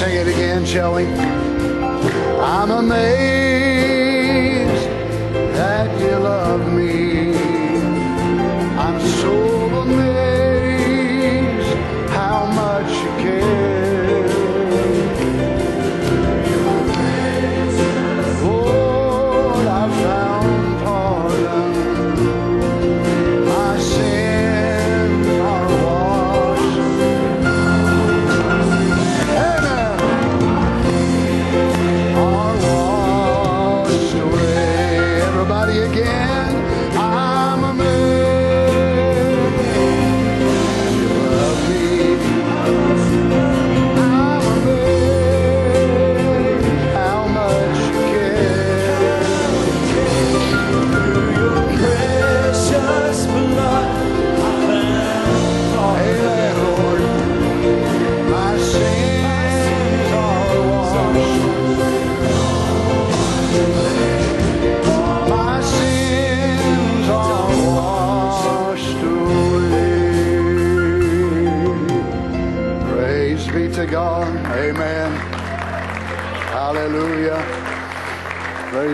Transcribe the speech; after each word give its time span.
sing 0.00 0.14
it 0.14 0.28
again, 0.28 0.64
shall 0.64 0.94
we? 0.94 1.04
I'm 2.40 2.70
amazed 2.70 3.69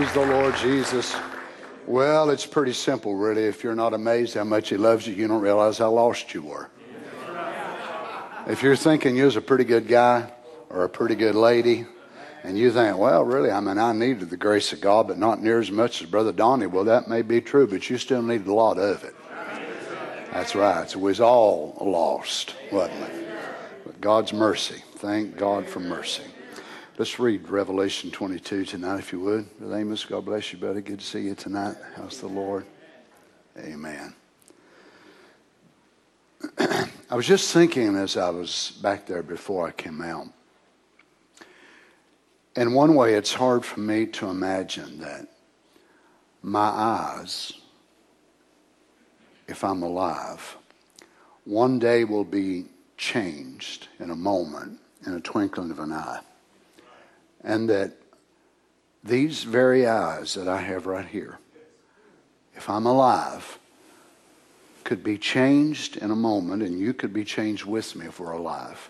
Praise 0.07 0.25
the 0.25 0.33
Lord 0.33 0.55
Jesus. 0.55 1.15
Well, 1.85 2.29
it's 2.29 2.45
pretty 2.45 2.71
simple, 2.71 3.15
really. 3.15 3.43
If 3.43 3.61
you're 3.61 3.75
not 3.75 3.93
amazed 3.93 4.35
how 4.35 4.45
much 4.45 4.69
He 4.69 4.77
loves 4.77 5.05
you, 5.05 5.13
you 5.13 5.27
don't 5.27 5.41
realize 5.41 5.79
how 5.79 5.91
lost 5.91 6.33
you 6.33 6.43
were. 6.43 6.69
If 8.47 8.63
you're 8.63 8.77
thinking 8.77 9.17
you 9.17 9.25
was 9.25 9.35
a 9.35 9.41
pretty 9.41 9.65
good 9.65 9.85
guy 9.85 10.31
or 10.69 10.85
a 10.85 10.89
pretty 10.89 11.15
good 11.15 11.35
lady, 11.35 11.85
and 12.43 12.57
you 12.57 12.71
think, 12.71 12.97
well, 12.97 13.25
really, 13.25 13.51
I 13.51 13.59
mean, 13.59 13.77
I 13.77 13.91
needed 13.91 14.29
the 14.29 14.37
grace 14.37 14.71
of 14.71 14.79
God, 14.79 15.09
but 15.09 15.17
not 15.17 15.43
near 15.43 15.59
as 15.59 15.71
much 15.71 16.01
as 16.01 16.09
Brother 16.09 16.31
Donnie. 16.31 16.67
Well, 16.67 16.85
that 16.85 17.09
may 17.09 17.21
be 17.21 17.41
true, 17.41 17.67
but 17.67 17.89
you 17.89 17.97
still 17.97 18.21
needed 18.21 18.47
a 18.47 18.53
lot 18.53 18.77
of 18.77 19.03
it. 19.03 19.15
That's 20.31 20.55
right. 20.55 20.89
So 20.89 20.99
we 20.99 21.11
was 21.11 21.19
all 21.19 21.77
lost, 21.81 22.55
wasn't 22.71 23.01
we? 23.01 23.25
But 23.85 23.99
God's 23.99 24.31
mercy. 24.31 24.81
Thank 24.95 25.35
God 25.35 25.67
for 25.67 25.81
mercy. 25.81 26.23
Let's 26.97 27.19
read 27.19 27.47
Revelation 27.49 28.09
22 28.09 28.65
tonight, 28.65 28.97
if 28.97 29.13
you 29.13 29.19
would. 29.19 29.59
Brother 29.59 29.77
Amos, 29.77 30.03
God 30.03 30.25
bless 30.25 30.51
you, 30.51 30.57
buddy. 30.57 30.81
Good 30.81 30.97
to 30.97 31.05
see 31.05 31.19
you 31.19 31.35
tonight. 31.35 31.75
How's 31.95 32.19
the 32.19 32.27
Lord? 32.27 32.65
Amen. 33.55 34.15
I 36.57 37.15
was 37.15 37.27
just 37.27 37.53
thinking 37.53 37.95
as 37.95 38.17
I 38.17 38.31
was 38.31 38.79
back 38.81 39.05
there 39.05 39.21
before 39.21 39.67
I 39.67 39.71
came 39.73 40.01
out. 40.01 40.25
In 42.55 42.73
one 42.73 42.95
way, 42.95 43.13
it's 43.13 43.31
hard 43.31 43.63
for 43.63 43.79
me 43.79 44.07
to 44.07 44.31
imagine 44.31 44.99
that 45.01 45.27
my 46.41 46.67
eyes, 46.67 47.53
if 49.47 49.63
I'm 49.63 49.83
alive, 49.83 50.57
one 51.45 51.77
day 51.77 52.05
will 52.05 52.23
be 52.23 52.65
changed 52.97 53.87
in 53.99 54.09
a 54.09 54.15
moment, 54.15 54.79
in 55.05 55.13
a 55.13 55.21
twinkling 55.21 55.69
of 55.69 55.77
an 55.77 55.93
eye. 55.93 56.21
And 57.47 57.69
that 57.69 57.93
these 59.05 59.45
very 59.45 59.87
eyes 59.87 60.33
that 60.33 60.49
I 60.49 60.57
have 60.57 60.85
right 60.85 61.05
here, 61.05 61.39
if 62.55 62.69
I'm 62.69 62.85
alive, 62.85 63.57
could 64.83 65.01
be 65.01 65.17
changed 65.17 65.95
in 65.95 66.11
a 66.11 66.15
moment, 66.15 66.61
and 66.61 66.77
you 66.77 66.93
could 66.93 67.13
be 67.13 67.23
changed 67.23 67.63
with 67.63 67.95
me 67.95 68.05
if 68.05 68.19
we're 68.19 68.33
alive. 68.33 68.89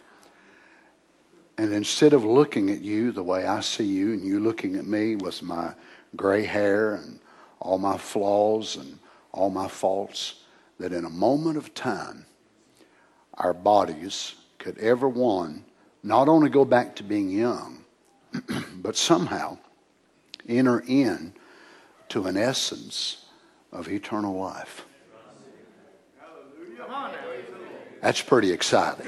And 1.59 1.72
instead 1.72 2.13
of 2.13 2.23
looking 2.25 2.72
at 2.72 2.81
you 2.81 3.12
the 3.12 3.23
way 3.23 3.46
I 3.46 3.59
see 3.59 3.85
you, 3.85 4.13
and 4.13 4.25
you 4.25 4.40
looking 4.40 4.75
at 4.75 4.88
me 4.88 5.16
with 5.16 5.44
my 5.44 5.73
gray 6.16 6.44
hair 6.44 6.96
and 6.96 7.19
all 7.59 7.78
my 7.78 7.97
flaws 7.97 8.75
and 8.75 8.97
all 9.34 9.51
my 9.51 9.67
faults, 9.67 10.41
that 10.79 10.94
in 10.94 11.06
a 11.06 11.09
moment 11.12 11.57
of 11.57 11.75
time, 11.75 12.25
our 13.35 13.53
bodies 13.53 14.34
could 14.57 14.79
ever 14.79 15.07
one 15.07 15.63
not 16.01 16.28
only 16.28 16.50
go 16.50 16.66
back 16.66 16.96
to 16.96 17.03
being 17.03 17.29
young, 17.29 17.84
but 18.82 18.96
somehow 18.96 19.58
enter 20.48 20.84
in 20.88 21.34
to 22.10 22.26
an 22.26 22.38
essence 22.38 23.26
of 23.72 23.90
eternal 23.90 24.38
life. 24.40 24.86
That's 28.02 28.22
pretty 28.22 28.52
exciting. 28.52 29.06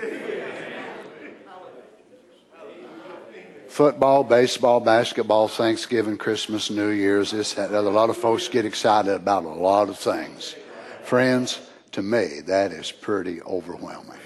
Football, 3.68 4.26
baseball, 4.26 4.82
basketball, 4.82 5.48
Thanksgiving, 5.48 6.18
Christmas, 6.18 6.70
New 6.70 6.90
Year's, 6.90 7.32
this, 7.32 7.54
that, 7.54 7.72
a 7.72 7.80
lot 7.80 8.10
of 8.10 8.18
folks 8.18 8.50
get 8.50 8.66
excited 8.66 9.14
about 9.14 9.46
a 9.46 9.48
lot 9.48 9.88
of 9.88 9.98
things. 9.98 10.56
Friends, 11.04 11.62
to 11.94 12.02
me, 12.02 12.42
that 12.48 12.74
is 12.74 12.92
pretty 12.92 13.42
overwhelming. 13.44 14.20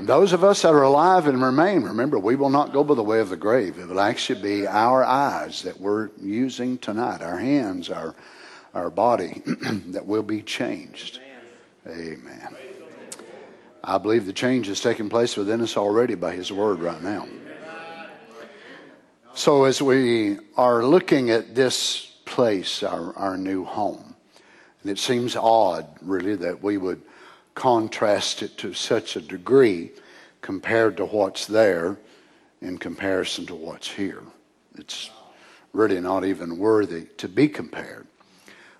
And 0.00 0.08
those 0.08 0.32
of 0.32 0.42
us 0.42 0.62
that 0.62 0.72
are 0.72 0.82
alive 0.82 1.26
and 1.26 1.42
remain, 1.42 1.82
remember, 1.82 2.18
we 2.18 2.34
will 2.34 2.48
not 2.48 2.72
go 2.72 2.82
by 2.82 2.94
the 2.94 3.02
way 3.02 3.20
of 3.20 3.28
the 3.28 3.36
grave. 3.36 3.78
It 3.78 3.86
will 3.86 4.00
actually 4.00 4.40
be 4.40 4.66
our 4.66 5.04
eyes 5.04 5.60
that 5.64 5.78
we're 5.78 6.08
using 6.18 6.78
tonight, 6.78 7.20
our 7.20 7.36
hands, 7.36 7.90
our, 7.90 8.14
our 8.72 8.88
body, 8.88 9.42
that 9.88 10.06
will 10.06 10.22
be 10.22 10.40
changed. 10.40 11.20
Amen. 11.86 12.56
I 13.84 13.98
believe 13.98 14.24
the 14.24 14.32
change 14.32 14.70
is 14.70 14.80
taking 14.80 15.10
place 15.10 15.36
within 15.36 15.60
us 15.60 15.76
already 15.76 16.14
by 16.14 16.32
His 16.32 16.50
Word 16.50 16.78
right 16.78 17.02
now. 17.02 17.28
So, 19.34 19.64
as 19.64 19.82
we 19.82 20.38
are 20.56 20.82
looking 20.82 21.28
at 21.28 21.54
this 21.54 22.06
place, 22.24 22.82
our, 22.82 23.14
our 23.18 23.36
new 23.36 23.66
home, 23.66 24.16
and 24.80 24.90
it 24.90 24.98
seems 24.98 25.36
odd, 25.36 25.86
really, 26.00 26.36
that 26.36 26.62
we 26.62 26.78
would 26.78 27.02
contrast 27.54 28.42
it 28.42 28.56
to 28.58 28.72
such 28.72 29.16
a 29.16 29.20
degree 29.20 29.90
compared 30.40 30.96
to 30.96 31.04
what's 31.04 31.46
there 31.46 31.98
in 32.60 32.78
comparison 32.78 33.46
to 33.46 33.54
what's 33.54 33.90
here. 33.90 34.22
It's 34.76 35.10
really 35.72 36.00
not 36.00 36.24
even 36.24 36.58
worthy 36.58 37.06
to 37.18 37.28
be 37.28 37.48
compared. 37.48 38.06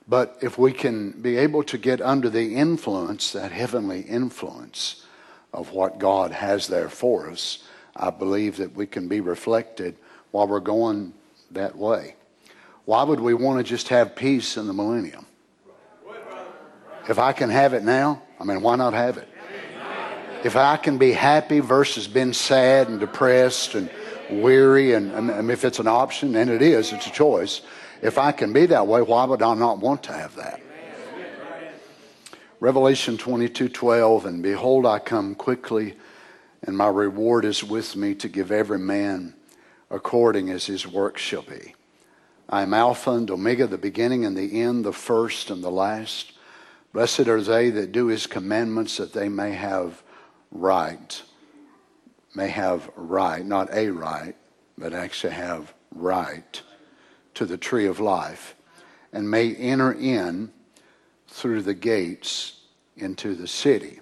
But 0.08 0.38
if 0.42 0.58
we 0.58 0.72
can 0.72 1.12
be 1.12 1.36
able 1.36 1.62
to 1.64 1.78
get 1.78 2.00
under 2.00 2.28
the 2.28 2.56
influence, 2.56 3.32
that 3.32 3.52
heavenly 3.52 4.00
influence 4.00 5.06
of 5.52 5.72
what 5.72 5.98
God 5.98 6.32
has 6.32 6.66
there 6.66 6.88
for 6.88 7.30
us, 7.30 7.64
I 7.94 8.10
believe 8.10 8.56
that 8.56 8.74
we 8.74 8.86
can 8.86 9.08
be 9.08 9.20
reflected 9.20 9.96
while 10.30 10.48
we're 10.48 10.60
going 10.60 11.12
that 11.52 11.76
way. 11.76 12.16
Why 12.84 13.02
would 13.02 13.20
we 13.20 13.34
want 13.34 13.58
to 13.58 13.64
just 13.64 13.88
have 13.88 14.16
peace 14.16 14.56
in 14.56 14.66
the 14.66 14.72
millennium? 14.72 15.26
If 17.10 17.18
I 17.18 17.32
can 17.32 17.50
have 17.50 17.74
it 17.74 17.82
now, 17.82 18.22
I 18.38 18.44
mean, 18.44 18.62
why 18.62 18.76
not 18.76 18.94
have 18.94 19.18
it? 19.18 19.28
If 20.44 20.54
I 20.54 20.76
can 20.76 20.96
be 20.96 21.10
happy 21.10 21.58
versus 21.58 22.06
being 22.06 22.32
sad 22.32 22.88
and 22.88 23.00
depressed 23.00 23.74
and 23.74 23.90
weary, 24.30 24.92
and, 24.92 25.10
and 25.10 25.50
if 25.50 25.64
it's 25.64 25.80
an 25.80 25.88
option, 25.88 26.36
and 26.36 26.48
it 26.48 26.62
is, 26.62 26.92
it's 26.92 27.08
a 27.08 27.10
choice. 27.10 27.62
If 28.00 28.16
I 28.16 28.30
can 28.30 28.52
be 28.52 28.66
that 28.66 28.86
way, 28.86 29.02
why 29.02 29.24
would 29.24 29.42
I 29.42 29.54
not 29.54 29.80
want 29.80 30.04
to 30.04 30.12
have 30.12 30.36
that? 30.36 30.62
Revelation 32.60 33.18
22 33.18 33.68
12, 33.70 34.26
and 34.26 34.40
behold, 34.40 34.86
I 34.86 35.00
come 35.00 35.34
quickly, 35.34 35.96
and 36.62 36.76
my 36.76 36.86
reward 36.86 37.44
is 37.44 37.64
with 37.64 37.96
me 37.96 38.14
to 38.14 38.28
give 38.28 38.52
every 38.52 38.78
man 38.78 39.34
according 39.90 40.48
as 40.48 40.66
his 40.66 40.86
work 40.86 41.18
shall 41.18 41.42
be. 41.42 41.74
I 42.48 42.62
am 42.62 42.72
Alpha 42.72 43.10
and 43.10 43.28
Omega, 43.32 43.66
the 43.66 43.78
beginning 43.78 44.24
and 44.24 44.36
the 44.36 44.60
end, 44.62 44.84
the 44.84 44.92
first 44.92 45.50
and 45.50 45.64
the 45.64 45.72
last. 45.72 46.34
Blessed 46.92 47.28
are 47.28 47.40
they 47.40 47.70
that 47.70 47.92
do 47.92 48.06
his 48.06 48.26
commandments, 48.26 48.96
that 48.96 49.12
they 49.12 49.28
may 49.28 49.52
have 49.52 50.02
right. 50.50 51.22
May 52.34 52.48
have 52.48 52.90
right, 52.96 53.44
not 53.44 53.72
a 53.72 53.90
right, 53.90 54.36
but 54.76 54.92
actually 54.92 55.34
have 55.34 55.72
right 55.94 56.62
to 57.34 57.46
the 57.46 57.56
tree 57.56 57.86
of 57.86 58.00
life 58.00 58.54
and 59.12 59.30
may 59.30 59.54
enter 59.54 59.92
in 59.92 60.52
through 61.28 61.62
the 61.62 61.74
gates 61.74 62.60
into 62.96 63.34
the 63.34 63.46
city. 63.46 64.00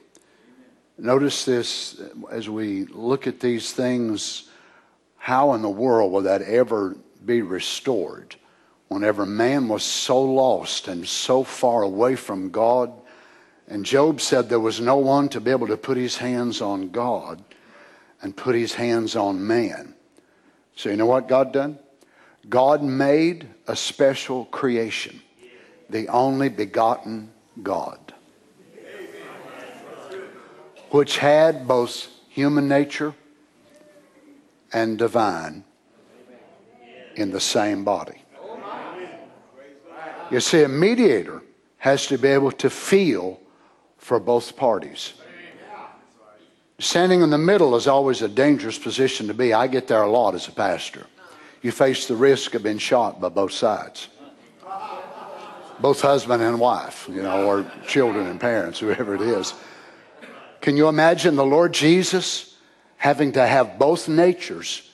Notice 0.96 1.44
this 1.44 2.00
as 2.31 2.49
we 2.49 2.85
look 2.87 3.26
at 3.26 3.40
these 3.40 3.73
things 3.73 4.50
how 5.17 5.52
in 5.55 5.62
the 5.62 5.69
world 5.69 6.12
will 6.12 6.23
that 6.23 6.43
ever 6.43 6.96
be 7.25 7.43
restored 7.43 8.35
whenever 8.88 9.25
man 9.25 9.69
was 9.69 9.82
so 9.82 10.20
lost 10.20 10.88
and 10.88 11.06
so 11.06 11.44
far 11.44 11.82
away 11.82 12.17
from 12.17 12.50
God? 12.50 12.93
And 13.69 13.85
Job 13.85 14.20
said 14.20 14.49
there 14.49 14.58
was 14.58 14.81
no 14.81 14.96
one 14.96 15.29
to 15.31 15.40
be 15.40 15.50
able 15.50 15.67
to 15.69 15.76
put 15.76 15.96
his 15.96 16.17
hands 16.17 16.61
on 16.61 16.90
God 16.90 17.43
and 18.23 18.37
put 18.37 18.55
his 18.55 18.75
hands 18.75 19.14
on 19.14 19.46
man. 19.46 19.94
So, 20.75 20.90
you 20.90 20.96
know 20.96 21.06
what 21.06 21.29
God 21.29 21.52
done? 21.52 21.79
God 22.49 22.82
made 22.82 23.46
a 23.67 23.76
special 23.76 24.46
creation, 24.46 25.20
the 25.90 26.08
only 26.08 26.49
begotten 26.49 27.31
God, 27.62 28.14
which 30.90 31.19
had 31.19 31.69
both 31.69 32.08
human 32.29 32.69
nature 32.69 33.14
and 34.73 34.96
divine 34.96 35.64
in 37.17 37.31
the 37.32 37.40
same 37.40 37.85
body. 37.85 38.18
You 40.30 40.40
see, 40.40 40.62
a 40.62 40.69
mediator 40.69 41.42
has 41.78 42.06
to 42.08 42.19
be 42.19 42.28
able 42.28 42.52
to 42.52 42.69
feel 42.69 43.40
for 43.96 44.20
both 44.20 44.56
parties. 44.56 45.14
Standing 46.78 47.22
in 47.22 47.30
the 47.30 47.38
middle 47.38 47.75
is 47.76 47.88
always 47.88 48.22
a 48.22 48.28
dangerous 48.28 48.78
position 48.78 49.26
to 49.28 49.34
be. 49.34 49.52
I 49.52 49.66
get 49.66 49.88
there 49.88 50.02
a 50.02 50.10
lot 50.10 50.34
as 50.34 50.46
a 50.46 50.52
pastor. 50.52 51.06
You 51.62 51.72
face 51.72 52.06
the 52.06 52.14
risk 52.14 52.54
of 52.54 52.62
being 52.62 52.78
shot 52.78 53.20
by 53.20 53.30
both 53.30 53.52
sides, 53.52 54.08
both 55.80 56.00
husband 56.00 56.42
and 56.42 56.60
wife, 56.60 57.08
you 57.10 57.22
know, 57.22 57.46
or 57.46 57.70
children 57.86 58.26
and 58.26 58.40
parents, 58.40 58.78
whoever 58.78 59.14
it 59.14 59.22
is. 59.22 59.54
Can 60.60 60.76
you 60.76 60.88
imagine 60.88 61.34
the 61.34 61.44
Lord 61.44 61.72
Jesus 61.72 62.56
having 62.96 63.32
to 63.32 63.44
have 63.44 63.78
both 63.78 64.08
natures 64.08 64.88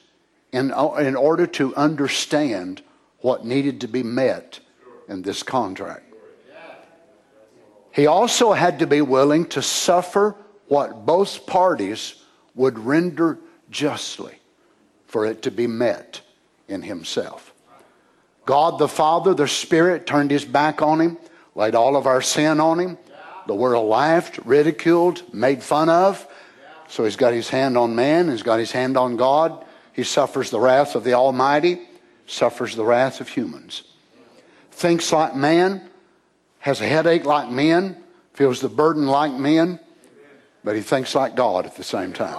in, 0.52 0.66
in 0.98 1.16
order 1.16 1.46
to 1.48 1.75
understand 1.75 2.82
what 3.19 3.44
needed 3.44 3.81
to 3.82 3.88
be 3.88 4.02
met 4.02 4.60
in 5.09 5.23
this 5.23 5.43
contract? 5.43 6.15
He 7.93 8.06
also 8.06 8.53
had 8.53 8.81
to 8.81 8.87
be 8.87 9.01
willing 9.01 9.47
to 9.49 9.62
suffer 9.62 10.37
what 10.67 11.06
both 11.06 11.47
parties 11.47 12.17
would 12.55 12.79
render 12.79 13.39
justly 13.71 14.35
for 15.06 15.27
it 15.27 15.43
to 15.43 15.51
be 15.51 15.69
met 15.69 16.21
in 16.67 16.83
himself. 16.83 17.53
God 18.47 18.79
the 18.79 18.89
Father, 18.89 19.33
the 19.33 19.47
Spirit, 19.47 20.06
turned 20.06 20.31
his 20.31 20.45
back 20.45 20.83
on 20.83 21.01
him, 21.01 21.19
laid 21.55 21.75
all 21.75 21.97
of 21.97 22.06
our 22.06 22.21
sin 22.21 22.61
on 22.61 22.81
him. 22.81 22.99
The 23.47 23.55
world 23.55 23.89
laughed, 23.89 24.39
ridiculed, 24.45 25.23
made 25.33 25.62
fun 25.62 25.89
of. 25.89 26.27
So 26.89 27.05
he's 27.05 27.17
got 27.17 27.33
his 27.33 27.49
hand 27.49 27.79
on 27.79 27.95
man, 27.95 28.29
he's 28.29 28.43
got 28.43 28.59
his 28.59 28.73
hand 28.73 28.97
on 28.97 29.17
God. 29.17 29.65
He 29.93 30.03
suffers 30.03 30.51
the 30.51 30.61
wrath 30.61 30.97
of 30.97 31.05
the 31.05 31.15
Almighty, 31.15 31.81
suffers 32.27 32.75
the 32.75 32.85
wrath 32.85 33.21
of 33.21 33.29
humans. 33.29 33.85
Thinks 34.75 35.12
like 35.12 35.37
man, 35.37 35.88
has 36.59 36.81
a 36.81 36.87
headache 36.87 37.25
like 37.25 37.49
men, 37.49 37.97
feels 38.32 38.61
the 38.61 38.69
burden 38.69 39.06
like 39.06 39.32
men, 39.32 39.79
but 40.65 40.75
he 40.75 40.82
thinks 40.82 41.15
like 41.15 41.37
God 41.37 41.65
at 41.65 41.76
the 41.76 41.85
same 41.85 42.12
time. 42.12 42.35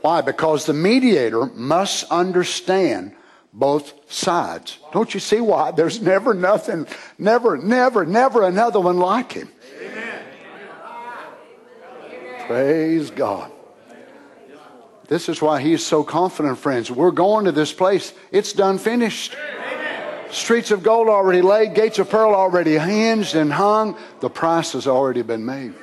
Why? 0.00 0.22
Because 0.22 0.64
the 0.64 0.72
mediator 0.72 1.46
must 1.46 2.10
understand 2.10 3.14
both 3.52 3.92
sides. 4.10 4.78
Don't 4.92 5.12
you 5.12 5.20
see 5.20 5.40
why? 5.40 5.72
There's 5.72 6.00
never 6.00 6.32
nothing, 6.32 6.86
never, 7.18 7.58
never, 7.58 8.06
never 8.06 8.42
another 8.42 8.80
one 8.80 8.98
like 8.98 9.32
him. 9.32 9.50
Amen. 9.80 10.22
Praise 12.46 13.10
God. 13.10 13.52
This 15.08 15.28
is 15.28 15.42
why 15.42 15.60
he's 15.60 15.84
so 15.84 16.02
confident, 16.02 16.58
friends. 16.58 16.90
We're 16.90 17.10
going 17.10 17.44
to 17.44 17.52
this 17.52 17.72
place. 17.72 18.14
It's 18.32 18.52
done 18.52 18.78
finished. 18.78 19.36
Streets 20.30 20.70
of 20.70 20.82
gold 20.82 21.08
already 21.08 21.42
laid, 21.42 21.74
gates 21.74 21.98
of 21.98 22.10
pearl 22.10 22.34
already 22.34 22.78
hinged 22.78 23.34
and 23.34 23.52
hung. 23.52 23.96
The 24.20 24.30
price 24.30 24.72
has 24.72 24.86
already 24.86 25.22
been 25.22 25.44
made. 25.44 25.74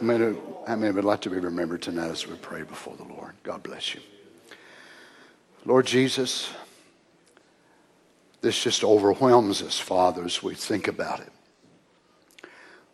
I 0.00 0.04
mean, 0.04 0.38
I 0.66 0.76
mean, 0.76 0.94
would 0.94 1.04
like 1.04 1.20
to 1.22 1.30
be 1.30 1.38
remembered 1.38 1.82
tonight 1.82 2.10
as 2.10 2.26
we 2.26 2.36
pray 2.36 2.62
before 2.62 2.96
the 2.96 3.04
Lord. 3.04 3.34
God 3.42 3.62
bless 3.62 3.94
you. 3.94 4.00
Lord 5.64 5.86
Jesus, 5.86 6.50
this 8.40 8.60
just 8.60 8.82
overwhelms 8.82 9.62
us, 9.62 9.78
Father, 9.78 10.24
as 10.24 10.42
we 10.42 10.54
think 10.54 10.88
about 10.88 11.20
it. 11.20 11.30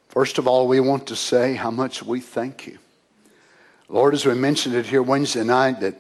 First 0.09 0.39
of 0.39 0.47
all, 0.47 0.69
we 0.69 0.81
want 0.81 1.07
to 1.07 1.17
say 1.17 1.55
how 1.55 1.71
much 1.71 2.03
we 2.03 2.21
thank 2.21 2.67
you. 2.67 2.79
Lord, 3.89 4.13
as 4.13 4.27
we 4.27 4.35
mentioned 4.35 4.75
it 4.75 4.87
here 4.87 5.03
Wednesday 5.03 5.45
night, 5.45 5.81
that 5.81 5.95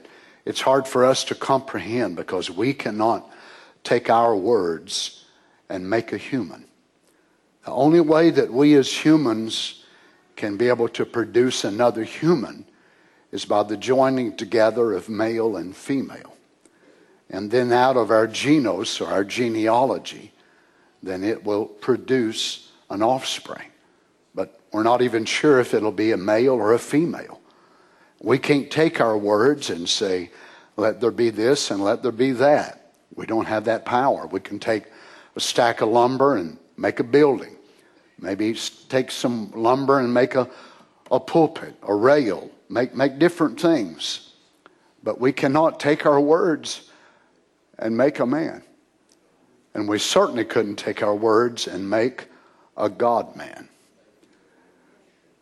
it's 0.44 0.60
hard 0.60 0.86
for 0.86 1.04
us 1.04 1.24
to 1.24 1.34
comprehend 1.34 2.16
because 2.16 2.50
we 2.50 2.74
cannot 2.74 3.30
take 3.88 4.10
our 4.10 4.36
words 4.36 5.24
and 5.70 5.88
make 5.88 6.12
a 6.12 6.18
human. 6.18 6.66
The 7.64 7.72
only 7.72 8.00
way 8.00 8.28
that 8.30 8.52
we 8.52 8.74
as 8.74 8.92
humans 8.92 9.82
can 10.36 10.58
be 10.58 10.68
able 10.68 10.88
to 10.90 11.06
produce 11.06 11.64
another 11.64 12.04
human 12.04 12.66
is 13.32 13.46
by 13.46 13.62
the 13.62 13.78
joining 13.78 14.36
together 14.36 14.92
of 14.92 15.08
male 15.08 15.56
and 15.56 15.74
female. 15.74 16.34
And 17.30 17.50
then 17.50 17.72
out 17.72 17.96
of 17.96 18.10
our 18.10 18.26
genos 18.26 19.00
or 19.00 19.06
our 19.06 19.24
genealogy, 19.24 20.32
then 21.02 21.24
it 21.24 21.44
will 21.44 21.64
produce 21.66 22.70
an 22.90 23.02
offspring. 23.02 23.68
But 24.34 24.60
we're 24.70 24.82
not 24.82 25.00
even 25.00 25.24
sure 25.24 25.60
if 25.60 25.72
it'll 25.72 25.92
be 25.92 26.12
a 26.12 26.16
male 26.16 26.54
or 26.54 26.74
a 26.74 26.78
female. 26.78 27.40
We 28.20 28.38
can't 28.38 28.70
take 28.70 29.00
our 29.00 29.16
words 29.16 29.70
and 29.70 29.88
say, 29.88 30.30
let 30.76 31.00
there 31.00 31.10
be 31.10 31.30
this 31.30 31.70
and 31.70 31.82
let 31.82 32.02
there 32.02 32.12
be 32.12 32.32
that. 32.32 32.77
We 33.18 33.26
don't 33.26 33.46
have 33.46 33.64
that 33.64 33.84
power. 33.84 34.28
We 34.28 34.38
can 34.38 34.60
take 34.60 34.84
a 35.34 35.40
stack 35.40 35.80
of 35.80 35.88
lumber 35.88 36.36
and 36.36 36.56
make 36.76 37.00
a 37.00 37.04
building. 37.04 37.56
Maybe 38.16 38.56
take 38.88 39.10
some 39.10 39.50
lumber 39.56 39.98
and 39.98 40.14
make 40.14 40.36
a, 40.36 40.48
a 41.10 41.18
pulpit, 41.18 41.74
a 41.82 41.92
rail, 41.92 42.48
make, 42.68 42.94
make 42.94 43.18
different 43.18 43.60
things. 43.60 44.34
But 45.02 45.20
we 45.20 45.32
cannot 45.32 45.80
take 45.80 46.06
our 46.06 46.20
words 46.20 46.88
and 47.76 47.96
make 47.96 48.20
a 48.20 48.26
man. 48.26 48.62
And 49.74 49.88
we 49.88 49.98
certainly 49.98 50.44
couldn't 50.44 50.76
take 50.76 51.02
our 51.02 51.14
words 51.14 51.66
and 51.66 51.90
make 51.90 52.28
a 52.76 52.88
God 52.88 53.34
man. 53.34 53.68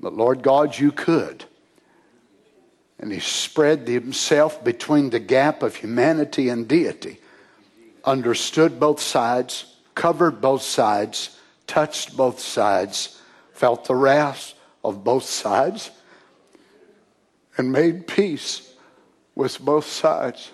But 0.00 0.14
Lord 0.14 0.42
God, 0.42 0.78
you 0.78 0.92
could. 0.92 1.44
And 2.98 3.12
He 3.12 3.20
spread 3.20 3.86
Himself 3.86 4.64
between 4.64 5.10
the 5.10 5.20
gap 5.20 5.62
of 5.62 5.76
humanity 5.76 6.48
and 6.48 6.66
deity 6.66 7.20
understood 8.06 8.78
both 8.78 9.00
sides, 9.00 9.76
covered 9.94 10.40
both 10.40 10.62
sides, 10.62 11.38
touched 11.66 12.16
both 12.16 12.38
sides, 12.38 13.20
felt 13.52 13.86
the 13.86 13.94
wrath 13.94 14.54
of 14.84 15.02
both 15.02 15.24
sides, 15.24 15.90
and 17.58 17.72
made 17.72 18.06
peace 18.06 18.72
with 19.34 19.60
both 19.60 19.86
sides. 19.86 20.52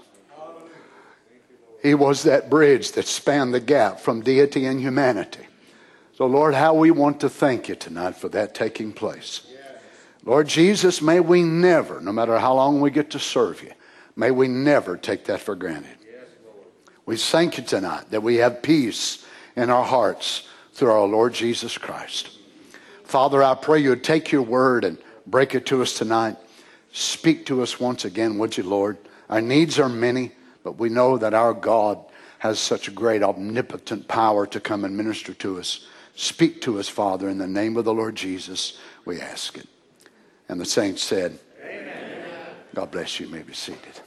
He 1.82 1.94
was 1.94 2.22
that 2.22 2.48
bridge 2.48 2.92
that 2.92 3.06
spanned 3.06 3.52
the 3.52 3.60
gap 3.60 4.00
from 4.00 4.22
deity 4.22 4.66
and 4.66 4.80
humanity. 4.80 5.46
So, 6.14 6.26
Lord, 6.26 6.54
how 6.54 6.74
we 6.74 6.90
want 6.90 7.20
to 7.20 7.28
thank 7.28 7.68
you 7.68 7.74
tonight 7.74 8.16
for 8.16 8.28
that 8.30 8.54
taking 8.54 8.92
place. 8.92 9.46
Lord 10.24 10.46
Jesus, 10.46 11.02
may 11.02 11.18
we 11.18 11.42
never, 11.42 12.00
no 12.00 12.12
matter 12.12 12.38
how 12.38 12.54
long 12.54 12.80
we 12.80 12.92
get 12.92 13.10
to 13.10 13.18
serve 13.18 13.60
you, 13.62 13.72
may 14.14 14.30
we 14.30 14.46
never 14.46 14.96
take 14.96 15.24
that 15.24 15.40
for 15.40 15.56
granted. 15.56 15.96
We 17.04 17.16
thank 17.16 17.58
you 17.58 17.64
tonight 17.64 18.10
that 18.10 18.22
we 18.22 18.36
have 18.36 18.62
peace 18.62 19.26
in 19.56 19.70
our 19.70 19.84
hearts 19.84 20.48
through 20.72 20.90
our 20.90 21.06
Lord 21.06 21.34
Jesus 21.34 21.76
Christ. 21.76 22.38
Father, 23.04 23.42
I 23.42 23.54
pray 23.54 23.80
you 23.80 23.90
would 23.90 24.04
take 24.04 24.32
your 24.32 24.42
word 24.42 24.84
and 24.84 24.98
break 25.26 25.54
it 25.54 25.66
to 25.66 25.82
us 25.82 25.98
tonight. 25.98 26.36
Speak 26.92 27.46
to 27.46 27.62
us 27.62 27.80
once 27.80 28.04
again, 28.04 28.38
would 28.38 28.56
you, 28.56 28.62
Lord? 28.62 28.98
Our 29.28 29.40
needs 29.40 29.78
are 29.78 29.88
many, 29.88 30.32
but 30.62 30.78
we 30.78 30.88
know 30.88 31.18
that 31.18 31.34
our 31.34 31.54
God 31.54 31.98
has 32.38 32.58
such 32.58 32.88
a 32.88 32.90
great 32.90 33.22
omnipotent 33.22 34.08
power 34.08 34.46
to 34.46 34.60
come 34.60 34.84
and 34.84 34.96
minister 34.96 35.32
to 35.34 35.58
us. 35.58 35.86
Speak 36.14 36.60
to 36.62 36.78
us, 36.78 36.88
Father, 36.88 37.28
in 37.28 37.38
the 37.38 37.46
name 37.46 37.76
of 37.76 37.84
the 37.84 37.94
Lord 37.94 38.14
Jesus, 38.14 38.78
we 39.04 39.20
ask 39.20 39.56
it. 39.56 39.68
And 40.48 40.60
the 40.60 40.66
saints 40.66 41.02
said, 41.02 41.38
Amen. 41.64 42.24
God 42.74 42.90
bless 42.90 43.18
you. 43.18 43.26
you 43.26 43.32
may 43.32 43.42
be 43.42 43.54
seated. 43.54 44.01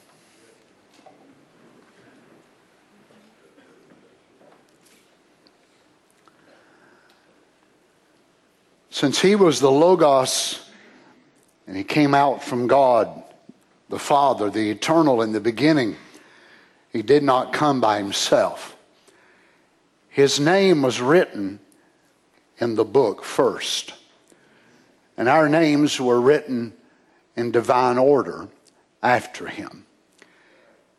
Since 8.96 9.20
he 9.20 9.36
was 9.36 9.60
the 9.60 9.70
Logos 9.70 10.62
and 11.68 11.76
he 11.76 11.84
came 11.84 12.16
out 12.16 12.42
from 12.42 12.66
God, 12.66 13.24
the 13.90 14.00
Father, 14.00 14.50
the 14.50 14.72
eternal 14.72 15.22
in 15.22 15.34
the 15.34 15.42
beginning, 15.42 15.98
He 16.94 17.02
did 17.02 17.22
not 17.22 17.52
come 17.52 17.82
by 17.82 17.98
himself. 17.98 18.78
His 20.08 20.40
name 20.40 20.82
was 20.82 21.02
written 21.02 21.60
in 22.58 22.76
the 22.76 22.86
book 22.86 23.26
first. 23.26 23.94
And 25.18 25.28
our 25.28 25.50
names 25.50 26.00
were 26.00 26.22
written 26.22 26.72
in 27.36 27.52
divine 27.52 27.98
order 27.98 28.48
after 29.04 29.48
him. 29.48 29.86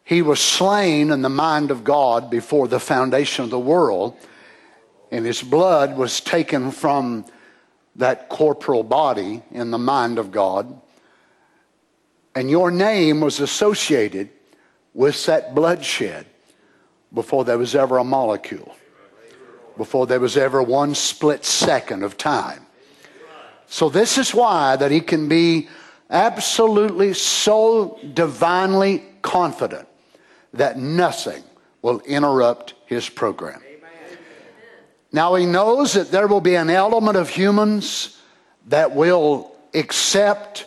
He 0.04 0.20
was 0.20 0.38
slain 0.38 1.10
in 1.10 1.22
the 1.22 1.30
mind 1.30 1.70
of 1.70 1.82
God 1.82 2.28
before 2.28 2.68
the 2.68 2.78
foundation 2.78 3.44
of 3.44 3.50
the 3.50 3.58
world, 3.58 4.18
and 5.10 5.24
his 5.24 5.42
blood 5.42 5.96
was 5.96 6.20
taken 6.20 6.70
from 6.70 7.24
that 7.96 8.28
corporal 8.28 8.82
body 8.82 9.42
in 9.50 9.70
the 9.70 9.78
mind 9.78 10.18
of 10.18 10.30
God. 10.30 10.80
And 12.34 12.50
your 12.50 12.70
name 12.70 13.20
was 13.20 13.40
associated 13.40 14.28
with 14.92 15.24
that 15.26 15.54
bloodshed 15.54 16.26
before 17.12 17.44
there 17.44 17.58
was 17.58 17.74
ever 17.74 17.98
a 17.98 18.04
molecule, 18.04 18.74
before 19.76 20.06
there 20.06 20.20
was 20.20 20.36
ever 20.36 20.62
one 20.62 20.94
split 20.94 21.44
second 21.44 22.02
of 22.02 22.16
time. 22.16 22.66
So, 23.68 23.88
this 23.88 24.16
is 24.16 24.34
why 24.34 24.76
that 24.76 24.90
he 24.90 25.00
can 25.00 25.28
be 25.28 25.68
absolutely 26.08 27.14
so 27.14 27.98
divinely 28.14 29.02
confident 29.22 29.88
that 30.52 30.78
nothing 30.78 31.42
will 31.82 32.00
interrupt 32.00 32.74
his 32.86 33.08
program. 33.08 33.60
Now 35.16 35.34
he 35.34 35.46
knows 35.46 35.94
that 35.94 36.10
there 36.10 36.26
will 36.26 36.42
be 36.42 36.56
an 36.56 36.68
element 36.68 37.16
of 37.16 37.30
humans 37.30 38.18
that 38.66 38.94
will 38.94 39.50
accept 39.72 40.66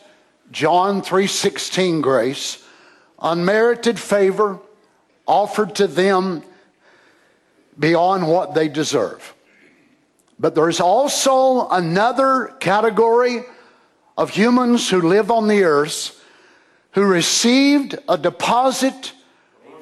John 0.50 1.04
3:16 1.04 2.02
grace, 2.02 2.58
unmerited 3.22 4.00
favor 4.00 4.58
offered 5.28 5.76
to 5.76 5.86
them 5.86 6.42
beyond 7.78 8.28
what 8.28 8.56
they 8.56 8.68
deserve. 8.68 9.36
But 10.40 10.56
there's 10.56 10.80
also 10.80 11.68
another 11.68 12.56
category 12.60 13.46
of 14.18 14.32
humans 14.32 14.90
who 14.90 15.00
live 15.00 15.30
on 15.30 15.48
the 15.48 15.64
earth 15.64 16.20
who 16.94 17.04
received 17.04 18.00
a 18.10 18.18
deposit 18.18 19.12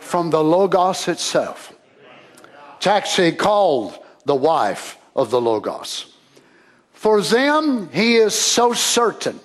from 0.01 0.29
the 0.29 0.43
Logos 0.43 1.07
itself. 1.07 1.71
It's 2.75 2.87
actually 2.87 3.31
called 3.31 3.97
the 4.27 4.35
wife 4.35 4.97
of 5.15 5.31
the 5.31 5.41
Logos. 5.41 6.13
For 6.91 7.21
them, 7.21 7.89
he 7.93 8.17
is 8.17 8.35
so 8.35 8.73
certain 8.73 9.39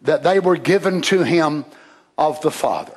that 0.00 0.22
they 0.22 0.40
were 0.40 0.56
given 0.56 1.02
to 1.02 1.22
him 1.22 1.66
of 2.16 2.40
the 2.40 2.50
Father. 2.50 2.94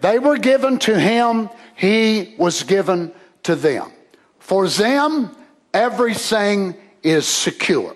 They 0.00 0.18
were 0.18 0.38
given 0.38 0.78
to 0.80 0.98
him, 0.98 1.48
he 1.76 2.34
was 2.36 2.64
given 2.64 3.12
to 3.44 3.54
them. 3.54 3.92
For 4.40 4.68
them, 4.68 5.34
everything 5.72 6.74
is 7.04 7.26
secure. 7.26 7.94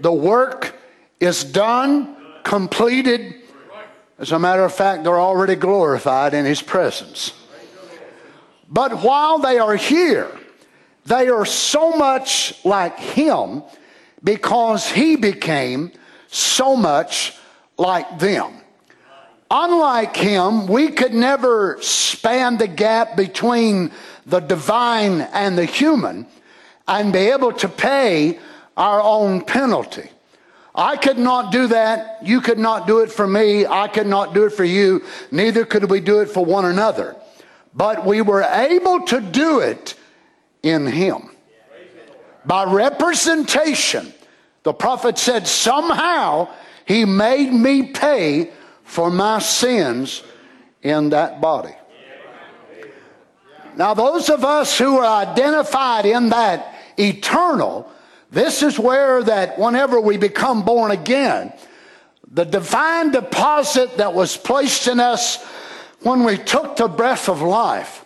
The 0.00 0.12
work 0.12 0.76
is 1.20 1.44
done, 1.44 2.16
completed. 2.42 3.36
As 4.18 4.32
a 4.32 4.38
matter 4.38 4.64
of 4.64 4.74
fact, 4.74 5.04
they're 5.04 5.20
already 5.20 5.54
glorified 5.54 6.34
in 6.34 6.44
his 6.44 6.60
presence. 6.60 7.32
But 8.68 9.02
while 9.02 9.38
they 9.38 9.58
are 9.58 9.76
here, 9.76 10.39
they 11.06 11.28
are 11.28 11.44
so 11.44 11.92
much 11.96 12.62
like 12.64 12.98
him 12.98 13.62
because 14.22 14.88
he 14.88 15.16
became 15.16 15.92
so 16.28 16.76
much 16.76 17.36
like 17.78 18.18
them. 18.18 18.54
Unlike 19.50 20.16
him, 20.16 20.66
we 20.68 20.90
could 20.90 21.12
never 21.12 21.78
span 21.80 22.58
the 22.58 22.68
gap 22.68 23.16
between 23.16 23.90
the 24.26 24.40
divine 24.40 25.22
and 25.22 25.58
the 25.58 25.64
human 25.64 26.26
and 26.86 27.12
be 27.12 27.18
able 27.18 27.52
to 27.54 27.68
pay 27.68 28.38
our 28.76 29.00
own 29.00 29.44
penalty. 29.44 30.08
I 30.74 30.96
could 30.96 31.18
not 31.18 31.50
do 31.50 31.66
that. 31.68 32.18
You 32.22 32.40
could 32.40 32.58
not 32.58 32.86
do 32.86 33.00
it 33.00 33.10
for 33.10 33.26
me. 33.26 33.66
I 33.66 33.88
could 33.88 34.06
not 34.06 34.34
do 34.34 34.44
it 34.44 34.50
for 34.50 34.64
you. 34.64 35.04
Neither 35.32 35.64
could 35.64 35.90
we 35.90 36.00
do 36.00 36.20
it 36.20 36.28
for 36.28 36.44
one 36.44 36.64
another. 36.64 37.16
But 37.74 38.06
we 38.06 38.22
were 38.22 38.42
able 38.42 39.02
to 39.06 39.20
do 39.20 39.60
it 39.60 39.94
in 40.62 40.86
Him. 40.86 41.30
By 42.44 42.64
representation, 42.64 44.12
the 44.62 44.72
prophet 44.72 45.18
said, 45.18 45.46
somehow 45.46 46.48
He 46.84 47.04
made 47.04 47.52
me 47.52 47.92
pay 47.92 48.50
for 48.84 49.10
my 49.10 49.38
sins 49.38 50.22
in 50.82 51.10
that 51.10 51.40
body. 51.40 51.74
Now, 53.76 53.94
those 53.94 54.28
of 54.28 54.44
us 54.44 54.76
who 54.78 54.98
are 54.98 55.22
identified 55.22 56.04
in 56.04 56.30
that 56.30 56.74
eternal, 56.98 57.90
this 58.30 58.62
is 58.62 58.78
where 58.78 59.22
that 59.22 59.58
whenever 59.58 60.00
we 60.00 60.16
become 60.16 60.64
born 60.64 60.90
again, 60.90 61.52
the 62.30 62.44
divine 62.44 63.10
deposit 63.10 63.96
that 63.96 64.14
was 64.14 64.36
placed 64.36 64.86
in 64.86 65.00
us 65.00 65.42
when 66.00 66.24
we 66.24 66.36
took 66.36 66.76
the 66.76 66.88
breath 66.88 67.28
of 67.28 67.42
life 67.42 68.04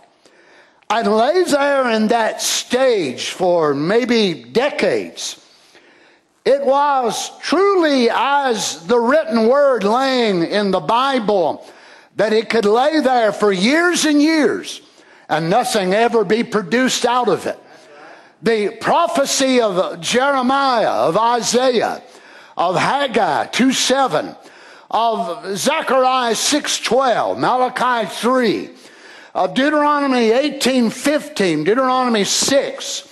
and 0.90 1.08
lay 1.08 1.44
there 1.44 1.90
in 1.90 2.08
that 2.08 2.40
stage 2.40 3.30
for 3.30 3.74
maybe 3.74 4.44
decades. 4.44 5.40
It 6.44 6.64
was 6.64 7.30
truly 7.40 8.10
as 8.10 8.86
the 8.86 8.98
written 8.98 9.48
word 9.48 9.82
laying 9.82 10.42
in 10.42 10.70
the 10.70 10.80
Bible 10.80 11.66
that 12.16 12.32
it 12.32 12.50
could 12.50 12.66
lay 12.66 13.00
there 13.00 13.32
for 13.32 13.50
years 13.50 14.04
and 14.04 14.20
years 14.20 14.82
and 15.28 15.48
nothing 15.48 15.94
ever 15.94 16.24
be 16.24 16.44
produced 16.44 17.06
out 17.06 17.28
of 17.28 17.46
it 17.46 17.58
the 18.44 18.76
prophecy 18.78 19.60
of 19.62 20.00
Jeremiah, 20.02 20.90
of 20.90 21.16
Isaiah, 21.16 22.02
of 22.58 22.76
Haggai 22.76 23.46
2 23.46 23.72
7, 23.72 24.36
of 24.90 25.56
Zechariah 25.56 26.34
6 26.34 26.80
12, 26.80 27.38
Malachi 27.38 28.06
3, 28.06 28.70
of 29.34 29.54
Deuteronomy 29.54 30.30
18 30.30 30.90
15, 30.90 31.64
Deuteronomy 31.64 32.24
6. 32.24 33.10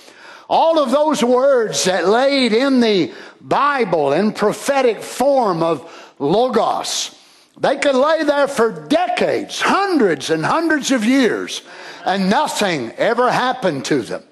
All 0.49 0.79
of 0.79 0.91
those 0.91 1.23
words 1.23 1.83
that 1.85 2.07
laid 2.07 2.53
in 2.53 2.79
the 2.79 3.13
Bible 3.41 4.13
in 4.13 4.31
prophetic 4.31 5.01
form 5.01 5.61
of 5.61 6.13
Logos. 6.19 7.15
They 7.59 7.77
could 7.77 7.95
lay 7.95 8.23
there 8.23 8.47
for 8.47 8.87
decades, 8.87 9.61
hundreds 9.61 10.29
and 10.29 10.45
hundreds 10.45 10.91
of 10.91 11.05
years, 11.05 11.61
and 12.05 12.29
nothing 12.29 12.91
ever 12.93 13.31
happened 13.31 13.85
to 13.85 14.01
them 14.01 14.23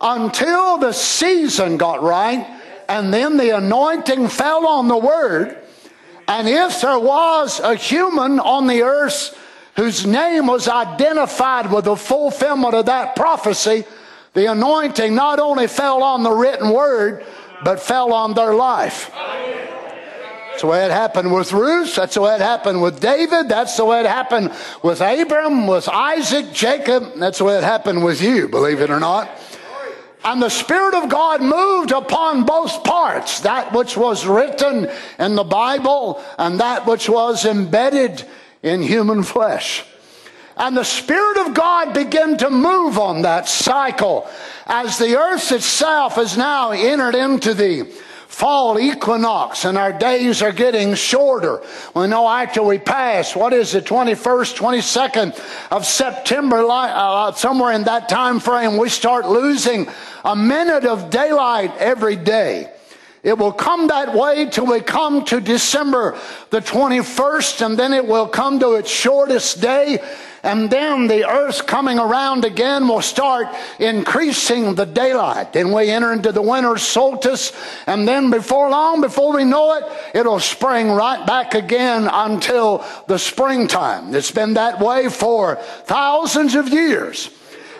until 0.00 0.78
the 0.78 0.92
season 0.92 1.76
got 1.76 2.02
right 2.02 2.58
and 2.88 3.12
then 3.12 3.36
the 3.36 3.56
anointing 3.56 4.28
fell 4.28 4.66
on 4.66 4.88
the 4.88 4.96
word. 4.96 5.58
And 6.26 6.48
if 6.48 6.80
there 6.80 6.98
was 6.98 7.60
a 7.60 7.74
human 7.74 8.40
on 8.40 8.66
the 8.66 8.82
earth 8.82 9.36
whose 9.78 10.04
name 10.04 10.48
was 10.48 10.66
identified 10.66 11.70
with 11.70 11.84
the 11.84 11.94
fulfillment 11.94 12.74
of 12.74 12.86
that 12.86 13.14
prophecy, 13.14 13.84
the 14.34 14.50
anointing 14.50 15.14
not 15.14 15.38
only 15.38 15.68
fell 15.68 16.02
on 16.02 16.24
the 16.24 16.32
written 16.32 16.70
word, 16.70 17.24
but 17.62 17.78
fell 17.78 18.12
on 18.12 18.34
their 18.34 18.54
life. 18.54 19.08
That's 19.14 20.62
the 20.62 20.66
way 20.66 20.84
it 20.84 20.90
happened 20.90 21.32
with 21.32 21.52
Ruth. 21.52 21.94
That's 21.94 22.14
the 22.14 22.22
way 22.22 22.34
it 22.34 22.40
happened 22.40 22.82
with 22.82 22.98
David. 22.98 23.48
That's 23.48 23.76
the 23.76 23.84
way 23.84 24.00
it 24.00 24.06
happened 24.06 24.52
with 24.82 25.00
Abram, 25.00 25.68
with 25.68 25.88
Isaac, 25.88 26.52
Jacob. 26.52 27.12
That's 27.14 27.38
the 27.38 27.44
way 27.44 27.56
it 27.56 27.62
happened 27.62 28.02
with 28.02 28.20
you, 28.20 28.48
believe 28.48 28.80
it 28.80 28.90
or 28.90 28.98
not. 28.98 29.30
And 30.24 30.42
the 30.42 30.48
Spirit 30.48 30.94
of 30.94 31.08
God 31.08 31.40
moved 31.40 31.92
upon 31.92 32.42
both 32.42 32.82
parts, 32.82 33.42
that 33.42 33.72
which 33.72 33.96
was 33.96 34.26
written 34.26 34.90
in 35.20 35.36
the 35.36 35.44
Bible 35.44 36.20
and 36.36 36.58
that 36.58 36.84
which 36.84 37.08
was 37.08 37.44
embedded 37.44 38.24
in 38.62 38.82
human 38.82 39.22
flesh. 39.22 39.84
And 40.56 40.76
the 40.76 40.84
Spirit 40.84 41.46
of 41.46 41.54
God 41.54 41.94
began 41.94 42.36
to 42.38 42.50
move 42.50 42.98
on 42.98 43.22
that 43.22 43.48
cycle 43.48 44.28
as 44.66 44.98
the 44.98 45.16
earth 45.16 45.52
itself 45.52 46.16
has 46.16 46.36
now 46.36 46.72
entered 46.72 47.14
into 47.14 47.54
the 47.54 47.84
fall 48.26 48.78
equinox 48.78 49.64
and 49.64 49.78
our 49.78 49.92
days 49.92 50.42
are 50.42 50.52
getting 50.52 50.94
shorter. 50.94 51.62
We 51.94 52.08
know 52.08 52.28
after 52.28 52.62
we 52.62 52.78
pass, 52.78 53.34
what 53.34 53.52
is 53.52 53.74
it, 53.74 53.84
21st, 53.84 54.56
22nd 54.56 55.70
of 55.72 55.86
September, 55.86 56.64
uh, 56.68 57.32
somewhere 57.32 57.72
in 57.72 57.84
that 57.84 58.08
time 58.08 58.38
frame, 58.38 58.76
we 58.76 58.88
start 58.90 59.28
losing 59.28 59.88
a 60.24 60.36
minute 60.36 60.84
of 60.84 61.10
daylight 61.10 61.76
every 61.78 62.16
day. 62.16 62.72
It 63.22 63.36
will 63.36 63.52
come 63.52 63.88
that 63.88 64.14
way 64.14 64.46
till 64.46 64.66
we 64.66 64.80
come 64.80 65.24
to 65.26 65.40
December 65.40 66.16
the 66.50 66.60
21st, 66.60 67.66
and 67.66 67.78
then 67.78 67.92
it 67.92 68.06
will 68.06 68.28
come 68.28 68.60
to 68.60 68.74
its 68.74 68.90
shortest 68.90 69.60
day. 69.60 69.98
and 70.44 70.70
then 70.70 71.08
the 71.08 71.28
earth 71.28 71.66
coming 71.66 71.98
around 71.98 72.44
again 72.44 72.86
will 72.86 73.02
start 73.02 73.48
increasing 73.80 74.76
the 74.76 74.86
daylight. 74.86 75.52
Then 75.52 75.72
we 75.72 75.90
enter 75.90 76.12
into 76.12 76.30
the 76.30 76.40
winter 76.42 76.78
solstice, 76.78 77.52
and 77.86 78.06
then 78.06 78.30
before 78.30 78.70
long, 78.70 79.00
before 79.00 79.34
we 79.34 79.44
know 79.44 79.74
it, 79.74 79.84
it'll 80.14 80.38
spring 80.38 80.92
right 80.92 81.26
back 81.26 81.54
again 81.54 82.08
until 82.10 82.84
the 83.08 83.18
springtime. 83.18 84.14
It's 84.14 84.30
been 84.30 84.54
that 84.54 84.80
way 84.80 85.08
for 85.08 85.56
thousands 85.56 86.54
of 86.54 86.68
years. 86.68 87.30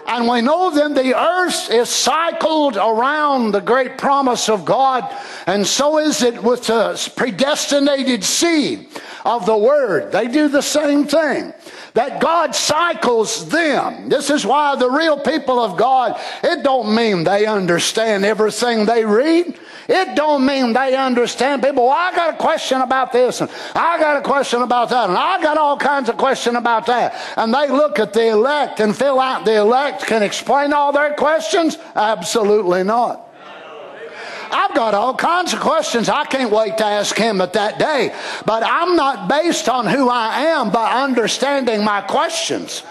And 0.09 0.27
we 0.27 0.41
know 0.41 0.71
then 0.71 0.95
the 0.95 1.15
earth 1.15 1.71
is 1.71 1.91
cycled 1.91 2.79
around 2.79 3.53
the 3.53 3.61
great 3.61 3.99
promise 3.99 4.49
of 4.49 4.65
God, 4.65 5.05
and 5.47 5.67
so 5.67 5.99
is 5.99 6.23
it 6.23 6.43
with 6.43 6.67
the 6.67 7.13
predestinated 7.15 8.25
seed 8.25 8.89
of 9.27 9.45
the 9.45 9.57
word. 9.57 10.11
They 10.11 10.27
do 10.27 10.49
the 10.49 10.63
same 10.63 11.07
thing. 11.07 11.53
That 11.93 12.23
God 12.23 12.55
cycles 12.55 13.51
them. 13.51 14.09
This 14.09 14.31
is 14.31 14.47
why 14.47 14.77
the 14.77 14.91
real 14.91 15.19
people 15.19 15.61
of 15.61 15.77
God, 15.77 16.19
it 16.43 16.63
don't 16.63 16.95
mean 16.95 17.25
they 17.25 17.45
understand 17.45 18.25
everything 18.25 18.87
they 18.87 19.05
read. 19.05 19.59
It 19.89 20.15
don't 20.15 20.45
mean 20.45 20.75
they 20.75 20.95
understand 20.95 21.63
people. 21.63 21.87
Well, 21.87 21.97
I 21.97 22.15
got 22.15 22.35
a 22.35 22.37
question 22.37 22.83
about 22.83 23.11
this, 23.11 23.41
and 23.41 23.51
I 23.75 23.99
got 23.99 24.19
a 24.19 24.21
question 24.21 24.61
about 24.61 24.91
that, 24.91 25.09
and 25.09 25.17
I 25.17 25.43
got 25.43 25.57
all 25.57 25.79
kinds 25.79 26.11
of 26.11 26.19
questions 26.19 26.57
about 26.57 26.85
that. 26.87 27.15
And 27.39 27.55
they 27.55 27.69
look 27.69 27.99
at 27.99 28.13
the 28.13 28.29
elect 28.29 28.81
and 28.81 28.95
fill 28.95 29.19
out 29.19 29.47
the 29.47 29.57
elect 29.57 30.07
can 30.07 30.23
explain 30.23 30.75
all 30.75 30.93
their 30.93 31.15
questions. 31.15 31.79
Absolutely 31.97 32.85
not. 32.85 33.25
I've 34.51 34.75
got 34.75 34.93
all 34.93 35.15
kinds 35.15 35.55
of 35.55 35.61
questions 35.61 36.09
I 36.11 36.25
can't 36.25 36.51
wait 36.51 36.79
to 36.79 36.85
ask 36.85 37.17
him 37.17 37.41
at 37.41 37.55
that 37.55 37.79
day. 37.79 38.15
But 38.45 38.63
I'm 38.65 38.95
not 38.95 39.29
based 39.29 39.69
on 39.71 39.87
who 39.87 40.09
I 40.11 40.41
am 40.41 40.71
by 40.71 41.03
understanding 41.03 41.83
my 41.83 42.03
questions. 42.03 42.83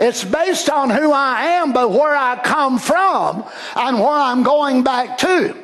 It's 0.00 0.24
based 0.24 0.68
on 0.70 0.90
who 0.90 1.12
I 1.12 1.42
am, 1.44 1.72
but 1.72 1.90
where 1.90 2.16
I 2.16 2.40
come 2.42 2.78
from 2.78 3.44
and 3.76 3.98
where 4.00 4.10
I'm 4.10 4.42
going 4.42 4.82
back 4.82 5.18
to. 5.18 5.56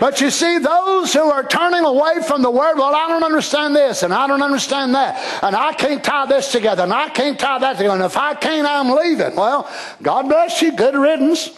But 0.00 0.20
you 0.20 0.30
see, 0.30 0.58
those 0.58 1.12
who 1.12 1.30
are 1.30 1.44
turning 1.44 1.84
away 1.84 2.22
from 2.26 2.42
the 2.42 2.50
word, 2.50 2.76
well, 2.76 2.94
I 2.94 3.08
don't 3.08 3.22
understand 3.22 3.76
this 3.76 4.02
and 4.02 4.12
I 4.12 4.26
don't 4.26 4.42
understand 4.42 4.94
that, 4.94 5.42
and 5.42 5.54
I 5.54 5.72
can't 5.72 6.02
tie 6.02 6.26
this 6.26 6.50
together 6.50 6.82
and 6.82 6.92
I 6.92 7.08
can't 7.08 7.38
tie 7.38 7.58
that 7.58 7.76
together, 7.76 7.94
and 7.94 8.04
if 8.04 8.16
I 8.16 8.34
can't, 8.34 8.66
I'm 8.66 8.90
leaving. 8.90 9.36
Well, 9.36 9.70
God 10.02 10.28
bless 10.28 10.60
you, 10.62 10.72
good 10.72 10.94
riddance. 10.94 11.50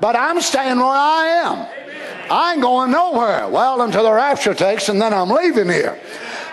But 0.00 0.14
I'm 0.14 0.40
staying 0.40 0.76
where 0.76 0.86
I 0.86 1.26
am. 1.44 1.66
I 2.30 2.52
ain't 2.52 2.62
going 2.62 2.90
nowhere. 2.90 3.48
Well, 3.48 3.80
until 3.82 4.02
the 4.02 4.12
rapture 4.12 4.52
takes, 4.52 4.88
and 4.88 5.00
then 5.00 5.14
I'm 5.14 5.30
leaving 5.30 5.68
here. 5.68 5.98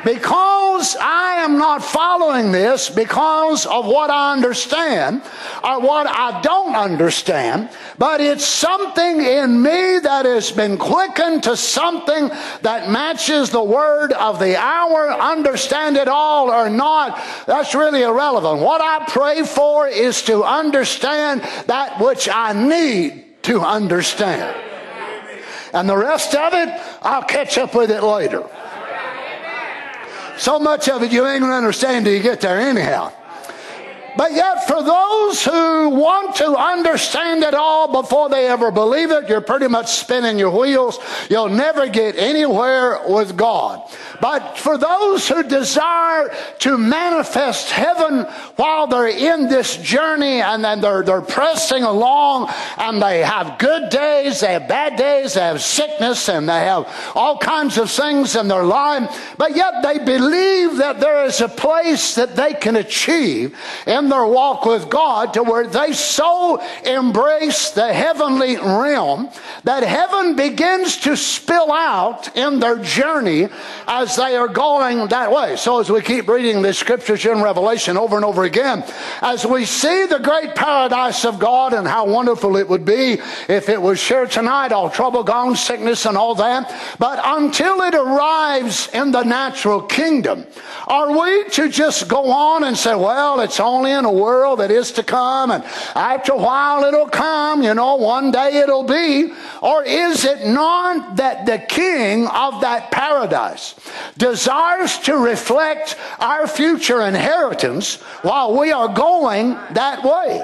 Because 0.04 0.98
I 1.00 1.36
am 1.44 1.58
not 1.58 1.84
following 1.84 2.52
this 2.52 2.90
because 2.90 3.66
of 3.66 3.86
what 3.86 4.10
I 4.10 4.34
understand 4.34 5.22
or 5.64 5.80
what 5.80 6.08
I 6.08 6.42
don't 6.42 6.76
understand, 6.76 7.70
but 7.98 8.20
it's 8.20 8.46
something 8.46 9.22
in 9.22 9.62
me 9.62 10.00
that 10.00 10.26
has 10.26 10.52
been 10.52 10.78
quickened 10.78 11.44
to 11.44 11.56
something 11.56 12.30
that 12.64 12.90
matches 12.90 13.50
the 13.50 13.64
word 13.64 14.12
of 14.12 14.40
the 14.40 14.58
hour. 14.58 15.10
Understand 15.12 15.96
it 15.96 16.10
all 16.10 16.50
or 16.50 16.70
not, 16.70 17.24
that's 17.46 17.74
really 17.74 18.02
irrelevant. 18.02 18.62
What 18.62 18.82
I 18.82 19.06
pray 19.08 19.44
for 19.44 19.88
is 19.88 20.22
to 20.24 20.44
understand 20.44 21.42
that 21.68 22.00
which 22.02 22.28
I 22.28 22.52
need 22.52 23.44
to 23.44 23.62
understand. 23.62 24.56
And 25.74 25.90
the 25.90 25.98
rest 25.98 26.36
of 26.36 26.54
it, 26.54 26.70
I'll 27.02 27.24
catch 27.24 27.58
up 27.58 27.74
with 27.74 27.90
it 27.90 28.04
later. 28.04 28.48
So 30.38 30.60
much 30.60 30.90
of 30.90 31.04
it 31.04 31.12
you 31.12 31.26
ain't 31.26 31.42
gonna 31.42 31.56
understand 31.56 32.06
till 32.06 32.14
you 32.14 32.22
get 32.22 32.42
there 32.42 32.60
anyhow. 32.60 33.12
But 34.16 34.34
yet, 34.34 34.68
for 34.68 34.84
those 34.84 35.44
who 35.44 35.90
want 35.90 36.36
to 36.36 36.56
understand 36.56 37.44
it 37.44 37.56
all 37.56 38.02
before 38.02 38.30
they 38.30 38.48
ever 38.48 38.70
believe 38.70 39.10
it, 39.10 39.28
you're 39.28 39.42
pretty 39.42 39.68
much 39.68 39.92
spinning 39.92 40.38
your 40.38 40.52
wheels. 40.52 41.00
You'll 41.30 41.50
never 41.50 41.88
get 41.88 42.16
anywhere 42.16 43.02
with 43.08 43.36
God. 43.36 43.82
But 44.24 44.58
for 44.58 44.78
those 44.78 45.28
who 45.28 45.44
desire 45.44 46.34
to 46.60 46.78
manifest 46.78 47.70
heaven 47.72 48.22
while 48.56 48.88
they're 48.88 49.10
in 49.10 49.50
this 49.50 49.76
journey 49.76 50.40
and 50.40 50.64
then 50.64 50.80
they're, 50.80 51.04
they're 51.04 51.20
pressing 51.20 51.84
along 51.84 52.50
and 52.78 53.04
they 53.04 53.22
have 53.22 53.60
good 53.60 53.90
days, 53.90 54.40
they 54.40 54.54
have 54.54 54.70
bad 54.70 54.96
days, 54.96 55.34
they 55.34 55.42
have 55.42 55.62
sickness 55.62 56.30
and 56.30 56.48
they 56.48 56.62
have 56.62 56.88
all 57.16 57.38
kinds 57.38 57.78
of 57.78 57.92
things 57.92 58.38
in 58.38 58.48
their 58.48 58.64
life, 58.64 59.36
but 59.38 59.58
yet 59.58 59.84
they 59.84 60.00
believe 60.00 60.78
that 60.78 61.02
there 61.02 61.26
is 61.26 61.42
a 61.42 61.50
place 61.50 62.16
that 62.16 62.38
they 62.38 62.54
can 62.54 62.78
achieve 62.78 63.54
in 63.86 64.08
their 64.08 64.26
walk 64.26 64.66
with 64.66 64.90
God 64.90 65.34
to 65.34 65.44
where 65.44 65.68
they 65.68 65.92
so 65.92 66.64
embrace 66.86 67.72
the 67.72 67.92
heavenly 67.94 68.56
realm 68.56 69.30
that 69.66 69.84
heaven 69.84 70.38
begins 70.38 70.96
to 71.00 71.18
spill 71.18 71.74
out 71.74 72.34
in 72.38 72.62
their 72.62 72.78
journey 72.82 73.50
as 73.86 74.13
they 74.16 74.36
are 74.36 74.48
going 74.48 75.08
that 75.08 75.32
way. 75.32 75.56
So 75.56 75.80
as 75.80 75.90
we 75.90 76.02
keep 76.02 76.28
reading 76.28 76.62
the 76.62 76.74
scriptures 76.74 77.26
in 77.26 77.42
Revelation 77.42 77.98
over 77.98 78.16
and 78.16 78.26
over 78.26 78.44
again, 78.44 78.84
as 79.22 79.46
we 79.46 79.66
see 79.66 80.06
the 80.06 80.20
great 80.20 80.56
paradise 80.56 81.26
of 81.26 81.40
God 81.40 81.74
and 81.74 81.88
how 81.88 82.08
wonderful 82.08 82.58
it 82.58 82.68
would 82.68 82.86
be 82.86 83.20
if 83.50 83.70
it 83.70 83.82
was 83.82 84.06
here 84.06 84.26
tonight, 84.26 84.72
all 84.72 84.90
trouble 84.90 85.24
gone, 85.24 85.56
sickness 85.56 86.06
and 86.06 86.18
all 86.18 86.36
that. 86.36 86.74
But 87.00 87.20
until 87.24 87.82
it 87.82 87.96
arrives 87.96 88.90
in 88.94 89.12
the 89.12 89.24
natural 89.24 89.82
kingdom, 89.82 90.46
are 90.88 91.18
we 91.18 91.50
to 91.52 91.70
just 91.70 92.08
go 92.08 92.32
on 92.32 92.64
and 92.64 92.78
say, 92.78 92.96
well, 92.96 93.40
it's 93.40 93.60
only 93.60 93.92
in 93.92 94.06
a 94.06 94.12
world 94.12 94.60
that 94.60 94.72
is 94.72 94.92
to 94.94 95.04
come 95.04 95.52
and 95.52 95.64
after 95.96 96.34
a 96.34 96.38
while 96.38 96.84
it'll 96.84 97.08
come, 97.08 97.64
you 97.64 97.74
know, 97.74 97.96
one 97.96 98.32
day 98.32 98.58
it'll 98.58 98.84
be? 98.84 99.32
Or 99.62 99.84
is 99.84 100.26
it 100.26 100.46
not 100.48 101.18
that 101.18 101.46
the 101.46 101.60
king 101.60 102.28
of 102.28 102.62
that 102.62 102.92
paradise 102.92 103.76
desires 104.18 104.98
to 105.00 105.18
reflect 105.18 105.98
our 106.20 106.48
future 106.48 107.02
inheritance 107.02 107.96
while 108.22 108.58
we 108.58 108.72
are 108.72 108.94
going 108.94 109.52
that 109.72 110.04
way? 110.04 110.44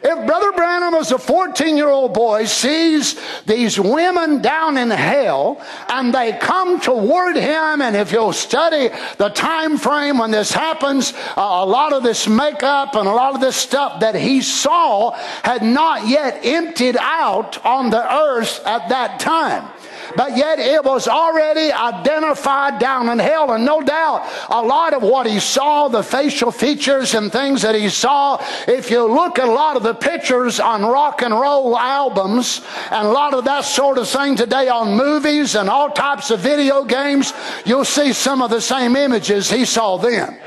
If 0.00 0.26
Brother 0.26 0.52
Branham, 0.52 0.94
as 0.94 1.10
a 1.10 1.18
14 1.18 1.76
year 1.76 1.88
old 1.88 2.14
boy, 2.14 2.44
sees 2.44 3.20
these 3.46 3.80
women 3.80 4.40
down 4.40 4.78
in 4.78 4.90
hell 4.90 5.60
and 5.88 6.14
they 6.14 6.32
come 6.32 6.80
toward 6.80 7.36
him, 7.36 7.82
and 7.82 7.96
if 7.96 8.12
you'll 8.12 8.32
study 8.32 8.90
the 9.16 9.28
time 9.30 9.76
frame 9.76 10.18
when 10.18 10.30
this 10.30 10.52
happens, 10.52 11.12
uh, 11.36 11.40
a 11.40 11.66
lot 11.66 11.92
of 11.92 12.04
this 12.04 12.28
makeup 12.28 12.94
and 12.94 13.08
a 13.08 13.12
lot 13.12 13.34
of 13.34 13.40
this 13.40 13.56
stuff 13.56 14.00
that 14.00 14.14
he 14.14 14.40
saw 14.40 15.10
had 15.42 15.62
not 15.62 16.06
yet 16.06 16.44
emptied 16.44 16.96
out 17.00 17.64
on 17.66 17.90
the 17.90 18.14
earth 18.14 18.64
at 18.64 18.88
that 18.88 19.18
time 19.18 19.68
but 20.16 20.36
yet 20.36 20.58
it 20.58 20.84
was 20.84 21.08
already 21.08 21.72
identified 21.72 22.78
down 22.78 23.08
in 23.08 23.18
hell. 23.18 23.52
And 23.52 23.64
no 23.64 23.80
doubt, 23.80 24.28
a 24.50 24.62
lot 24.62 24.94
of 24.94 25.02
what 25.02 25.26
he 25.26 25.40
saw, 25.40 25.88
the 25.88 26.02
facial 26.02 26.50
features 26.50 27.14
and 27.14 27.30
things 27.30 27.62
that 27.62 27.74
he 27.74 27.88
saw, 27.88 28.42
if 28.66 28.90
you 28.90 29.04
look 29.04 29.38
at 29.38 29.48
a 29.48 29.52
lot 29.52 29.76
of 29.76 29.82
the 29.82 29.94
pictures 29.94 30.60
on 30.60 30.82
rock 30.82 31.22
and 31.22 31.32
roll 31.34 31.76
albums 31.76 32.62
and 32.90 33.06
a 33.06 33.10
lot 33.10 33.34
of 33.34 33.44
that 33.44 33.64
sort 33.64 33.98
of 33.98 34.08
thing 34.08 34.36
today 34.36 34.68
on 34.68 34.96
movies 34.96 35.54
and 35.54 35.68
all 35.68 35.90
types 35.90 36.30
of 36.30 36.40
video 36.40 36.84
games, 36.84 37.32
you'll 37.64 37.84
see 37.84 38.12
some 38.12 38.42
of 38.42 38.50
the 38.50 38.60
same 38.60 38.96
images 38.96 39.50
he 39.50 39.64
saw 39.64 39.96
then 39.96 40.38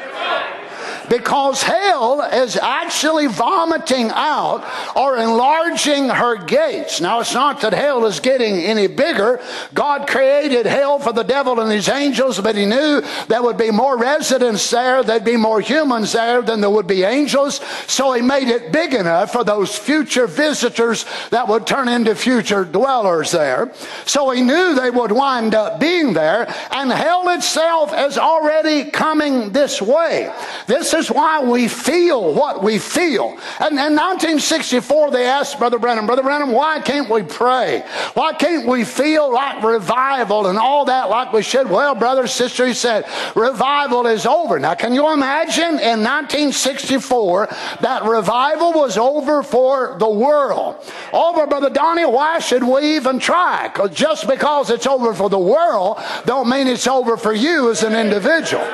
because 1.12 1.62
hell 1.62 2.22
is 2.22 2.56
actually 2.56 3.28
vomiting 3.28 4.10
out 4.12 4.64
or 4.96 5.18
enlarging 5.18 6.08
her 6.08 6.38
gates. 6.38 7.02
Now, 7.02 7.20
it's 7.20 7.34
not 7.34 7.60
that 7.62 7.74
hell 7.74 8.06
is 8.06 8.22
getting 8.22 8.56
any 8.60 8.88
bigger. 8.88 9.42
God 9.74 10.08
created 10.08 10.66
hell 10.66 11.00
for 11.00 11.12
the 11.12 11.24
devil 11.24 11.60
and 11.60 11.70
his 11.70 11.90
angels, 11.90 12.40
but 12.40 12.56
he 12.56 12.66
knew 12.66 13.02
there 13.28 13.44
would 13.44 13.58
be 13.58 13.72
more 13.72 13.98
residents 13.98 14.70
there, 14.70 15.04
there'd 15.04 15.26
be 15.26 15.36
more 15.36 15.60
humans 15.60 16.14
there 16.14 16.42
than 16.42 16.62
there 16.62 16.70
would 16.70 16.88
be 16.88 17.04
angels. 17.04 17.60
So 17.88 18.14
he 18.14 18.22
made 18.22 18.48
it 18.48 18.72
big 18.72 18.94
enough 18.94 19.34
for 19.34 19.44
those 19.44 19.78
future 19.78 20.28
visitors 20.28 21.06
that 21.32 21.50
would 21.50 21.68
turn 21.68 21.90
into 21.90 22.16
future 22.16 22.64
dwellers 22.64 23.32
there. 23.32 23.74
So 24.06 24.30
he 24.30 24.42
knew 24.42 24.76
they 24.76 24.90
would 24.90 25.12
wind 25.12 25.56
up 25.56 25.78
being 25.78 26.14
there, 26.14 26.48
and 26.72 26.90
hell 26.90 27.28
itself 27.36 27.94
is 27.94 28.18
already 28.18 28.90
coming 28.92 29.50
this 29.52 29.82
way. 29.82 30.34
This 30.68 30.94
is 30.94 31.01
is 31.02 31.12
why 31.12 31.44
we 31.44 31.68
feel 31.68 32.34
what 32.34 32.64
we 32.64 32.78
feel. 32.78 33.30
And 33.60 33.74
in 33.74 33.96
1964, 33.96 35.12
they 35.12 35.26
asked 35.26 35.58
Brother 35.58 35.80
Branham, 35.80 36.06
Brother 36.06 36.24
Branham, 36.24 36.52
why 36.52 36.80
can't 36.80 37.10
we 37.10 37.24
pray? 37.24 37.84
Why 38.14 38.34
can't 38.34 38.68
we 38.68 38.84
feel 38.84 39.32
like 39.34 39.64
revival 39.64 40.48
and 40.48 40.58
all 40.58 40.86
that 40.86 41.10
like 41.10 41.34
we 41.34 41.42
should? 41.42 41.70
Well, 41.70 41.96
brother, 41.96 42.28
sister, 42.28 42.68
he 42.68 42.74
said, 42.74 43.06
revival 43.36 44.06
is 44.06 44.26
over. 44.26 44.60
Now, 44.60 44.76
can 44.76 44.94
you 44.94 45.12
imagine 45.12 45.80
in 45.80 46.04
1964 46.04 47.48
that 47.82 48.04
revival 48.04 48.74
was 48.74 48.98
over 48.98 49.42
for 49.44 49.96
the 49.98 50.10
world? 50.10 50.76
Oh, 51.12 51.32
over, 51.32 51.48
Brother 51.48 51.70
Donnie, 51.70 52.06
why 52.06 52.40
should 52.40 52.64
we 52.64 52.96
even 52.96 53.20
try? 53.20 53.70
Because 53.70 53.92
just 53.92 54.28
because 54.28 54.70
it's 54.70 54.88
over 54.88 55.14
for 55.14 55.30
the 55.30 55.40
world 55.40 56.00
don't 56.26 56.50
mean 56.50 56.68
it's 56.68 56.88
over 56.88 57.18
for 57.18 57.34
you 57.34 57.72
as 57.72 57.84
an 57.84 57.94
individual. 57.94 58.66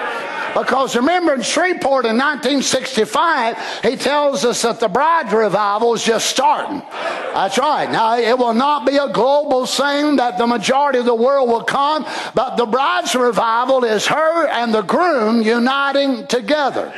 Because 0.55 0.95
remember 0.95 1.35
in 1.35 1.41
Shreveport 1.43 2.05
in 2.05 2.16
1965, 2.17 3.58
he 3.84 3.95
tells 3.95 4.43
us 4.45 4.62
that 4.63 4.80
the 4.80 4.88
bride 4.88 5.32
revival 5.32 5.93
is 5.93 6.03
just 6.03 6.30
starting. 6.30 6.82
That's 6.89 7.58
right. 7.58 7.89
Now, 7.89 8.17
it 8.17 8.38
will 8.38 8.53
not 8.53 8.86
be 8.86 8.97
a 8.97 9.10
global 9.10 9.65
thing 9.65 10.17
that 10.17 10.38
the 10.38 10.47
majority 10.47 10.99
of 10.99 11.06
the 11.06 11.15
world 11.15 11.49
will 11.49 11.63
come, 11.63 12.06
but 12.34 12.56
the 12.56 12.65
bride's 12.65 13.15
revival 13.15 13.84
is 13.84 14.08
her 14.08 14.47
and 14.47 14.73
the 14.73 14.82
groom 14.82 15.41
uniting 15.41 16.27
together. 16.27 16.91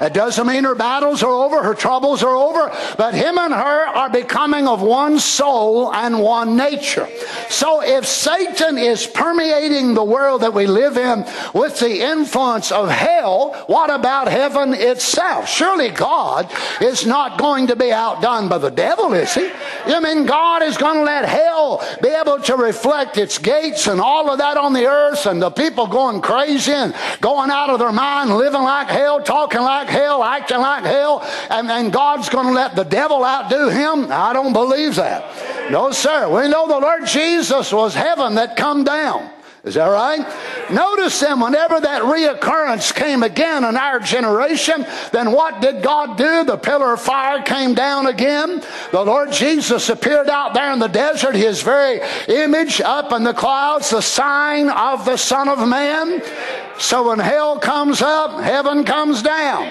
It 0.00 0.12
doesn't 0.12 0.46
mean 0.46 0.64
her 0.64 0.74
battles 0.74 1.22
are 1.22 1.30
over, 1.30 1.62
her 1.62 1.74
troubles 1.74 2.22
are 2.22 2.34
over, 2.34 2.70
but 2.96 3.14
him 3.14 3.38
and 3.38 3.52
her 3.52 3.86
are 3.86 4.10
becoming 4.10 4.66
of 4.66 4.82
one 4.82 5.18
soul 5.18 5.92
and 5.92 6.20
one 6.20 6.56
nature. 6.56 7.08
So 7.48 7.82
if 7.82 8.06
Satan 8.06 8.78
is 8.78 9.06
permeating 9.06 9.94
the 9.94 10.04
world 10.04 10.42
that 10.42 10.54
we 10.54 10.66
live 10.66 10.96
in 10.96 11.24
with 11.54 11.78
the 11.80 12.02
influence 12.02 12.72
of 12.72 12.90
hell, 12.90 13.54
what 13.66 13.90
about 13.90 14.28
heaven 14.28 14.74
itself? 14.74 15.48
Surely 15.48 15.90
God 15.90 16.50
is 16.80 17.06
not 17.06 17.38
going 17.38 17.68
to 17.68 17.76
be 17.76 17.92
outdone 17.92 18.48
by 18.48 18.58
the 18.58 18.70
devil, 18.70 19.12
is 19.12 19.34
he? 19.34 19.50
I 19.86 20.00
mean, 20.00 20.26
God 20.26 20.62
is 20.62 20.76
going 20.76 20.96
to 20.96 21.04
let 21.04 21.28
hell 21.28 21.84
be 22.02 22.08
able 22.08 22.40
to 22.40 22.56
reflect 22.56 23.16
its 23.16 23.38
gates 23.38 23.86
and 23.86 24.00
all 24.00 24.30
of 24.30 24.38
that 24.38 24.56
on 24.56 24.72
the 24.72 24.86
earth 24.86 25.26
and 25.26 25.40
the 25.40 25.50
people 25.50 25.86
going 25.86 26.20
crazy 26.20 26.72
and 26.72 26.94
going 27.20 27.50
out 27.50 27.70
of 27.70 27.78
their 27.78 27.92
mind, 27.92 28.30
living 28.30 28.62
like 28.62 28.88
hell, 28.88 29.22
talking 29.22 29.60
like 29.60 29.88
acting 30.44 30.60
like 30.60 30.84
hell, 30.84 31.22
and, 31.50 31.70
and 31.70 31.92
God's 31.92 32.28
going 32.28 32.46
to 32.46 32.52
let 32.52 32.76
the 32.76 32.84
devil 32.84 33.24
outdo 33.24 33.68
him? 33.68 34.12
I 34.12 34.32
don't 34.32 34.52
believe 34.52 34.96
that. 34.96 35.70
No, 35.70 35.90
sir. 35.90 36.28
We 36.28 36.48
know 36.48 36.68
the 36.68 36.78
Lord 36.78 37.06
Jesus 37.06 37.72
was 37.72 37.94
heaven 37.94 38.34
that 38.34 38.56
come 38.56 38.84
down. 38.84 39.30
Is 39.64 39.74
that 39.74 39.86
right? 39.86 40.20
Notice 40.70 41.18
then, 41.20 41.40
whenever 41.40 41.80
that 41.80 42.02
reoccurrence 42.02 42.94
came 42.94 43.22
again 43.22 43.64
in 43.64 43.78
our 43.78 43.98
generation, 43.98 44.86
then 45.10 45.32
what 45.32 45.62
did 45.62 45.82
God 45.82 46.18
do? 46.18 46.44
The 46.44 46.58
pillar 46.58 46.92
of 46.92 47.00
fire 47.00 47.42
came 47.42 47.72
down 47.72 48.06
again. 48.06 48.62
The 48.92 49.02
Lord 49.02 49.32
Jesus 49.32 49.88
appeared 49.88 50.28
out 50.28 50.52
there 50.52 50.70
in 50.74 50.80
the 50.80 50.88
desert, 50.88 51.34
his 51.34 51.62
very 51.62 52.00
image 52.28 52.82
up 52.82 53.10
in 53.12 53.24
the 53.24 53.32
clouds, 53.32 53.88
the 53.88 54.02
sign 54.02 54.68
of 54.68 55.06
the 55.06 55.16
Son 55.16 55.48
of 55.48 55.66
Man. 55.66 56.20
So 56.78 57.08
when 57.08 57.18
hell 57.18 57.58
comes 57.58 58.02
up, 58.02 58.42
heaven 58.42 58.84
comes 58.84 59.22
down. 59.22 59.70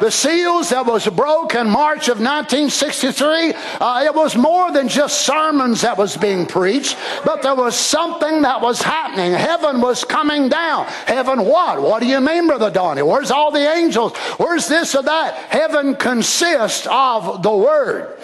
The 0.00 0.10
seals 0.12 0.70
that 0.70 0.86
was 0.86 1.08
broke 1.08 1.56
in 1.56 1.68
March 1.68 2.08
of 2.08 2.20
1963, 2.20 3.52
uh, 3.80 4.04
it 4.04 4.14
was 4.14 4.36
more 4.36 4.70
than 4.70 4.86
just 4.86 5.22
sermons 5.22 5.80
that 5.80 5.98
was 5.98 6.16
being 6.16 6.46
preached, 6.46 6.96
but 7.24 7.42
there 7.42 7.56
was 7.56 7.74
something 7.74 8.42
that 8.42 8.60
was 8.60 8.80
happening. 8.80 9.32
Heaven 9.32 9.80
was 9.80 10.04
coming 10.04 10.48
down. 10.48 10.86
Heaven 11.06 11.44
what? 11.44 11.82
What 11.82 12.00
do 12.00 12.06
you 12.06 12.20
mean, 12.20 12.46
Brother 12.46 12.70
Donnie? 12.70 13.02
Where's 13.02 13.32
all 13.32 13.50
the 13.50 13.74
angels? 13.74 14.16
Where's 14.36 14.68
this 14.68 14.94
or 14.94 15.02
that? 15.02 15.34
Heaven 15.34 15.96
consists 15.96 16.86
of 16.88 17.42
the 17.42 17.54
Word. 17.54 18.16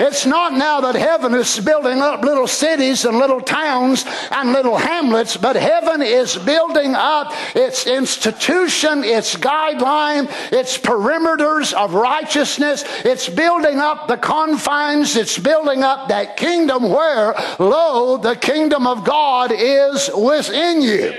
It's 0.00 0.26
not 0.26 0.54
now 0.54 0.80
that 0.80 0.96
heaven 0.96 1.34
is 1.34 1.60
building 1.60 2.00
up 2.00 2.22
little 2.22 2.48
cities 2.48 3.04
and 3.04 3.18
little 3.18 3.40
towns 3.40 4.04
and 4.32 4.52
little 4.52 4.76
hamlets, 4.76 5.36
but 5.36 5.54
heaven 5.54 6.02
is 6.02 6.36
building 6.36 6.94
up 6.96 7.32
its 7.60 7.86
institution, 7.86 9.04
its 9.04 9.36
guideline, 9.36 10.28
its 10.52 10.78
perimeters 10.78 11.72
of 11.72 11.94
righteousness. 11.94 12.84
It's 13.04 13.28
building 13.28 13.78
up 13.78 14.08
the 14.08 14.16
confines. 14.16 15.16
It's 15.16 15.38
building 15.38 15.82
up 15.82 16.08
that 16.08 16.36
kingdom 16.36 16.88
where, 16.88 17.34
lo, 17.58 18.16
the 18.16 18.34
kingdom 18.34 18.86
of 18.86 19.04
God 19.04 19.52
is 19.52 20.10
within 20.16 20.82
you 20.82 21.12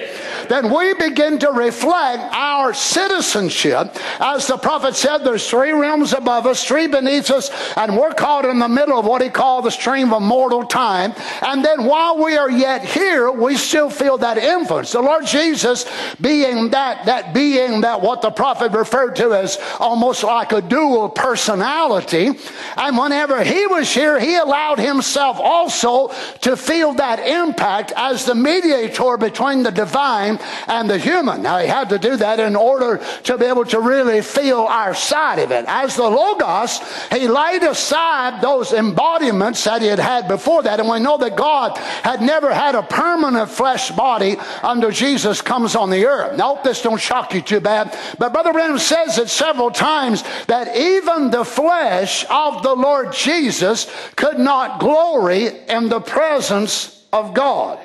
then 0.51 0.73
we 0.73 0.93
begin 0.95 1.39
to 1.39 1.49
reflect 1.49 2.23
our 2.33 2.73
citizenship. 2.73 3.95
As 4.19 4.47
the 4.47 4.57
prophet 4.57 4.95
said, 4.97 5.19
there's 5.19 5.49
three 5.49 5.71
realms 5.71 6.11
above 6.11 6.45
us, 6.45 6.65
three 6.65 6.87
beneath 6.87 7.31
us, 7.31 7.49
and 7.77 7.95
we're 7.95 8.13
caught 8.13 8.43
in 8.43 8.59
the 8.59 8.67
middle 8.67 8.99
of 8.99 9.05
what 9.05 9.21
he 9.21 9.29
called 9.29 9.63
the 9.63 9.71
stream 9.71 10.13
of 10.13 10.21
mortal 10.21 10.65
time. 10.65 11.13
And 11.41 11.63
then 11.63 11.85
while 11.85 12.21
we 12.21 12.35
are 12.35 12.51
yet 12.51 12.83
here, 12.83 13.31
we 13.31 13.55
still 13.55 13.89
feel 13.89 14.17
that 14.17 14.37
influence. 14.37 14.91
The 14.91 14.99
Lord 14.99 15.25
Jesus 15.25 15.85
being 16.19 16.71
that, 16.71 17.05
that 17.05 17.33
being 17.33 17.81
that 17.81 18.01
what 18.01 18.21
the 18.21 18.31
prophet 18.31 18.73
referred 18.73 19.15
to 19.17 19.33
as 19.33 19.57
almost 19.79 20.21
like 20.23 20.51
a 20.51 20.61
dual 20.61 21.07
personality. 21.07 22.31
And 22.75 22.97
whenever 22.97 23.41
he 23.41 23.67
was 23.67 23.93
here, 23.93 24.19
he 24.19 24.35
allowed 24.35 24.79
himself 24.79 25.37
also 25.39 26.09
to 26.41 26.57
feel 26.57 26.93
that 26.95 27.19
impact 27.19 27.93
as 27.95 28.25
the 28.25 28.35
mediator 28.35 29.15
between 29.15 29.63
the 29.63 29.71
divine 29.71 30.40
and 30.67 30.89
the 30.89 30.97
human. 30.97 31.41
Now, 31.41 31.59
he 31.59 31.67
had 31.67 31.89
to 31.89 31.99
do 31.99 32.17
that 32.17 32.39
in 32.39 32.55
order 32.55 33.01
to 33.23 33.37
be 33.37 33.45
able 33.45 33.65
to 33.65 33.79
really 33.79 34.21
feel 34.21 34.61
our 34.61 34.93
side 34.93 35.39
of 35.39 35.51
it. 35.51 35.65
As 35.67 35.95
the 35.95 36.09
Logos, 36.09 36.79
he 37.11 37.27
laid 37.27 37.63
aside 37.63 38.41
those 38.41 38.73
embodiments 38.73 39.63
that 39.63 39.81
he 39.81 39.87
had 39.87 39.99
had 39.99 40.27
before 40.27 40.63
that. 40.63 40.79
And 40.79 40.89
we 40.89 40.99
know 40.99 41.17
that 41.17 41.35
God 41.35 41.77
had 41.77 42.21
never 42.21 42.53
had 42.53 42.75
a 42.75 42.83
permanent 42.83 43.49
flesh 43.49 43.91
body 43.91 44.37
under 44.63 44.91
Jesus 44.91 45.41
comes 45.41 45.75
on 45.75 45.89
the 45.89 46.05
earth. 46.05 46.37
Now, 46.37 46.55
this 46.55 46.81
don't 46.81 46.99
shock 46.99 47.33
you 47.33 47.41
too 47.41 47.59
bad. 47.59 47.97
But 48.17 48.33
Brother 48.33 48.53
Branham 48.53 48.79
says 48.79 49.17
it 49.17 49.29
several 49.29 49.71
times 49.71 50.23
that 50.47 50.75
even 50.75 51.31
the 51.31 51.45
flesh 51.45 52.25
of 52.29 52.63
the 52.63 52.73
Lord 52.73 53.13
Jesus 53.13 53.91
could 54.15 54.39
not 54.39 54.79
glory 54.79 55.47
in 55.67 55.89
the 55.89 55.99
presence 55.99 57.05
of 57.11 57.33
God. 57.33 57.79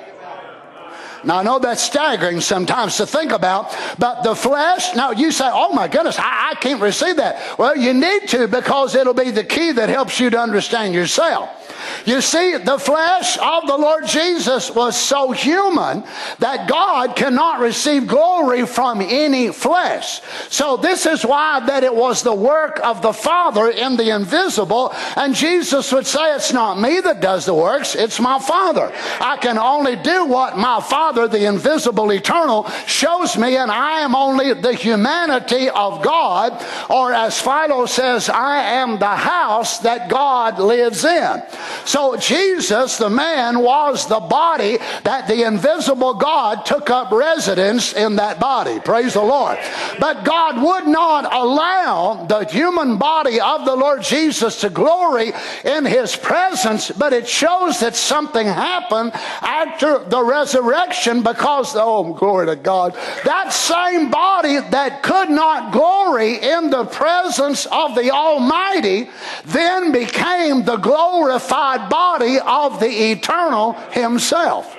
Now, 1.23 1.37
I 1.37 1.43
know 1.43 1.59
that's 1.59 1.81
staggering 1.81 2.41
sometimes 2.41 2.97
to 2.97 3.07
think 3.07 3.31
about, 3.31 3.75
but 3.99 4.23
the 4.23 4.35
flesh, 4.35 4.95
now 4.95 5.11
you 5.11 5.31
say, 5.31 5.49
oh 5.51 5.73
my 5.73 5.87
goodness, 5.87 6.17
I, 6.19 6.51
I 6.51 6.55
can't 6.55 6.81
receive 6.81 7.17
that. 7.17 7.57
Well, 7.57 7.75
you 7.75 7.93
need 7.93 8.27
to 8.29 8.47
because 8.47 8.95
it'll 8.95 9.13
be 9.13 9.31
the 9.31 9.43
key 9.43 9.71
that 9.73 9.89
helps 9.89 10.19
you 10.19 10.29
to 10.29 10.39
understand 10.39 10.93
yourself. 10.93 11.66
You 12.05 12.21
see, 12.21 12.57
the 12.57 12.77
flesh 12.77 13.37
of 13.37 13.67
the 13.67 13.77
Lord 13.77 14.07
Jesus 14.07 14.71
was 14.73 14.95
so 14.95 15.31
human 15.31 16.03
that 16.39 16.69
God 16.69 17.15
cannot 17.15 17.59
receive 17.59 18.07
glory 18.07 18.65
from 18.65 19.01
any 19.01 19.51
flesh. 19.51 20.21
So 20.49 20.77
this 20.77 21.05
is 21.05 21.25
why 21.25 21.59
that 21.65 21.83
it 21.83 21.93
was 21.93 22.23
the 22.23 22.33
work 22.33 22.79
of 22.83 23.01
the 23.01 23.13
Father 23.13 23.69
in 23.69 23.97
the 23.97 24.15
invisible. 24.15 24.93
And 25.15 25.35
Jesus 25.35 25.91
would 25.91 26.07
say, 26.07 26.35
it's 26.35 26.53
not 26.53 26.79
me 26.79 26.99
that 27.01 27.21
does 27.21 27.45
the 27.45 27.53
works, 27.53 27.95
it's 27.95 28.19
my 28.19 28.39
Father. 28.39 28.91
I 29.19 29.37
can 29.37 29.57
only 29.57 29.95
do 29.95 30.25
what 30.25 30.57
my 30.57 30.81
Father, 30.81 31.27
the 31.27 31.45
invisible 31.45 32.11
eternal, 32.11 32.69
shows 32.85 33.37
me, 33.37 33.57
and 33.57 33.71
I 33.71 34.01
am 34.01 34.15
only 34.15 34.53
the 34.53 34.73
humanity 34.73 35.69
of 35.69 36.03
God. 36.03 36.63
Or 36.89 37.13
as 37.13 37.41
Philo 37.41 37.85
says, 37.85 38.29
I 38.29 38.57
am 38.57 38.99
the 38.99 39.15
house 39.15 39.79
that 39.79 40.09
God 40.09 40.59
lives 40.59 41.03
in. 41.03 41.43
So 41.85 42.17
Jesus, 42.17 42.97
the 42.97 43.09
man, 43.09 43.59
was 43.59 44.07
the 44.07 44.19
body 44.19 44.77
that 45.03 45.27
the 45.27 45.43
invisible 45.45 46.13
God 46.13 46.65
took 46.65 46.89
up 46.89 47.11
residence 47.11 47.93
in 47.93 48.17
that 48.17 48.39
body. 48.39 48.79
Praise 48.79 49.13
the 49.13 49.21
Lord. 49.21 49.57
But 49.99 50.23
God 50.23 50.61
would 50.61 50.87
not 50.87 51.31
allow 51.33 52.25
the 52.25 52.45
human 52.45 52.97
body 52.97 53.39
of 53.39 53.65
the 53.65 53.75
Lord 53.75 54.01
Jesus 54.01 54.61
to 54.61 54.69
glory 54.69 55.33
in 55.63 55.85
his 55.85 56.15
presence, 56.15 56.91
but 56.91 57.13
it 57.13 57.27
shows 57.27 57.79
that 57.79 57.95
something 57.95 58.45
happened 58.45 59.11
after 59.13 59.99
the 59.99 60.23
resurrection 60.23 61.23
because, 61.23 61.75
oh, 61.75 62.13
glory 62.13 62.47
to 62.47 62.55
God, 62.55 62.93
that 63.23 63.53
same 63.53 64.09
body 64.09 64.59
that 64.71 65.03
could 65.03 65.29
not 65.29 65.71
glory 65.71 66.35
in 66.35 66.69
the 66.69 66.85
presence 66.85 67.65
of 67.67 67.95
the 67.95 68.11
Almighty 68.11 69.09
then 69.45 69.91
became 69.91 70.63
the 70.63 70.77
glorified 70.77 71.66
body 71.89 72.37
of 72.39 72.79
the 72.79 73.11
eternal 73.11 73.73
himself. 73.91 74.75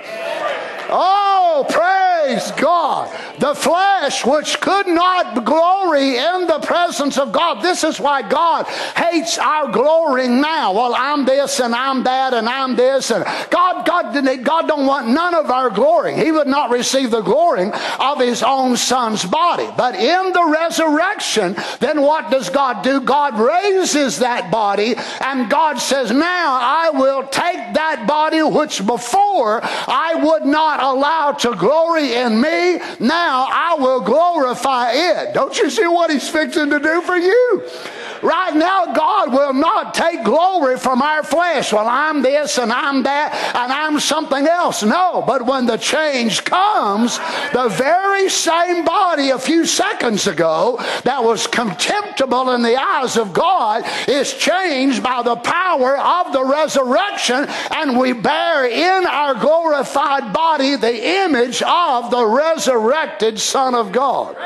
Oh, 0.90 1.27
praise 2.28 2.50
God. 2.52 3.10
The 3.38 3.54
flesh, 3.54 4.24
which 4.24 4.60
could 4.60 4.86
not 4.86 5.44
glory 5.44 6.16
in 6.16 6.46
the 6.46 6.58
presence 6.62 7.16
of 7.18 7.32
God. 7.32 7.62
This 7.62 7.84
is 7.84 7.98
why 7.98 8.28
God 8.28 8.66
hates 8.96 9.38
our 9.38 9.70
glorying 9.70 10.40
now. 10.40 10.74
Well, 10.74 10.94
I'm 10.94 11.24
this 11.24 11.60
and 11.60 11.74
I'm 11.74 12.02
that 12.04 12.34
and 12.34 12.48
I'm 12.48 12.76
this. 12.76 13.10
And 13.10 13.24
God, 13.50 13.86
God, 13.86 14.44
God 14.44 14.68
don't 14.68 14.86
want 14.86 15.08
none 15.08 15.34
of 15.34 15.50
our 15.50 15.70
glory. 15.70 16.16
He 16.16 16.30
would 16.32 16.46
not 16.46 16.70
receive 16.70 17.10
the 17.10 17.22
glory 17.22 17.70
of 17.98 18.20
his 18.20 18.42
own 18.42 18.76
son's 18.76 19.24
body. 19.24 19.68
But 19.76 19.94
in 19.94 20.32
the 20.32 20.56
resurrection, 20.60 21.56
then 21.80 22.02
what 22.02 22.30
does 22.30 22.50
God 22.50 22.82
do? 22.82 23.00
God 23.00 23.38
raises 23.38 24.18
that 24.18 24.50
body 24.50 24.96
and 25.20 25.48
God 25.48 25.76
says, 25.78 26.10
now 26.10 26.58
I 26.60 26.90
will 26.90 27.22
take 27.22 27.74
that 27.74 27.97
body 28.08 28.42
which 28.42 28.84
before 28.84 29.60
I 29.62 30.14
would 30.16 30.44
not 30.44 30.82
allow 30.82 31.32
to 31.32 31.54
glory 31.54 32.14
in 32.14 32.40
me, 32.40 32.80
now 32.98 33.46
I 33.48 33.76
will 33.78 34.00
glorify 34.00 34.92
it. 34.92 35.34
Don't 35.34 35.56
you 35.58 35.70
see 35.70 35.86
what 35.86 36.10
he's 36.10 36.28
fixing 36.28 36.70
to 36.70 36.80
do 36.80 37.02
for 37.02 37.16
you? 37.16 37.68
Right 38.22 38.54
now, 38.54 38.92
God 38.92 39.32
will 39.32 39.52
not 39.52 39.94
take 39.94 40.24
glory 40.24 40.76
from 40.78 41.02
our 41.02 41.22
flesh. 41.22 41.72
Well, 41.72 41.86
I'm 41.88 42.22
this 42.22 42.58
and 42.58 42.72
I'm 42.72 43.02
that 43.04 43.34
and 43.54 43.72
I'm 43.72 44.00
something 44.00 44.46
else. 44.46 44.82
No, 44.82 45.22
but 45.26 45.46
when 45.46 45.66
the 45.66 45.76
change 45.76 46.44
comes, 46.44 47.18
the 47.52 47.68
very 47.68 48.28
same 48.28 48.84
body 48.84 49.30
a 49.30 49.38
few 49.38 49.66
seconds 49.66 50.26
ago 50.26 50.76
that 51.04 51.22
was 51.22 51.46
contemptible 51.46 52.50
in 52.50 52.62
the 52.62 52.76
eyes 52.76 53.16
of 53.16 53.32
God 53.32 53.84
is 54.08 54.34
changed 54.34 55.02
by 55.02 55.22
the 55.22 55.36
power 55.36 55.96
of 55.98 56.32
the 56.32 56.44
resurrection, 56.44 57.46
and 57.70 57.98
we 57.98 58.12
bear 58.12 58.66
in 58.66 59.06
our 59.06 59.34
glorified 59.34 60.32
body 60.32 60.76
the 60.76 61.24
image 61.24 61.62
of 61.62 62.10
the 62.10 62.24
resurrected 62.24 63.38
Son 63.38 63.74
of 63.74 63.92
God. 63.92 64.36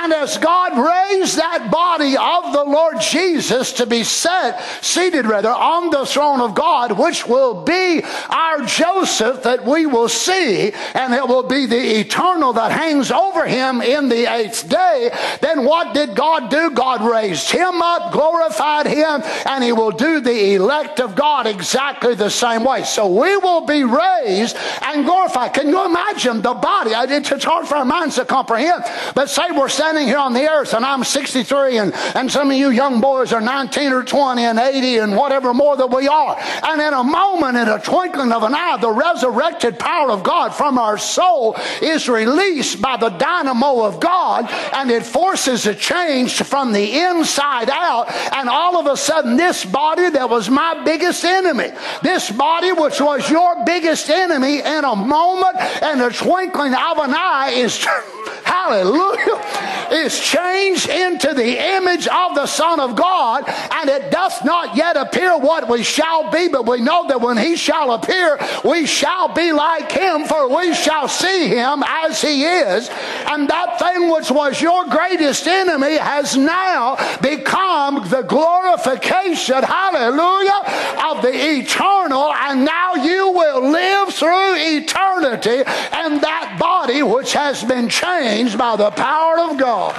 And 0.00 0.12
as 0.12 0.38
God 0.38 0.78
raised 0.78 1.38
that 1.38 1.70
body 1.72 2.16
of 2.16 2.52
the 2.52 2.64
Lord 2.64 3.00
Jesus 3.00 3.72
to 3.74 3.86
be 3.86 4.04
set, 4.04 4.62
seated 4.80 5.26
rather, 5.26 5.48
on 5.48 5.90
the 5.90 6.06
throne 6.06 6.40
of 6.40 6.54
God, 6.54 6.92
which 6.92 7.26
will 7.26 7.64
be 7.64 8.02
our 8.30 8.62
Joseph 8.62 9.42
that 9.42 9.64
we 9.64 9.86
will 9.86 10.08
see, 10.08 10.72
and 10.94 11.12
it 11.12 11.26
will 11.26 11.42
be 11.42 11.66
the 11.66 11.98
eternal 11.98 12.52
that 12.52 12.70
hangs 12.70 13.10
over 13.10 13.44
him 13.44 13.82
in 13.82 14.08
the 14.08 14.32
eighth 14.32 14.68
day, 14.68 15.10
then 15.40 15.64
what 15.64 15.94
did 15.94 16.14
God 16.14 16.48
do? 16.48 16.70
God 16.70 17.02
raised 17.02 17.50
him 17.50 17.82
up, 17.82 18.12
glorified 18.12 18.86
him, 18.86 19.22
and 19.46 19.64
he 19.64 19.72
will 19.72 19.90
do 19.90 20.20
the 20.20 20.54
elect 20.54 21.00
of 21.00 21.16
God 21.16 21.46
exactly 21.48 22.14
the 22.14 22.30
same 22.30 22.62
way. 22.62 22.84
So 22.84 23.08
we 23.08 23.36
will 23.36 23.66
be 23.66 23.82
raised 23.82 24.56
and 24.82 25.04
glorified. 25.04 25.54
Can 25.54 25.68
you 25.68 25.84
imagine 25.84 26.40
the 26.40 26.54
body? 26.54 26.92
It's 26.94 27.44
hard 27.44 27.66
for 27.66 27.76
our 27.76 27.84
minds 27.84 28.14
to 28.14 28.24
comprehend. 28.24 28.84
But 29.14 29.28
say 29.28 29.50
we're 29.50 29.68
standing 29.68 29.87
standing 29.88 30.06
here 30.06 30.18
on 30.18 30.34
the 30.34 30.46
earth 30.46 30.74
and 30.74 30.84
I'm 30.84 31.02
63 31.02 31.78
and, 31.78 31.94
and 32.14 32.30
some 32.30 32.50
of 32.50 32.56
you 32.58 32.68
young 32.68 33.00
boys 33.00 33.32
are 33.32 33.40
19 33.40 33.90
or 33.90 34.04
20 34.04 34.42
and 34.42 34.58
80 34.58 34.98
and 34.98 35.16
whatever 35.16 35.54
more 35.54 35.78
that 35.78 35.86
we 35.86 36.06
are. 36.06 36.36
And 36.62 36.78
in 36.82 36.92
a 36.92 37.02
moment, 37.02 37.56
in 37.56 37.68
a 37.68 37.80
twinkling 37.80 38.30
of 38.30 38.42
an 38.42 38.54
eye, 38.54 38.76
the 38.78 38.90
resurrected 38.90 39.78
power 39.78 40.10
of 40.10 40.22
God 40.22 40.50
from 40.50 40.76
our 40.76 40.98
soul 40.98 41.56
is 41.80 42.06
released 42.06 42.82
by 42.82 42.98
the 42.98 43.08
dynamo 43.08 43.82
of 43.82 43.98
God 43.98 44.44
and 44.74 44.90
it 44.90 45.06
forces 45.06 45.64
a 45.64 45.74
change 45.74 46.42
from 46.42 46.74
the 46.74 47.00
inside 47.00 47.70
out. 47.70 48.12
And 48.34 48.50
all 48.50 48.76
of 48.76 48.86
a 48.88 48.96
sudden, 48.96 49.38
this 49.38 49.64
body 49.64 50.10
that 50.10 50.28
was 50.28 50.50
my 50.50 50.82
biggest 50.84 51.24
enemy, 51.24 51.70
this 52.02 52.30
body 52.30 52.72
which 52.72 53.00
was 53.00 53.30
your 53.30 53.64
biggest 53.64 54.10
enemy 54.10 54.58
in 54.58 54.84
a 54.84 54.94
moment 54.94 55.56
and 55.56 56.02
a 56.02 56.10
twinkling 56.10 56.74
of 56.74 56.98
an 56.98 57.14
eye 57.14 57.52
is 57.56 57.82
hallelujah 58.44 59.77
is 59.92 60.18
changed 60.18 60.88
into 60.88 61.34
the 61.34 61.76
image 61.76 62.06
of 62.06 62.34
the 62.34 62.46
Son 62.46 62.80
of 62.80 62.96
God, 62.96 63.44
and 63.46 63.88
it 63.88 64.10
doth 64.10 64.44
not 64.44 64.76
yet 64.76 64.96
appear 64.96 65.36
what 65.38 65.68
we 65.68 65.82
shall 65.82 66.30
be, 66.30 66.48
but 66.48 66.66
we 66.66 66.80
know 66.80 67.06
that 67.08 67.20
when 67.20 67.36
he 67.36 67.56
shall 67.56 67.92
appear, 67.92 68.38
we 68.64 68.86
shall 68.86 69.32
be 69.34 69.52
like 69.52 69.90
him, 69.92 70.24
for 70.24 70.54
we 70.54 70.74
shall 70.74 71.08
see 71.08 71.48
him 71.48 71.82
as 71.86 72.20
he 72.20 72.44
is. 72.44 72.88
And 73.28 73.48
that 73.48 73.78
thing 73.78 74.10
which 74.10 74.30
was 74.30 74.60
your 74.60 74.84
greatest 74.86 75.46
enemy 75.46 75.96
has 75.96 76.36
now 76.36 76.96
become 77.20 78.08
the 78.08 78.22
glorification, 78.22 79.62
hallelujah, 79.62 80.62
of 81.10 81.22
the 81.22 81.32
eternal, 81.32 82.32
and 82.32 82.64
now 82.64 82.94
you 82.94 83.30
will 83.30 83.70
live 83.70 84.14
through 84.14 84.56
eternity 84.56 85.62
and 85.92 86.20
that 86.22 86.56
body 86.58 87.02
which 87.02 87.32
has 87.32 87.62
been 87.64 87.88
changed 87.88 88.56
by 88.56 88.76
the 88.76 88.90
power 88.90 89.38
of 89.40 89.58
God. 89.58 89.67
God. 89.68 89.94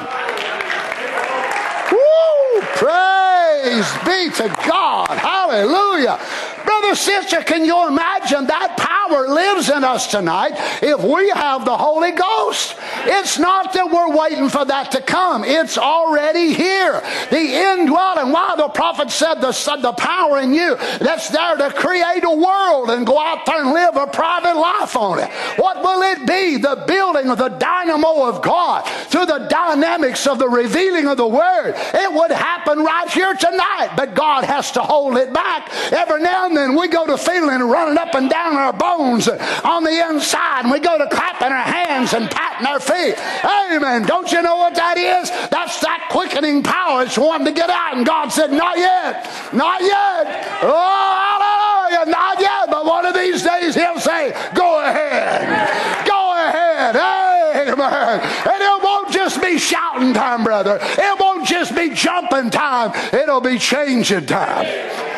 Woo! 1.91 2.61
Praise 2.73 3.85
be 4.03 4.31
to 4.37 4.49
God. 4.67 5.15
Hallelujah. 5.15 6.19
Brother, 6.65 6.95
sister, 6.95 7.41
can 7.41 7.65
you 7.65 7.87
imagine 7.87 8.47
that 8.47 8.77
power 8.77 9.27
lives 9.27 9.69
in 9.69 9.83
us 9.83 10.07
tonight 10.07 10.53
if 10.83 11.01
we 11.03 11.29
have 11.29 11.65
the 11.65 11.77
Holy 11.77 12.11
Ghost? 12.11 12.75
It's 13.05 13.39
not 13.39 13.73
that 13.73 13.89
we're 13.89 14.15
waiting 14.15 14.49
for 14.49 14.65
that 14.65 14.91
to 14.91 15.01
come. 15.01 15.43
It's 15.43 15.77
already 15.77 16.53
here. 16.53 17.01
The 17.29 17.39
indwelling. 17.39 18.31
Why 18.31 18.55
the 18.57 18.69
prophet 18.69 19.09
said 19.11 19.35
the, 19.35 19.51
the 19.81 19.93
power 19.93 20.39
in 20.39 20.53
you 20.53 20.75
that's 20.99 21.29
there 21.29 21.57
to 21.57 21.71
create 21.71 22.23
a 22.23 22.35
world 22.35 22.89
and 22.89 23.05
go 23.05 23.19
out 23.19 23.45
there 23.45 23.61
and 23.63 23.71
live 23.71 23.95
a 23.95 24.07
private 24.07 24.59
life 24.59 24.95
on 24.95 25.19
it. 25.19 25.29
What 25.57 25.81
will 25.81 26.01
it 26.03 26.27
be? 26.27 26.57
The 26.57 26.83
building 26.87 27.29
of 27.29 27.37
the 27.37 27.49
dynamo 27.49 28.25
of 28.25 28.41
God 28.41 28.83
through 29.07 29.25
the 29.25 29.47
dynamics 29.49 30.27
of 30.27 30.39
the 30.39 30.49
revealing 30.49 31.07
of 31.07 31.17
the 31.17 31.27
word. 31.27 31.73
It 31.75 32.13
would 32.13 32.31
happen 32.31 32.79
right 32.79 33.09
here 33.09 33.33
tonight, 33.33 33.93
but 33.95 34.13
God 34.13 34.43
has 34.43 34.71
to 34.73 34.81
hold 34.81 35.17
it 35.17 35.33
back. 35.33 35.69
Every 35.91 36.21
now 36.21 36.48
and 36.49 36.57
then 36.57 36.75
we 36.75 36.87
go 36.87 37.05
to 37.05 37.17
feeling 37.17 37.61
running 37.61 37.97
up 37.97 38.15
and 38.15 38.29
down 38.29 38.55
our 38.55 38.73
bones 38.73 39.27
on 39.27 39.83
the 39.83 40.09
inside, 40.09 40.61
and 40.63 40.71
we 40.71 40.79
go 40.79 40.97
to 40.97 41.07
clapping 41.07 41.51
our 41.51 41.63
hands 41.63 42.13
and 42.13 42.29
patting 42.29 42.65
our 42.65 42.79
feet. 42.79 43.15
Amen. 43.45 44.03
Don't 44.03 44.31
you 44.31 44.41
know 44.41 44.57
what 44.57 44.75
that 44.75 44.97
is? 44.97 45.29
That's 45.49 45.79
that 45.81 46.09
quickening 46.11 46.63
power. 46.63 47.03
It's 47.03 47.17
wanting 47.17 47.45
to 47.45 47.53
get 47.53 47.69
out. 47.69 47.97
And 47.97 48.05
God 48.05 48.29
said, 48.29 48.51
Not 48.51 48.77
yet. 48.77 49.29
Not 49.53 49.81
yet. 49.81 50.47
Oh, 50.63 51.89
hallelujah. 51.91 52.11
Not 52.11 52.41
yet. 52.41 52.69
But 52.69 52.85
one 52.85 53.05
of 53.05 53.13
these 53.13 53.43
days 53.43 53.75
He'll 53.75 53.99
say, 53.99 54.31
Go 54.55 54.83
ahead. 54.83 56.07
Go 56.07 56.33
ahead. 56.47 56.95
Amen. 56.95 58.19
And 58.21 58.61
it 58.61 58.83
won't 58.83 59.11
just 59.11 59.41
be 59.41 59.59
shouting 59.59 60.13
time, 60.13 60.43
brother. 60.43 60.79
It 60.81 61.19
won't 61.19 61.47
just 61.47 61.75
be 61.75 61.93
jumping 61.93 62.49
time. 62.49 62.91
It'll 63.13 63.41
be 63.41 63.59
changing 63.59 64.25
time. 64.25 65.08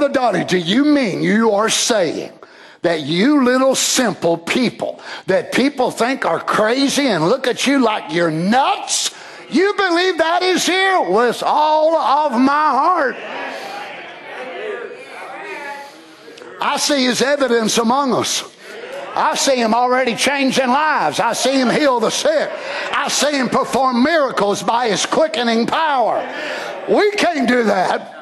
Brother 0.00 0.14
Donnie, 0.14 0.44
do 0.46 0.56
you 0.56 0.86
mean 0.86 1.22
you 1.22 1.50
are 1.50 1.68
saying 1.68 2.32
that 2.80 3.02
you 3.02 3.44
little 3.44 3.74
simple 3.74 4.38
people 4.38 4.98
that 5.26 5.52
people 5.52 5.90
think 5.90 6.24
are 6.24 6.40
crazy 6.40 7.06
and 7.06 7.28
look 7.28 7.46
at 7.46 7.66
you 7.66 7.84
like 7.84 8.10
you're 8.10 8.30
nuts? 8.30 9.10
You 9.50 9.74
believe 9.74 10.16
that 10.16 10.42
is 10.42 10.64
here 10.64 11.02
with 11.02 11.42
all 11.44 11.94
of 11.96 12.32
my 12.32 12.70
heart. 12.70 13.16
I 16.62 16.78
see 16.78 17.04
his 17.04 17.20
evidence 17.20 17.76
among 17.76 18.14
us. 18.14 18.42
I 19.14 19.34
see 19.34 19.56
him 19.56 19.74
already 19.74 20.16
changing 20.16 20.68
lives. 20.68 21.20
I 21.20 21.34
see 21.34 21.60
him 21.60 21.68
heal 21.68 22.00
the 22.00 22.08
sick. 22.08 22.50
I 22.90 23.08
see 23.08 23.32
him 23.36 23.50
perform 23.50 24.02
miracles 24.02 24.62
by 24.62 24.88
his 24.88 25.04
quickening 25.04 25.66
power. 25.66 26.26
We 26.88 27.10
can't 27.10 27.46
do 27.46 27.64
that. 27.64 28.19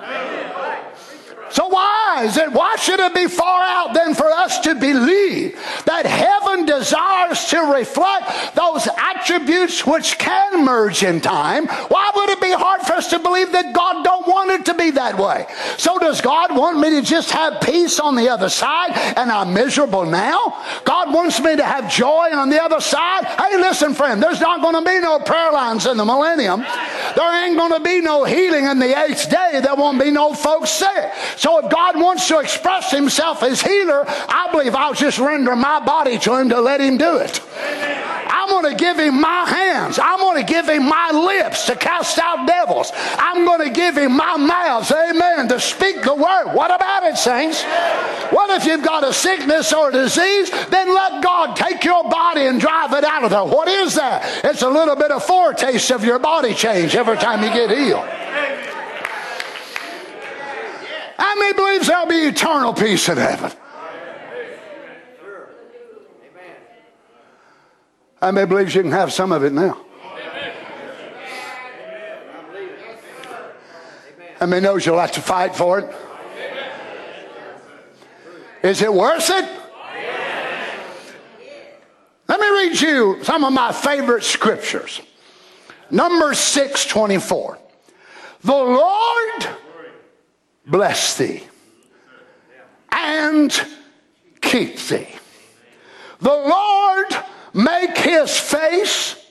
So 1.50 1.68
why 1.68 2.24
is 2.24 2.36
it? 2.36 2.52
Why 2.52 2.76
should 2.76 3.00
it 3.00 3.14
be 3.14 3.26
far 3.26 3.62
out 3.62 3.94
then 3.94 4.14
for 4.14 4.30
us 4.30 4.60
to 4.60 4.74
believe 4.74 5.58
that 5.84 6.06
heaven 6.06 6.66
desires 6.66 7.44
to 7.46 7.60
reflect 7.72 8.54
those 8.54 8.88
attributes 8.96 9.86
which 9.86 10.18
can 10.18 10.64
merge 10.64 11.02
in 11.02 11.20
time? 11.20 11.66
Why 11.66 12.10
would 12.14 12.30
it 12.30 12.40
be 12.40 12.52
hard 12.52 12.82
for 12.82 12.94
us 12.94 13.10
to 13.10 13.18
believe 13.18 13.52
that 13.52 13.72
God 13.72 14.04
don't 14.04 14.26
want 14.26 14.50
it 14.50 14.66
to 14.66 14.74
be 14.74 14.90
that 14.92 15.18
way? 15.18 15.46
So 15.76 15.98
does 15.98 16.20
God 16.20 16.56
want 16.56 16.78
me 16.78 16.90
to 16.90 17.02
just 17.02 17.30
have 17.30 17.60
peace 17.60 17.98
on 18.00 18.14
the 18.16 18.28
other 18.28 18.48
side 18.48 18.92
and 19.16 19.30
I'm 19.30 19.54
miserable 19.54 20.04
now? 20.04 20.64
God 20.84 21.12
wants 21.12 21.40
me 21.40 21.56
to 21.56 21.64
have 21.64 21.90
joy 21.90 22.30
on 22.32 22.50
the 22.50 22.62
other 22.62 22.80
side? 22.80 23.24
Hey, 23.24 23.56
listen, 23.56 23.94
friend, 23.94 24.22
there's 24.22 24.40
not 24.40 24.60
going 24.60 24.74
to 24.74 24.88
be 24.88 25.00
no 25.00 25.18
prayer 25.18 25.52
lines 25.52 25.86
in 25.86 25.96
the 25.96 26.04
millennium. 26.04 26.60
There 27.16 27.44
ain't 27.44 27.56
going 27.56 27.72
to 27.72 27.80
be 27.80 28.00
no 28.00 28.24
healing 28.24 28.64
in 28.64 28.78
the 28.78 28.98
eighth 28.98 29.30
day. 29.30 29.60
There 29.62 29.74
won't 29.74 30.00
be 30.00 30.10
no 30.10 30.34
folks 30.34 30.70
sick. 30.70 31.12
So 31.38 31.64
if 31.64 31.70
God 31.70 32.00
wants 32.00 32.26
to 32.28 32.40
express 32.40 32.90
himself 32.90 33.44
as 33.44 33.62
healer, 33.62 34.04
I 34.08 34.48
believe 34.50 34.74
I'll 34.74 34.92
just 34.92 35.20
render 35.20 35.54
my 35.54 35.78
body 35.78 36.18
to 36.18 36.34
him 36.34 36.48
to 36.48 36.60
let 36.60 36.80
him 36.80 36.98
do 36.98 37.18
it. 37.18 37.40
I'm 38.30 38.48
going 38.48 38.76
to 38.76 38.76
give 38.76 38.98
him 38.98 39.20
my 39.20 39.44
hands. 39.44 40.00
I'm 40.02 40.18
going 40.18 40.44
to 40.44 40.52
give 40.52 40.68
him 40.68 40.88
my 40.88 41.12
lips 41.12 41.66
to 41.66 41.76
cast 41.76 42.18
out 42.18 42.46
devils. 42.48 42.90
I'm 42.94 43.44
going 43.44 43.68
to 43.68 43.70
give 43.70 43.96
him 43.96 44.16
my 44.16 44.36
mouth, 44.36 44.90
amen, 44.90 45.46
to 45.48 45.60
speak 45.60 46.02
the 46.02 46.14
word. 46.14 46.54
What 46.54 46.74
about 46.74 47.04
it, 47.04 47.16
saints? 47.16 47.62
What 48.32 48.50
if 48.60 48.66
you've 48.66 48.84
got 48.84 49.04
a 49.04 49.12
sickness 49.12 49.72
or 49.72 49.90
a 49.90 49.92
disease? 49.92 50.50
Then 50.70 50.92
let 50.92 51.22
God 51.22 51.54
take 51.54 51.84
your 51.84 52.02
body 52.10 52.46
and 52.46 52.60
drive 52.60 52.92
it 52.94 53.04
out 53.04 53.22
of 53.22 53.30
there. 53.30 53.44
What 53.44 53.68
is 53.68 53.94
that? 53.94 54.44
It's 54.44 54.62
a 54.62 54.68
little 54.68 54.96
bit 54.96 55.12
of 55.12 55.22
foretaste 55.24 55.92
of 55.92 56.04
your 56.04 56.18
body 56.18 56.52
change 56.52 56.96
every 56.96 57.16
time 57.16 57.44
you 57.44 57.50
get 57.50 57.70
healed. 57.70 58.08
How 61.18 61.34
many 61.34 61.52
believes 61.54 61.88
there'll 61.88 62.06
be 62.06 62.26
eternal 62.26 62.72
peace 62.72 63.08
in 63.08 63.16
heaven? 63.16 63.50
How 68.20 68.32
many 68.32 68.46
believes 68.46 68.74
you 68.74 68.82
can 68.82 68.92
have 68.92 69.12
some 69.12 69.32
of 69.32 69.44
it 69.44 69.52
now? 69.52 69.84
How 74.38 74.46
many 74.46 74.62
knows 74.62 74.86
you'll 74.86 74.98
have 74.98 75.12
to 75.12 75.20
fight 75.20 75.56
for 75.56 75.80
it? 75.80 75.94
Is 78.62 78.82
it 78.82 78.92
worth 78.92 79.30
it? 79.30 79.48
Let 82.28 82.40
me 82.40 82.46
read 82.50 82.68
read 82.68 82.80
you 82.80 83.24
some 83.24 83.44
of 83.44 83.52
my 83.52 83.72
favorite 83.72 84.24
scriptures. 84.24 85.00
Number 85.90 86.34
624. 86.34 87.58
The 88.42 88.52
Lord 88.52 89.48
bless 90.68 91.16
thee 91.16 91.42
and 92.90 93.52
keep 94.40 94.76
thee. 94.76 95.08
The 96.20 96.28
Lord 96.28 97.06
make 97.54 97.96
his 97.96 98.38
face 98.38 99.24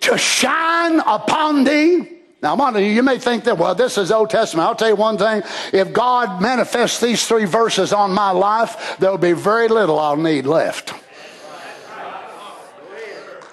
to 0.00 0.18
shine 0.18 1.00
upon 1.00 1.64
thee. 1.64 2.12
Now, 2.42 2.76
you 2.76 3.02
may 3.02 3.18
think 3.18 3.44
that, 3.44 3.58
well, 3.58 3.74
this 3.74 3.98
is 3.98 4.12
Old 4.12 4.30
Testament. 4.30 4.68
I'll 4.68 4.74
tell 4.74 4.90
you 4.90 4.96
one 4.96 5.18
thing. 5.18 5.42
If 5.72 5.92
God 5.92 6.40
manifests 6.40 7.00
these 7.00 7.26
three 7.26 7.44
verses 7.44 7.92
on 7.92 8.12
my 8.12 8.30
life, 8.30 8.96
there'll 8.98 9.18
be 9.18 9.32
very 9.32 9.68
little 9.68 9.98
I'll 9.98 10.16
need 10.16 10.46
left. 10.46 10.92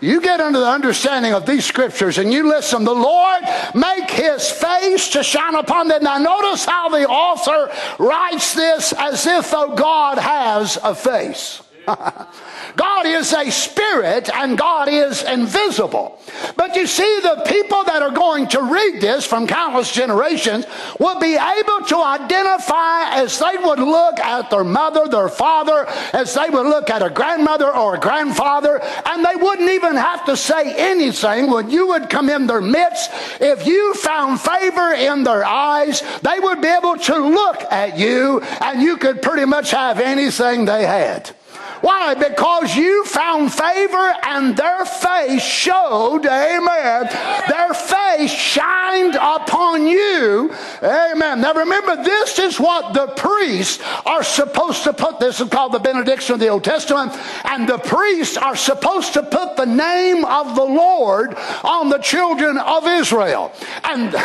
You 0.03 0.19
get 0.19 0.41
under 0.41 0.59
the 0.59 0.67
understanding 0.67 1.33
of 1.33 1.45
these 1.45 1.63
scriptures 1.63 2.17
and 2.17 2.33
you 2.33 2.49
listen. 2.49 2.83
The 2.83 2.93
Lord 2.93 3.41
make 3.73 4.11
his 4.11 4.51
face 4.51 5.07
to 5.11 5.23
shine 5.23 5.55
upon 5.55 5.87
them. 5.87 6.03
Now 6.03 6.17
notice 6.17 6.65
how 6.65 6.89
the 6.89 7.07
author 7.07 7.71
writes 8.03 8.53
this 8.53 8.91
as 8.97 9.25
if 9.25 9.49
though 9.49 9.75
God 9.75 10.17
has 10.17 10.77
a 10.83 10.93
face. 10.93 11.61
God 12.75 13.05
is 13.05 13.33
a 13.33 13.49
spirit 13.49 14.29
and 14.33 14.57
God 14.57 14.87
is 14.87 15.23
invisible. 15.23 16.19
But 16.55 16.75
you 16.75 16.87
see, 16.87 17.19
the 17.21 17.43
people 17.45 17.83
that 17.83 18.01
are 18.01 18.11
going 18.11 18.47
to 18.49 18.61
read 18.61 19.01
this 19.01 19.25
from 19.25 19.47
countless 19.47 19.91
generations 19.91 20.65
will 20.99 21.19
be 21.19 21.35
able 21.35 21.85
to 21.87 21.97
identify 21.97 23.19
as 23.19 23.37
they 23.39 23.57
would 23.57 23.79
look 23.79 24.19
at 24.19 24.49
their 24.49 24.63
mother, 24.63 25.07
their 25.07 25.29
father, 25.29 25.85
as 26.13 26.33
they 26.33 26.49
would 26.49 26.65
look 26.65 26.89
at 26.89 27.03
a 27.03 27.09
grandmother 27.09 27.69
or 27.69 27.95
a 27.95 27.99
grandfather, 27.99 28.81
and 29.05 29.25
they 29.25 29.35
wouldn't 29.35 29.69
even 29.69 29.95
have 29.95 30.25
to 30.25 30.37
say 30.37 30.73
anything 30.75 31.49
when 31.49 31.69
you 31.69 31.87
would 31.87 32.09
come 32.09 32.29
in 32.29 32.47
their 32.47 32.61
midst. 32.61 33.11
If 33.41 33.67
you 33.67 33.93
found 33.95 34.39
favor 34.39 34.93
in 34.93 35.23
their 35.23 35.43
eyes, 35.43 36.01
they 36.21 36.39
would 36.39 36.61
be 36.61 36.67
able 36.67 36.97
to 36.97 37.17
look 37.17 37.61
at 37.71 37.97
you 37.97 38.41
and 38.61 38.81
you 38.81 38.97
could 38.97 39.21
pretty 39.21 39.45
much 39.45 39.71
have 39.71 39.99
anything 39.99 40.65
they 40.65 40.85
had. 40.85 41.35
Why? 41.83 42.13
Because 42.13 42.77
you 42.77 43.03
found 43.03 43.53
favor 43.53 44.13
and 44.23 44.55
their 44.55 44.85
face 44.85 45.43
showed, 45.43 46.25
amen. 46.25 47.09
Their 47.49 47.73
face 47.73 48.31
shined 48.31 49.15
upon 49.15 49.85
you, 49.87 50.53
amen. 50.81 51.41
Now 51.41 51.53
remember, 51.53 52.01
this 52.01 52.39
is 52.39 52.57
what 52.57 52.93
the 52.93 53.07
priests 53.07 53.83
are 54.05 54.23
supposed 54.23 54.83
to 54.83 54.93
put. 54.93 55.19
This 55.19 55.41
is 55.41 55.49
called 55.49 55.73
the 55.73 55.79
benediction 55.79 56.35
of 56.35 56.39
the 56.39 56.47
Old 56.47 56.63
Testament. 56.63 57.11
And 57.43 57.67
the 57.67 57.79
priests 57.79 58.37
are 58.37 58.55
supposed 58.55 59.11
to 59.15 59.23
put 59.23 59.57
the 59.57 59.65
name 59.65 60.23
of 60.23 60.55
the 60.55 60.63
Lord 60.63 61.35
on 61.65 61.89
the 61.89 61.97
children 61.97 62.59
of 62.59 62.87
Israel. 62.87 63.51
And 63.83 64.15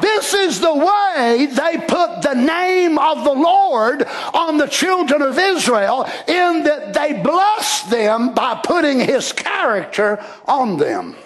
this 0.00 0.34
is 0.34 0.60
the 0.60 0.74
way 0.74 1.46
they 1.46 1.78
put 1.78 2.22
the 2.22 2.34
name 2.34 2.98
of 2.98 3.24
the 3.24 3.32
Lord 3.32 4.04
on 4.34 4.58
the 4.58 4.66
children 4.66 5.22
of 5.22 5.38
Israel, 5.38 6.04
in 6.26 6.64
that 6.64 6.92
they 6.94 7.20
blessed 7.22 7.90
them 7.90 8.34
by 8.34 8.60
putting 8.64 9.00
his 9.00 9.32
character 9.32 10.22
on 10.46 10.76
them. 10.76 11.16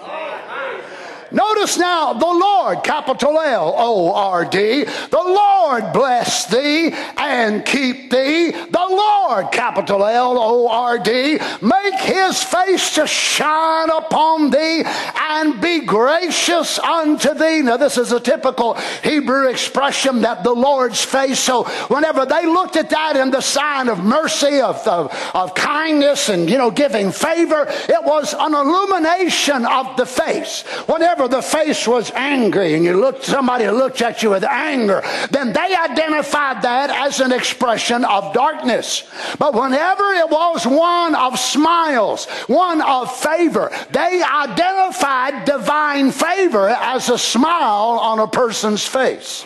Notice 1.33 1.79
now 1.79 2.12
the 2.12 2.27
Lord, 2.27 2.85
capital 2.85 3.38
L 3.38 3.75
O 3.77 4.12
R 4.12 4.45
D, 4.45 4.85
the 4.85 5.16
Lord 5.16 5.92
bless 5.92 6.47
thee 6.47 6.92
and 7.16 7.64
keep 7.64 8.11
thee. 8.11 8.51
The 8.51 8.87
Lord, 8.90 9.51
capital 9.53 10.05
L 10.05 10.38
O 10.38 10.68
R 10.68 10.99
D, 10.99 11.38
make 11.61 12.01
his 12.01 12.42
face 12.42 12.95
to 12.95 13.07
shine 13.07 13.90
upon 13.90 14.51
thee 14.51 14.83
and 14.85 15.61
be 15.61 15.81
gracious 15.81 16.79
unto 16.79 17.35
thee. 17.35 17.62
Now, 17.62 17.77
this 17.77 17.97
is 17.97 18.12
a 18.12 18.21
typical 18.21 18.75
Hebrew 19.03 19.49
expression 19.49 20.23
that 20.23 20.45
the 20.45 20.53
Lord's 20.53 21.03
face. 21.03 21.38
So, 21.40 21.64
whenever 21.88 22.27
they 22.27 22.47
looked 22.47 22.77
at 22.77 22.90
that 22.90 23.16
in 23.16 23.31
the 23.31 23.40
sign 23.40 23.88
of 23.88 24.05
mercy, 24.05 24.61
of, 24.61 24.87
of, 24.87 25.12
of 25.35 25.55
kindness, 25.55 26.29
and, 26.29 26.51
you 26.51 26.59
know, 26.59 26.71
giving 26.71 27.12
favor, 27.12 27.66
it 27.68 28.05
was 28.05 28.35
an 28.38 28.55
illumination 28.55 29.64
of 29.64 29.97
the 29.97 30.07
face. 30.07 30.62
Whenever 30.87 31.21
the 31.28 31.42
face 31.42 31.87
was 31.87 32.11
angry 32.12 32.74
and 32.74 32.85
you 32.85 32.98
looked, 32.98 33.24
somebody 33.24 33.68
looked 33.68 34.02
at 34.02 34.22
you 34.22 34.30
with 34.30 34.44
anger, 34.44 35.02
then 35.30 35.52
they 35.52 35.74
identified 35.74 36.62
that 36.62 36.90
as 36.90 37.20
an 37.20 37.32
expression 37.32 38.04
of 38.04 38.32
darkness. 38.32 39.04
But 39.38 39.54
whenever 39.54 40.04
it 40.12 40.30
was 40.30 40.66
one 40.66 41.14
of 41.14 41.38
smiles, 41.38 42.26
one 42.46 42.80
of 42.82 43.14
favor, 43.16 43.70
they 43.90 44.22
identified 44.22 45.44
divine 45.44 46.11
favor 46.11 46.68
as 46.68 47.08
a 47.08 47.18
smile 47.18 47.98
on 47.98 48.18
a 48.18 48.28
person's 48.28 48.87
face. 48.87 49.44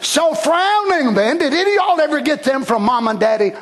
So 0.00 0.34
frowning 0.34 1.14
then, 1.14 1.38
did 1.38 1.52
any 1.52 1.72
of 1.72 1.76
y'all 1.76 2.00
ever 2.00 2.20
get 2.20 2.42
them 2.42 2.64
from 2.64 2.82
mom 2.84 3.08
and 3.08 3.20
daddy? 3.20 3.52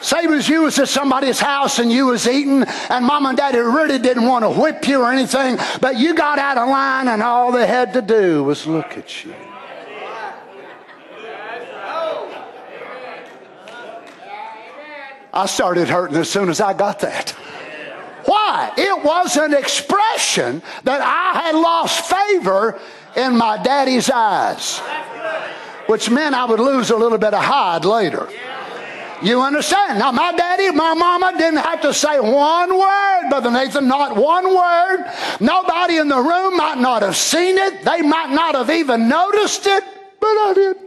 Say 0.00 0.26
was 0.26 0.48
you 0.48 0.62
was 0.62 0.78
at 0.78 0.88
somebody's 0.88 1.40
house 1.40 1.78
and 1.78 1.90
you 1.90 2.06
was 2.06 2.28
eating 2.28 2.64
and 2.90 3.04
mom 3.04 3.26
and 3.26 3.36
daddy 3.36 3.58
really 3.58 3.98
didn't 3.98 4.26
want 4.26 4.44
to 4.44 4.50
whip 4.50 4.86
you 4.86 5.02
or 5.02 5.10
anything, 5.10 5.58
but 5.80 5.96
you 5.96 6.14
got 6.14 6.38
out 6.38 6.58
of 6.58 6.68
line 6.68 7.08
and 7.08 7.22
all 7.22 7.50
they 7.50 7.66
had 7.66 7.92
to 7.94 8.02
do 8.02 8.44
was 8.44 8.66
look 8.66 8.96
at 8.98 9.24
you. 9.24 9.34
I 15.32 15.44
started 15.46 15.88
hurting 15.88 16.16
as 16.16 16.30
soon 16.30 16.48
as 16.48 16.60
I 16.60 16.72
got 16.72 17.00
that. 17.00 17.30
Why? 18.24 18.72
It 18.76 19.04
was 19.04 19.36
an 19.36 19.54
expression 19.54 20.62
that 20.84 21.00
I 21.02 21.42
had 21.42 21.54
lost 21.54 22.06
favor 22.06 22.80
in 23.16 23.36
my 23.36 23.62
daddy's 23.62 24.10
eyes, 24.10 24.78
which 25.86 26.10
meant 26.10 26.34
I 26.34 26.44
would 26.44 26.60
lose 26.60 26.90
a 26.90 26.96
little 26.96 27.18
bit 27.18 27.34
of 27.34 27.42
hide 27.42 27.84
later. 27.84 28.28
You 29.22 29.40
understand? 29.40 29.98
Now, 29.98 30.12
my 30.12 30.32
daddy, 30.32 30.70
my 30.70 30.94
mama 30.94 31.32
didn't 31.38 31.58
have 31.58 31.80
to 31.82 31.94
say 31.94 32.20
one 32.20 32.78
word, 32.78 33.30
Brother 33.30 33.50
Nathan, 33.50 33.88
not 33.88 34.16
one 34.16 34.54
word. 34.54 35.10
Nobody 35.40 35.96
in 35.96 36.08
the 36.08 36.20
room 36.20 36.56
might 36.56 36.78
not 36.78 37.02
have 37.02 37.16
seen 37.16 37.56
it. 37.56 37.84
They 37.84 38.02
might 38.02 38.30
not 38.30 38.54
have 38.54 38.70
even 38.70 39.08
noticed 39.08 39.66
it, 39.66 39.84
but 40.20 40.26
I 40.26 40.52
did 40.54 40.85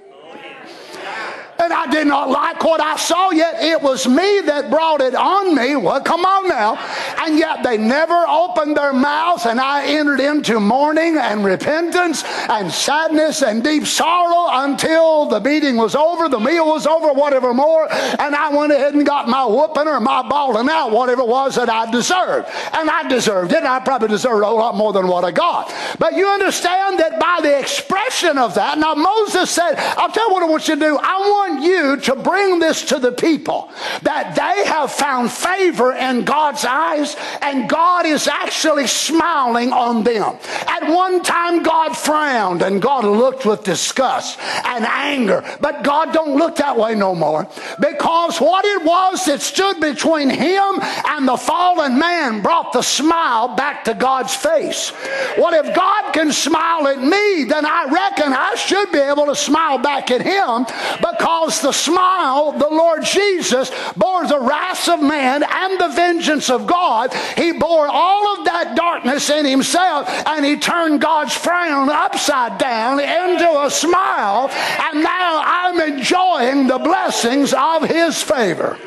and 1.59 1.73
I 1.73 1.87
did 1.91 2.07
not 2.07 2.29
like 2.29 2.63
what 2.63 2.81
I 2.81 2.95
saw, 2.95 3.31
yet 3.31 3.61
it 3.61 3.81
was 3.81 4.07
me 4.07 4.41
that 4.45 4.69
brought 4.69 5.01
it 5.01 5.15
on 5.15 5.55
me. 5.55 5.75
Well, 5.75 6.01
come 6.01 6.25
on 6.25 6.47
now. 6.47 6.75
And 7.19 7.37
yet 7.37 7.63
they 7.63 7.77
never 7.77 8.25
opened 8.27 8.77
their 8.77 8.93
mouths, 8.93 9.45
and 9.45 9.59
I 9.59 9.85
entered 9.85 10.19
into 10.19 10.59
mourning 10.59 11.17
and 11.17 11.43
repentance 11.43 12.23
and 12.49 12.71
sadness 12.71 13.41
and 13.41 13.63
deep 13.63 13.85
sorrow 13.85 14.63
until 14.63 15.25
the 15.25 15.39
meeting 15.41 15.75
was 15.75 15.95
over, 15.95 16.29
the 16.29 16.39
meal 16.39 16.67
was 16.67 16.87
over, 16.87 17.11
whatever 17.11 17.53
more, 17.53 17.91
and 17.91 18.35
I 18.35 18.49
went 18.55 18.71
ahead 18.71 18.93
and 18.93 19.05
got 19.05 19.27
my 19.27 19.45
whooping 19.45 19.87
or 19.87 19.99
my 19.99 20.27
bawling 20.27 20.69
out, 20.69 20.91
whatever 20.91 21.21
it 21.21 21.27
was 21.27 21.55
that 21.55 21.69
I 21.69 21.89
deserved. 21.91 22.47
And 22.73 22.89
I 22.89 23.07
deserved 23.07 23.51
it. 23.51 23.63
I 23.63 23.79
probably 23.79 24.07
deserved 24.07 24.43
a 24.43 24.49
lot 24.49 24.75
more 24.75 24.93
than 24.93 25.07
what 25.07 25.23
I 25.25 25.31
got. 25.31 25.73
But 25.99 26.13
you 26.13 26.27
understand 26.27 26.99
that 26.99 27.19
by 27.19 27.39
the 27.41 27.59
expression 27.59 28.37
of 28.37 28.55
that, 28.55 28.77
now 28.77 28.93
Moses 28.93 29.49
said, 29.49 29.75
I'll 29.97 30.11
tell 30.11 30.27
you 30.27 30.33
what 30.33 30.43
I 30.43 30.45
want 30.47 30.67
you 30.67 30.75
to 30.75 30.81
do. 30.81 30.97
I 31.01 31.17
want 31.17 31.48
want 31.49 31.63
you 31.63 31.97
to 31.97 32.15
bring 32.15 32.59
this 32.59 32.85
to 32.85 32.99
the 32.99 33.11
people 33.11 33.69
that 34.03 34.35
they 34.35 34.69
have 34.69 34.91
found 34.91 35.31
favor 35.31 35.93
in 35.93 36.23
God's 36.25 36.65
eyes 36.65 37.15
and 37.41 37.69
God 37.69 38.05
is 38.05 38.27
actually 38.27 38.87
smiling 38.87 39.71
on 39.71 40.03
them. 40.03 40.37
At 40.67 40.89
one 40.89 41.23
time, 41.23 41.63
God 41.63 41.95
frowned 41.97 42.61
and 42.61 42.81
God 42.81 43.05
looked 43.05 43.45
with 43.45 43.63
disgust 43.63 44.39
and 44.39 44.85
anger, 44.85 45.43
but 45.61 45.83
God 45.83 46.13
don't 46.13 46.37
look 46.37 46.57
that 46.57 46.77
way 46.77 46.95
no 46.95 47.15
more 47.15 47.47
because 47.79 48.39
what 48.39 48.65
it 48.65 48.83
was 48.83 49.25
that 49.25 49.41
stood 49.41 49.79
between 49.79 50.29
him 50.29 50.79
and 51.07 51.27
the 51.27 51.37
fallen 51.37 51.97
man 51.97 52.41
brought 52.41 52.73
the 52.73 52.81
smile 52.81 53.55
back 53.55 53.83
to 53.85 53.93
God's 53.93 54.35
face. 54.35 54.91
Well, 55.37 55.53
if 55.53 55.75
God 55.75 56.13
can 56.13 56.31
smile 56.31 56.87
at 56.87 56.99
me, 56.99 57.45
then 57.45 57.65
I 57.65 57.85
reckon 57.85 58.33
I 58.33 58.55
should 58.55 58.91
be 58.91 58.99
able 58.99 59.25
to 59.25 59.35
smile 59.35 59.77
back 59.77 60.11
at 60.11 60.21
him 60.21 60.65
because 60.99 61.38
because 61.39 61.61
the 61.61 61.71
smile, 61.71 62.51
the 62.51 62.67
Lord 62.67 63.03
Jesus 63.03 63.71
bore 63.95 64.27
the 64.27 64.39
wrath 64.39 64.89
of 64.89 65.01
man 65.01 65.41
and 65.43 65.79
the 65.79 65.87
vengeance 65.87 66.49
of 66.49 66.67
God. 66.67 67.13
He 67.37 67.53
bore 67.53 67.87
all 67.87 68.37
of 68.37 68.45
that 68.45 68.75
darkness 68.75 69.29
in 69.29 69.45
himself 69.45 70.09
and 70.27 70.45
he 70.45 70.57
turned 70.57 70.99
God's 70.99 71.33
frown 71.33 71.89
upside 71.89 72.57
down 72.57 72.99
into 72.99 73.61
a 73.61 73.71
smile. 73.71 74.49
And 74.49 75.01
now 75.01 75.41
I'm 75.45 75.79
enjoying 75.79 76.67
the 76.67 76.77
blessings 76.77 77.53
of 77.53 77.87
his 77.87 78.21
favor. 78.21 78.77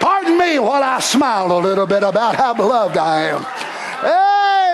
Pardon 0.00 0.36
me 0.36 0.58
while 0.58 0.82
I 0.82 0.98
smile 0.98 1.56
a 1.56 1.60
little 1.60 1.86
bit 1.86 2.02
about 2.02 2.34
how 2.34 2.54
beloved 2.54 2.96
I 2.96 3.22
am. 3.28 3.46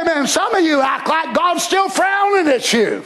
Amen. 0.08 0.26
Some 0.26 0.54
of 0.54 0.64
you 0.64 0.80
act 0.80 1.06
like 1.06 1.34
God's 1.34 1.62
still 1.62 1.90
frowning 1.90 2.48
at 2.48 2.72
you. 2.72 3.04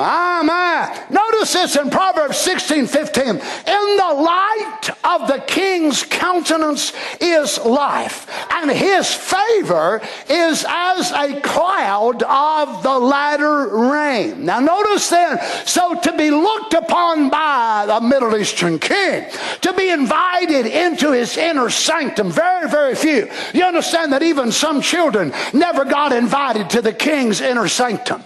My, 0.00 0.40
my. 0.40 1.04
Notice 1.10 1.52
this 1.52 1.76
in 1.76 1.90
Proverbs 1.90 2.38
16 2.38 2.86
15. 2.86 3.26
In 3.26 3.36
the 3.36 4.14
light 4.16 4.88
of 5.04 5.28
the 5.28 5.44
king's 5.46 6.04
countenance 6.04 6.94
is 7.20 7.58
life, 7.58 8.26
and 8.50 8.70
his 8.70 9.12
favor 9.12 10.00
is 10.26 10.64
as 10.66 11.12
a 11.12 11.38
cloud 11.42 12.22
of 12.22 12.82
the 12.82 12.98
latter 12.98 13.68
rain. 13.90 14.46
Now, 14.46 14.60
notice 14.60 15.10
then, 15.10 15.38
so 15.66 16.00
to 16.00 16.16
be 16.16 16.30
looked 16.30 16.72
upon 16.72 17.28
by 17.28 17.86
a 17.90 18.00
Middle 18.00 18.34
Eastern 18.38 18.78
king, 18.78 19.26
to 19.60 19.74
be 19.74 19.90
invited 19.90 20.64
into 20.64 21.12
his 21.12 21.36
inner 21.36 21.68
sanctum, 21.68 22.30
very, 22.30 22.70
very 22.70 22.94
few. 22.94 23.30
You 23.52 23.64
understand 23.64 24.14
that 24.14 24.22
even 24.22 24.50
some 24.50 24.80
children 24.80 25.34
never 25.52 25.84
got 25.84 26.14
invited 26.14 26.70
to 26.70 26.80
the 26.80 26.94
king's 26.94 27.42
inner 27.42 27.68
sanctum. 27.68 28.24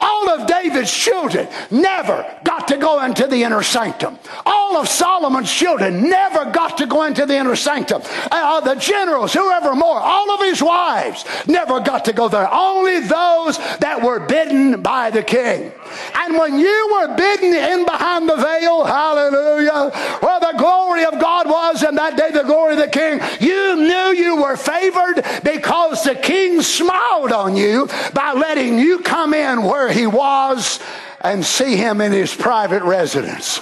All 0.00 0.30
of 0.30 0.46
David's 0.46 0.92
children 0.92 1.48
never 1.70 2.24
got 2.44 2.68
to 2.68 2.76
go 2.76 3.04
into 3.04 3.26
the 3.26 3.42
inner 3.42 3.62
sanctum. 3.62 4.18
All 4.46 4.76
of 4.76 4.88
Solomon's 4.88 5.52
children 5.52 6.08
never 6.08 6.50
got 6.50 6.78
to 6.78 6.86
go 6.86 7.04
into 7.04 7.26
the 7.26 7.36
inner 7.36 7.56
sanctum. 7.56 8.02
Uh, 8.30 8.60
the 8.60 8.76
generals, 8.76 9.32
whoever 9.32 9.74
more, 9.74 10.00
all 10.00 10.30
of 10.30 10.40
his 10.40 10.62
wives 10.62 11.24
never 11.46 11.80
got 11.80 12.04
to 12.06 12.12
go 12.12 12.28
there. 12.28 12.48
Only 12.52 13.00
those 13.00 13.58
that 13.78 14.00
were 14.02 14.20
bidden 14.20 14.82
by 14.82 15.10
the 15.10 15.22
king. 15.22 15.72
And 16.14 16.38
when 16.38 16.58
you 16.58 16.90
were 16.92 17.16
bidden 17.16 17.54
in 17.54 17.84
behind 17.84 18.28
the 18.28 18.36
veil, 18.36 18.84
hallelujah, 18.84 19.90
where 20.20 20.40
the 20.40 20.54
glory 20.56 21.04
of 21.04 21.20
God 21.20 21.46
was 21.46 21.82
in 21.82 21.96
that 21.96 22.16
day, 22.16 22.30
the 22.30 22.44
glory 22.44 22.74
of 22.74 22.78
the 22.78 22.88
king, 22.88 23.20
you 23.40 23.76
knew 23.76 24.14
you 24.14 24.36
were 24.36 24.56
favored 24.56 25.24
because 25.42 26.04
the 26.04 26.14
king 26.14 26.62
smiled 26.62 27.32
on 27.32 27.56
you 27.56 27.88
by 28.14 28.32
letting 28.32 28.78
you 28.78 29.00
come 29.00 29.34
in 29.34 29.62
where 29.62 29.89
he 29.90 30.06
was 30.06 30.80
and 31.20 31.44
see 31.44 31.76
him 31.76 32.00
in 32.00 32.12
his 32.12 32.34
private 32.34 32.82
residence. 32.82 33.60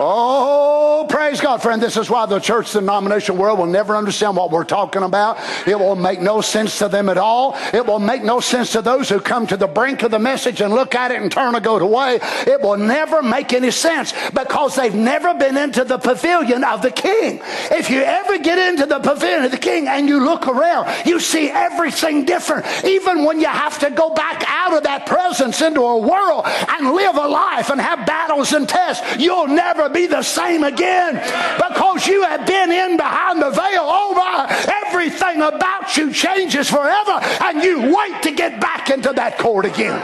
Oh, 0.00 1.06
praise 1.10 1.40
God, 1.40 1.60
friend. 1.60 1.82
This 1.82 1.96
is 1.96 2.08
why 2.08 2.24
the 2.26 2.38
church 2.38 2.72
denomination 2.72 3.36
world 3.36 3.58
will 3.58 3.66
never 3.66 3.96
understand 3.96 4.36
what 4.36 4.52
we're 4.52 4.62
talking 4.62 5.02
about. 5.02 5.38
It 5.66 5.76
will 5.76 5.96
make 5.96 6.20
no 6.20 6.40
sense 6.40 6.78
to 6.78 6.88
them 6.88 7.08
at 7.08 7.18
all. 7.18 7.56
It 7.74 7.84
will 7.84 7.98
make 7.98 8.22
no 8.22 8.38
sense 8.38 8.70
to 8.72 8.82
those 8.82 9.08
who 9.08 9.18
come 9.18 9.48
to 9.48 9.56
the 9.56 9.66
brink 9.66 10.04
of 10.04 10.12
the 10.12 10.20
message 10.20 10.60
and 10.60 10.72
look 10.72 10.94
at 10.94 11.10
it 11.10 11.20
and 11.20 11.32
turn 11.32 11.54
to 11.54 11.60
go 11.60 11.78
away. 11.78 12.20
It 12.46 12.60
will 12.60 12.76
never 12.76 13.24
make 13.24 13.52
any 13.52 13.72
sense 13.72 14.14
because 14.30 14.76
they've 14.76 14.94
never 14.94 15.34
been 15.34 15.56
into 15.56 15.82
the 15.82 15.98
pavilion 15.98 16.62
of 16.62 16.80
the 16.80 16.92
king. 16.92 17.40
If 17.72 17.90
you 17.90 18.00
ever 18.00 18.38
get 18.38 18.58
into 18.58 18.86
the 18.86 19.00
pavilion 19.00 19.46
of 19.46 19.50
the 19.50 19.58
king 19.58 19.88
and 19.88 20.08
you 20.08 20.24
look 20.24 20.46
around, 20.46 21.06
you 21.06 21.18
see 21.18 21.50
everything 21.50 22.24
different. 22.24 22.66
Even 22.84 23.24
when 23.24 23.40
you 23.40 23.48
have 23.48 23.80
to 23.80 23.90
go 23.90 24.10
back 24.10 24.44
out 24.46 24.76
of 24.76 24.84
that 24.84 25.06
presence 25.06 25.60
into 25.60 25.80
a 25.80 25.98
world 25.98 26.46
and 26.46 26.92
live 26.92 27.16
a 27.16 27.26
life 27.26 27.70
and 27.70 27.80
have 27.80 28.06
battles 28.06 28.52
and 28.52 28.68
tests, 28.68 29.04
you'll 29.18 29.48
never 29.48 29.87
be 29.92 30.06
the 30.06 30.22
same 30.22 30.64
again 30.64 31.14
because 31.56 32.06
you 32.06 32.22
have 32.22 32.46
been 32.46 32.70
in 32.70 32.96
behind 32.96 33.42
the 33.42 33.50
veil. 33.50 33.82
Over 33.82 34.46
everything 34.86 35.42
about 35.42 35.96
you 35.96 36.12
changes 36.12 36.70
forever, 36.70 37.20
and 37.42 37.62
you 37.62 37.94
wait 37.94 38.22
to 38.22 38.32
get 38.32 38.60
back 38.60 38.90
into 38.90 39.12
that 39.12 39.38
court 39.38 39.64
again. 39.64 39.98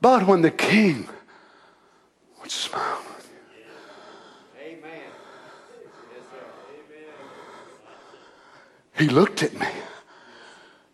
But 0.00 0.26
when 0.26 0.42
the 0.42 0.50
king 0.50 1.08
would 2.40 2.50
smile 2.50 3.02
on 3.06 3.22
you, 4.66 4.78
Amen. 4.78 5.00
he 8.96 9.08
looked 9.08 9.42
at 9.42 9.52
me. 9.58 9.66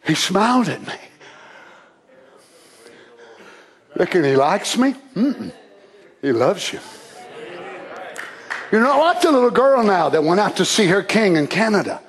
He 0.05 0.15
smiled 0.15 0.69
at 0.69 0.87
me. 0.87 0.95
Reckon 3.97 4.25
he 4.25 4.37
likes 4.37 4.77
me? 4.77 4.95
Mm-mm. 5.15 5.53
He 6.21 6.33
loves 6.33 6.73
you. 6.73 6.81
You're 8.73 8.83
not 8.83 8.99
like 8.99 9.21
the 9.23 9.31
little 9.31 9.51
girl 9.51 9.83
now 9.85 10.09
that 10.09 10.23
went 10.23 10.41
out 10.41 10.57
to 10.57 10.65
see 10.65 10.87
her 10.87 11.03
king 11.03 11.37
in 11.37 11.47
Canada 11.47 12.03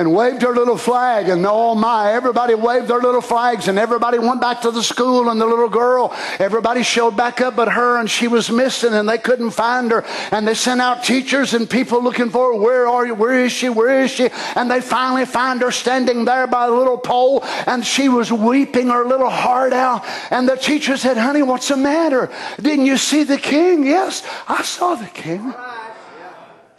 and 0.00 0.14
waved 0.14 0.40
her 0.40 0.54
little 0.54 0.78
flag 0.78 1.28
and 1.28 1.44
oh 1.46 1.74
my 1.74 2.12
everybody 2.12 2.54
waved 2.54 2.88
their 2.88 3.00
little 3.00 3.20
flags 3.20 3.68
and 3.68 3.78
everybody 3.78 4.18
went 4.18 4.40
back 4.40 4.62
to 4.62 4.70
the 4.70 4.82
school 4.82 5.28
and 5.28 5.38
the 5.38 5.44
little 5.46 5.68
girl 5.68 6.10
everybody 6.38 6.82
showed 6.82 7.14
back 7.14 7.42
up 7.42 7.58
at 7.58 7.68
her 7.68 7.98
and 7.98 8.10
she 8.10 8.26
was 8.26 8.50
missing 8.50 8.94
and 8.94 9.06
they 9.06 9.18
couldn't 9.18 9.50
find 9.50 9.90
her. 9.90 10.04
And 10.32 10.48
they 10.48 10.54
sent 10.54 10.80
out 10.80 11.04
teachers 11.04 11.52
and 11.52 11.68
people 11.68 12.02
looking 12.02 12.30
for 12.30 12.54
her. 12.54 12.58
Where 12.58 12.88
are 12.88 13.06
you? 13.06 13.14
Where 13.14 13.44
is 13.44 13.52
she? 13.52 13.68
Where 13.68 14.02
is 14.02 14.10
she? 14.10 14.30
And 14.56 14.70
they 14.70 14.80
finally 14.80 15.26
find 15.26 15.60
her 15.60 15.70
standing 15.70 16.24
there 16.24 16.46
by 16.46 16.66
a 16.66 16.70
little 16.70 16.98
pole 16.98 17.42
and 17.66 17.84
she 17.84 18.08
was 18.08 18.32
weeping 18.32 18.88
her 18.88 19.04
little 19.04 19.30
heart 19.30 19.74
out. 19.74 20.02
And 20.30 20.48
the 20.48 20.56
teacher 20.56 20.96
said 20.96 21.18
honey 21.18 21.42
what's 21.42 21.68
the 21.68 21.76
matter? 21.76 22.30
Didn't 22.60 22.86
you 22.86 22.96
see 22.96 23.24
the 23.24 23.38
king? 23.38 23.84
Yes 23.84 24.22
i 24.48 24.62
saw 24.62 24.94
the 24.94 25.06
king 25.06 25.52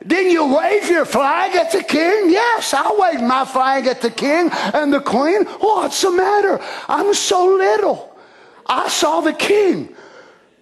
didn't 0.06 0.32
you 0.32 0.56
wave 0.56 0.90
your 0.90 1.06
flag 1.06 1.56
at 1.56 1.72
the 1.72 1.84
king? 1.84 2.32
Yes, 2.32 2.74
I 2.74 2.96
waved 2.98 3.24
my 3.24 3.46
flag 3.46 3.88
at 3.88 4.02
the 4.02 4.10
king 4.10 4.50
and 4.52 4.92
the 4.92 5.02
queen. 5.02 5.46
What's 5.46 6.02
the 6.02 6.12
matter? 6.12 6.60
I'm 6.88 7.14
so 7.14 7.46
little. 7.46 8.18
I 8.66 8.88
saw 8.88 9.22
the 9.22 9.34
king, 9.34 9.94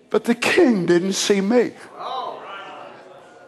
but 0.10 0.24
the 0.24 0.36
king 0.36 0.86
didn't 0.86 1.14
see 1.14 1.42
me. 1.42 1.72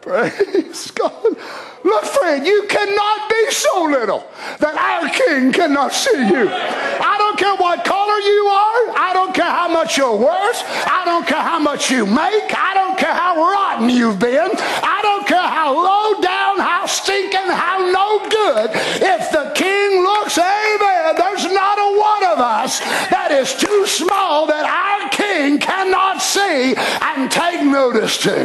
Praise 0.00 0.90
God. 0.90 1.36
Look, 1.84 2.04
friend, 2.04 2.46
you 2.46 2.66
cannot 2.68 3.28
be 3.28 3.50
so 3.50 3.84
little 3.84 4.24
that 4.58 4.74
our 4.74 5.08
king 5.10 5.52
cannot 5.52 5.92
see 5.92 6.10
you. 6.10 6.48
I 6.50 7.16
don't 7.18 7.38
care 7.38 7.56
what 7.56 7.84
color 7.84 8.18
you 8.18 8.46
are. 8.46 8.98
I 8.98 9.10
don't 9.14 9.34
care 9.34 9.50
how 9.50 9.68
much 9.68 9.96
you're 9.96 10.16
worth. 10.16 10.62
I 10.86 11.02
don't 11.04 11.26
care 11.26 11.40
how 11.40 11.58
much 11.58 11.90
you 11.90 12.06
make. 12.06 12.50
I 12.54 12.74
don't 12.74 12.98
care 12.98 13.14
how 13.14 13.36
rotten 13.36 13.90
you've 13.90 14.18
been. 14.18 14.50
I 14.58 15.01
care 15.32 15.48
how 15.48 15.72
low 15.72 16.20
down, 16.20 16.58
how 16.58 16.84
stinking, 16.86 17.48
how 17.48 17.78
no 17.90 18.28
good. 18.28 18.70
If 19.00 19.30
the 19.32 19.50
king 19.54 20.02
looks, 20.02 20.36
amen, 20.36 21.14
there's 21.16 21.50
not 21.50 21.78
a 21.78 21.88
one 21.98 22.24
of 22.32 22.38
us 22.38 22.80
that 23.08 23.30
is 23.32 23.54
too 23.54 23.86
small 23.86 24.46
that 24.46 24.64
our 24.68 25.08
king 25.08 25.58
cannot 25.58 26.20
see 26.20 26.74
and 26.76 27.30
take 27.30 27.64
notice 27.64 28.18
to. 28.24 28.44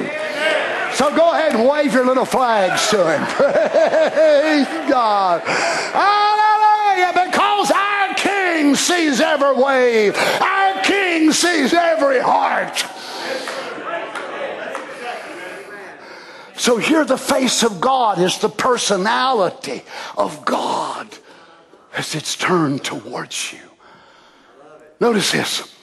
So 0.93 1.13
go 1.13 1.33
ahead 1.33 1.55
and 1.55 1.67
wave 1.67 1.93
your 1.93 2.05
little 2.05 2.25
flags 2.25 2.89
to 2.89 2.97
him. 2.97 3.25
Praise 3.35 4.67
God. 4.89 5.41
Hallelujah. 5.43 7.27
Because 7.27 7.71
our 7.71 8.15
King 8.15 8.75
sees 8.75 9.19
every 9.19 9.53
wave, 9.53 10.15
our 10.41 10.81
King 10.83 11.31
sees 11.31 11.73
every 11.73 12.19
heart. 12.19 12.83
So 16.57 16.77
here 16.77 17.05
the 17.05 17.17
face 17.17 17.61
of 17.63 17.79
God 17.79 18.19
is 18.19 18.39
the 18.39 18.49
personality 18.49 19.83
of 20.17 20.43
God 20.43 21.07
as 21.95 22.15
it's 22.15 22.35
turned 22.35 22.83
towards 22.83 23.53
you. 23.53 23.59
Notice 24.99 25.31
this. 25.31 25.73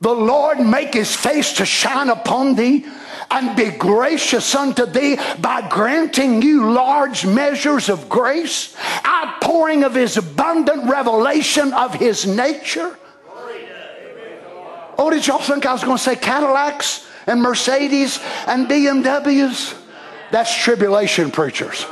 The 0.00 0.14
Lord 0.14 0.60
make 0.60 0.94
his 0.94 1.14
face 1.14 1.52
to 1.54 1.66
shine 1.66 2.08
upon 2.08 2.54
thee 2.54 2.86
and 3.30 3.54
be 3.54 3.70
gracious 3.70 4.54
unto 4.54 4.86
thee 4.86 5.18
by 5.40 5.68
granting 5.68 6.40
you 6.40 6.72
large 6.72 7.26
measures 7.26 7.90
of 7.90 8.08
grace, 8.08 8.74
outpouring 9.04 9.84
of 9.84 9.94
his 9.94 10.16
abundant 10.16 10.90
revelation 10.90 11.74
of 11.74 11.94
his 11.94 12.26
nature. 12.26 12.96
Oh, 14.96 15.10
did 15.10 15.26
y'all 15.26 15.38
think 15.38 15.66
I 15.66 15.72
was 15.74 15.84
going 15.84 15.98
to 15.98 16.02
say 16.02 16.16
Cadillacs 16.16 17.06
and 17.30 17.40
Mercedes 17.40 18.20
and 18.46 18.68
BMWs? 18.68 19.76
That's 20.30 20.54
tribulation 20.54 21.30
preachers. 21.30 21.86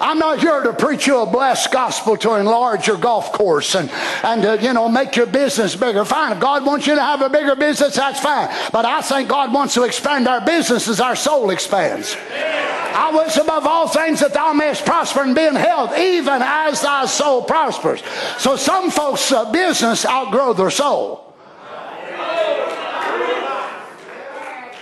I'm 0.00 0.18
not 0.18 0.40
here 0.40 0.62
to 0.62 0.72
preach 0.72 1.06
you 1.06 1.18
a 1.18 1.26
blessed 1.26 1.72
gospel 1.72 2.16
to 2.18 2.34
enlarge 2.34 2.86
your 2.86 2.98
golf 2.98 3.32
course 3.32 3.74
and, 3.74 3.90
and 4.22 4.42
to, 4.42 4.62
you 4.62 4.72
know, 4.72 4.88
make 4.88 5.16
your 5.16 5.26
business 5.26 5.74
bigger. 5.74 6.04
Fine. 6.04 6.32
If 6.32 6.40
God 6.40 6.66
wants 6.66 6.86
you 6.86 6.94
to 6.94 7.00
have 7.00 7.22
a 7.22 7.30
bigger 7.30 7.56
business, 7.56 7.96
that's 7.96 8.20
fine. 8.20 8.48
But 8.72 8.84
I 8.84 9.00
think 9.00 9.28
God 9.28 9.52
wants 9.52 9.74
to 9.74 9.84
expand 9.84 10.28
our 10.28 10.44
business 10.44 10.88
as 10.88 11.00
our 11.00 11.16
soul 11.16 11.50
expands. 11.50 12.16
I 12.30 13.10
wish 13.14 13.36
above 13.36 13.66
all 13.66 13.88
things 13.88 14.20
that 14.20 14.34
thou 14.34 14.52
mayest 14.52 14.84
prosper 14.84 15.22
and 15.22 15.34
be 15.34 15.44
in 15.44 15.54
health, 15.54 15.96
even 15.96 16.40
as 16.42 16.82
thy 16.82 17.06
soul 17.06 17.42
prospers. 17.42 18.02
So 18.38 18.56
some 18.56 18.90
folks' 18.90 19.32
uh, 19.32 19.50
business 19.50 20.06
outgrow 20.06 20.52
their 20.52 20.70
soul. 20.70 21.25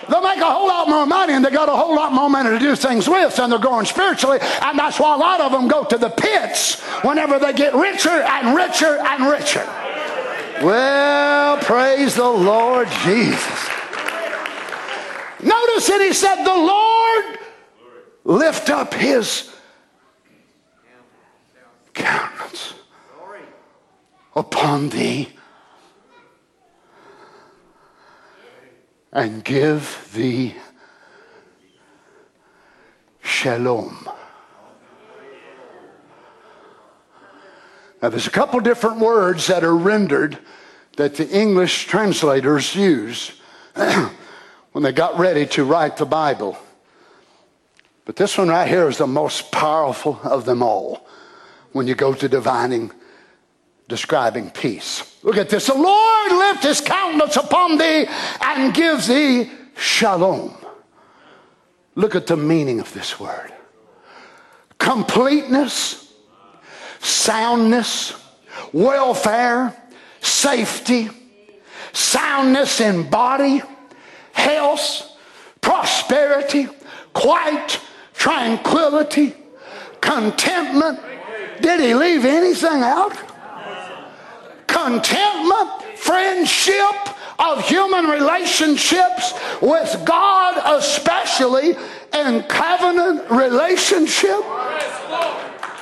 They'll 0.08 0.22
make 0.22 0.38
a 0.38 0.44
whole 0.44 0.66
lot 0.66 0.88
more 0.88 1.06
money 1.06 1.32
and 1.32 1.44
they 1.44 1.50
got 1.50 1.68
a 1.68 1.76
whole 1.76 1.94
lot 1.94 2.12
more 2.12 2.28
money 2.28 2.50
to 2.50 2.58
do 2.58 2.76
things 2.76 3.08
with, 3.08 3.38
and 3.38 3.50
they're 3.50 3.58
growing 3.58 3.86
spiritually. 3.86 4.38
And 4.62 4.78
that's 4.78 5.00
why 5.00 5.14
a 5.14 5.18
lot 5.18 5.40
of 5.40 5.52
them 5.52 5.66
go 5.68 5.84
to 5.84 5.98
the 5.98 6.10
pits 6.10 6.80
whenever 7.02 7.38
they 7.38 7.52
get 7.52 7.74
richer 7.74 8.10
and 8.10 8.54
richer 8.54 8.98
and 8.98 9.26
richer. 9.26 9.64
Well, 10.62 11.56
praise 11.58 12.14
the 12.14 12.28
Lord 12.28 12.88
Jesus. 13.04 13.68
Notice 15.42 15.86
that 15.88 16.00
he 16.00 16.12
said, 16.12 16.44
The 16.44 16.54
Lord 16.54 17.38
lift 18.24 18.70
up 18.70 18.94
his 18.94 19.50
countenance 21.92 22.74
upon 24.34 24.88
thee 24.90 25.30
and 29.14 29.44
give 29.44 30.10
thee 30.12 30.54
shalom. 33.22 34.08
Now, 38.02 38.10
there's 38.10 38.26
a 38.26 38.30
couple 38.30 38.60
different 38.60 38.98
words 38.98 39.46
that 39.46 39.64
are 39.64 39.74
rendered 39.74 40.38
that 40.96 41.14
the 41.14 41.28
English 41.30 41.86
translators 41.86 42.74
use 42.74 43.32
when 44.72 44.82
they 44.82 44.92
got 44.92 45.18
ready 45.18 45.46
to 45.46 45.64
write 45.64 45.96
the 45.96 46.04
Bible. 46.04 46.58
But 48.04 48.16
this 48.16 48.36
one 48.36 48.48
right 48.48 48.68
here 48.68 48.88
is 48.88 48.98
the 48.98 49.06
most 49.06 49.50
powerful 49.50 50.20
of 50.22 50.44
them 50.44 50.62
all 50.62 51.06
when 51.72 51.86
you 51.86 51.94
go 51.94 52.12
to 52.12 52.28
divining, 52.28 52.92
describing 53.88 54.50
peace. 54.50 55.18
Look 55.22 55.36
at 55.36 55.48
this. 55.48 55.66
The 55.66 55.74
Lord 55.74 56.32
lift 56.32 56.64
his 56.64 56.80
countenance 56.80 57.36
upon 57.36 57.78
thee 57.78 58.06
and 58.40 58.74
give 58.74 59.06
thee 59.06 59.50
shalom. 59.76 60.54
Look 61.94 62.14
at 62.14 62.26
the 62.26 62.36
meaning 62.36 62.80
of 62.80 62.92
this 62.92 63.20
word 63.20 63.52
completeness, 64.78 66.12
soundness, 67.00 68.14
welfare, 68.72 69.74
safety, 70.20 71.08
soundness 71.92 72.80
in 72.80 73.08
body, 73.08 73.62
health, 74.32 75.10
prosperity, 75.60 76.68
quiet, 77.14 77.80
tranquility, 78.12 79.34
contentment. 80.00 81.00
Did 81.60 81.80
he 81.80 81.94
leave 81.94 82.24
anything 82.24 82.82
out? 82.82 83.33
Contentment, 84.74 85.70
friendship 85.96 86.96
of 87.38 87.64
human 87.66 88.06
relationships 88.06 89.32
with 89.62 90.02
God, 90.04 90.60
especially, 90.78 91.76
and 92.12 92.48
covenant 92.48 93.30
relationship. 93.30 94.42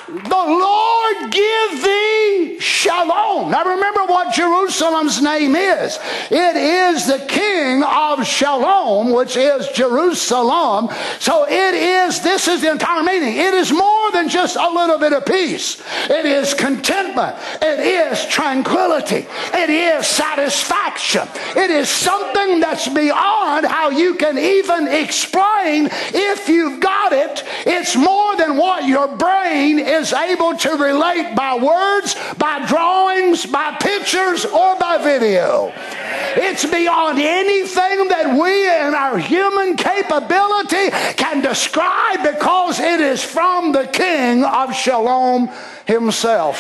The 0.06 0.44
Lord 0.68 1.32
give 1.32 1.82
thee 1.82 2.21
shalom. 2.58 3.50
Now 3.50 3.64
remember 3.64 4.04
what 4.06 4.34
Jerusalem's 4.34 5.20
name 5.22 5.56
is. 5.56 5.98
It 6.30 6.56
is 6.56 7.06
the 7.06 7.24
King 7.28 7.82
of 7.82 8.26
Shalom, 8.26 9.12
which 9.12 9.36
is 9.36 9.68
Jerusalem. 9.68 10.88
So 11.18 11.46
it 11.48 11.74
is, 11.74 12.20
this 12.20 12.48
is 12.48 12.62
the 12.62 12.70
entire 12.70 13.02
meaning. 13.02 13.36
It 13.36 13.54
is 13.54 13.72
more 13.72 14.10
than 14.12 14.28
just 14.28 14.56
a 14.56 14.68
little 14.68 14.98
bit 14.98 15.12
of 15.12 15.24
peace. 15.26 15.82
It 16.08 16.26
is 16.26 16.54
contentment. 16.54 17.36
It 17.60 17.80
is 17.80 18.26
tranquility. 18.26 19.26
It 19.54 19.70
is 19.70 20.06
satisfaction. 20.06 21.28
It 21.56 21.70
is 21.70 21.88
something 21.88 22.60
that's 22.60 22.88
beyond 22.88 23.66
how 23.66 23.90
you 23.90 24.14
can 24.14 24.38
even 24.38 24.88
explain 24.88 25.88
if 26.14 26.48
you've 26.48 26.80
got 26.80 27.12
it. 27.12 27.44
It's 27.66 27.96
more 27.96 28.36
than 28.36 28.56
what 28.56 28.84
your 28.86 29.08
brain 29.16 29.78
is 29.78 30.12
able 30.12 30.56
to 30.56 30.70
relate 30.70 31.34
by 31.34 31.56
words, 31.56 32.16
by 32.38 32.64
drawings, 32.66 33.46
by 33.46 33.76
pictures, 33.76 34.44
or 34.44 34.78
by 34.78 34.98
video. 34.98 35.72
It's 36.34 36.64
beyond 36.64 37.18
anything 37.18 38.08
that 38.08 38.38
we 38.38 38.68
in 38.68 38.94
our 38.94 39.18
human 39.18 39.76
capability 39.76 40.90
can 41.16 41.42
describe 41.42 42.22
because 42.22 42.80
it 42.80 43.00
is 43.00 43.22
from 43.22 43.72
the 43.72 43.86
King 43.86 44.44
of 44.44 44.74
Shalom 44.74 45.50
himself, 45.86 46.58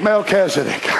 Melchizedek. 0.00 0.82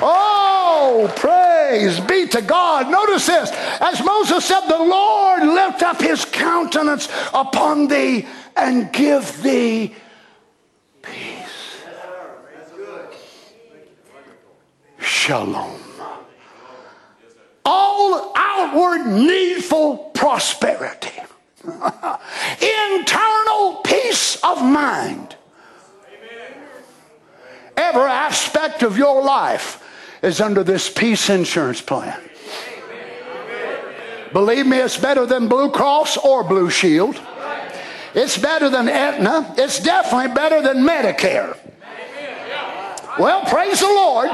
oh, 0.00 1.12
praise 1.16 2.00
be 2.00 2.26
to 2.28 2.42
God. 2.42 2.90
Notice 2.90 3.26
this. 3.26 3.50
As 3.80 4.04
Moses 4.04 4.44
said, 4.44 4.68
the 4.68 4.78
Lord 4.78 5.44
lift 5.44 5.82
up 5.82 6.00
his 6.00 6.24
countenance 6.24 7.08
upon 7.32 7.86
thee 7.86 8.26
and 8.56 8.92
give 8.92 9.42
thee 9.42 9.94
peace. 11.04 11.82
Shalom. 15.00 15.80
All 17.64 18.32
outward 18.36 19.06
needful 19.06 20.10
prosperity. 20.14 21.10
Internal 21.64 23.80
peace 23.84 24.36
of 24.44 24.62
mind 24.62 25.34
every 27.94 28.10
aspect 28.10 28.82
of 28.82 28.98
your 28.98 29.22
life 29.22 29.82
is 30.22 30.40
under 30.40 30.64
this 30.64 30.90
peace 30.90 31.30
insurance 31.30 31.80
plan. 31.80 32.20
Believe 34.32 34.66
me, 34.66 34.78
it's 34.78 34.96
better 34.96 35.26
than 35.26 35.48
Blue 35.48 35.70
Cross 35.70 36.16
or 36.16 36.42
Blue 36.42 36.70
Shield. 36.70 37.20
It's 38.14 38.38
better 38.38 38.70
than 38.70 38.88
Aetna. 38.88 39.54
It's 39.58 39.80
definitely 39.80 40.34
better 40.34 40.62
than 40.62 40.84
Medicare. 40.84 41.56
Well, 43.18 43.44
praise 43.46 43.80
the 43.80 43.86
Lord. 43.86 44.30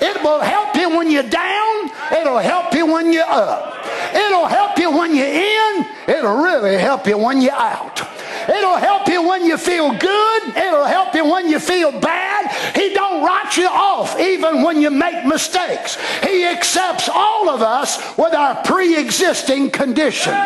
It 0.00 0.22
will 0.22 0.40
help 0.40 0.74
you 0.76 0.96
when 0.96 1.10
you're 1.10 1.22
down. 1.22 1.90
It'll 2.12 2.38
help 2.38 2.74
you 2.74 2.86
when 2.86 3.12
you're 3.12 3.24
up. 3.24 3.86
It'll 4.14 4.46
help 4.46 4.78
you 4.78 4.90
when 4.90 5.14
you're 5.14 5.26
in. 5.26 5.86
It'll 6.08 6.42
really 6.42 6.76
help 6.76 7.06
you 7.06 7.16
when 7.16 7.40
you're 7.40 7.52
out. 7.52 8.00
It'll 8.48 8.76
help 8.76 9.06
you 9.08 9.22
when 9.26 9.44
you 9.44 9.56
feel 9.56 9.92
good. 9.92 10.56
It'll 10.56 10.84
help 10.84 11.14
you 11.14 11.24
when 11.24 11.48
you 11.48 11.58
feel 11.58 11.92
bad. 12.00 12.50
He 12.74 12.92
don't 12.92 13.24
write 13.24 13.56
you 13.56 13.68
off 13.68 14.18
even 14.18 14.62
when 14.62 14.80
you 14.80 14.90
make 14.90 15.24
mistakes. 15.24 15.96
He 16.22 16.44
accepts 16.44 17.08
all 17.08 17.48
of 17.48 17.62
us 17.62 18.16
with 18.18 18.34
our 18.34 18.62
pre-existing 18.64 19.70
conditions. 19.70 20.36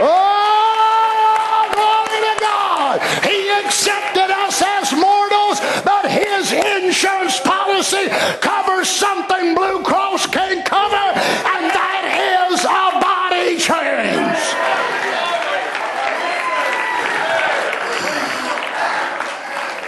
Oh, 0.00 1.70
glory 1.72 2.20
to 2.26 2.34
God. 2.40 3.00
He 3.24 3.48
accepted 3.64 4.30
us 4.30 4.62
as 4.62 4.92
mortals, 4.92 5.60
but 5.84 6.10
his 6.10 6.52
insurance 6.52 7.38
policy 7.40 8.08
covers 8.40 8.88
something 8.88 9.54
Blue 9.54 9.82
Cross 9.82 10.26
can't 10.28 10.64
cover, 10.64 10.96
and 10.96 11.70
that 11.70 12.50
is 12.50 12.64
a 12.64 13.00
body 13.00 13.58
change. 13.58 14.34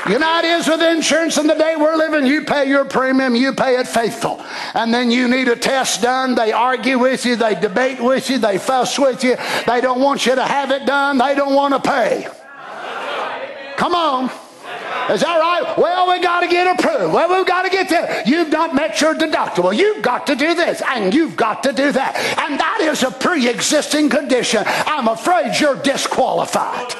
You 0.09 0.21
know 0.21 0.39
it 0.39 0.45
is 0.45 0.69
with 0.69 0.81
insurance 0.83 1.37
in 1.37 1.49
the 1.49 1.55
day 1.55 1.75
we're 1.75 1.97
living. 1.97 2.27
You 2.27 2.45
pay 2.45 2.69
your 2.69 2.85
premium, 2.85 3.35
you 3.35 3.53
pay 3.53 3.77
it 3.77 3.89
faithful. 3.89 4.41
And 4.75 4.95
then 4.95 5.11
you 5.11 5.27
need 5.27 5.49
a 5.49 5.57
test 5.57 6.03
done. 6.03 6.37
They 6.37 6.53
argue 6.53 6.99
with 6.99 7.27
you, 7.27 7.35
they 7.35 7.55
debate 7.57 8.01
with 8.01 8.31
you, 8.31 8.39
they 8.39 8.59
fuss 8.59 8.99
with 8.99 9.25
you. 9.25 9.37
They 9.67 9.81
don't 9.81 10.01
want 10.01 10.25
you 10.25 10.37
to 10.37 10.45
have 10.45 10.71
it 10.71 10.87
done, 10.87 11.19
they 11.19 11.35
don't 11.35 11.55
want 11.55 11.75
to 11.75 11.81
pay. 11.81 12.29
Come 13.77 13.95
on. 13.95 14.31
Is 15.11 15.21
that 15.21 15.39
right? 15.39 15.79
Well, 15.79 16.09
we 16.09 16.21
got 16.21 16.41
to 16.41 16.49
get 16.49 16.79
approved. 16.79 17.13
Well, 17.13 17.37
we've 17.37 17.47
got 17.47 17.63
to 17.63 17.71
get 17.71 17.89
there. 17.89 18.23
You've 18.27 18.51
not 18.51 18.75
met 18.75 19.01
your 19.01 19.15
deductible. 19.15 19.77
You've 19.77 20.03
got 20.03 20.27
to 20.27 20.35
do 20.35 20.55
this 20.55 20.83
and 20.89 21.15
you've 21.15 21.37
got 21.37 21.63
to 21.63 21.73
do 21.73 21.93
that. 21.93 22.17
And 22.39 22.59
that 22.59 22.81
is 22.81 23.03
a 23.03 23.11
pre 23.11 23.49
existing 23.49 24.09
condition. 24.09 24.65
I'm 24.67 25.07
afraid 25.07 25.61
you're 25.61 25.77
disqualified. 25.77 26.95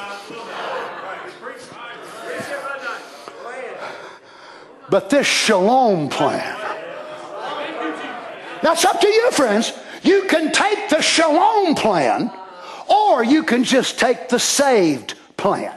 But 4.89 5.09
this 5.09 5.27
shalom 5.27 6.09
plan, 6.09 6.57
that's 8.61 8.85
up 8.85 8.99
to 9.01 9.07
you, 9.07 9.31
friends. 9.31 9.73
You 10.03 10.23
can 10.23 10.51
take 10.51 10.89
the 10.89 11.01
shalom 11.01 11.75
plan, 11.75 12.31
or 12.89 13.23
you 13.23 13.43
can 13.43 13.63
just 13.63 13.99
take 13.99 14.29
the 14.29 14.39
saved 14.39 15.15
plan. 15.35 15.73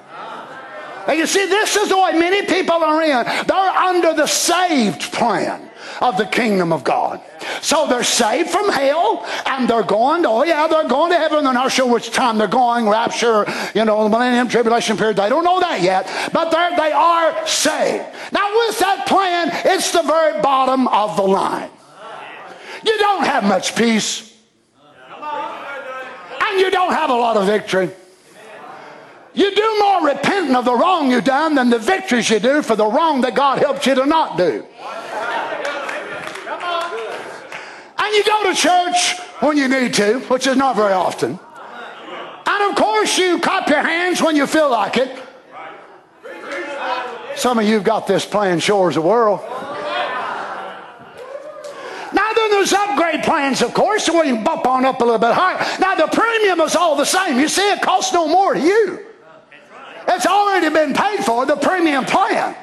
And 1.07 1.19
you 1.19 1.27
see, 1.27 1.47
this 1.47 1.77
is 1.77 1.89
the 1.89 1.99
way 1.99 2.13
many 2.13 2.47
people 2.47 2.77
are 2.77 3.03
in. 3.03 3.47
They're 3.47 3.57
under 3.57 4.15
the 4.15 4.27
saved 4.27 5.03
plan 5.13 5.70
of 6.01 6.17
the 6.17 6.27
kingdom 6.27 6.73
of 6.73 6.85
God. 6.85 7.21
So 7.61 7.87
they're 7.87 8.05
saved 8.05 8.51
from 8.51 8.69
hell 8.71 9.25
and 9.47 9.69
they're 9.69 9.83
going 9.83 10.23
to, 10.23 10.29
oh 10.29 10.43
yeah, 10.45 10.67
they're 10.67 10.89
going 10.89 11.13
to 11.13 11.19
heaven. 11.19 11.45
They're 11.45 11.53
not 11.53 11.73
sure 11.73 11.91
which 11.91 12.11
time 12.11 12.39
they're 12.39 12.49
going, 12.49 12.89
rapture, 12.89 13.45
you 13.75 13.85
know, 13.85 14.05
the 14.05 14.11
millennium 14.11 14.49
tribulation 14.49 14.97
period. 14.97 15.17
They 15.17 15.29
don't 15.29 15.45
know 15.45 15.61
that 15.61 15.83
yet, 15.83 16.11
but 16.33 16.51
they 16.51 16.93
are 16.93 17.47
saved. 17.47 18.05
Now 18.33 18.51
with 18.67 18.79
that 18.79 19.07
plan, 19.07 19.51
it's 19.67 19.93
the 19.93 20.03
very 20.03 20.41
bottom 20.41 20.89
of 20.89 21.17
the 21.17 21.23
line. 21.23 21.71
You 22.85 22.97
don't 22.99 23.25
have 23.25 23.45
much 23.45 23.77
peace. 23.77 24.27
And 25.23 26.61
you 26.61 26.71
don't 26.71 26.93
have 26.93 27.11
a 27.11 27.15
lot 27.15 27.37
of 27.37 27.47
victory. 27.47 27.91
You 29.33 29.55
do 29.55 29.77
more 29.79 30.07
repenting 30.09 30.57
of 30.57 30.65
the 30.65 30.75
wrong 30.75 31.11
you've 31.11 31.25
done 31.25 31.55
than 31.55 31.71
the 31.71 31.79
victories 31.79 32.29
you 32.31 32.41
do 32.41 32.63
for 32.63 32.75
the 32.75 32.87
wrong 32.87 33.21
that 33.21 33.35
God 33.35 33.59
helped 33.59 33.87
you 33.87 33.95
to 33.95 34.07
not 34.07 34.37
do. 34.37 34.67
And 38.03 38.15
you 38.15 38.25
go 38.25 38.51
to 38.51 38.55
church 38.55 39.19
when 39.41 39.57
you 39.57 39.69
need 39.69 39.95
to, 39.95 40.21
which 40.21 40.47
is 40.47 40.57
not 40.57 40.75
very 40.75 40.95
often. 40.95 41.39
And 42.47 42.71
of 42.71 42.77
course, 42.77 43.19
you 43.19 43.39
clap 43.41 43.69
your 43.69 43.83
hands 43.83 44.23
when 44.23 44.37
you 44.37 44.47
feel 44.47 44.71
like 44.71 44.97
it. 44.97 45.23
Some 47.37 47.59
of 47.59 47.67
you 47.67 47.75
have 47.75 47.85
got 47.85 48.07
this 48.07 48.25
plan, 48.25 48.59
shores 48.59 48.97
of 48.97 49.03
the 49.03 49.09
world. 49.09 49.41
Now, 52.13 52.33
then 52.35 52.51
there's 52.51 52.73
upgrade 52.73 53.23
plans, 53.23 53.63
of 53.63 53.73
course, 53.73 54.09
we 54.09 54.23
can 54.23 54.43
bump 54.43 54.67
on 54.67 54.85
up 54.85 55.01
a 55.01 55.05
little 55.05 55.19
bit 55.19 55.33
higher. 55.33 55.59
Now, 55.79 55.95
the 55.95 56.09
premium 56.09 56.61
is 56.61 56.75
all 56.75 56.97
the 56.97 57.05
same. 57.05 57.39
You 57.39 57.49
see, 57.49 57.71
it 57.71 57.83
costs 57.83 58.13
no 58.13 58.27
more 58.27 58.55
to 58.55 58.61
you. 58.61 59.07
It's 60.09 60.27
already 60.27 60.71
been 60.71 60.93
paid 60.93 61.25
for, 61.25 61.47
the 61.47 61.57
premium 61.57 62.05
plan. 62.05 62.57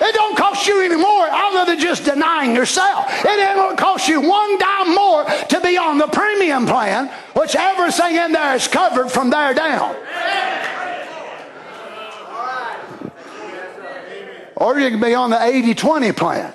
It 0.00 0.14
don't 0.14 0.36
cost 0.36 0.64
you 0.66 0.82
any 0.82 0.96
more 0.96 1.28
other 1.28 1.64
than 1.64 1.80
just 1.80 2.04
denying 2.04 2.54
yourself. 2.54 3.06
It 3.24 3.40
ain't 3.40 3.56
going 3.56 3.74
to 3.76 3.82
cost 3.82 4.06
you 4.08 4.20
one 4.20 4.58
dime 4.58 4.94
more 4.94 5.24
to 5.24 5.60
be 5.60 5.76
on 5.76 5.98
the 5.98 6.06
premium 6.06 6.66
plan, 6.66 7.08
which 7.34 7.56
everything 7.56 8.14
in 8.16 8.32
there 8.32 8.54
is 8.54 8.68
covered 8.68 9.10
from 9.10 9.30
there 9.30 9.54
down. 9.54 9.96
Or 14.56 14.78
you 14.78 14.90
can 14.90 15.00
be 15.00 15.14
on 15.14 15.30
the 15.30 15.40
80 15.40 15.74
20 15.74 16.12
plan. 16.12 16.52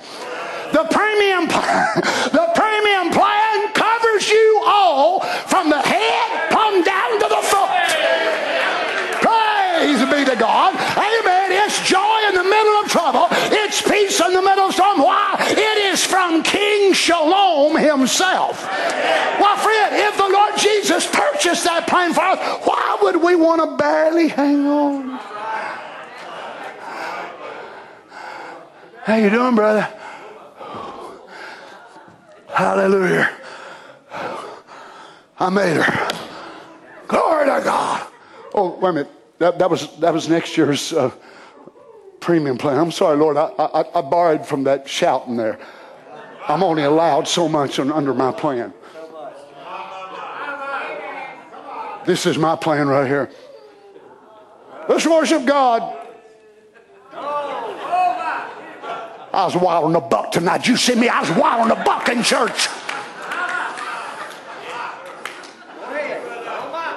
The 0.74 0.84
premium, 0.90 1.46
the 2.34 2.52
premium 2.56 3.14
plan 3.14 3.72
covers 3.74 4.28
you 4.28 4.64
all 4.66 5.20
from 5.20 5.70
the 5.70 5.80
head 5.80 6.50
plumb 6.50 6.84
down 6.84 7.20
to 7.20 7.28
the 7.30 7.42
foot. 7.44 7.70
Praise 9.22 10.02
to 10.26 10.36
God. 10.36 10.76
Amen. 10.76 11.52
It's 11.52 11.82
joy 11.88 12.20
in 12.30 12.36
the 12.36 12.44
middle 12.44 12.74
of 12.84 12.88
trouble. 12.90 13.28
It's 13.32 13.82
peace 13.82 14.20
in 14.20 14.34
the 14.34 14.42
middle 14.42 14.66
of 14.66 14.74
storm. 14.74 15.00
Why? 15.00 15.36
It 15.40 15.94
is 15.94 16.06
from 16.06 16.44
King 16.44 16.94
Shalom 16.94 17.78
himself. 17.78 18.64
Well, 19.40 19.58
friend, 19.58 19.96
if 19.96 20.18
the 20.18 20.30
Lord 20.30 20.58
Jesus 20.58 21.08
purchased 21.10 21.64
that 21.66 21.88
plane 21.88 22.14
for 22.14 22.22
us, 22.22 22.40
why 22.66 22.98
would 23.02 23.18
we 23.18 23.36
want 23.36 23.62
to 23.62 23.78
barely 23.78 24.28
hang 24.28 24.68
on? 24.68 25.10
How 29.04 29.16
you 29.16 29.30
doing, 29.30 29.56
brother? 29.56 29.88
Hallelujah. 32.48 33.30
I 35.40 35.50
made 35.50 35.76
her. 35.76 36.10
Glory 37.08 37.46
to 37.46 37.62
God. 37.64 38.08
Oh, 38.54 38.78
wait 38.80 38.90
a 38.90 38.94
minute. 38.94 39.23
That, 39.44 39.60
that 39.60 39.70
was 39.70 39.94
that 39.98 40.14
was 40.14 40.30
next 40.30 40.56
year's 40.56 40.94
uh, 40.94 41.12
premium 42.22 42.58
plan. 42.58 42.80
I'm 42.80 42.94
sorry, 42.94 43.18
Lord. 43.18 43.36
I, 43.36 43.52
I, 43.60 44.00
I 44.00 44.02
borrowed 44.02 44.46
from 44.46 44.64
that 44.64 44.88
shouting 44.88 45.36
there. 45.36 45.60
I'm 46.48 46.64
only 46.64 46.84
allowed 46.84 47.28
so 47.28 47.50
much 47.50 47.78
under 47.78 48.14
my 48.14 48.32
plan. 48.32 48.74
This 52.06 52.26
is 52.26 52.38
my 52.38 52.56
plan 52.56 52.88
right 52.88 53.06
here. 53.06 53.30
Let's 54.88 55.06
worship 55.06 55.44
God. 55.44 55.94
I 59.34 59.44
was 59.44 59.58
wild 59.58 59.84
on 59.84 59.92
the 59.92 60.00
buck 60.00 60.32
tonight. 60.32 60.70
You 60.70 60.78
see 60.78 60.96
me? 60.96 61.10
I 61.10 61.20
was 61.20 61.32
wild 61.32 61.64
on 61.64 61.68
the 61.68 61.84
buck 61.84 62.08
in 62.08 62.24
church. 62.24 62.70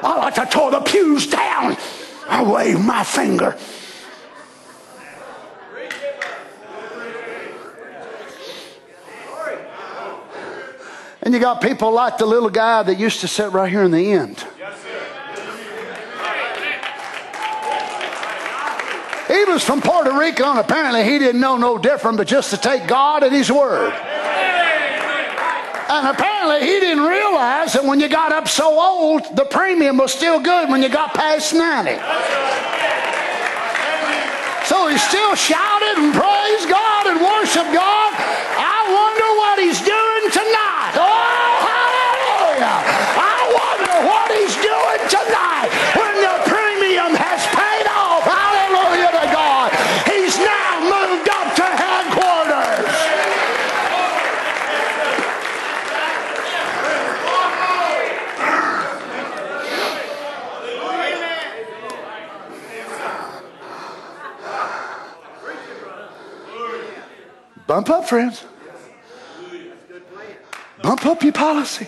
I 0.04 0.14
like 0.16 0.34
to 0.36 0.46
tore 0.46 0.70
the 0.70 0.78
pews 0.78 1.26
down. 1.26 1.76
I 2.28 2.42
wave 2.42 2.84
my 2.84 3.04
finger. 3.04 3.56
And 11.22 11.34
you 11.34 11.40
got 11.40 11.60
people 11.60 11.90
like 11.90 12.18
the 12.18 12.26
little 12.26 12.50
guy 12.50 12.84
that 12.84 12.98
used 12.98 13.20
to 13.22 13.28
sit 13.28 13.50
right 13.50 13.68
here 13.68 13.82
in 13.82 13.90
the 13.90 14.12
end. 14.12 14.44
He 19.26 19.44
was 19.44 19.64
from 19.64 19.80
Puerto 19.80 20.16
Rico, 20.16 20.44
and 20.44 20.60
apparently 20.60 21.02
he 21.02 21.18
didn't 21.18 21.40
know 21.40 21.56
no 21.56 21.78
different 21.78 22.16
but 22.16 22.28
just 22.28 22.50
to 22.50 22.56
take 22.56 22.86
God 22.86 23.24
at 23.24 23.32
His 23.32 23.50
word. 23.50 23.92
And 25.88 26.08
apparently 26.08 26.66
he 26.66 26.80
didn't 26.80 27.06
realize 27.06 27.74
that 27.74 27.84
when 27.84 28.00
you 28.00 28.08
got 28.08 28.32
up 28.32 28.48
so 28.48 28.74
old, 28.74 29.22
the 29.36 29.44
premium 29.44 29.98
was 29.98 30.12
still 30.12 30.40
good 30.40 30.68
when 30.68 30.82
you 30.82 30.88
got 30.88 31.14
past 31.14 31.54
90. 31.54 31.94
So 34.66 34.88
he 34.90 34.98
still 34.98 35.38
shouted 35.38 36.02
and 36.02 36.10
praised 36.10 36.66
God 36.66 37.06
and 37.06 37.22
worshiped 37.22 37.70
God. 37.70 38.10
I 38.58 38.82
wonder 38.90 39.28
what 39.38 39.62
he's 39.62 39.78
doing 39.78 40.26
tonight. 40.34 40.98
Oh, 40.98 41.54
hallelujah. 41.70 42.82
I 43.22 43.46
wonder 43.46 43.94
what 44.10 44.26
he's 44.34 44.58
doing 44.58 45.00
tonight 45.06 45.70
when 45.94 46.14
the 46.18 46.34
premium 46.50 47.14
has 47.14 47.46
paid 47.54 47.86
off. 47.94 48.26
Hallelujah 48.26 49.14
to 49.22 49.26
God. 49.30 49.70
He's 50.10 50.34
now 50.42 50.82
moved 50.82 51.30
up 51.30 51.54
to 51.54 51.66
headquarters. 51.70 52.90
Bump 67.66 67.90
up, 67.90 68.08
friends. 68.08 68.44
Bump 70.82 71.04
up 71.04 71.22
your 71.22 71.32
policy. 71.32 71.86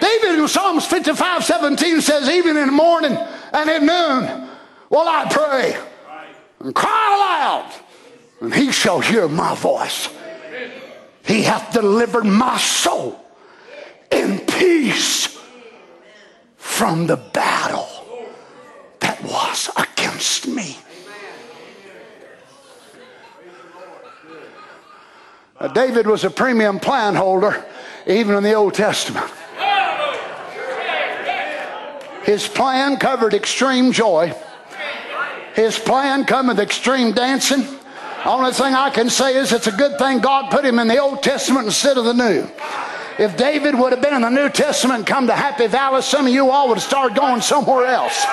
David 0.00 0.38
in 0.38 0.48
Psalms 0.48 0.84
55 0.86 1.44
17 1.44 2.00
says, 2.00 2.28
Even 2.28 2.56
in 2.56 2.66
the 2.66 2.72
morning 2.72 3.16
and 3.52 3.70
at 3.70 3.82
noon 3.82 4.48
will 4.90 5.08
I 5.08 5.26
pray 5.30 5.76
and 6.60 6.74
cry 6.74 7.14
aloud, 7.16 7.72
and 8.40 8.54
he 8.54 8.70
shall 8.70 9.00
hear 9.00 9.28
my 9.28 9.54
voice. 9.54 10.08
He 11.24 11.42
hath 11.42 11.72
delivered 11.72 12.24
my 12.24 12.58
soul 12.58 13.18
in 14.10 14.40
peace 14.40 15.38
from 16.56 17.06
the 17.06 17.16
battle 17.16 17.88
that 19.00 19.22
was. 19.22 19.70
Uh, 25.64 25.68
David 25.68 26.06
was 26.06 26.24
a 26.24 26.30
premium 26.30 26.78
plan 26.78 27.14
holder, 27.14 27.64
even 28.06 28.34
in 28.36 28.42
the 28.42 28.52
Old 28.52 28.74
Testament. 28.74 29.24
His 32.24 32.46
plan 32.46 32.98
covered 32.98 33.32
extreme 33.32 33.90
joy. 33.90 34.34
His 35.54 35.78
plan 35.78 36.26
come 36.26 36.48
with 36.48 36.60
extreme 36.60 37.12
dancing. 37.12 37.66
Only 38.26 38.52
thing 38.52 38.74
I 38.74 38.90
can 38.90 39.08
say 39.08 39.36
is 39.36 39.54
it's 39.54 39.66
a 39.66 39.72
good 39.72 39.96
thing 39.98 40.18
God 40.18 40.50
put 40.50 40.66
him 40.66 40.78
in 40.78 40.86
the 40.86 40.98
Old 40.98 41.22
Testament 41.22 41.64
instead 41.64 41.96
of 41.96 42.04
the 42.04 42.12
New. 42.12 42.46
If 43.18 43.36
David 43.36 43.76
would 43.76 43.92
have 43.92 44.02
been 44.02 44.14
in 44.14 44.22
the 44.22 44.30
New 44.30 44.48
Testament 44.48 45.06
come 45.06 45.28
to 45.28 45.34
Happy 45.34 45.68
Valley, 45.68 46.02
some 46.02 46.26
of 46.26 46.32
you 46.32 46.50
all 46.50 46.68
would 46.68 46.78
have 46.78 46.84
started 46.84 47.16
going 47.16 47.40
somewhere 47.40 47.86
else. 47.86 48.26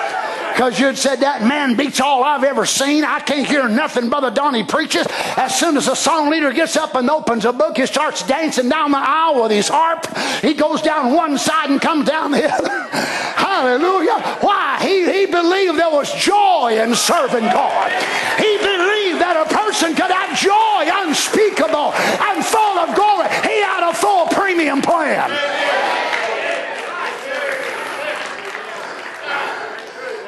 Because 0.52 0.80
you'd 0.80 0.98
said, 0.98 1.20
That 1.22 1.44
man 1.44 1.76
beats 1.76 2.02
all 2.02 2.24
I've 2.24 2.44
ever 2.44 2.66
seen. 2.66 3.04
I 3.04 3.20
can't 3.20 3.48
hear 3.48 3.68
nothing 3.68 4.10
Brother 4.10 4.32
Donnie 4.32 4.64
preaches. 4.64 5.06
As 5.38 5.58
soon 5.58 5.78
as 5.78 5.86
the 5.86 5.96
song 5.96 6.30
leader 6.30 6.52
gets 6.52 6.76
up 6.78 6.96
and 6.96 7.10
opens 7.10 7.46
a 7.46 7.54
book, 7.54 7.78
he 7.78 7.86
starts 7.86 8.26
dancing 8.26 8.70
down 8.70 8.92
the 8.92 8.98
aisle 8.98 9.44
with 9.44 9.52
his 9.52 9.68
harp. 9.68 10.06
He 10.42 10.54
goes 10.54 10.82
down 10.82 11.14
one 11.14 11.38
side 11.38 11.70
and 11.70 11.80
comes 11.80 12.08
down 12.08 12.32
the 12.32 12.52
other. 12.52 12.70
Hallelujah. 12.92 14.20
Why? 14.42 14.80
He, 14.82 15.06
he 15.12 15.26
believed 15.28 15.78
there 15.78 15.92
was 15.92 16.12
joy 16.14 16.80
in 16.82 16.96
serving 16.96 17.46
God. 17.46 17.92
He 18.38 18.58
believed 18.58 19.01
that 19.20 19.36
a 19.36 19.47
person 19.53 19.95
could 19.95 20.12
have 20.12 20.38
joy 20.38 20.88
unspeakable 21.05 21.93
and 21.95 22.45
full 22.45 22.78
of 22.80 22.95
glory. 22.95 23.28
He 23.47 23.62
had 23.62 23.89
a 23.89 23.93
full 23.93 24.28
premium 24.28 24.82
plan. 24.82 25.32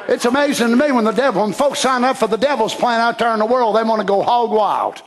It's 0.06 0.26
amazing 0.26 0.68
to 0.68 0.76
me 0.76 0.92
when 0.92 1.04
the 1.04 1.12
devil, 1.12 1.42
when 1.42 1.52
folks 1.52 1.80
sign 1.80 2.04
up 2.04 2.18
for 2.18 2.28
the 2.28 2.36
devil's 2.36 2.74
plan 2.74 3.00
out 3.00 3.18
there 3.18 3.32
in 3.32 3.38
the 3.38 3.46
world, 3.46 3.76
they 3.76 3.82
want 3.82 4.00
to 4.00 4.06
go 4.06 4.22
hog 4.22 4.50
wild. 4.50 5.02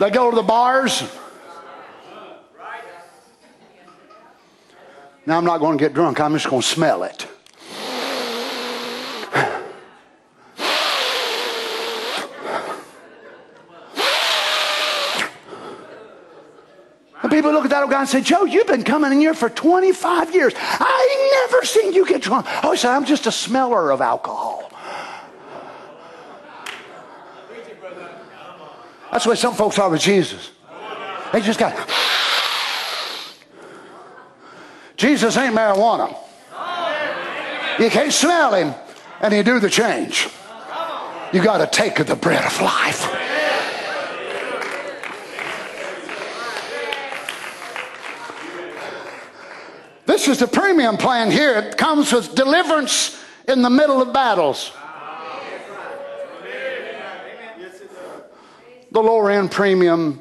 They 0.00 0.10
go 0.10 0.30
to 0.30 0.34
the 0.34 0.42
bars. 0.42 1.02
Now 5.26 5.38
I'm 5.38 5.44
not 5.44 5.58
going 5.58 5.78
to 5.78 5.84
get 5.84 5.94
drunk, 5.94 6.20
I'm 6.20 6.32
just 6.32 6.48
going 6.48 6.62
to 6.62 6.68
smell 6.68 7.02
it. 7.02 7.26
People 17.34 17.50
look 17.50 17.64
at 17.64 17.70
that 17.70 17.82
old 17.82 17.90
guy 17.90 18.00
and 18.00 18.08
say, 18.08 18.20
Joe, 18.20 18.44
you've 18.44 18.68
been 18.68 18.84
coming 18.84 19.10
in 19.10 19.18
here 19.18 19.34
for 19.34 19.50
25 19.50 20.34
years. 20.34 20.52
I 20.56 21.42
ain't 21.42 21.52
never 21.52 21.66
seen 21.66 21.92
you 21.92 22.06
get 22.06 22.22
drunk. 22.22 22.46
Oh, 22.62 22.70
he 22.70 22.76
said, 22.76 22.92
I'm 22.92 23.04
just 23.04 23.26
a 23.26 23.32
smeller 23.32 23.90
of 23.90 24.00
alcohol. 24.00 24.70
That's 29.10 29.26
way 29.26 29.34
some 29.34 29.54
folks 29.54 29.78
are 29.78 29.90
with 29.90 30.00
Jesus. 30.00 30.50
They 31.32 31.40
just 31.40 31.58
got. 31.58 31.74
Jesus 34.96 35.36
ain't 35.36 35.54
marijuana. 35.54 36.16
You 37.80 37.90
can't 37.90 38.12
smell 38.12 38.54
him 38.54 38.74
and 39.20 39.34
you 39.34 39.42
do 39.42 39.58
the 39.58 39.70
change. 39.70 40.28
You 41.32 41.42
got 41.42 41.58
to 41.58 41.66
take 41.66 41.96
the 41.96 42.14
bread 42.14 42.44
of 42.44 42.60
life. 42.60 43.33
This 50.06 50.28
is 50.28 50.38
the 50.38 50.46
premium 50.46 50.96
plan 50.96 51.30
here. 51.30 51.54
It 51.54 51.78
comes 51.78 52.12
with 52.12 52.34
deliverance 52.34 53.22
in 53.48 53.62
the 53.62 53.70
middle 53.70 54.02
of 54.02 54.12
battles. 54.12 54.72
The 58.92 59.02
lower 59.02 59.30
end 59.30 59.50
premium, 59.50 60.20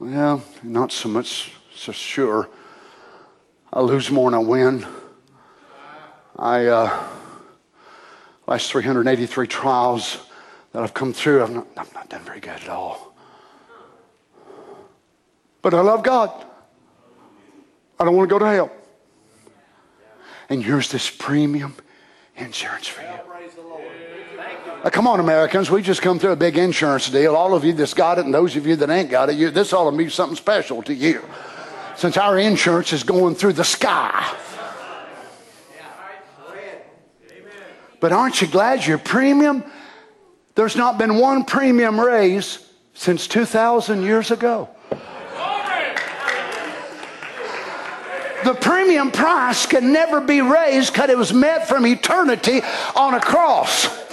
well, 0.00 0.42
not 0.62 0.90
so 0.90 1.08
much 1.08 1.52
so 1.76 1.92
sure. 1.92 2.48
I 3.72 3.80
lose 3.82 4.10
more 4.10 4.30
than 4.30 4.40
I 4.40 4.42
win. 4.42 4.86
I 6.36 6.66
uh, 6.66 7.06
last 8.46 8.70
383 8.72 9.46
trials 9.46 10.18
that 10.72 10.82
I've 10.82 10.94
come 10.94 11.12
through, 11.12 11.44
I've 11.44 11.50
not, 11.50 11.66
I've 11.76 11.94
not 11.94 12.08
done 12.08 12.22
very 12.22 12.40
good 12.40 12.50
at 12.50 12.68
all. 12.68 13.14
But 15.62 15.72
I 15.72 15.80
love 15.82 16.02
God. 16.02 16.30
I 18.00 18.04
don't 18.04 18.16
want 18.16 18.28
to 18.28 18.32
go 18.32 18.38
to 18.40 18.46
hell. 18.46 18.72
And 20.48 20.62
here's 20.62 20.90
this 20.90 21.10
premium 21.10 21.76
insurance 22.36 22.86
for 22.86 23.02
you. 23.02 24.90
Come 24.90 25.06
on, 25.06 25.18
Americans. 25.18 25.70
We 25.70 25.80
just 25.80 26.02
come 26.02 26.18
through 26.18 26.32
a 26.32 26.36
big 26.36 26.58
insurance 26.58 27.08
deal. 27.08 27.34
All 27.34 27.54
of 27.54 27.64
you 27.64 27.72
that's 27.72 27.94
got 27.94 28.18
it 28.18 28.26
and 28.26 28.34
those 28.34 28.54
of 28.54 28.66
you 28.66 28.76
that 28.76 28.90
ain't 28.90 29.10
got 29.10 29.30
it, 29.30 29.36
you, 29.36 29.50
this 29.50 29.72
ought 29.72 29.90
to 29.90 29.96
be 29.96 30.10
something 30.10 30.36
special 30.36 30.82
to 30.82 30.94
you. 30.94 31.24
Since 31.96 32.16
our 32.18 32.38
insurance 32.38 32.92
is 32.92 33.02
going 33.02 33.34
through 33.34 33.54
the 33.54 33.64
sky. 33.64 34.30
But 38.00 38.12
aren't 38.12 38.42
you 38.42 38.48
glad 38.48 38.86
your 38.86 38.98
premium? 38.98 39.64
There's 40.54 40.76
not 40.76 40.98
been 40.98 41.16
one 41.16 41.44
premium 41.44 41.98
raise 41.98 42.58
since 42.92 43.26
2,000 43.26 44.02
years 44.02 44.30
ago. 44.30 44.68
The 48.44 48.54
premium 48.54 49.10
price 49.10 49.66
can 49.66 49.92
never 49.92 50.20
be 50.20 50.40
raised 50.40 50.92
because 50.92 51.10
it 51.10 51.18
was 51.18 51.32
met 51.32 51.68
from 51.68 51.86
eternity 51.86 52.60
on 52.94 53.14
a 53.14 53.20
cross 53.20 54.03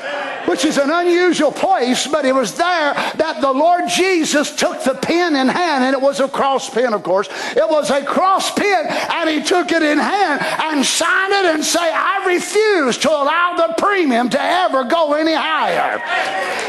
which 0.52 0.66
is 0.66 0.78
an 0.78 0.92
unusual 0.92 1.50
place, 1.50 2.06
but 2.08 2.26
it 2.26 2.36
was 2.36 2.56
there 2.56 2.94
that 3.16 3.40
the 3.40 3.52
Lord 3.52 3.88
Jesus 3.88 4.54
took 4.54 4.84
the 4.84 4.96
pen 4.96 5.38
in 5.38 5.48
hand, 5.48 5.86
and 5.86 5.96
it 5.96 6.02
was 6.02 6.20
a 6.20 6.28
cross 6.28 6.70
pen, 6.70 6.92
of 6.94 7.04
course. 7.04 7.30
It 7.56 7.70
was 7.70 7.90
a 7.90 8.04
cross 8.04 8.52
pen, 8.52 8.86
and 8.90 9.30
he 9.30 9.42
took 9.42 9.72
it 9.72 9.82
in 9.82 9.98
hand 9.98 10.42
and 10.44 10.86
signed 10.86 11.32
it 11.32 11.46
and 11.56 11.64
say, 11.64 11.80
I 11.80 12.26
refuse 12.28 12.98
to 12.98 13.10
allow 13.10 13.56
the 13.56 13.76
premium 13.78 14.30
to 14.32 14.42
ever 14.42 14.84
go 14.84 15.14
any 15.14 15.34
higher. 15.34 16.04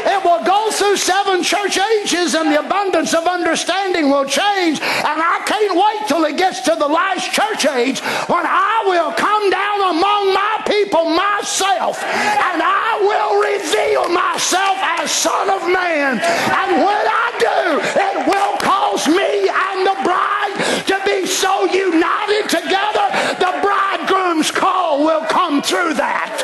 It 0.07 0.23
will 0.23 0.45
go 0.45 0.71
through 0.71 0.95
seven 0.95 1.43
church 1.43 1.77
ages, 1.77 2.35
and 2.35 2.49
the 2.49 2.63
abundance 2.63 3.13
of 3.13 3.27
understanding 3.27 4.09
will 4.09 4.25
change. 4.25 4.79
And 4.79 5.19
I 5.19 5.43
can't 5.45 5.75
wait 5.75 6.07
till 6.07 6.23
it 6.23 6.37
gets 6.37 6.61
to 6.61 6.75
the 6.79 6.87
last 6.87 7.33
church 7.33 7.65
age 7.65 7.99
when 8.31 8.45
I 8.47 8.83
will 8.87 9.11
come 9.11 9.49
down 9.49 9.91
among 9.91 10.33
my 10.33 10.63
people 10.71 11.03
myself, 11.11 12.01
and 12.01 12.63
I 12.63 13.03
will 13.03 13.43
reveal 13.43 13.72
reveal 13.73 14.07
myself 14.09 14.77
as 14.99 15.11
Son 15.11 15.49
of 15.49 15.61
Man. 15.67 16.19
And 16.19 16.71
when 16.83 17.05
I 17.07 17.27
do, 17.39 17.79
it 17.99 18.27
will 18.27 18.57
cause 18.57 19.07
me 19.07 19.49
and 19.49 19.85
the 19.85 19.97
bride 20.03 20.55
to 20.87 21.01
be 21.05 21.25
so 21.25 21.65
united 21.65 22.49
together, 22.49 23.07
the 23.39 23.59
bridegroom's 23.61 24.51
call 24.51 25.03
will 25.03 25.25
come 25.25 25.61
through 25.61 25.95
that. 25.95 26.37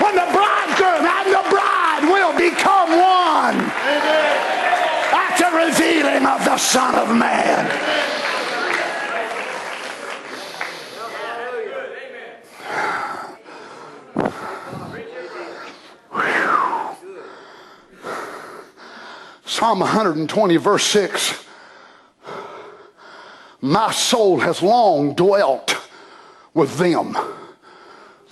When 0.00 0.14
the 0.14 0.28
bridegroom 0.32 1.06
and 1.06 1.28
the 1.32 1.44
bride 1.48 2.04
will 2.12 2.34
become 2.36 2.90
one 3.00 3.56
at 5.16 5.34
the 5.38 5.50
revealing 5.56 6.26
of 6.26 6.44
the 6.44 6.58
Son 6.58 6.94
of 6.94 7.14
Man. 7.16 8.13
Psalm 19.54 19.78
120, 19.78 20.56
verse 20.56 20.82
6. 20.86 21.44
My 23.60 23.92
soul 23.92 24.40
has 24.40 24.60
long 24.60 25.14
dwelt 25.14 25.76
with 26.54 26.76
them 26.76 27.16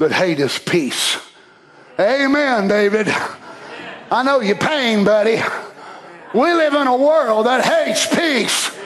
that 0.01 0.11
hate 0.11 0.39
his 0.39 0.59
peace. 0.59 1.19
Amen, 2.01 2.67
David. 2.67 3.07
I 4.11 4.25
know 4.25 4.41
your 4.41 4.57
pain, 4.57 5.05
buddy. 5.05 5.41
We 6.35 6.53
live 6.55 6.75
in 6.75 6.89
a 6.89 6.97
world 6.97 7.47
that 7.47 7.65
hates 7.65 8.05
peace, 8.13 8.77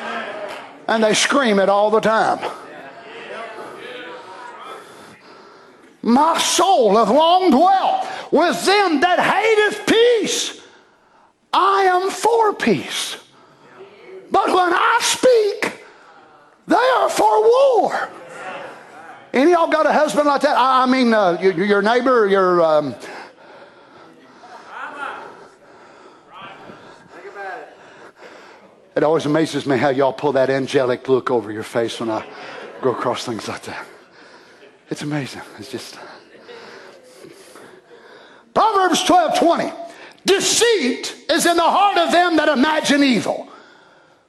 and 0.87 1.03
they 1.03 1.14
scream 1.14 1.59
it 1.59 1.70
all 1.70 1.91
the 1.91 2.01
time. 2.01 2.39
My 6.03 6.37
soul 6.37 6.99
hath 6.99 7.09
long 7.09 7.51
dwelt 7.51 8.07
with 8.30 8.66
them 8.66 9.01
that 9.01 9.20
hateth 9.20 9.87
peace. 9.87 10.65
I 11.59 11.84
am 11.84 12.11
for 12.11 12.52
peace. 12.52 13.16
But 14.30 14.48
when 14.48 14.74
I 14.74 14.98
speak, 15.00 15.80
they 16.66 16.76
are 16.76 17.09
for 17.09 17.24
war. 17.24 18.11
Any 19.32 19.52
y'all 19.52 19.70
got 19.70 19.86
a 19.86 19.92
husband 19.92 20.26
like 20.26 20.42
that? 20.42 20.54
I, 20.59 20.84
mean, 20.84 21.14
uh, 21.14 21.38
your, 21.40 21.64
your, 21.64 21.82
neighbor, 21.82 22.26
your. 22.26 22.62
Um, 22.62 22.94
it 28.94 29.02
always 29.02 29.24
amazes 29.24 29.66
me 29.66 29.78
how 29.78 29.88
y'all 29.88 30.12
pull 30.12 30.32
that 30.32 30.50
angelic 30.50 31.09
look 31.09 31.30
over 31.30 31.50
your 31.50 31.62
face 31.62 31.98
when 32.00 32.11
I 32.11 32.26
go 32.82 32.92
across 32.92 33.24
things 33.24 33.48
like 33.48 33.62
that. 33.62 33.86
It's 34.90 35.00
amazing. 35.00 35.42
It's 35.59 35.70
just. 35.70 35.98
Proverbs 38.52 39.02
12 39.04 39.38
20. 39.38 39.86
Deceit 40.27 41.14
is 41.31 41.47
in 41.47 41.57
the 41.57 41.62
heart 41.62 41.99
of 41.99 42.12
them 42.12 42.37
that 42.37 42.49
imagine 42.49 43.03
evil, 43.03 43.49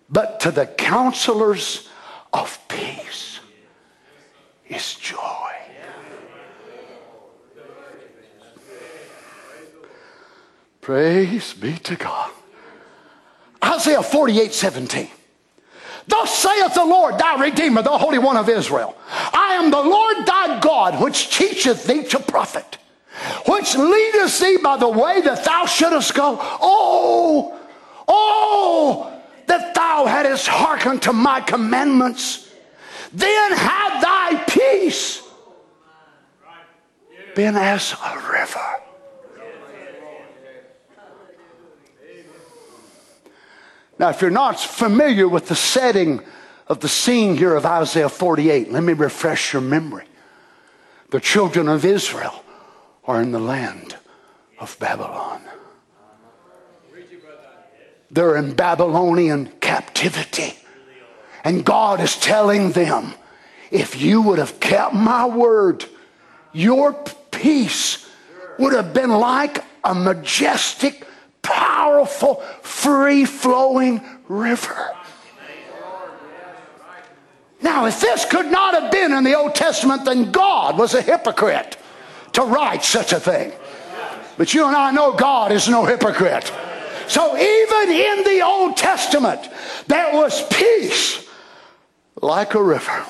but 0.09 0.39
to 0.41 0.51
the 0.51 0.67
counselors 0.67 1.89
of 2.31 2.59
peace 2.69 3.39
is 4.69 4.95
joy. 4.95 5.51
Praise 10.81 11.53
be 11.53 11.73
to 11.79 11.97
God. 11.97 12.31
Isaiah 13.61 14.01
48 14.01 14.53
17. 14.53 15.09
Thus 16.07 16.37
saith 16.37 16.73
the 16.75 16.85
Lord, 16.85 17.17
thy 17.19 17.41
Redeemer, 17.41 17.81
the 17.81 17.97
Holy 17.97 18.19
One 18.19 18.37
of 18.37 18.47
Israel 18.47 18.95
I 19.33 19.55
am 19.55 19.69
the 19.69 19.81
Lord 19.81 20.25
thy 20.25 20.59
God, 20.61 21.01
which 21.01 21.35
teacheth 21.35 21.85
thee 21.85 22.03
to 22.05 22.19
profit, 22.19 22.77
which 23.47 23.75
leadeth 23.75 24.39
thee 24.39 24.57
by 24.61 24.75
the 24.77 24.89
way 24.89 25.21
that 25.21 25.45
thou 25.45 25.65
shouldest 25.65 26.13
go. 26.13 26.37
Oh, 26.39 27.57
oh, 28.07 29.21
that 29.45 29.73
thou 29.73 30.05
hadst 30.05 30.47
hearkened 30.47 31.01
to 31.03 31.13
my 31.13 31.39
commandments. 31.39 32.51
Then 33.13 33.53
had 33.53 34.01
thy 34.01 34.43
peace 34.43 35.23
been 37.35 37.55
as 37.55 37.93
a 37.93 38.31
river. 38.31 38.59
Now, 43.99 44.09
if 44.09 44.21
you're 44.21 44.29
not 44.29 44.59
familiar 44.59 45.27
with 45.27 45.47
the 45.47 45.55
setting 45.55 46.21
of 46.67 46.81
the 46.81 46.89
scene 46.89 47.37
here 47.37 47.55
of 47.55 47.65
Isaiah 47.65 48.09
48, 48.09 48.71
let 48.71 48.83
me 48.83 48.93
refresh 48.93 49.53
your 49.53 49.61
memory. 49.61 50.05
The 51.09 51.19
children 51.19 51.69
of 51.69 51.85
Israel 51.85 52.43
are 53.07 53.21
in 53.21 53.31
the 53.31 53.39
land 53.39 53.95
of 54.59 54.77
Babylon. 54.79 55.41
They're 58.11 58.35
in 58.35 58.53
Babylonian 58.53 59.47
captivity. 59.59 60.53
And 61.43 61.63
God 61.63 62.01
is 62.01 62.17
telling 62.17 62.71
them, 62.71 63.13
if 63.71 64.01
you 64.01 64.21
would 64.21 64.39
have 64.39 64.59
kept 64.59 64.93
my 64.93 65.25
word, 65.25 65.85
your 66.53 66.93
peace 67.31 68.09
would 68.59 68.73
have 68.73 68.93
been 68.93 69.11
like 69.11 69.63
a 69.83 69.93
majestic 69.93 71.07
powerful, 71.41 72.35
free 72.61 73.23
flowing 73.23 74.01
river. 74.27 74.91
Now, 77.61 77.85
if 77.85 77.99
this 78.01 78.25
could 78.25 78.51
not 78.51 78.73
have 78.73 78.91
been 78.91 79.13
in 79.13 79.23
the 79.23 79.35
Old 79.35 79.55
Testament, 79.55 80.05
then 80.05 80.31
God 80.31 80.77
was 80.77 80.93
a 80.93 81.01
hypocrite 81.01 81.77
to 82.37 82.43
write 82.43 82.83
such 82.83 83.13
a 83.13 83.19
thing. 83.19 83.51
But 84.37 84.53
you 84.53 84.65
and 84.67 84.75
I 84.75 84.91
know 84.91 85.11
God 85.11 85.51
is 85.51 85.67
no 85.67 85.85
hypocrite. 85.85 86.51
So 87.07 87.35
even 87.35 87.95
in 87.95 88.23
the 88.23 88.41
Old 88.45 88.77
Testament, 88.77 89.41
there 89.87 90.13
was 90.13 90.45
peace 90.47 91.27
like 92.21 92.53
a 92.53 92.61
river. 92.61 93.03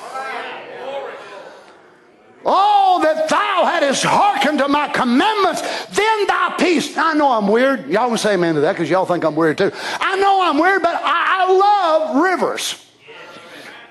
Oh, 2.46 3.00
that 3.02 3.28
thou 3.28 3.64
hadst 3.66 4.04
hearkened 4.04 4.60
to 4.60 4.68
my 4.68 4.88
commandments, 4.88 5.60
then 5.88 6.26
thy 6.26 6.54
peace. 6.58 6.96
I 6.96 7.12
know 7.12 7.30
I'm 7.32 7.48
weird. 7.48 7.90
Y'all 7.90 8.08
can 8.08 8.16
say 8.16 8.34
amen 8.34 8.54
to 8.54 8.62
that 8.62 8.72
because 8.72 8.88
y'all 8.88 9.04
think 9.04 9.24
I'm 9.24 9.36
weird 9.36 9.58
too. 9.58 9.70
I 10.00 10.16
know 10.16 10.40
I'm 10.42 10.56
weird, 10.56 10.80
but 10.80 10.94
I, 10.94 11.44
I 11.44 11.52
love 11.52 12.22
rivers. 12.22 12.82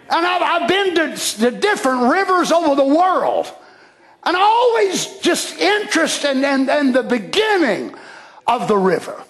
And 0.10 0.26
I've, 0.26 0.42
I've 0.42 0.68
been 0.68 0.96
to, 0.96 1.16
to, 1.16 1.52
different 1.52 2.12
rivers 2.12 2.52
over 2.52 2.76
the 2.76 2.88
world. 2.88 3.54
And 4.28 4.36
always 4.36 5.20
just 5.20 5.58
interest 5.58 6.26
in, 6.26 6.44
in, 6.44 6.70
in 6.70 6.92
the 6.92 7.02
beginning 7.02 7.96
of 8.46 8.68
the 8.68 8.78
river 8.78 9.24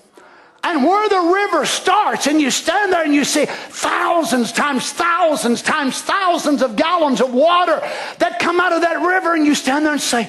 and 0.64 0.84
where 0.84 1.08
the 1.08 1.34
river 1.34 1.66
starts, 1.66 2.26
and 2.28 2.42
you 2.42 2.50
stand 2.52 2.92
there 2.92 3.04
and 3.04 3.14
you 3.14 3.24
see 3.24 3.46
thousands 3.46 4.52
times 4.52 4.92
thousands 4.92 5.62
times 5.62 6.02
thousands 6.02 6.62
of 6.62 6.76
gallons 6.76 7.22
of 7.22 7.32
water 7.34 7.80
that 8.18 8.40
come 8.40 8.60
out 8.60 8.74
of 8.74 8.82
that 8.82 9.06
river, 9.06 9.34
and 9.34 9.46
you 9.46 9.56
stand 9.56 9.86
there 9.86 9.94
and 9.94 10.02
say, 10.02 10.24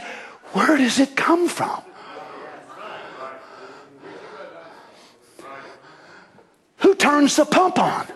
Where 0.52 0.76
does 0.76 1.00
it 1.00 1.16
come 1.16 1.48
from? 1.48 1.82
Who 6.76 6.94
turns 6.94 7.34
the 7.34 7.44
pump 7.44 7.78
on? 7.78 8.06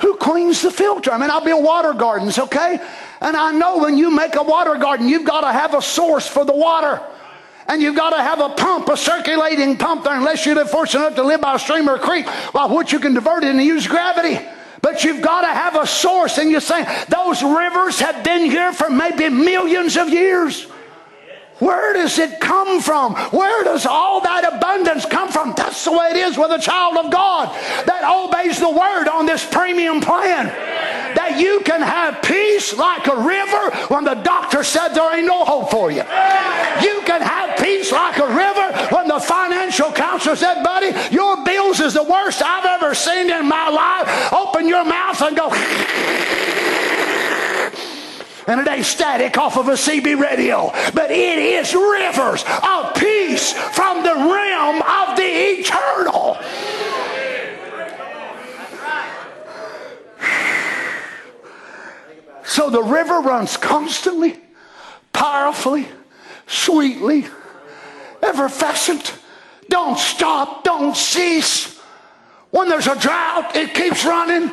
Who 0.00 0.16
cleans 0.18 0.62
the 0.62 0.70
filter? 0.70 1.10
I 1.10 1.18
mean, 1.18 1.30
I'll 1.30 1.44
build 1.44 1.64
water 1.64 1.94
gardens, 1.94 2.38
okay? 2.38 2.78
And 3.20 3.36
I 3.36 3.52
know 3.52 3.78
when 3.78 3.96
you 3.96 4.10
make 4.10 4.36
a 4.36 4.42
water 4.42 4.76
garden, 4.76 5.08
you've 5.08 5.24
got 5.24 5.40
to 5.42 5.52
have 5.52 5.74
a 5.74 5.82
source 5.82 6.26
for 6.26 6.44
the 6.44 6.54
water. 6.54 7.00
And 7.68 7.82
you've 7.82 7.96
got 7.96 8.10
to 8.10 8.22
have 8.22 8.40
a 8.40 8.50
pump, 8.50 8.88
a 8.88 8.96
circulating 8.96 9.76
pump 9.76 10.04
there, 10.04 10.14
unless 10.14 10.46
you're 10.46 10.64
fortunate 10.66 11.06
enough 11.06 11.16
to 11.16 11.24
live 11.24 11.40
by 11.40 11.56
a 11.56 11.58
stream 11.58 11.88
or 11.88 11.96
a 11.96 11.98
creek, 11.98 12.26
by 12.52 12.66
which 12.66 12.92
you 12.92 13.00
can 13.00 13.14
divert 13.14 13.42
it 13.42 13.50
and 13.50 13.60
use 13.60 13.86
gravity. 13.86 14.38
But 14.82 15.02
you've 15.02 15.22
got 15.22 15.40
to 15.40 15.48
have 15.48 15.74
a 15.74 15.86
source. 15.86 16.38
And 16.38 16.50
you're 16.50 16.60
saying 16.60 16.86
those 17.08 17.42
rivers 17.42 17.98
have 17.98 18.22
been 18.22 18.48
here 18.50 18.72
for 18.72 18.88
maybe 18.88 19.28
millions 19.28 19.96
of 19.96 20.10
years. 20.10 20.66
Where 21.58 21.94
does 21.94 22.18
it 22.18 22.38
come 22.38 22.82
from? 22.82 23.14
Where 23.14 23.64
does 23.64 23.86
all 23.86 24.20
that 24.20 24.56
abundance 24.56 25.06
come 25.06 25.30
from? 25.30 25.54
That's 25.56 25.84
the 25.84 25.92
way 25.92 26.10
it 26.10 26.16
is 26.16 26.36
with 26.36 26.50
a 26.50 26.58
child 26.58 26.98
of 26.98 27.10
God 27.10 27.48
that 27.86 28.04
obeys 28.04 28.60
the 28.60 28.68
word 28.68 29.08
on 29.08 29.24
this 29.24 29.44
premium 29.44 30.00
plan. 30.02 30.46
That 31.16 31.40
you 31.40 31.60
can 31.64 31.80
have 31.80 32.20
peace 32.22 32.76
like 32.76 33.06
a 33.06 33.16
river 33.16 33.74
when 33.88 34.04
the 34.04 34.14
doctor 34.14 34.62
said 34.62 34.88
there 34.88 35.16
ain't 35.16 35.26
no 35.26 35.46
hope 35.46 35.70
for 35.70 35.90
you. 35.90 36.04
You 36.84 37.00
can 37.08 37.22
have 37.22 37.58
peace 37.58 37.90
like 37.90 38.18
a 38.18 38.28
river 38.28 38.94
when 38.94 39.08
the 39.08 39.18
financial 39.18 39.90
counselor 39.92 40.36
said, 40.36 40.62
buddy, 40.62 40.92
your 41.14 41.42
bills 41.42 41.80
is 41.80 41.94
the 41.94 42.02
worst 42.02 42.42
I've 42.42 42.66
ever 42.66 42.94
seen 42.94 43.30
in 43.30 43.48
my 43.48 43.70
life. 43.70 44.32
Open 44.32 44.68
your 44.68 44.84
mouth 44.84 45.22
and 45.22 45.34
go 45.34 45.48
and 48.46 48.60
it 48.60 48.68
ain't 48.68 48.86
static 48.86 49.36
off 49.38 49.56
of 49.56 49.68
a 49.68 49.72
CB 49.72 50.20
radio, 50.20 50.70
but 50.94 51.10
it 51.10 51.38
is 51.38 51.74
rivers 51.74 52.44
of 52.62 52.94
peace 52.94 53.52
from 53.52 54.02
the 54.02 54.14
realm 54.14 54.82
of 54.82 55.16
the 55.16 55.24
eternal. 55.24 56.38
So 62.44 62.70
the 62.70 62.82
river 62.82 63.20
runs 63.20 63.56
constantly, 63.56 64.38
powerfully, 65.12 65.88
sweetly, 66.46 67.26
effervescent. 68.22 69.14
Don't 69.68 69.98
stop, 69.98 70.62
don't 70.62 70.96
cease. 70.96 71.78
When 72.50 72.68
there's 72.68 72.86
a 72.86 72.98
drought, 72.98 73.56
it 73.56 73.74
keeps 73.74 74.04
running. 74.04 74.50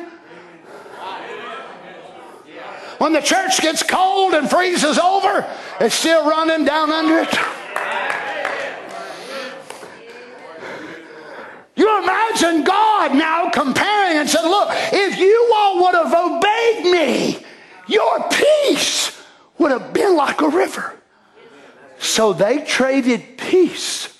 When 3.03 3.11
the 3.11 3.19
church 3.19 3.59
gets 3.59 3.83
cold 3.83 4.33
and 4.33 4.49
freezes 4.49 4.97
over, 4.97 5.45
it's 5.81 5.93
still 5.93 6.25
running 6.25 6.63
down 6.63 6.89
under 6.89 7.19
it. 7.19 7.37
You 11.75 12.01
imagine 12.01 12.63
God 12.63 13.13
now 13.13 13.49
comparing 13.49 14.19
and 14.19 14.29
said, 14.29 14.43
Look, 14.43 14.69
if 14.93 15.19
you 15.19 15.51
all 15.53 15.83
would 15.83 15.95
have 15.95 16.13
obeyed 16.13 16.85
me, 16.93 17.45
your 17.87 18.25
peace 18.29 19.21
would 19.57 19.71
have 19.71 19.91
been 19.91 20.15
like 20.15 20.39
a 20.39 20.47
river. 20.47 20.97
So 21.99 22.31
they 22.31 22.59
traded 22.59 23.37
peace 23.37 24.17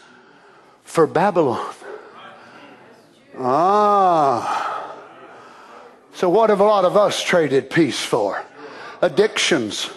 for 0.84 1.08
Babylon. 1.08 1.74
Ah. 3.40 4.98
So, 6.16 6.28
what 6.28 6.50
have 6.50 6.60
a 6.60 6.66
lot 6.66 6.84
of 6.84 6.98
us 6.98 7.24
traded 7.24 7.70
peace 7.70 8.04
for? 8.04 8.44
Addictions. 9.04 9.90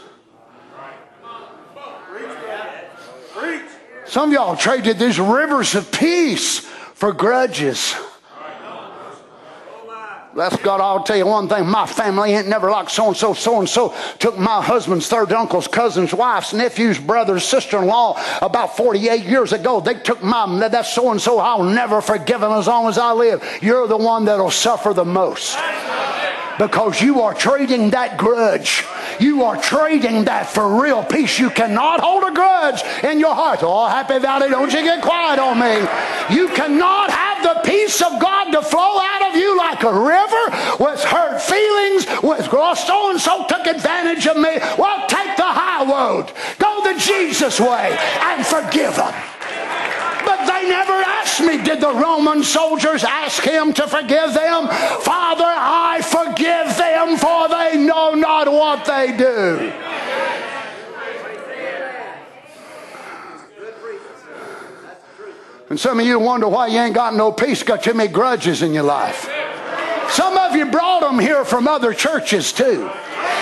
Some 4.05 4.31
of 4.31 4.33
y'all 4.35 4.57
traded 4.57 4.99
these 4.99 5.19
rivers 5.19 5.75
of 5.75 5.91
peace 5.93 6.61
for 6.61 7.13
grudges. 7.13 7.95
That's 10.35 10.57
God, 10.57 10.83
I'll 10.83 11.03
tell 11.03 11.17
you 11.17 11.27
one 11.27 11.49
thing. 11.49 11.67
My 11.67 11.87
family 11.87 12.33
ain't 12.33 12.47
never 12.47 12.71
like 12.71 12.91
so 12.91 13.09
and 13.09 13.17
so, 13.17 13.33
so 13.33 13.59
and 13.59 13.69
so. 13.69 13.95
Took 14.19 14.39
my 14.39 14.61
husband's 14.61 15.09
third 15.09 15.33
uncle's 15.33 15.67
cousin's 15.67 16.13
wife's 16.13 16.53
nephew's 16.53 16.99
brother's 16.99 17.43
sister 17.43 17.79
in 17.79 17.87
law 17.87 18.23
about 18.43 18.77
48 18.77 19.25
years 19.25 19.55
ago. 19.55 19.81
They 19.81 19.95
took 19.95 20.23
my, 20.23 20.69
that 20.69 20.85
so 20.85 21.11
and 21.11 21.21
so. 21.21 21.39
I'll 21.39 21.65
never 21.65 22.03
forgive 22.03 22.43
him 22.43 22.53
as 22.53 22.67
long 22.67 22.87
as 22.89 22.99
I 22.99 23.13
live. 23.13 23.43
You're 23.63 23.87
the 23.87 23.97
one 23.97 24.27
that'll 24.27 24.51
suffer 24.51 24.93
the 24.93 25.07
most 25.07 25.57
because 26.59 27.01
you 27.01 27.23
are 27.23 27.35
trading 27.35 27.91
that 27.91 28.17
grudge. 28.17 28.85
You 29.21 29.45
are 29.45 29.57
trading 29.57 30.25
that 30.25 30.49
for 30.49 30.83
real 30.83 31.05
peace. 31.05 31.39
You 31.39 31.51
cannot 31.51 32.01
hold 32.01 32.25
a 32.25 32.33
grudge 32.33 32.83
in 33.05 33.21
your 33.21 33.35
heart. 33.35 33.61
Oh, 33.63 33.87
Happy 33.87 34.19
Valley, 34.19 34.49
don't 34.49 34.73
you 34.73 34.83
get 34.83 35.03
quiet 35.03 35.39
on 35.39 35.59
me. 35.59 35.87
You 36.35 36.49
cannot 36.49 37.11
have 37.11 37.43
the 37.43 37.61
peace 37.69 38.01
of 38.03 38.21
God 38.21 38.51
to 38.53 38.63
flow 38.63 38.99
out 38.99 39.31
of 39.31 39.37
you 39.37 39.57
like 39.57 39.83
a 39.83 39.93
river 39.93 40.83
with 40.83 41.03
hurt 41.05 41.41
feelings, 41.41 42.07
with 42.23 42.51
so 42.51 43.11
and 43.11 43.21
so 43.21 43.47
took 43.47 43.67
advantage 43.67 44.27
of 44.27 44.37
me. 44.37 44.59
Well, 44.79 45.07
take 45.09 45.37
the 45.37 45.45
high 45.45 45.85
road. 45.85 46.33
Go 46.59 46.83
the 46.83 46.99
Jesus 46.99 47.61
way 47.61 47.97
and 48.21 48.45
forgive 48.45 48.97
them. 48.97 49.36
They 50.47 50.68
never 50.68 50.92
ask 50.92 51.16
ask 51.26 51.47
me, 51.47 51.62
did 51.62 51.80
the 51.80 51.92
Roman 51.92 52.42
soldiers 52.42 53.05
ask 53.05 53.42
him 53.42 53.72
to 53.74 53.86
forgive 53.86 54.32
them? 54.32 54.68
Father, 55.01 55.44
I 55.44 56.01
forgive 56.03 56.76
them, 56.76 57.16
for 57.16 57.49
they 57.49 57.76
know 57.76 58.14
not 58.14 58.51
what 58.51 58.84
they 58.84 59.16
do. 59.16 59.72
And 65.68 65.80
some 65.80 65.99
of 65.99 66.07
you 66.07 66.20
wonder 66.20 66.47
why 66.47 66.68
you 66.68 66.78
ain't 66.78 66.94
got 66.94 67.14
no 67.14 67.32
peace, 67.32 67.62
got 67.64 67.82
too 67.82 67.94
many 67.94 68.11
grudges 68.11 68.62
in 68.62 68.72
your 68.72 68.84
life. 68.84 69.28
Some 70.11 70.38
of 70.38 70.55
you 70.55 70.66
brought 70.66 71.01
them 71.01 71.18
here 71.18 71.44
from 71.44 71.66
other 71.66 71.92
churches 71.92 72.53
too. 72.53 72.88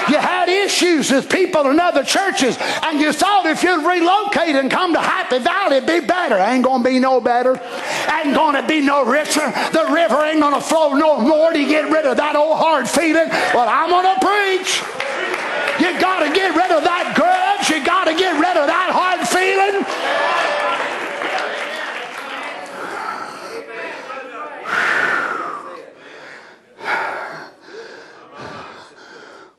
You 0.08 0.18
had 0.18 0.48
issues 0.48 1.10
with 1.10 1.30
people 1.30 1.70
in 1.70 1.80
other 1.80 2.02
churches, 2.02 2.58
and 2.82 3.00
you 3.00 3.12
thought 3.12 3.46
if 3.46 3.62
you'd 3.62 3.86
relocate 3.86 4.56
and 4.56 4.70
come 4.70 4.92
to 4.92 5.00
Happy 5.00 5.38
Valley, 5.38 5.76
it'd 5.76 5.88
be 5.88 6.06
better. 6.06 6.36
Ain't 6.36 6.64
gonna 6.64 6.84
be 6.84 6.98
no 6.98 7.20
better. 7.20 7.60
Ain't 8.12 8.34
gonna 8.34 8.66
be 8.66 8.80
no 8.80 9.04
richer. 9.04 9.50
The 9.72 9.86
river 9.90 10.20
ain't 10.24 10.40
gonna 10.40 10.60
flow 10.60 10.94
no 10.94 11.20
more 11.20 11.52
to 11.52 11.64
get 11.64 11.90
rid 11.90 12.04
of 12.04 12.16
that 12.18 12.36
old 12.36 12.58
hard 12.58 12.88
feeling. 12.88 13.28
Well, 13.54 13.68
I'm 13.68 13.90
gonna 13.90 14.18
preach. 14.20 14.82
You 15.80 15.98
gotta 16.00 16.32
get 16.32 16.54
rid 16.54 16.70
of 16.70 16.84
that 16.84 17.14
grudge. 17.16 17.70
You 17.70 17.84
gotta 17.84 18.14
get 18.14 18.34
rid 18.34 18.56
of 18.56 18.66
that 18.66 18.90
hard 18.92 19.26
feeling. 19.26 19.84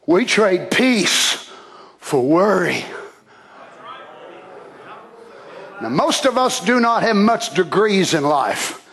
We 0.07 0.25
trade 0.25 0.69
peace 0.71 1.49
for 1.97 2.21
worry. 2.21 2.85
Now, 5.81 5.89
most 5.89 6.25
of 6.25 6.37
us 6.37 6.63
do 6.63 6.79
not 6.79 7.03
have 7.03 7.15
much 7.15 7.53
degrees 7.53 8.13
in 8.13 8.23
life, 8.23 8.87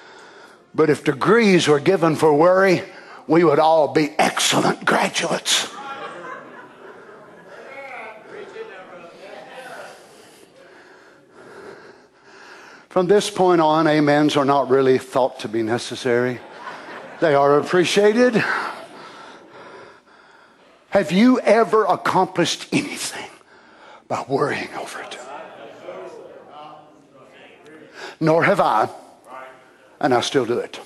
but 0.74 0.90
if 0.90 1.04
degrees 1.04 1.68
were 1.68 1.80
given 1.80 2.16
for 2.16 2.34
worry, 2.34 2.82
we 3.26 3.44
would 3.44 3.58
all 3.58 3.92
be 3.92 4.14
excellent 4.18 4.84
graduates. 4.84 5.68
From 12.88 13.06
this 13.06 13.30
point 13.30 13.60
on, 13.60 13.86
amens 13.86 14.36
are 14.36 14.44
not 14.44 14.68
really 14.68 14.98
thought 14.98 15.40
to 15.40 15.48
be 15.48 15.62
necessary. 15.62 16.40
They 17.20 17.34
are 17.34 17.58
appreciated. 17.58 18.44
Have 20.92 21.10
you 21.10 21.40
ever 21.40 21.86
accomplished 21.86 22.68
anything 22.70 23.30
by 24.08 24.22
worrying 24.28 24.68
over 24.78 25.00
it? 25.00 25.18
Nor 28.20 28.44
have 28.44 28.60
I, 28.60 28.90
and 30.00 30.12
I 30.12 30.20
still 30.20 30.44
do 30.44 30.58
it. 30.58 30.78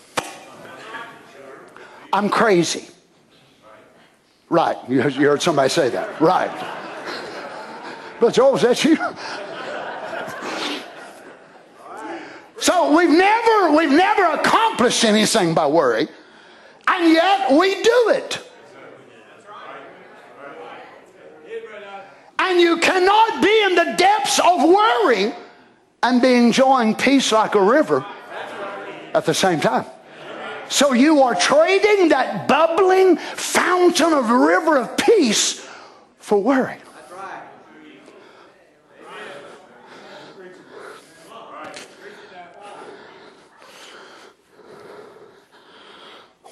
I'm 2.13 2.29
crazy. 2.29 2.87
Right. 4.49 4.77
You 4.89 5.03
heard 5.03 5.43
somebody 5.43 5.71
say 5.71 5.89
that. 5.89 6.21
Right. 6.21 6.53
But 8.21 8.35
Joel, 8.35 8.59
that 8.59 8.85
you? 8.85 8.97
So 12.61 12.97
we've 12.97 13.11
never, 13.11 13.77
we've 13.77 13.91
never 13.91 14.39
accomplished 14.39 15.05
anything 15.05 15.53
by 15.53 15.67
worry, 15.67 16.07
and 16.87 17.13
yet 17.13 17.51
we 17.51 17.83
do 17.83 18.11
it. 18.11 18.46
And 22.39 22.61
you 22.61 22.79
cannot 22.79 23.43
be 23.43 23.65
in 23.65 23.75
the 23.75 23.95
depths 23.97 24.39
of 24.39 24.63
worry 24.63 25.33
and 26.03 26.23
be 26.23 26.35
enjoying 26.35 26.95
peace 26.95 27.33
like 27.33 27.55
a 27.55 27.63
river 27.63 28.05
at 29.15 29.25
the 29.25 29.35
same 29.35 29.61
time. 29.61 29.87
So 30.69 30.93
you 30.93 31.23
are 31.23 31.35
trading 31.35 32.09
that 32.09 32.49
bubbling 32.49 33.17
fountain 33.17 34.13
of 34.13 34.31
river 34.31 34.79
of 34.79 34.97
peace 34.97 35.67
for 36.19 36.43
worry. 36.43 36.79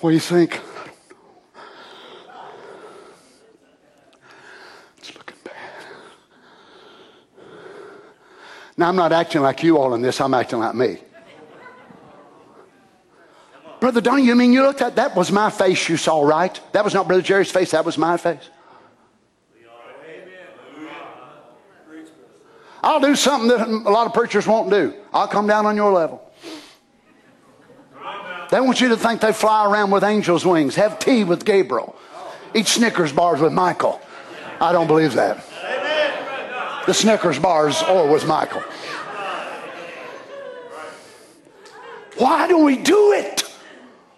What 0.01 0.11
do 0.11 0.15
you 0.15 0.21
think? 0.21 0.61
Now, 8.85 8.91
I'm 8.91 8.97
not 8.97 9.13
acting 9.13 9.41
like 9.41 9.63
you 9.63 9.79
all 9.79 9.95
in 9.95 10.03
this, 10.03 10.21
I'm 10.21 10.35
acting 10.35 10.59
like 10.59 10.75
me. 10.75 10.99
Brother 13.81 14.03
Donnie, 14.03 14.27
you 14.27 14.35
mean 14.35 14.53
you 14.53 14.63
looked 14.63 14.83
at 14.83 14.97
that 14.97 15.17
was 15.17 15.33
my 15.33 15.49
face 15.49 15.89
you 15.89 15.97
saw, 15.97 16.21
right? 16.23 16.61
That 16.73 16.85
was 16.85 16.93
not 16.93 17.09
Brother 17.09 17.23
Jerry's 17.23 17.51
face, 17.51 17.71
that 17.71 17.87
was 17.87 17.97
my 17.97 18.19
face. 18.19 18.51
I'll 22.83 23.01
do 23.01 23.17
something 23.17 23.49
that 23.49 23.67
a 23.67 23.91
lot 23.91 24.07
of 24.07 24.13
preachers 24.13 24.47
won't 24.47 24.69
do. 24.69 24.93
I'll 25.15 25.29
come 25.29 25.47
down 25.47 25.65
on 25.65 25.77
your 25.77 25.91
level. 25.91 26.31
They 28.51 28.61
want 28.61 28.83
you 28.83 28.91
to 28.91 28.99
think 28.99 29.23
they 29.23 29.33
fly 29.33 29.65
around 29.65 29.93
with 29.93 30.05
angels' 30.05 30.45
wings, 30.45 30.75
have 30.75 30.99
tea 30.99 31.25
with 31.25 31.47
Gabriel, 31.47 31.97
eat 32.55 32.67
Snickers 32.67 33.15
bars 33.15 33.41
with 33.41 33.55
Michael. 33.55 33.99
I 34.61 34.73
don't 34.73 34.89
believe 34.89 35.15
that 35.15 35.43
the 36.87 36.95
Snickers 36.95 37.39
bars 37.39 37.83
or 37.83 38.09
with 38.11 38.27
Michael. 38.27 38.63
Why 42.17 42.47
do 42.47 42.59
we 42.59 42.77
do 42.77 43.13
it? 43.13 43.43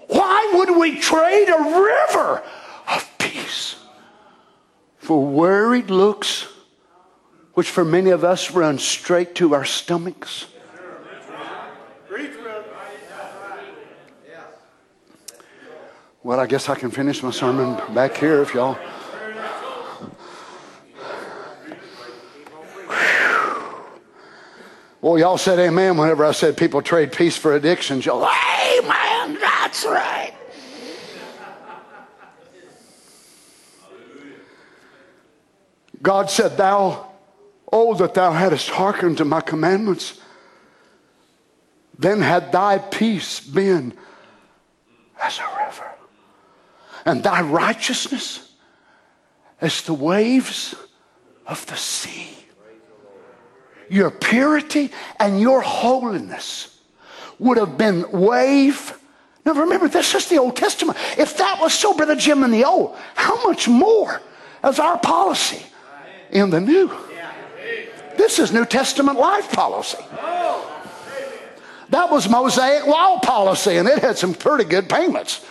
Why 0.08 0.52
would 0.54 0.76
we 0.76 0.98
trade 0.98 1.48
a 1.48 1.80
river 1.80 2.42
of 2.88 3.08
peace 3.18 3.76
for 4.98 5.24
worried 5.24 5.90
looks, 5.90 6.46
which 7.54 7.70
for 7.70 7.84
many 7.84 8.10
of 8.10 8.22
us 8.22 8.50
run 8.50 8.78
straight 8.78 9.34
to 9.36 9.54
our 9.54 9.64
stomachs? 9.64 10.46
Well, 16.22 16.40
I 16.40 16.46
guess 16.46 16.68
I 16.68 16.74
can 16.74 16.90
finish 16.90 17.22
my 17.22 17.30
sermon 17.30 17.80
back 17.94 18.16
here 18.16 18.42
if 18.42 18.52
y'all. 18.52 18.76
Well, 25.06 25.20
y'all 25.20 25.38
said 25.38 25.60
amen 25.60 25.96
whenever 25.96 26.24
I 26.24 26.32
said 26.32 26.56
people 26.56 26.82
trade 26.82 27.12
peace 27.12 27.36
for 27.36 27.54
addictions. 27.54 28.04
Y'all, 28.04 28.24
amen, 28.24 29.38
that's 29.40 29.84
right. 29.84 30.32
God 36.02 36.28
said, 36.28 36.56
Thou, 36.56 37.06
oh, 37.72 37.94
that 37.94 38.14
thou 38.14 38.32
hadst 38.32 38.68
hearkened 38.68 39.18
to 39.18 39.24
my 39.24 39.40
commandments, 39.40 40.20
then 41.96 42.20
had 42.20 42.50
thy 42.50 42.78
peace 42.78 43.38
been 43.38 43.92
as 45.22 45.38
a 45.38 45.64
river, 45.64 45.88
and 47.04 47.22
thy 47.22 47.42
righteousness 47.42 48.52
as 49.60 49.82
the 49.82 49.94
waves 49.94 50.74
of 51.46 51.64
the 51.66 51.76
sea 51.76 52.35
your 53.88 54.10
purity 54.10 54.90
and 55.18 55.40
your 55.40 55.60
holiness 55.60 56.78
would 57.38 57.58
have 57.58 57.76
been 57.76 58.10
wave. 58.10 58.98
Now 59.44 59.52
remember, 59.52 59.88
this 59.88 60.14
is 60.14 60.28
the 60.28 60.38
Old 60.38 60.56
Testament. 60.56 60.98
If 61.16 61.36
that 61.38 61.58
was 61.60 61.74
so, 61.74 61.94
Brother 61.94 62.16
Jim, 62.16 62.42
in 62.42 62.50
the 62.50 62.64
Old, 62.64 62.96
how 63.14 63.42
much 63.44 63.68
more 63.68 64.20
is 64.64 64.78
our 64.78 64.98
policy 64.98 65.62
in 66.30 66.50
the 66.50 66.60
New? 66.60 66.90
This 68.16 68.38
is 68.38 68.52
New 68.52 68.64
Testament 68.64 69.18
life 69.18 69.52
policy. 69.52 70.02
That 71.90 72.10
was 72.10 72.28
Mosaic 72.28 72.86
law 72.86 73.20
policy, 73.20 73.76
and 73.76 73.86
it 73.86 74.00
had 74.00 74.18
some 74.18 74.34
pretty 74.34 74.64
good 74.64 74.88
payments. 74.88 75.44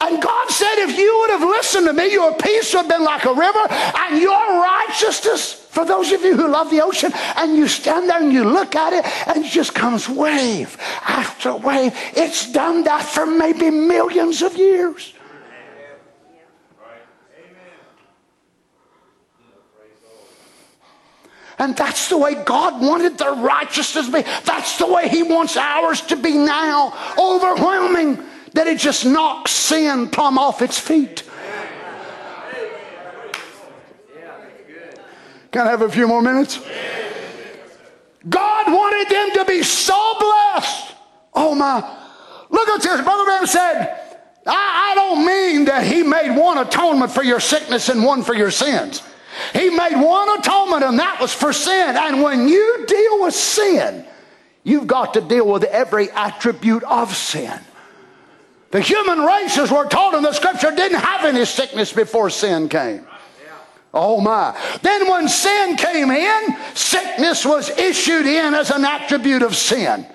And 0.00 0.22
God 0.22 0.48
said, 0.50 0.76
if 0.78 0.96
you 0.96 1.18
would 1.20 1.30
have 1.30 1.42
listened 1.42 1.86
to 1.86 1.92
me, 1.92 2.12
your 2.12 2.32
peace 2.34 2.72
would 2.72 2.82
have 2.82 2.88
been 2.88 3.04
like 3.04 3.24
a 3.24 3.34
river, 3.34 3.66
and 3.68 4.20
your 4.20 4.62
righteousness, 4.62 5.52
for 5.52 5.84
those 5.84 6.12
of 6.12 6.22
you 6.22 6.36
who 6.36 6.46
love 6.46 6.70
the 6.70 6.80
ocean, 6.82 7.12
and 7.36 7.56
you 7.56 7.66
stand 7.66 8.08
there 8.08 8.22
and 8.22 8.32
you 8.32 8.44
look 8.44 8.76
at 8.76 8.92
it, 8.92 9.04
and 9.26 9.44
it 9.44 9.48
just 9.50 9.74
comes 9.74 10.08
wave 10.08 10.76
after 11.02 11.54
wave. 11.56 11.92
It's 12.14 12.52
done 12.52 12.84
that 12.84 13.02
for 13.02 13.26
maybe 13.26 13.70
millions 13.70 14.40
of 14.42 14.56
years. 14.56 15.14
And 21.58 21.76
that's 21.76 22.08
the 22.08 22.16
way 22.16 22.34
God 22.44 22.80
wanted 22.80 23.18
their 23.18 23.32
righteousness 23.32 24.06
to 24.06 24.12
be. 24.12 24.22
That's 24.44 24.78
the 24.78 24.86
way 24.86 25.08
He 25.08 25.24
wants 25.24 25.56
ours 25.56 26.00
to 26.02 26.14
be 26.14 26.38
now. 26.38 26.94
Overwhelming 27.18 28.24
that 28.54 28.66
it 28.66 28.78
just 28.78 29.04
knocks 29.04 29.52
sin 29.52 30.08
plumb 30.08 30.38
off 30.38 30.62
its 30.62 30.78
feet. 30.78 31.24
Can 35.50 35.66
I 35.66 35.70
have 35.70 35.82
a 35.82 35.88
few 35.88 36.06
more 36.06 36.22
minutes? 36.22 36.60
God 38.28 38.72
wanted 38.72 39.08
them 39.14 39.30
to 39.38 39.44
be 39.44 39.62
so 39.62 40.14
blessed. 40.18 40.94
Oh 41.34 41.54
my. 41.54 41.96
Look 42.50 42.68
at 42.68 42.82
this. 42.82 43.00
Brother 43.00 43.24
Branham 43.24 43.46
said, 43.46 43.98
I, 44.46 44.92
I 44.92 44.94
don't 44.94 45.26
mean 45.26 45.64
that 45.66 45.84
he 45.84 46.02
made 46.02 46.36
one 46.36 46.58
atonement 46.58 47.12
for 47.12 47.22
your 47.22 47.40
sickness 47.40 47.88
and 47.88 48.04
one 48.04 48.22
for 48.22 48.34
your 48.34 48.50
sins. 48.50 49.02
He 49.52 49.70
made 49.70 49.96
one 49.96 50.38
atonement, 50.38 50.84
and 50.84 50.98
that 50.98 51.20
was 51.20 51.32
for 51.32 51.52
sin. 51.52 51.96
And 51.96 52.22
when 52.22 52.48
you 52.48 52.84
deal 52.86 53.22
with 53.22 53.34
sin, 53.34 54.04
you've 54.64 54.86
got 54.86 55.14
to 55.14 55.20
deal 55.20 55.46
with 55.46 55.64
every 55.64 56.10
attribute 56.10 56.82
of 56.84 57.14
sin. 57.14 57.58
The 58.70 58.80
human 58.80 59.20
race, 59.20 59.56
as 59.56 59.70
we're 59.70 59.88
told 59.88 60.14
in 60.14 60.22
the 60.22 60.32
scripture, 60.32 60.70
didn't 60.70 61.00
have 61.00 61.24
any 61.24 61.44
sickness 61.44 61.92
before 61.92 62.28
sin 62.28 62.68
came. 62.68 63.06
Oh 63.94 64.20
my. 64.20 64.54
Then 64.82 65.08
when 65.08 65.28
sin 65.28 65.76
came 65.76 66.10
in, 66.10 66.56
sickness 66.74 67.46
was 67.46 67.70
issued 67.70 68.26
in 68.26 68.52
as 68.52 68.70
an 68.70 68.84
attribute 68.84 69.42
of 69.42 69.56
sin, 69.56 70.06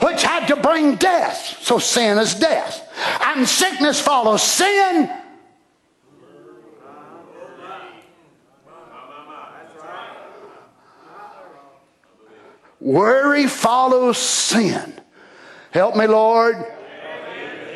which 0.00 0.22
had 0.22 0.46
to 0.48 0.56
bring 0.56 0.96
death. 0.96 1.58
So 1.62 1.78
sin 1.78 2.18
is 2.18 2.34
death. 2.34 2.86
And 3.24 3.48
sickness 3.48 4.00
follows 4.00 4.42
sin. 4.42 5.10
Worry 12.78 13.46
follows 13.46 14.18
sin. 14.18 14.92
Help 15.70 15.96
me, 15.96 16.06
Lord. 16.06 16.66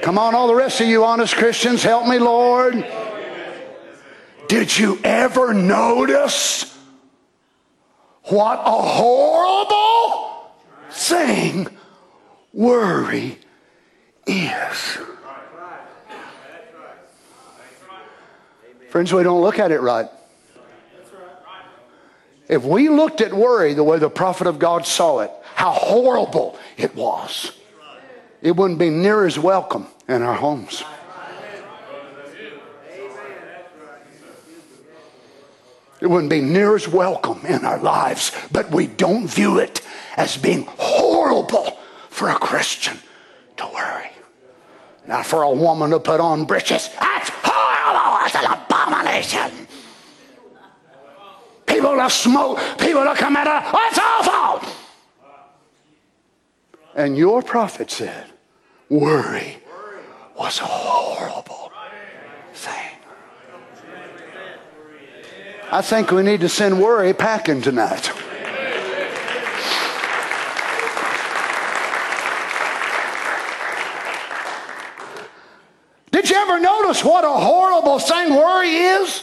Come 0.03 0.19
on, 0.19 0.35
all 0.35 0.47
the 0.47 0.55
rest 0.55 0.81
of 0.81 0.87
you 0.87 1.05
honest 1.05 1.35
Christians, 1.37 1.83
help 1.83 2.07
me, 2.07 2.19
Lord. 2.19 2.87
Did 4.49 4.77
you 4.77 4.99
ever 5.03 5.53
notice 5.53 6.77
what 8.25 8.59
a 8.59 8.83
horrible 8.83 10.53
thing 10.91 11.69
worry 12.53 13.39
is? 14.27 14.99
Friends, 18.91 19.13
we 19.13 19.23
don't 19.23 19.43
look 19.43 19.59
at 19.59 19.73
it 19.73 19.81
right. 19.81 20.09
If 22.49 22.63
we 22.65 22.89
looked 22.89 23.21
at 23.21 23.35
worry 23.35 23.75
the 23.75 23.83
way 23.83 23.99
the 23.99 24.09
prophet 24.09 24.47
of 24.47 24.59
God 24.59 24.87
saw 24.87 25.21
it, 25.21 25.31
how 25.55 25.73
horrible 25.73 26.59
it 26.77 26.95
was, 26.95 27.53
it 28.43 28.57
wouldn't 28.57 28.78
be 28.78 28.91
near 28.91 29.26
as 29.26 29.39
welcome 29.39 29.87
in 30.09 30.22
our 30.22 30.34
homes. 30.34 30.84
It 36.01 36.09
wouldn't 36.09 36.30
be 36.30 36.43
near 36.43 36.76
as 36.76 36.87
welcome 36.87 37.45
in 37.47 37.64
our 37.64 37.78
lives, 37.78 38.30
but 38.53 38.70
we 38.70 38.87
don't 38.87 39.26
view 39.26 39.59
it 39.59 39.80
as 40.16 40.37
being 40.37 40.66
horrible 40.78 41.78
for 42.11 42.28
a 42.28 42.34
Christian 42.34 42.99
to 43.57 43.66
worry. 43.72 44.11
Now, 45.07 45.22
for 45.22 45.43
a 45.43 45.51
woman 45.51 45.91
to 45.91 46.01
put 46.01 46.20
on 46.20 46.45
breeches, 46.45 46.91
that's 47.01 47.30
horrible. 47.43 48.18
That's 48.20 48.34
an 48.34 48.53
abomination. 48.53 49.66
People 51.66 51.97
to 51.97 52.11
smoke, 52.11 52.59
people 52.78 53.05
to 53.05 53.14
come 53.14 53.37
at 53.37 53.47
her, 53.47 53.70
oh, 53.72 53.91
that's 53.91 53.99
awful. 53.99 54.86
And 56.97 57.17
your 57.19 57.43
prophet 57.43 57.91
said, 57.91 58.25
worry 58.89 59.59
was 60.35 60.59
a 60.61 60.65
horrible 60.65 61.71
thing. 62.55 62.97
I 65.71 65.83
think 65.83 66.11
we 66.11 66.23
need 66.23 66.41
to 66.41 66.49
send 66.49 66.81
worry 66.81 67.13
packing 67.13 67.61
tonight. 67.61 68.11
Did 76.11 76.31
you 76.31 76.37
ever 76.37 76.59
notice 76.59 77.05
what 77.05 77.25
a 77.25 77.29
horrible 77.29 77.99
thing 77.99 78.35
worry 78.35 78.71
is? 78.71 79.23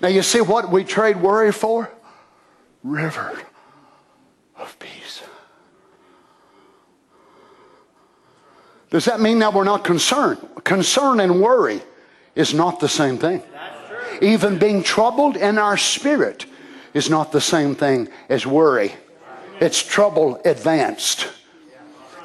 Now, 0.00 0.06
you 0.06 0.22
see 0.22 0.40
what 0.40 0.70
we 0.70 0.84
trade 0.84 1.16
worry 1.16 1.50
for? 1.50 1.90
River 2.84 3.42
of 4.56 4.78
peace. 4.78 4.97
Does 8.90 9.04
that 9.04 9.20
mean 9.20 9.40
that 9.40 9.52
we're 9.52 9.64
not 9.64 9.84
concerned? 9.84 10.46
Concern 10.64 11.20
and 11.20 11.40
worry 11.40 11.82
is 12.34 12.54
not 12.54 12.80
the 12.80 12.88
same 12.88 13.18
thing. 13.18 13.42
Even 14.22 14.58
being 14.58 14.82
troubled 14.82 15.36
in 15.36 15.58
our 15.58 15.76
spirit 15.76 16.46
is 16.94 17.10
not 17.10 17.32
the 17.32 17.40
same 17.40 17.74
thing 17.74 18.08
as 18.28 18.46
worry. 18.46 18.94
It's 19.60 19.84
trouble 19.84 20.40
advanced. 20.44 21.28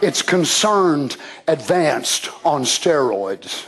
It's 0.01 0.21
concerned 0.21 1.17
advanced 1.47 2.29
on 2.45 2.63
steroids. 2.63 3.65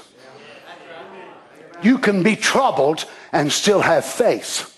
You 1.84 1.98
can 1.98 2.24
be 2.24 2.36
troubled 2.36 3.06
and 3.32 3.52
still 3.52 3.82
have 3.82 4.06
faith. 4.06 4.75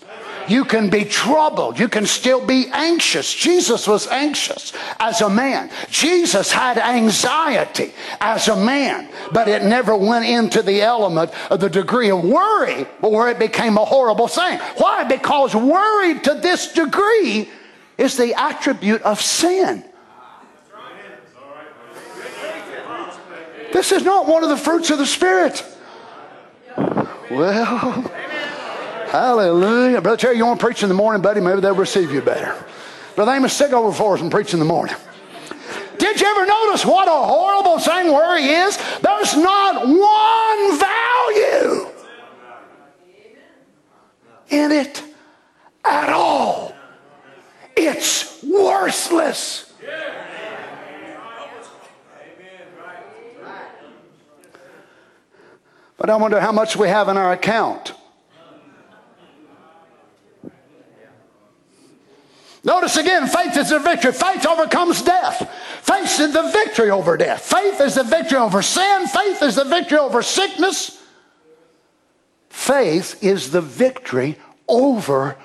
You 0.48 0.64
can 0.64 0.90
be 0.90 1.04
troubled. 1.04 1.78
You 1.78 1.88
can 1.88 2.06
still 2.06 2.44
be 2.44 2.66
anxious. 2.72 3.32
Jesus 3.32 3.86
was 3.86 4.06
anxious 4.06 4.72
as 4.98 5.20
a 5.20 5.28
man. 5.28 5.70
Jesus 5.90 6.50
had 6.50 6.78
anxiety 6.78 7.92
as 8.20 8.48
a 8.48 8.56
man, 8.56 9.08
but 9.32 9.48
it 9.48 9.62
never 9.64 9.96
went 9.96 10.24
into 10.24 10.62
the 10.62 10.80
element 10.80 11.30
of 11.50 11.60
the 11.60 11.68
degree 11.68 12.10
of 12.10 12.24
worry 12.24 12.84
where 13.00 13.28
it 13.28 13.38
became 13.38 13.76
a 13.76 13.84
horrible 13.84 14.28
thing. 14.28 14.58
Why? 14.76 15.04
Because 15.04 15.54
worry 15.54 16.18
to 16.20 16.34
this 16.34 16.72
degree 16.72 17.48
is 17.98 18.16
the 18.16 18.34
attribute 18.34 19.02
of 19.02 19.20
sin. 19.20 19.84
This 23.72 23.92
is 23.92 24.02
not 24.02 24.26
one 24.26 24.42
of 24.42 24.48
the 24.48 24.56
fruits 24.56 24.90
of 24.90 24.98
the 24.98 25.06
Spirit. 25.06 25.62
Well, 27.30 28.10
Hallelujah. 29.10 30.02
Brother 30.02 30.18
Terry, 30.18 30.36
you 30.36 30.44
want 30.44 30.60
to 30.60 30.66
preach 30.66 30.82
in 30.82 30.88
the 30.90 30.94
morning, 30.94 31.22
buddy? 31.22 31.40
Maybe 31.40 31.60
they'll 31.60 31.74
receive 31.74 32.12
you 32.12 32.20
better. 32.20 32.54
Brother 33.16 33.32
Amos, 33.32 33.54
stick 33.54 33.72
over 33.72 33.90
for 33.90 34.14
us 34.14 34.20
and 34.20 34.30
preach 34.30 34.52
in 34.52 34.58
the 34.58 34.66
morning. 34.66 34.94
Did 35.98 36.20
you 36.20 36.26
ever 36.26 36.46
notice 36.46 36.84
what 36.84 37.08
a 37.08 37.10
horrible 37.10 37.78
thing 37.78 38.12
worry 38.12 38.44
is? 38.44 38.76
There's 39.00 39.36
not 39.36 39.88
one 39.88 40.78
value 40.78 41.90
in 44.50 44.72
it 44.72 45.02
at 45.84 46.10
all. 46.10 46.74
It's 47.76 48.42
worthless. 48.42 49.72
But 55.96 56.10
I 56.10 56.16
wonder 56.16 56.40
how 56.40 56.52
much 56.52 56.76
we 56.76 56.88
have 56.88 57.08
in 57.08 57.16
our 57.16 57.32
account. 57.32 57.94
Notice 62.64 62.96
again, 62.96 63.26
faith 63.26 63.56
is 63.56 63.70
the 63.70 63.78
victory. 63.78 64.12
Faith 64.12 64.46
overcomes 64.46 65.02
death. 65.02 65.48
Faith 65.82 66.20
is 66.20 66.32
the 66.32 66.50
victory 66.50 66.90
over 66.90 67.16
death. 67.16 67.42
Faith 67.42 67.80
is 67.80 67.94
the 67.94 68.04
victory 68.04 68.38
over 68.38 68.62
sin. 68.62 69.06
Faith 69.06 69.42
is 69.42 69.54
the 69.54 69.64
victory 69.64 69.98
over 69.98 70.22
sickness. 70.22 71.02
Faith 72.48 73.22
is 73.22 73.50
the 73.50 73.60
victory 73.60 74.36
over 74.68 75.36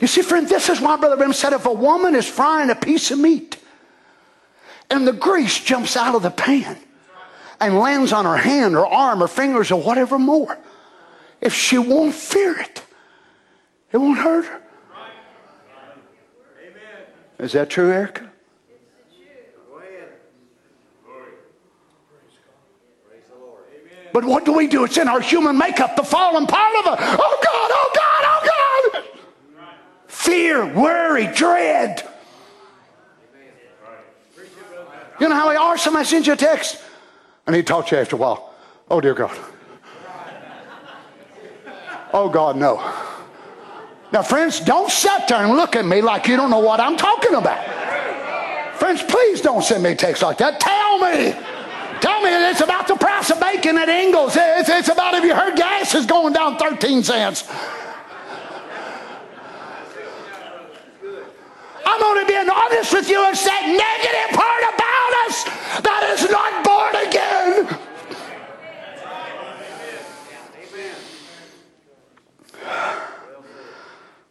You 0.00 0.06
see, 0.06 0.22
friend, 0.22 0.48
this 0.48 0.68
is 0.68 0.80
why 0.80 0.96
Brother 0.96 1.16
Branham 1.16 1.32
said 1.32 1.52
if 1.52 1.66
a 1.66 1.72
woman 1.72 2.14
is 2.14 2.28
frying 2.28 2.70
a 2.70 2.74
piece 2.74 3.10
of 3.10 3.18
meat 3.18 3.56
and 4.90 5.06
the 5.06 5.12
grease 5.12 5.62
jumps 5.62 5.96
out 5.96 6.14
of 6.14 6.22
the 6.22 6.30
pan 6.30 6.78
and 7.60 7.78
lands 7.78 8.12
on 8.12 8.24
her 8.24 8.36
hand 8.36 8.76
or 8.76 8.86
arm 8.86 9.22
or 9.22 9.28
fingers 9.28 9.72
or 9.72 9.82
whatever 9.82 10.18
more, 10.18 10.56
if 11.40 11.54
she 11.54 11.78
won't 11.78 12.14
fear 12.14 12.58
it, 12.58 12.82
it 13.92 13.98
won't 13.98 14.18
hurt 14.18 14.44
her. 14.46 14.62
Is 17.38 17.52
that 17.52 17.70
true, 17.70 17.92
Erica? 17.92 18.28
But 24.12 24.24
what 24.24 24.44
do 24.44 24.52
we 24.52 24.66
do? 24.66 24.84
It's 24.84 24.96
in 24.96 25.06
our 25.06 25.20
human 25.20 25.56
makeup, 25.56 25.94
the 25.94 26.02
fallen 26.02 26.46
part 26.46 26.76
of 26.78 26.86
us. 26.86 26.98
Oh 27.00 27.40
God, 27.44 27.70
oh 27.72 27.90
God, 27.94 28.24
oh 28.24 28.92
God. 28.92 29.04
Fear, 30.08 30.74
worry, 30.74 31.28
dread. 31.34 32.08
You 35.20 35.28
know 35.28 35.34
how 35.34 35.50
we 35.50 35.56
are? 35.56 35.76
Somebody 35.76 36.06
sends 36.06 36.26
you 36.26 36.32
a 36.32 36.36
text 36.36 36.82
and 37.46 37.54
he 37.54 37.62
talks 37.62 37.90
to 37.90 37.96
you 37.96 38.02
after 38.02 38.16
a 38.16 38.18
while. 38.18 38.54
Oh, 38.90 39.00
dear 39.00 39.14
God. 39.14 39.36
Oh, 42.12 42.28
God, 42.28 42.56
no. 42.56 42.76
Now, 44.12 44.22
friends, 44.22 44.60
don't 44.60 44.90
sit 44.90 45.28
there 45.28 45.44
and 45.44 45.56
look 45.56 45.76
at 45.76 45.84
me 45.84 46.00
like 46.00 46.26
you 46.26 46.36
don't 46.36 46.50
know 46.50 46.60
what 46.60 46.80
I'm 46.80 46.96
talking 46.96 47.34
about. 47.34 47.62
Friends, 48.76 49.02
please 49.02 49.40
don't 49.40 49.62
send 49.62 49.82
me 49.82 49.94
texts 49.94 50.22
like 50.22 50.38
that. 50.38 50.60
Tell 50.60 50.98
me. 50.98 51.34
Tell 52.00 52.22
me 52.22 52.30
it's 52.50 52.60
about 52.60 52.86
the 52.86 52.94
price 52.94 53.30
of 53.30 53.40
bacon 53.40 53.76
at 53.76 53.88
Ingles. 53.88 54.34
It's, 54.36 54.68
it's 54.68 54.88
about 54.88 55.14
if 55.14 55.24
you 55.24 55.34
heard 55.34 55.56
gas 55.56 55.94
is 55.94 56.06
going 56.06 56.32
down 56.32 56.56
13 56.56 57.02
cents. 57.02 57.44
I'm 61.84 62.02
only 62.02 62.24
being 62.24 62.48
honest 62.48 62.92
with 62.92 63.08
you. 63.10 63.18
It's 63.28 63.44
that 63.44 63.66
negative 63.66 64.36
part 64.36 64.62
about 64.62 65.12
us 65.26 65.44
that 65.82 66.02
is 66.14 66.30
not 66.30 66.64
born 66.64 66.94
again. 67.08 67.77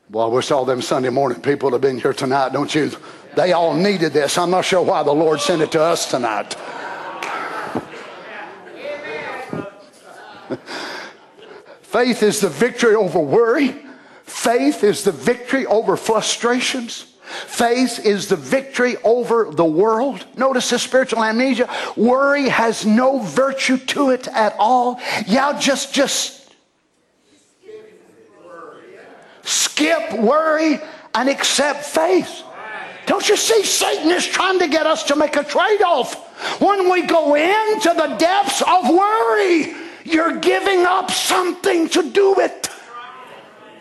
Well, 0.09 0.31
I 0.31 0.33
wish 0.33 0.51
all 0.51 0.63
them 0.63 0.81
Sunday 0.81 1.09
morning 1.09 1.41
people 1.41 1.69
have 1.71 1.81
been 1.81 1.99
here 1.99 2.13
tonight, 2.13 2.53
don't 2.53 2.73
you? 2.73 2.91
They 3.35 3.51
all 3.51 3.73
needed 3.73 4.13
this. 4.13 4.37
I'm 4.37 4.51
not 4.51 4.63
sure 4.63 4.81
why 4.81 5.03
the 5.03 5.11
Lord 5.11 5.41
sent 5.41 5.61
it 5.61 5.69
to 5.73 5.81
us 5.81 6.09
tonight. 6.09 6.53
Faith 11.81 12.23
is 12.23 12.39
the 12.39 12.47
victory 12.47 12.95
over 12.95 13.19
worry. 13.19 13.75
Faith 14.23 14.85
is 14.85 15.03
the 15.03 15.11
victory 15.11 15.65
over 15.65 15.97
frustrations. 15.97 17.13
Faith 17.23 18.05
is 18.05 18.29
the 18.29 18.37
victory 18.37 18.95
over 19.03 19.49
the 19.51 19.65
world. 19.65 20.25
Notice 20.37 20.69
the 20.69 20.79
spiritual 20.79 21.21
amnesia. 21.21 21.69
Worry 21.97 22.47
has 22.47 22.85
no 22.85 23.19
virtue 23.19 23.77
to 23.77 24.11
it 24.11 24.29
at 24.29 24.55
all. 24.57 25.01
Y'all 25.27 25.59
just 25.59 25.93
just 25.93 26.36
skip 29.47 30.13
worry 30.13 30.79
and 31.15 31.29
accept 31.29 31.85
faith. 31.85 32.43
Don't 33.05 33.27
you 33.29 33.37
see? 33.37 33.63
Satan 33.63 34.11
is 34.11 34.27
trying 34.27 34.59
to 34.59 34.67
get 34.67 34.85
us 34.85 35.03
to 35.05 35.15
make 35.15 35.37
a 35.37 35.43
trade 35.43 35.81
off. 35.81 36.59
When 36.61 36.91
we 36.91 37.03
go 37.03 37.35
into 37.35 37.93
the 37.95 38.15
depths 38.19 38.61
of 38.61 38.89
worry, 38.89 39.73
you're 40.03 40.37
giving 40.39 40.85
up 40.85 41.09
something 41.09 41.87
to 41.89 42.11
do 42.11 42.39
it. 42.41 42.69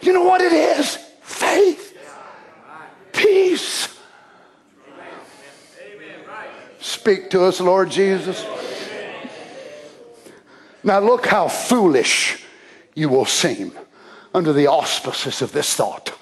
You 0.01 0.13
know 0.13 0.23
what 0.23 0.41
it 0.41 0.53
is? 0.53 0.97
Faith, 1.23 1.99
peace. 3.13 3.89
Speak 6.79 7.31
to 7.31 7.43
us, 7.43 7.61
Lord 7.61 7.91
Jesus. 7.91 8.47
Now, 10.85 11.01
look 11.01 11.27
how 11.27 11.49
foolish 11.49 12.45
you 12.95 13.09
will 13.09 13.25
seem 13.25 13.73
under 14.37 14.53
the 14.53 14.67
auspices 14.67 15.41
of 15.41 15.51
this 15.53 15.73
thought. 15.75 16.13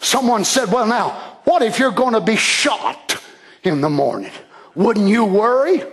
Someone 0.00 0.44
said, 0.44 0.72
Well, 0.72 0.86
now, 0.86 1.10
what 1.44 1.62
if 1.62 1.78
you're 1.78 1.92
going 1.92 2.14
to 2.14 2.20
be 2.20 2.34
shot 2.34 3.22
in 3.62 3.80
the 3.80 3.88
morning? 3.88 4.32
Wouldn't 4.74 5.08
you 5.08 5.24
worry? 5.24 5.84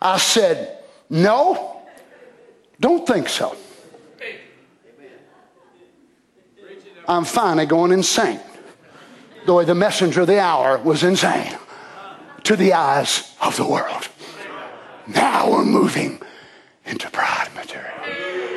I 0.00 0.18
said, 0.18 0.78
No, 1.10 1.82
don't 2.78 3.04
think 3.04 3.28
so. 3.28 3.56
I'm 7.08 7.24
finally 7.24 7.66
going 7.66 7.90
insane. 7.90 8.40
Way 9.48 9.64
the 9.64 9.74
messenger 9.74 10.22
of 10.22 10.28
the 10.28 10.38
hour 10.38 10.78
was 10.78 11.02
insane 11.02 11.58
to 12.44 12.56
the 12.56 12.72
eyes 12.72 13.34
of 13.42 13.56
the 13.56 13.66
world. 13.66 14.08
Now 15.08 15.50
we're 15.50 15.64
moving 15.64 16.22
into 16.86 17.10
pride 17.10 17.48
material. 17.54 18.53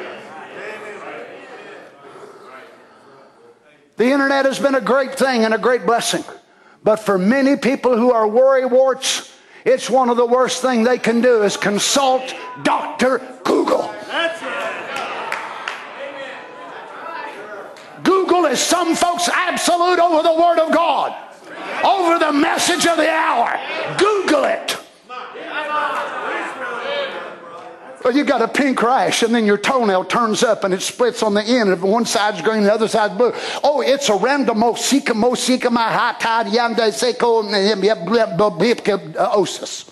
The 3.98 4.06
internet 4.06 4.45
has 4.45 4.60
been 4.60 4.76
a 4.76 4.82
great 4.82 5.15
thing 5.15 5.44
and 5.44 5.53
a 5.53 5.57
great 5.57 5.86
blessing. 5.86 6.24
But 6.84 6.98
for 6.98 7.18
many 7.18 7.57
people 7.57 7.98
who 7.98 8.11
are 8.11 8.28
worry 8.28 8.65
warts, 8.65 9.34
it's 9.65 9.90
one 9.90 10.10
of 10.10 10.18
the 10.18 10.26
worst 10.26 10.61
things 10.61 10.88
they 10.88 10.99
can 10.99 11.19
do 11.19 11.44
is 11.44 11.57
consult 11.57 12.34
Dr. 12.64 13.19
Google. 13.44 13.94
Google 18.03 18.45
is 18.45 18.60
some 18.60 18.95
folks' 18.95 19.30
absolute 19.30 19.99
over 19.99 20.22
the 20.24 20.34
Word 20.34 20.60
of 20.60 20.72
God, 20.72 21.14
over 21.84 22.19
the 22.19 22.32
message 22.32 22.86
of 22.86 22.98
the 22.98 23.10
hour. 23.10 23.60
Google 23.98 24.45
it. 24.45 24.78
Well, 28.03 28.15
you 28.15 28.24
got 28.24 28.41
a 28.41 28.48
pink 28.48 28.82
rash, 28.82 29.24
and 29.24 29.34
then 29.34 29.45
your 29.45 29.57
toenail 29.57 30.06
turns 30.06 30.44
up 30.44 30.64
and 30.64 30.74
it 30.74 30.82
splits 30.82 31.24
on 31.24 31.34
the 31.34 31.44
end. 31.44 31.69
And 31.69 31.82
one 31.82 32.06
side's 32.06 32.41
green, 32.41 32.64
the 32.64 32.74
other 32.74 32.88
side's 32.88 33.15
blue. 33.15 33.34
Oh, 33.64 33.82
it's 33.82 34.10
a 34.10 34.15
random 34.15 34.57
randomosika 34.57 35.14
mosika 35.14 35.72
my 35.72 35.91
high 35.91 36.15
tide 36.19 36.48
yanda 36.48 36.90
seko 36.90 37.44
osis. 39.34 39.90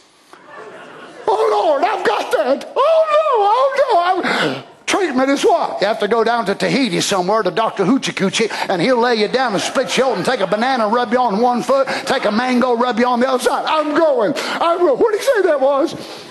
Oh 1.28 1.50
Lord, 1.52 1.84
I've 1.84 2.06
got 2.06 2.32
that. 2.32 2.72
Oh 2.76 3.06
no, 3.12 3.36
oh 3.48 3.74
no. 3.82 4.56
I'm, 4.56 4.64
treatment 4.86 5.30
is 5.32 5.44
what? 5.44 5.82
You 5.82 5.88
have 5.88 6.00
to 6.00 6.08
go 6.08 6.24
down 6.24 6.46
to 6.46 6.56
Tahiti 6.56 7.02
somewhere 7.02 7.42
to 7.42 7.50
Dr. 7.50 7.84
Hoochie 7.84 8.14
Coochie, 8.14 8.52
and 8.70 8.82
he'll 8.82 9.00
lay 9.00 9.16
you 9.16 9.28
down 9.28 9.54
and 9.54 9.62
split 9.62 9.98
you 9.98 10.04
open, 10.04 10.24
take 10.24 10.42
a 10.42 10.48
banana, 10.48 10.88
rub 10.88 11.12
you 11.12 11.20
on 11.20 11.42
one 11.42 11.64
foot, 11.64 11.88
take 12.06 12.26
a 12.26 12.32
mango, 12.32 12.78
rub 12.78 13.00
you 13.00 13.08
on 13.08 13.20
the 13.20 13.28
other 13.28 13.44
side. 13.44 13.66
I'm 13.66 13.98
going. 13.98 14.34
I'm 14.38 14.78
going. 14.78 15.00
What 15.00 15.12
did 15.12 15.22
he 15.22 15.26
say 15.26 15.42
that 15.44 15.60
was? 15.60 16.25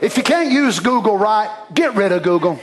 If 0.00 0.16
you 0.16 0.22
can't 0.22 0.52
use 0.52 0.78
Google 0.78 1.18
right, 1.18 1.50
get 1.74 1.94
rid 1.94 2.12
of 2.12 2.22
Google. 2.22 2.58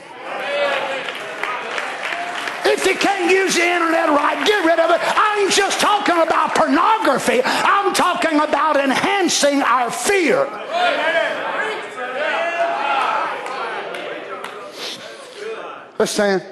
If 2.68 2.86
you 2.86 2.96
can't 2.96 3.30
use 3.30 3.56
the 3.56 3.64
internet 3.64 4.10
right, 4.10 4.46
get 4.46 4.66
rid 4.66 4.80
of 4.80 4.92
it. 4.92 5.00
I 5.02 5.42
ain't 5.42 5.52
just 5.52 5.80
talking 5.80 6.22
about 6.22 6.56
pornography, 6.56 7.42
I'm 7.44 7.94
talking 7.94 8.40
about 8.40 8.78
enhancing 8.78 9.62
our 9.62 9.92
fear. 9.92 10.46
Let's 15.98 16.12
stand. 16.12 16.44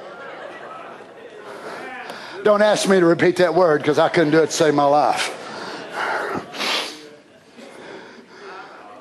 Don't 2.44 2.62
ask 2.62 2.88
me 2.90 3.00
to 3.00 3.06
repeat 3.06 3.38
that 3.38 3.54
word 3.56 3.82
because 3.82 4.00
I 4.00 4.10
couldn't 4.10 4.32
do 4.32 4.44
it 4.44 4.48
to 4.48 4.52
save 4.52 4.74
my 4.74 4.86
life. 4.86 5.40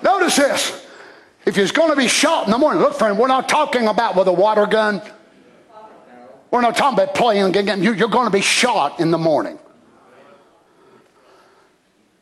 Notice 0.03 0.37
this. 0.37 0.82
If 1.45 1.57
he's 1.57 1.73
going 1.73 1.91
to 1.91 1.97
be 1.97 2.07
shot 2.07 2.47
in 2.47 2.53
the 2.53 2.59
morning, 2.59 2.83
look, 2.83 2.95
friend, 2.95 3.19
we're 3.19 3.27
not 3.27 3.49
talking 3.49 3.89
about 3.89 4.15
with 4.15 4.29
a 4.29 4.33
water 4.33 4.67
gun. 4.67 5.03
We're 6.51 6.61
not 6.61 6.77
talking 6.77 6.99
about 6.99 7.15
playing 7.15 7.57
again. 7.57 7.83
You're 7.83 8.09
going 8.09 8.27
to 8.27 8.31
be 8.31 8.43
shot 8.43 9.01
in 9.01 9.11
the 9.11 9.19
morning. 9.19 9.59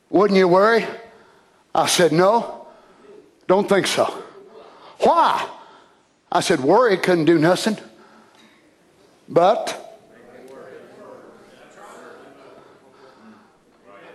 Wouldn't 0.09 0.39
you 0.39 0.49
worry? 0.49 0.87
I 1.75 1.87
said, 1.87 2.13
No, 2.13 2.67
don't 3.47 3.69
think 3.69 3.87
so. 3.87 4.05
Why? 5.01 5.47
I 6.33 6.41
said, 6.41 6.61
Worry 6.61 6.97
couldn't 6.97 7.27
do 7.27 7.39
nothing. 7.39 7.77
But, 9.29 9.99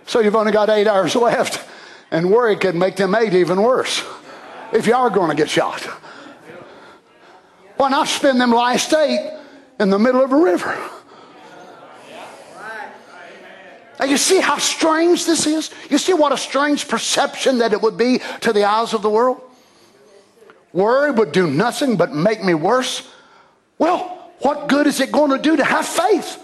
so 0.06 0.20
you've 0.20 0.36
only 0.36 0.52
got 0.52 0.70
eight 0.70 0.88
hours 0.88 1.16
left, 1.16 1.66
and 2.12 2.32
worry 2.32 2.56
could 2.56 2.76
make 2.76 2.96
them 2.96 3.16
eight 3.16 3.34
even 3.34 3.62
worse 3.62 4.04
if 4.74 4.88
you 4.88 4.96
are 4.96 5.10
going 5.10 5.30
to 5.30 5.36
get 5.36 5.50
shot? 5.50 5.82
Why 7.78 7.90
not 7.90 8.08
spend 8.08 8.40
them 8.40 8.52
last 8.52 8.94
eight 8.94 9.32
in 9.80 9.90
the 9.90 10.00
middle 10.00 10.24
of 10.24 10.32
a 10.32 10.38
river? 10.38 10.78
Now, 14.00 14.06
you 14.06 14.18
see 14.18 14.42
how 14.42 14.58
strange 14.58 15.26
this 15.26 15.48
is? 15.48 15.72
You 15.90 15.98
see 15.98 16.14
what 16.14 16.34
a 16.34 16.38
strange 16.38 16.88
perception 16.88 17.60
that 17.60 17.72
it 17.72 17.82
would 17.82 17.98
be 17.98 18.20
to 18.42 18.52
the 18.52 18.66
eyes 18.66 18.94
of 18.94 19.02
the 19.02 19.10
world? 19.10 19.42
Worry 20.74 21.12
would 21.12 21.32
do 21.32 21.48
nothing 21.48 21.96
but 21.96 22.14
make 22.14 22.44
me 22.44 22.54
worse. 22.54 23.10
Well, 23.78 24.32
what 24.40 24.68
good 24.68 24.88
is 24.88 25.00
it 25.00 25.12
going 25.12 25.32
to 25.32 25.38
do 25.38 25.56
to 25.56 25.64
have 25.64 25.86
faith? 25.86 26.44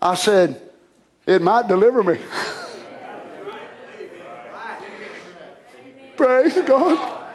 I 0.00 0.14
said, 0.14 0.60
it 1.26 1.42
might 1.42 1.68
deliver 1.68 2.02
me. 2.02 2.18
Praise 6.18 6.58
God. 6.66 7.26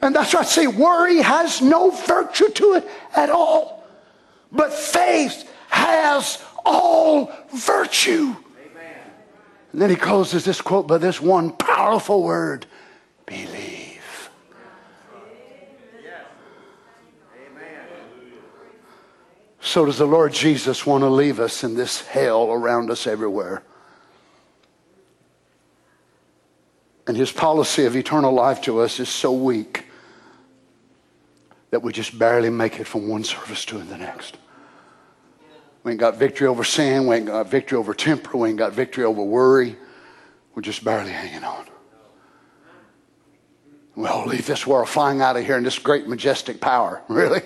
And 0.00 0.14
that's 0.14 0.32
why 0.32 0.40
I 0.40 0.44
say 0.44 0.68
worry 0.68 1.16
has 1.16 1.60
no 1.60 1.90
virtue 1.90 2.48
to 2.50 2.74
it 2.74 2.88
at 3.16 3.30
all. 3.30 3.84
But 4.52 4.72
faith 4.72 5.50
has 5.68 6.40
all 6.64 7.32
virtue. 7.52 8.36
Amen. 8.36 9.00
And 9.72 9.82
then 9.82 9.90
he 9.90 9.96
closes 9.96 10.44
this 10.44 10.60
quote 10.60 10.86
by 10.86 10.98
this 10.98 11.20
one 11.20 11.50
powerful 11.50 12.22
word 12.22 12.64
believe. 13.26 14.30
So, 19.60 19.84
does 19.84 19.98
the 19.98 20.06
Lord 20.06 20.32
Jesus 20.32 20.86
want 20.86 21.02
to 21.02 21.10
leave 21.10 21.40
us 21.40 21.64
in 21.64 21.74
this 21.74 22.06
hell 22.06 22.52
around 22.52 22.90
us 22.90 23.06
everywhere? 23.06 23.64
And 27.08 27.16
his 27.16 27.32
policy 27.32 27.86
of 27.86 27.96
eternal 27.96 28.32
life 28.32 28.60
to 28.62 28.80
us 28.80 29.00
is 29.00 29.08
so 29.08 29.32
weak 29.32 29.86
that 31.70 31.82
we 31.82 31.90
just 31.90 32.18
barely 32.18 32.50
make 32.50 32.78
it 32.78 32.86
from 32.86 33.08
one 33.08 33.24
service 33.24 33.64
to 33.64 33.78
the 33.78 33.96
next. 33.96 34.36
We 35.82 35.92
ain't 35.92 36.00
got 36.00 36.16
victory 36.16 36.46
over 36.46 36.64
sin. 36.64 37.06
We 37.06 37.16
ain't 37.16 37.26
got 37.26 37.48
victory 37.48 37.78
over 37.78 37.94
temper. 37.94 38.36
We 38.36 38.50
ain't 38.50 38.58
got 38.58 38.74
victory 38.74 39.04
over 39.04 39.22
worry. 39.22 39.76
We're 40.54 40.60
just 40.60 40.84
barely 40.84 41.10
hanging 41.10 41.44
on. 41.44 41.66
We 43.96 44.06
all 44.06 44.26
leave 44.26 44.46
this 44.46 44.66
world 44.66 44.88
flying 44.90 45.22
out 45.22 45.36
of 45.36 45.46
here 45.46 45.56
in 45.56 45.64
this 45.64 45.78
great 45.78 46.06
majestic 46.06 46.60
power. 46.60 47.02
Really? 47.08 47.40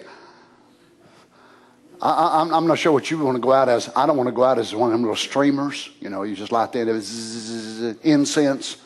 I, 2.00 2.40
I'm, 2.40 2.52
I'm 2.52 2.66
not 2.66 2.80
sure 2.80 2.90
what 2.90 3.12
you 3.12 3.18
want 3.18 3.36
to 3.36 3.40
go 3.40 3.52
out 3.52 3.68
as. 3.68 3.88
I 3.94 4.06
don't 4.06 4.16
want 4.16 4.26
to 4.26 4.32
go 4.32 4.42
out 4.42 4.58
as 4.58 4.74
one 4.74 4.88
of 4.88 4.94
them 4.94 5.02
little 5.02 5.14
streamers. 5.14 5.88
You 6.00 6.10
know, 6.10 6.24
you 6.24 6.34
just 6.34 6.50
light 6.50 6.72
that 6.72 7.96
incense. 8.02 8.81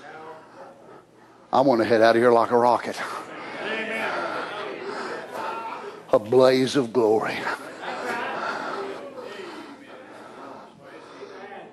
I 1.52 1.60
want 1.60 1.81
to 1.81 1.85
head 1.85 2.02
out 2.02 2.16
of 2.16 2.23
here 2.23 2.32
like 2.32 2.51
a 2.51 2.56
rocket. 2.56 3.01
A 6.12 6.18
blaze 6.18 6.77
of 6.77 6.93
glory. 6.93 7.36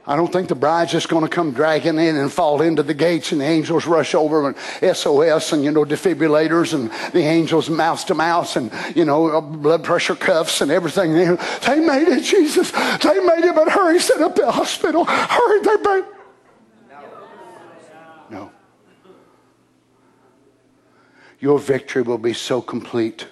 I 0.06 0.18
don't 0.18 0.32
think 0.32 0.50
the 0.50 0.56
bride's 0.56 0.92
just 0.92 1.08
going 1.08 1.24
to 1.24 1.30
come 1.30 1.54
dragging 1.54 1.98
in 1.98 2.18
and 2.18 2.32
fall 2.32 2.62
into 2.62 2.84
the 2.84 2.94
gates 2.94 3.32
and 3.32 3.40
the 3.40 3.46
angels 3.46 3.86
rush 3.86 4.14
over 4.14 4.50
and 4.50 4.58
SOS 4.98 5.54
and, 5.54 5.64
you 5.64 5.72
know, 5.72 5.86
defibrillators 5.86 6.74
and 6.74 6.92
the 7.14 7.22
angels 7.22 7.70
mouse 7.70 8.04
to 8.06 8.14
mouse 8.14 8.58
and, 8.58 8.70
you 8.96 9.06
know, 9.06 9.28
uh, 9.28 9.40
blood 9.40 9.86
pressure 9.86 10.16
cuffs 10.16 10.60
and 10.60 10.72
everything. 10.72 11.14
They 11.14 11.80
made 11.80 12.10
it, 12.10 12.24
Jesus. 12.24 12.72
They 12.72 13.20
made 13.22 13.46
it, 13.46 13.56
but 13.56 13.70
hurry, 13.70 14.00
set 14.00 14.20
up 14.20 14.36
the 14.36 14.52
hospital. 14.52 15.06
Hurry, 15.06 15.62
they 15.62 15.78
made 15.78 16.13
Your 21.44 21.60
victory 21.60 22.04
will 22.04 22.18
be 22.18 22.32
so 22.32 22.62
complete. 22.62 23.28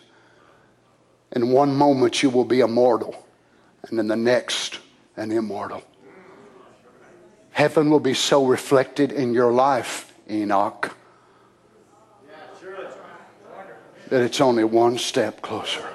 In 1.31 1.49
one 1.49 1.73
moment, 1.73 2.21
you 2.21 2.29
will 2.29 2.43
be 2.43 2.59
immortal, 2.59 3.25
and 3.83 3.97
in 3.97 4.07
the 4.09 4.17
next, 4.17 4.79
an 5.15 5.31
immortal. 5.31 5.81
Heaven 7.51 7.89
will 7.89 8.01
be 8.01 8.13
so 8.13 8.45
reflected 8.45 9.13
in 9.13 9.33
your 9.33 9.53
life, 9.53 10.13
Enoch, 10.29 10.93
that 14.09 14.21
it's 14.21 14.41
only 14.41 14.65
one 14.65 14.97
step 14.97 15.41
closer. 15.41 15.87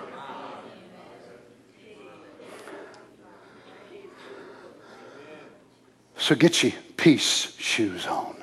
So 6.16 6.34
get 6.34 6.62
your 6.62 6.72
peace 6.96 7.54
shoes 7.58 8.06
on. 8.06 8.35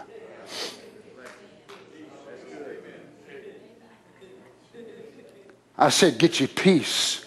I 5.83 5.89
said, 5.89 6.17
get 6.17 6.39
your 6.39 6.47
peace 6.47 7.25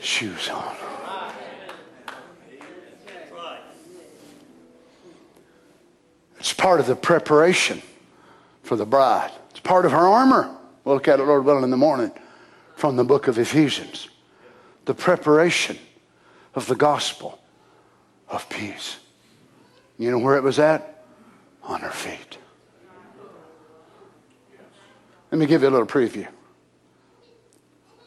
shoes 0.00 0.48
on. 0.50 0.76
It's 6.38 6.52
part 6.52 6.78
of 6.78 6.86
the 6.86 6.94
preparation 6.94 7.82
for 8.62 8.76
the 8.76 8.86
bride. 8.86 9.32
It's 9.50 9.58
part 9.58 9.84
of 9.84 9.90
her 9.90 9.98
armor. 9.98 10.56
We'll 10.84 10.94
look 10.94 11.08
at 11.08 11.18
it, 11.18 11.24
Lord 11.24 11.44
willing, 11.44 11.64
in 11.64 11.70
the 11.70 11.76
morning 11.76 12.12
from 12.76 12.94
the 12.94 13.02
book 13.02 13.26
of 13.26 13.36
Ephesians. 13.36 14.08
The 14.84 14.94
preparation 14.94 15.76
of 16.54 16.68
the 16.68 16.76
gospel 16.76 17.40
of 18.28 18.48
peace. 18.48 18.98
You 19.98 20.12
know 20.12 20.20
where 20.20 20.36
it 20.36 20.44
was 20.44 20.60
at? 20.60 21.02
On 21.64 21.80
her 21.80 21.90
feet. 21.90 22.38
Let 25.32 25.38
me 25.38 25.46
give 25.46 25.62
you 25.62 25.68
a 25.68 25.70
little 25.70 25.84
preview. 25.84 26.28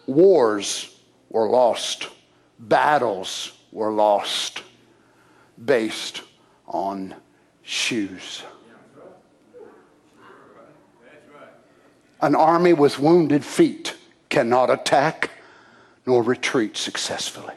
Wars 0.07 0.98
were 1.30 1.48
lost, 1.48 2.10
battles 2.60 3.53
were 3.72 3.91
lost 3.91 4.64
based 5.64 6.22
on 6.68 7.15
shoes. 7.64 8.44
An 12.22 12.36
army 12.36 12.73
with 12.73 12.99
wounded 12.99 13.44
feet 13.44 13.95
cannot 14.30 14.69
attack 14.69 15.32
nor 16.06 16.22
retreat 16.23 16.78
successfully. 16.78 17.53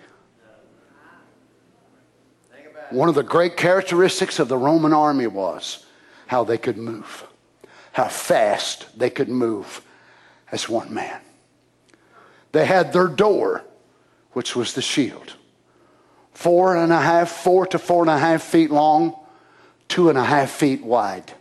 One 2.91 3.09
of 3.09 3.15
the 3.15 3.23
great 3.23 3.57
characteristics 3.57 4.39
of 4.39 4.49
the 4.49 4.57
Roman 4.57 4.93
army 4.93 5.27
was 5.27 5.85
how 6.27 6.45
they 6.45 6.59
could 6.59 6.77
move, 6.77 7.27
how 7.93 8.09
fast 8.09 8.99
they 8.99 9.11
could 9.11 9.29
move 9.29 9.83
as 10.53 10.69
one 10.69 10.93
man. 10.93 11.21
They 12.55 12.67
had 12.67 12.93
their 12.93 13.09
door, 13.09 13.65
which 14.33 14.55
was 14.55 14.75
the 14.75 14.81
shield, 14.81 15.35
four 16.31 16.77
and 16.77 16.93
a 16.93 17.01
half, 17.01 17.29
four 17.29 17.67
to 17.67 17.81
four 17.81 18.03
and 18.03 18.11
a 18.11 18.17
half 18.17 18.45
feet 18.45 18.71
long, 18.71 19.17
two 19.89 20.09
and 20.09 20.17
a 20.17 20.23
half 20.23 20.53
feet 20.53 20.85
wide. 20.85 21.33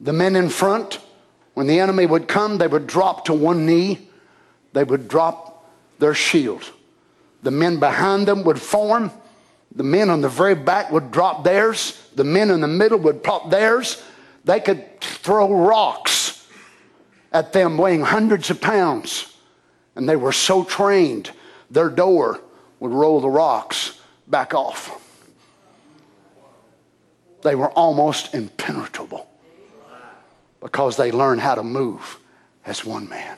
The 0.00 0.14
men 0.14 0.36
in 0.36 0.48
front, 0.48 1.00
when 1.52 1.66
the 1.66 1.80
enemy 1.80 2.06
would 2.06 2.28
come, 2.28 2.56
they 2.56 2.66
would 2.66 2.86
drop 2.86 3.26
to 3.26 3.34
one 3.34 3.66
knee, 3.66 4.08
they 4.72 4.84
would 4.84 5.06
drop 5.06 5.70
their 5.98 6.14
shield. 6.14 6.64
The 7.42 7.50
men 7.50 7.78
behind 7.78 8.26
them 8.26 8.42
would 8.44 8.62
form, 8.62 9.10
the 9.74 9.84
men 9.84 10.08
on 10.08 10.22
the 10.22 10.30
very 10.30 10.54
back 10.54 10.92
would 10.92 11.10
drop 11.10 11.44
theirs, 11.44 12.08
the 12.14 12.24
men 12.24 12.50
in 12.50 12.62
the 12.62 12.68
middle 12.68 13.00
would 13.00 13.22
pop 13.22 13.50
theirs. 13.50 14.02
They 14.46 14.60
could 14.60 14.98
throw 15.02 15.52
rocks 15.52 16.48
at 17.32 17.52
them 17.52 17.76
weighing 17.76 18.00
hundreds 18.00 18.48
of 18.48 18.62
pounds. 18.62 19.32
And 19.96 20.08
they 20.08 20.16
were 20.16 20.32
so 20.32 20.64
trained, 20.64 21.30
their 21.70 21.88
door 21.88 22.40
would 22.80 22.92
roll 22.92 23.20
the 23.20 23.28
rocks 23.28 24.00
back 24.26 24.54
off 24.54 25.00
they 27.44 27.54
were 27.54 27.70
almost 27.70 28.34
impenetrable 28.34 29.28
because 30.60 30.96
they 30.96 31.12
learned 31.12 31.42
how 31.42 31.54
to 31.54 31.62
move 31.62 32.18
as 32.66 32.84
one 32.84 33.08
man. 33.08 33.36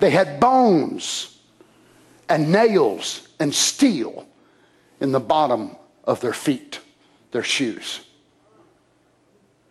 They 0.00 0.10
had 0.10 0.40
bones 0.40 1.38
and 2.28 2.50
nails 2.50 3.28
and 3.38 3.54
steel 3.54 4.26
in 5.00 5.12
the 5.12 5.20
bottom 5.20 5.76
of 6.04 6.20
their 6.20 6.32
feet, 6.32 6.80
their 7.30 7.42
shoes. 7.42 8.00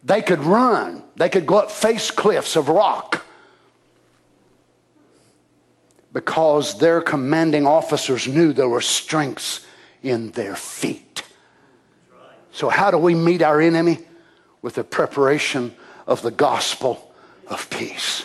They 0.03 0.22
could 0.22 0.44
run, 0.44 1.03
they 1.16 1.30
could 1.30 1.48
go 1.48 1.57
up 1.57 1.72
face 1.72 2.12
cliffs 2.12 2.56
of 2.56 2.70
rock 2.70 3.24
because 6.16 6.80
their 6.80 7.02
commanding 7.02 7.68
officers 7.68 8.26
knew 8.26 8.54
there 8.54 8.70
were 8.70 8.80
strengths 8.80 9.66
in 10.02 10.32
their 10.32 10.56
feet. 10.56 11.24
So, 12.54 12.70
how 12.70 12.90
do 12.90 12.98
we 12.98 13.14
meet 13.14 13.42
our 13.42 13.60
enemy? 13.60 14.00
With 14.62 14.76
the 14.76 14.86
preparation 14.86 15.76
of 16.08 16.22
the 16.22 16.32
gospel 16.32 17.14
of 17.48 17.70
peace. 17.70 18.24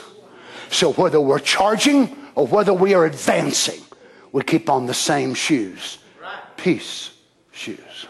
So, 0.71 0.93
whether 0.93 1.21
we're 1.21 1.41
charging 1.41 2.17
or 2.37 2.47
whether 2.47 2.73
we 2.73 2.95
are 2.95 3.07
advancing, 3.07 3.83
we 4.31 4.45
keep 4.45 4.71
on 4.71 4.87
the 4.87 4.95
same 4.95 5.35
shoes 5.35 5.99
peace 6.57 7.11
shoes. 7.51 8.07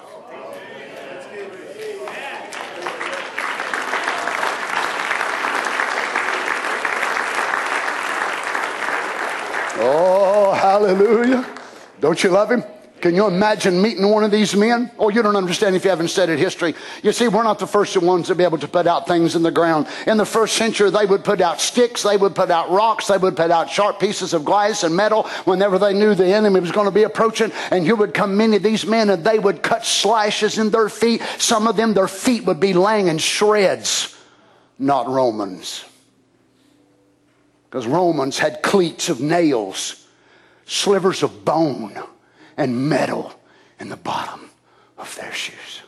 Oh, 9.83 10.53
hallelujah. 10.87 11.47
Don't 12.01 12.23
you 12.23 12.31
love 12.31 12.51
him? 12.51 12.65
Can 13.01 13.15
you 13.15 13.27
imagine 13.27 13.81
meeting 13.81 14.07
one 14.07 14.25
of 14.25 14.31
these 14.31 14.55
men? 14.55 14.91
Oh, 14.99 15.09
you 15.09 15.23
don't 15.23 15.37
understand 15.37 15.75
if 15.75 15.85
you 15.85 15.91
haven't 15.91 16.09
studied 16.09 16.39
history. 16.39 16.75
You 17.03 17.13
see, 17.13 17.29
we're 17.29 17.43
not 17.43 17.59
the 17.59 17.67
first 17.67 17.97
ones 17.97 18.27
to 18.27 18.35
be 18.35 18.45
able 18.45 18.59
to 18.59 18.69
put 18.69 18.87
out 18.87 19.09
things 19.09 19.35
in 19.37 19.43
the 19.43 19.51
ground. 19.51 19.87
In 20.07 20.19
the 20.19 20.27
first 20.27 20.55
century, 20.55 20.91
they 20.91 21.07
would 21.07 21.25
put 21.25 21.41
out 21.41 21.63
sticks, 21.63 22.03
they 22.03 22.19
would 22.19 22.35
put 22.35 22.51
out 22.51 22.71
rocks, 22.71 23.07
they 23.07 23.17
would 23.17 23.37
put 23.37 23.51
out 23.51 23.71
sharp 23.71 24.01
pieces 24.01 24.35
of 24.35 24.45
glass 24.45 24.83
and 24.83 24.95
metal 24.95 25.23
whenever 25.45 25.79
they 25.79 25.95
knew 25.95 26.15
the 26.15 26.27
enemy 26.27 26.61
was 26.61 26.73
going 26.73 26.87
to 26.87 26.93
be 26.93 27.05
approaching. 27.05 27.53
And 27.71 27.85
here 27.85 27.97
would 27.97 28.13
come 28.13 28.37
many 28.37 28.57
of 28.57 28.63
these 28.63 28.85
men 28.85 29.09
and 29.09 29.25
they 29.25 29.39
would 29.39 29.63
cut 29.63 29.87
slashes 29.87 30.59
in 30.59 30.69
their 30.69 30.91
feet. 30.91 31.23
Some 31.39 31.67
of 31.67 31.77
them, 31.77 31.95
their 31.95 32.09
feet 32.09 32.45
would 32.45 32.61
be 32.61 32.75
laying 32.75 33.09
in 33.09 33.17
shreds. 33.17 34.15
Not 34.79 35.09
Romans. 35.09 35.87
Because 37.71 37.87
Romans 37.87 38.39
had 38.39 38.63
cleats 38.63 39.09
of 39.09 39.21
nails, 39.21 40.00
slivers 40.67 41.23
of 41.23 41.45
bone 41.45 41.99
and 42.57 42.89
metal 42.89 43.35
in 43.79 43.89
the 43.89 43.97
bottom 43.97 44.51
of 44.99 45.15
their 45.17 45.33
shoes. 45.33 45.83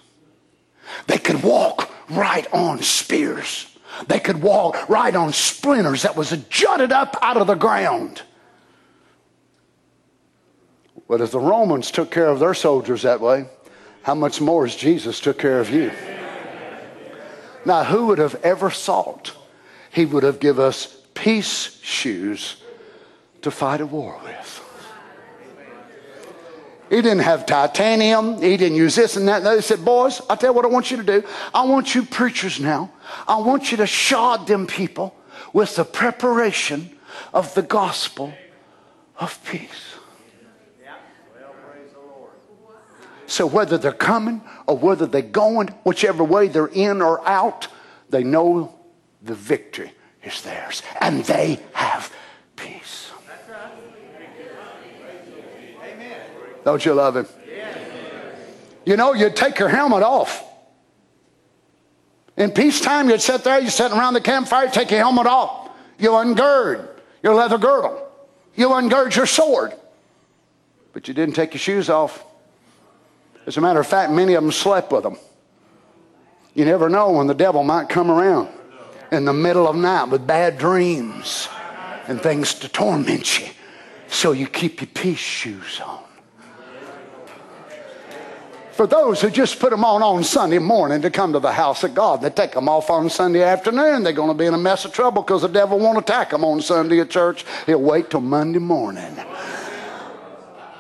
They 1.06 1.18
could 1.18 1.42
walk 1.42 1.90
right 2.08 2.46
on 2.52 2.82
spears. 2.82 3.68
They 4.08 4.20
could 4.20 4.42
walk 4.42 4.88
right 4.88 5.14
on 5.14 5.32
splinters 5.32 6.02
that 6.02 6.16
was 6.16 6.30
jutted 6.48 6.92
up 6.92 7.16
out 7.22 7.36
of 7.36 7.46
the 7.46 7.54
ground. 7.54 8.22
But 11.08 11.20
if 11.20 11.30
the 11.30 11.40
Romans 11.40 11.90
took 11.90 12.10
care 12.10 12.28
of 12.28 12.38
their 12.38 12.54
soldiers 12.54 13.02
that 13.02 13.20
way, 13.20 13.46
how 14.02 14.14
much 14.14 14.40
more 14.40 14.66
has 14.66 14.74
Jesus 14.74 15.20
took 15.20 15.38
care 15.38 15.60
of 15.60 15.70
you? 15.70 15.92
Now, 17.64 17.84
who 17.84 18.06
would 18.06 18.18
have 18.18 18.34
ever 18.42 18.70
thought 18.70 19.32
he 19.90 20.04
would 20.04 20.22
have 20.22 20.40
given 20.40 20.64
us 20.64 20.96
peace 21.14 21.78
shoes 21.82 22.56
to 23.42 23.50
fight 23.50 23.80
a 23.80 23.86
war 23.86 24.18
with? 24.24 24.61
He 26.93 27.01
didn't 27.01 27.20
have 27.20 27.47
titanium. 27.47 28.43
He 28.43 28.59
didn't 28.59 28.77
use 28.77 28.97
this 28.97 29.16
and 29.16 29.27
that. 29.27 29.43
They 29.43 29.62
said, 29.62 29.82
Boys, 29.82 30.20
I'll 30.28 30.36
tell 30.36 30.51
you 30.51 30.55
what 30.55 30.66
I 30.66 30.69
want 30.69 30.90
you 30.90 30.98
to 30.98 31.02
do. 31.02 31.27
I 31.55 31.64
want 31.64 31.94
you 31.94 32.02
preachers 32.05 32.60
now. 32.60 32.90
I 33.27 33.39
want 33.39 33.70
you 33.70 33.78
to 33.78 33.86
shod 33.86 34.47
them 34.47 34.66
people 34.66 35.16
with 35.55 35.74
the 35.77 35.86
preparation 35.86 36.94
of 37.32 37.55
the 37.55 37.62
gospel 37.62 38.35
of 39.19 39.43
peace. 39.47 39.94
So 43.24 43.47
whether 43.47 43.78
they're 43.78 43.93
coming 43.93 44.43
or 44.66 44.77
whether 44.77 45.06
they're 45.06 45.23
going, 45.23 45.69
whichever 45.85 46.23
way 46.23 46.48
they're 46.48 46.66
in 46.66 47.01
or 47.01 47.27
out, 47.27 47.69
they 48.10 48.23
know 48.23 48.78
the 49.23 49.35
victory 49.35 49.93
is 50.23 50.43
theirs. 50.43 50.82
And 51.01 51.24
they 51.24 51.59
have 51.73 52.14
peace. 52.55 53.01
Don't 56.64 56.84
you 56.84 56.94
love 56.94 57.16
him? 57.16 57.26
You 58.84 58.97
know, 58.97 59.14
you'd 59.14 59.36
take 59.36 59.59
your 59.59 59.68
helmet 59.68 60.02
off. 60.02 60.44
In 62.36 62.51
peacetime, 62.51 63.10
you'd 63.10 63.20
sit 63.20 63.44
there, 63.44 63.60
you're 63.60 63.70
sitting 63.70 63.97
around 63.97 64.14
the 64.14 64.20
campfire, 64.20 64.68
take 64.68 64.90
your 64.90 65.01
helmet 65.01 65.26
off. 65.26 65.70
You 65.98 66.10
ungird 66.10 66.89
your 67.22 67.34
leather 67.34 67.59
girdle. 67.59 68.09
You 68.55 68.68
ungird 68.68 69.14
your 69.14 69.26
sword. 69.26 69.72
But 70.93 71.09
you 71.09 71.14
didn't 71.14 71.34
take 71.34 71.55
your 71.55 71.60
shoes 71.60 71.89
off. 71.89 72.24
As 73.47 73.56
a 73.56 73.60
matter 73.60 73.80
of 73.80 73.86
fact, 73.86 74.12
many 74.12 74.34
of 74.34 74.43
them 74.43 74.52
slept 74.52 74.93
with 74.93 75.02
them. 75.02 75.16
You 76.55 76.64
never 76.64 76.89
know 76.89 77.12
when 77.12 77.26
the 77.26 77.34
devil 77.34 77.62
might 77.62 77.89
come 77.89 78.10
around 78.10 78.48
in 79.10 79.24
the 79.24 79.32
middle 79.32 79.66
of 79.66 79.76
night 79.76 80.05
with 80.05 80.26
bad 80.26 80.59
dreams 80.59 81.48
and 82.09 82.20
things 82.20 82.55
to 82.55 82.68
torment 82.68 83.40
you. 83.40 83.48
So 84.09 84.32
you 84.32 84.47
keep 84.47 84.80
your 84.80 84.89
peace 84.89 85.18
shoes 85.18 85.80
on. 85.80 86.01
For 88.72 88.86
those 88.86 89.20
who 89.20 89.28
just 89.28 89.60
put 89.60 89.70
them 89.70 89.84
on 89.84 90.02
on 90.02 90.24
Sunday 90.24 90.58
morning 90.58 91.02
to 91.02 91.10
come 91.10 91.34
to 91.34 91.38
the 91.38 91.52
house 91.52 91.84
of 91.84 91.94
God, 91.94 92.22
they 92.22 92.30
take 92.30 92.52
them 92.52 92.70
off 92.70 92.88
on 92.88 93.10
Sunday 93.10 93.42
afternoon. 93.42 94.02
They're 94.02 94.14
going 94.14 94.30
to 94.30 94.34
be 94.34 94.46
in 94.46 94.54
a 94.54 94.58
mess 94.58 94.86
of 94.86 94.94
trouble 94.94 95.22
because 95.22 95.42
the 95.42 95.48
devil 95.48 95.78
won't 95.78 95.98
attack 95.98 96.30
them 96.30 96.42
on 96.42 96.62
Sunday 96.62 97.00
at 97.00 97.10
church. 97.10 97.44
He'll 97.66 97.82
wait 97.82 98.08
till 98.08 98.22
Monday 98.22 98.58
morning. 98.58 99.14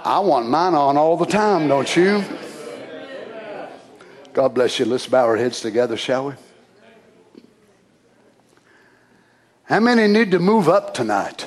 I 0.04 0.20
want 0.20 0.48
mine 0.48 0.74
on 0.74 0.96
all 0.96 1.18
the 1.18 1.26
time, 1.26 1.68
don't 1.68 1.94
you? 1.94 2.24
God 4.32 4.54
bless 4.54 4.78
you. 4.78 4.86
Let's 4.86 5.06
bow 5.06 5.26
our 5.26 5.36
heads 5.36 5.60
together, 5.60 5.98
shall 5.98 6.28
we? 6.28 6.34
How 9.64 9.80
many 9.80 10.10
need 10.10 10.30
to 10.30 10.38
move 10.38 10.68
up 10.68 10.94
tonight? 10.94 11.46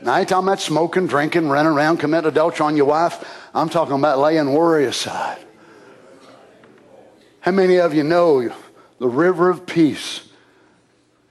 Now, 0.00 0.14
I 0.14 0.20
ain't 0.20 0.28
talking 0.30 0.48
about 0.48 0.60
smoking, 0.60 1.06
drinking, 1.06 1.50
running 1.50 1.72
around, 1.72 1.98
committing 1.98 2.28
adultery 2.28 2.64
on 2.64 2.76
your 2.76 2.86
wife. 2.86 3.22
I'm 3.54 3.68
talking 3.68 3.94
about 3.94 4.18
laying 4.18 4.54
worry 4.54 4.86
aside. 4.86 5.44
How 7.40 7.52
many 7.52 7.76
of 7.76 7.94
you 7.94 8.02
know 8.02 8.52
the 8.98 9.08
river 9.08 9.48
of 9.48 9.64
peace 9.64 10.28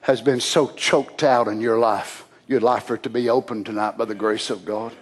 has 0.00 0.20
been 0.20 0.40
so 0.40 0.66
choked 0.72 1.22
out 1.22 1.46
in 1.46 1.60
your 1.60 1.78
life? 1.78 2.24
You'd 2.48 2.64
like 2.64 2.82
for 2.82 2.94
it 2.94 3.04
to 3.04 3.10
be 3.10 3.30
opened 3.30 3.66
tonight 3.66 3.96
by 3.96 4.06
the 4.06 4.14
grace 4.16 4.50
of 4.50 4.64
God. 4.64 4.92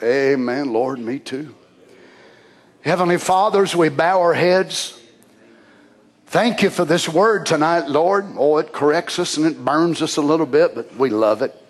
Amen, 0.00 0.72
Lord, 0.72 1.00
me 1.00 1.18
too. 1.18 1.52
Heavenly 2.82 3.18
Fathers, 3.18 3.74
we 3.74 3.88
bow 3.88 4.20
our 4.20 4.32
heads. 4.32 4.96
Thank 6.26 6.62
you 6.62 6.70
for 6.70 6.84
this 6.84 7.08
word 7.08 7.44
tonight, 7.44 7.88
Lord. 7.88 8.26
Oh, 8.36 8.58
it 8.58 8.72
corrects 8.72 9.18
us 9.18 9.36
and 9.36 9.46
it 9.46 9.64
burns 9.64 10.00
us 10.00 10.16
a 10.16 10.22
little 10.22 10.46
bit, 10.46 10.76
but 10.76 10.94
we 10.94 11.10
love 11.10 11.42
it. 11.42 11.60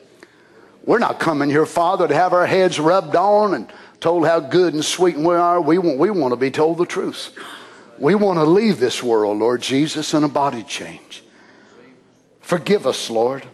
We're 0.85 0.99
not 0.99 1.19
coming 1.19 1.49
here, 1.49 1.65
Father, 1.65 2.07
to 2.07 2.15
have 2.15 2.35
our 2.35 2.47
heads 2.47 2.79
rubbed 2.79 3.17
on 3.17 3.55
and 3.55 3.73
told 4.01 4.27
how 4.27 4.39
good 4.39 4.75
and 4.75 4.85
sweet 4.85 5.17
we 5.17 5.35
are. 5.35 5.63
We 5.63 5.79
want, 5.79 5.99
we 5.99 6.11
want 6.11 6.33
to 6.33 6.37
be 6.37 6.51
told 6.51 6.77
the 6.77 6.85
truth. 6.85 7.35
We 8.01 8.15
want 8.15 8.39
to 8.39 8.45
leave 8.45 8.81
this 8.81 9.03
world, 9.03 9.39
Lord 9.39 9.61
Jesus, 9.61 10.15
in 10.15 10.25
a 10.25 10.29
body 10.29 10.63
change. 10.63 11.23
Forgive 12.41 12.87
us, 12.87 13.11
Lord. 13.11 13.45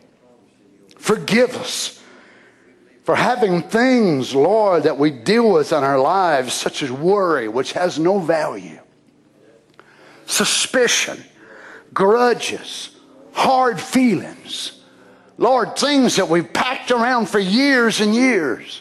Forgive 0.97 1.57
us 1.57 2.01
for 3.03 3.17
having 3.17 3.63
things, 3.63 4.35
Lord, 4.35 4.85
that 4.85 4.99
we 4.99 5.11
deal 5.11 5.53
with 5.53 5.73
in 5.73 5.83
our 5.85 5.99
lives, 5.99 6.55
such 6.55 6.83
as 6.83 6.91
worry, 6.91 7.49
which 7.49 7.73
has 7.73 7.99
no 7.99 8.21
value, 8.21 8.79
suspicion, 10.27 11.23
grudges, 11.93 12.97
hard 13.33 13.81
feelings. 13.81 14.81
Lord, 15.39 15.77
things 15.77 16.17
that 16.17 16.29
we've 16.29 16.53
packed 16.53 16.91
around 16.91 17.29
for 17.29 17.39
years 17.39 18.01
and 18.01 18.15
years, 18.15 18.81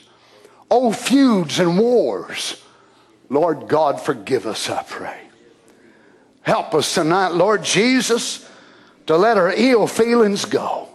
old 0.69 0.95
feuds 0.95 1.59
and 1.59 1.77
wars. 1.77 2.63
Lord 3.29 3.67
God, 3.67 3.99
forgive 3.99 4.45
us, 4.45 4.69
I 4.69 4.83
pray. 4.83 5.24
Help 6.45 6.75
us 6.75 6.93
tonight, 6.93 7.29
Lord 7.29 7.63
Jesus, 7.63 8.47
to 9.07 9.17
let 9.17 9.35
our 9.35 9.51
ill 9.51 9.87
feelings 9.87 10.45
go. 10.45 10.87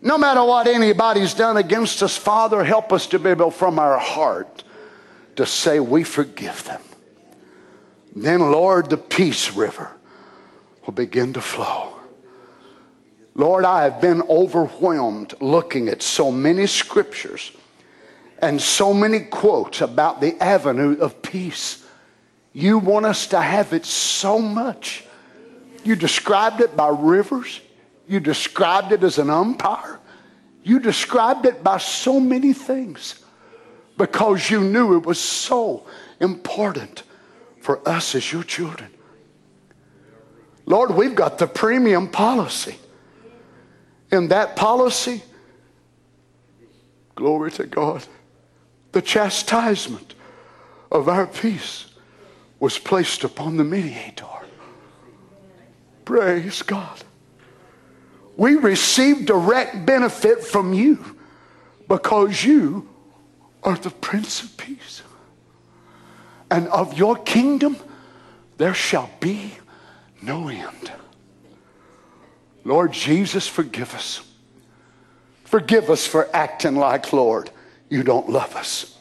No 0.00 0.16
matter 0.16 0.42
what 0.42 0.66
anybody's 0.66 1.34
done 1.34 1.58
against 1.58 2.02
us, 2.02 2.16
Father, 2.16 2.64
help 2.64 2.90
us 2.90 3.06
to 3.08 3.18
be 3.18 3.30
able 3.30 3.50
from 3.50 3.78
our 3.78 3.98
heart 3.98 4.64
to 5.36 5.44
say 5.44 5.78
we 5.78 6.04
forgive 6.04 6.64
them. 6.64 6.80
Then, 8.14 8.50
Lord, 8.50 8.88
the 8.88 8.96
peace 8.96 9.52
river 9.52 9.94
will 10.86 10.94
begin 10.94 11.34
to 11.34 11.42
flow. 11.42 11.92
Lord, 13.34 13.66
I 13.66 13.82
have 13.82 14.00
been 14.00 14.22
overwhelmed 14.22 15.34
looking 15.38 15.88
at 15.88 16.00
so 16.00 16.32
many 16.32 16.66
scriptures 16.66 17.52
and 18.38 18.58
so 18.58 18.94
many 18.94 19.20
quotes 19.20 19.82
about 19.82 20.22
the 20.22 20.42
avenue 20.42 20.96
of 20.98 21.20
peace. 21.20 21.85
You 22.56 22.78
want 22.78 23.04
us 23.04 23.26
to 23.26 23.38
have 23.42 23.74
it 23.74 23.84
so 23.84 24.38
much. 24.38 25.04
You 25.84 25.94
described 25.94 26.62
it 26.62 26.74
by 26.74 26.88
rivers. 26.88 27.60
You 28.08 28.18
described 28.18 28.92
it 28.92 29.04
as 29.04 29.18
an 29.18 29.28
umpire. 29.28 30.00
You 30.62 30.80
described 30.80 31.44
it 31.44 31.62
by 31.62 31.76
so 31.76 32.18
many 32.18 32.54
things 32.54 33.22
because 33.98 34.48
you 34.48 34.62
knew 34.62 34.96
it 34.96 35.04
was 35.04 35.20
so 35.20 35.86
important 36.18 37.02
for 37.60 37.86
us 37.86 38.14
as 38.14 38.32
your 38.32 38.42
children. 38.42 38.90
Lord, 40.64 40.92
we've 40.92 41.14
got 41.14 41.36
the 41.36 41.46
premium 41.46 42.08
policy. 42.08 42.78
In 44.10 44.28
that 44.28 44.56
policy, 44.56 45.22
glory 47.16 47.50
to 47.50 47.66
God, 47.66 48.02
the 48.92 49.02
chastisement 49.02 50.14
of 50.90 51.10
our 51.10 51.26
peace 51.26 51.88
was 52.60 52.78
placed 52.78 53.24
upon 53.24 53.56
the 53.56 53.64
mediator. 53.64 54.24
Praise 56.04 56.62
God. 56.62 57.02
We 58.36 58.54
receive 58.54 59.26
direct 59.26 59.86
benefit 59.86 60.44
from 60.44 60.72
you 60.72 61.16
because 61.88 62.44
you 62.44 62.88
are 63.62 63.76
the 63.76 63.90
Prince 63.90 64.42
of 64.42 64.56
Peace. 64.56 65.02
And 66.50 66.68
of 66.68 66.96
your 66.96 67.16
kingdom 67.16 67.76
there 68.58 68.74
shall 68.74 69.10
be 69.20 69.52
no 70.22 70.48
end. 70.48 70.92
Lord 72.64 72.92
Jesus, 72.92 73.46
forgive 73.46 73.94
us. 73.94 74.22
Forgive 75.44 75.90
us 75.90 76.06
for 76.06 76.28
acting 76.34 76.76
like, 76.76 77.12
Lord, 77.12 77.50
you 77.88 78.02
don't 78.02 78.28
love 78.28 78.56
us. 78.56 78.98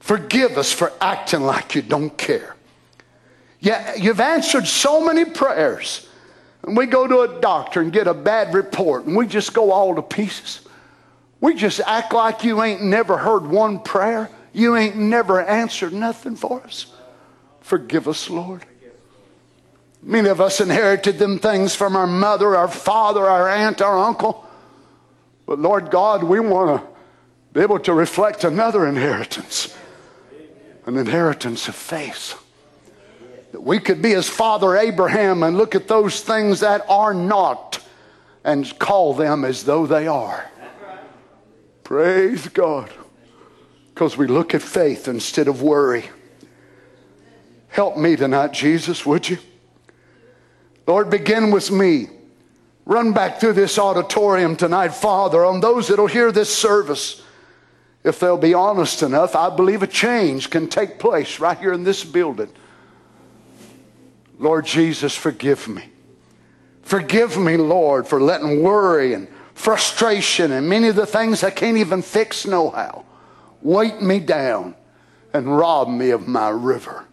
Forgive 0.00 0.56
us 0.56 0.72
for 0.72 0.92
acting 1.00 1.42
like 1.42 1.74
you 1.74 1.82
don't 1.82 2.16
care. 2.16 2.55
Yeah, 3.60 3.94
you've 3.94 4.20
answered 4.20 4.66
so 4.66 5.04
many 5.04 5.24
prayers 5.24 6.08
and 6.62 6.76
we 6.76 6.86
go 6.86 7.06
to 7.06 7.20
a 7.20 7.40
doctor 7.40 7.80
and 7.80 7.92
get 7.92 8.06
a 8.06 8.14
bad 8.14 8.54
report 8.54 9.06
and 9.06 9.16
we 9.16 9.26
just 9.26 9.54
go 9.54 9.72
all 9.72 9.94
to 9.94 10.02
pieces. 10.02 10.60
We 11.40 11.54
just 11.54 11.80
act 11.80 12.12
like 12.12 12.44
you 12.44 12.62
ain't 12.62 12.82
never 12.82 13.16
heard 13.16 13.46
one 13.46 13.80
prayer. 13.80 14.30
You 14.52 14.76
ain't 14.76 14.96
never 14.96 15.42
answered 15.42 15.92
nothing 15.92 16.36
for 16.36 16.62
us. 16.62 16.86
Forgive 17.60 18.08
us, 18.08 18.30
Lord. 18.30 18.64
Many 20.02 20.28
of 20.28 20.40
us 20.40 20.60
inherited 20.60 21.18
them 21.18 21.38
things 21.38 21.74
from 21.74 21.96
our 21.96 22.06
mother, 22.06 22.56
our 22.56 22.68
father, 22.68 23.26
our 23.26 23.48
aunt, 23.48 23.82
our 23.82 23.98
uncle. 23.98 24.46
But 25.46 25.58
Lord 25.58 25.90
God, 25.90 26.22
we 26.22 26.40
want 26.40 26.80
to 26.80 26.88
be 27.52 27.60
able 27.60 27.80
to 27.80 27.92
reflect 27.92 28.44
another 28.44 28.86
inheritance 28.86 29.74
an 30.86 30.96
inheritance 30.96 31.66
of 31.66 31.74
faith 31.74 32.40
that 33.56 33.62
we 33.62 33.78
could 33.78 34.02
be 34.02 34.12
as 34.12 34.28
Father 34.28 34.76
Abraham 34.76 35.42
and 35.42 35.56
look 35.56 35.74
at 35.74 35.88
those 35.88 36.20
things 36.20 36.60
that 36.60 36.84
are 36.90 37.14
not 37.14 37.82
and 38.44 38.78
call 38.78 39.14
them 39.14 39.46
as 39.46 39.64
though 39.64 39.86
they 39.86 40.06
are. 40.06 40.50
Praise 41.82 42.48
God. 42.48 42.92
Because 43.94 44.14
we 44.14 44.26
look 44.26 44.54
at 44.54 44.60
faith 44.60 45.08
instead 45.08 45.48
of 45.48 45.62
worry. 45.62 46.04
Help 47.68 47.96
me 47.96 48.14
tonight, 48.14 48.52
Jesus, 48.52 49.06
would 49.06 49.26
you? 49.26 49.38
Lord, 50.86 51.08
begin 51.08 51.50
with 51.50 51.70
me. 51.70 52.08
Run 52.84 53.14
back 53.14 53.40
through 53.40 53.54
this 53.54 53.78
auditorium 53.78 54.56
tonight, 54.56 54.90
Father, 54.90 55.46
on 55.46 55.60
those 55.60 55.88
that'll 55.88 56.08
hear 56.08 56.30
this 56.30 56.54
service. 56.54 57.22
If 58.04 58.20
they'll 58.20 58.36
be 58.36 58.52
honest 58.52 59.02
enough, 59.02 59.34
I 59.34 59.48
believe 59.48 59.82
a 59.82 59.86
change 59.86 60.50
can 60.50 60.68
take 60.68 60.98
place 60.98 61.40
right 61.40 61.58
here 61.58 61.72
in 61.72 61.84
this 61.84 62.04
building. 62.04 62.50
Lord 64.38 64.66
Jesus, 64.66 65.14
forgive 65.14 65.68
me. 65.68 65.90
Forgive 66.82 67.38
me, 67.38 67.56
Lord, 67.56 68.06
for 68.06 68.20
letting 68.20 68.62
worry 68.62 69.14
and 69.14 69.28
frustration 69.54 70.52
and 70.52 70.68
many 70.68 70.88
of 70.88 70.96
the 70.96 71.06
things 71.06 71.42
I 71.42 71.50
can't 71.50 71.78
even 71.78 72.02
fix 72.02 72.46
know 72.46 72.70
how 72.70 73.04
weight 73.62 74.00
me 74.00 74.20
down 74.20 74.74
and 75.32 75.56
rob 75.56 75.88
me 75.88 76.10
of 76.10 76.28
my 76.28 76.48
river. 76.48 77.04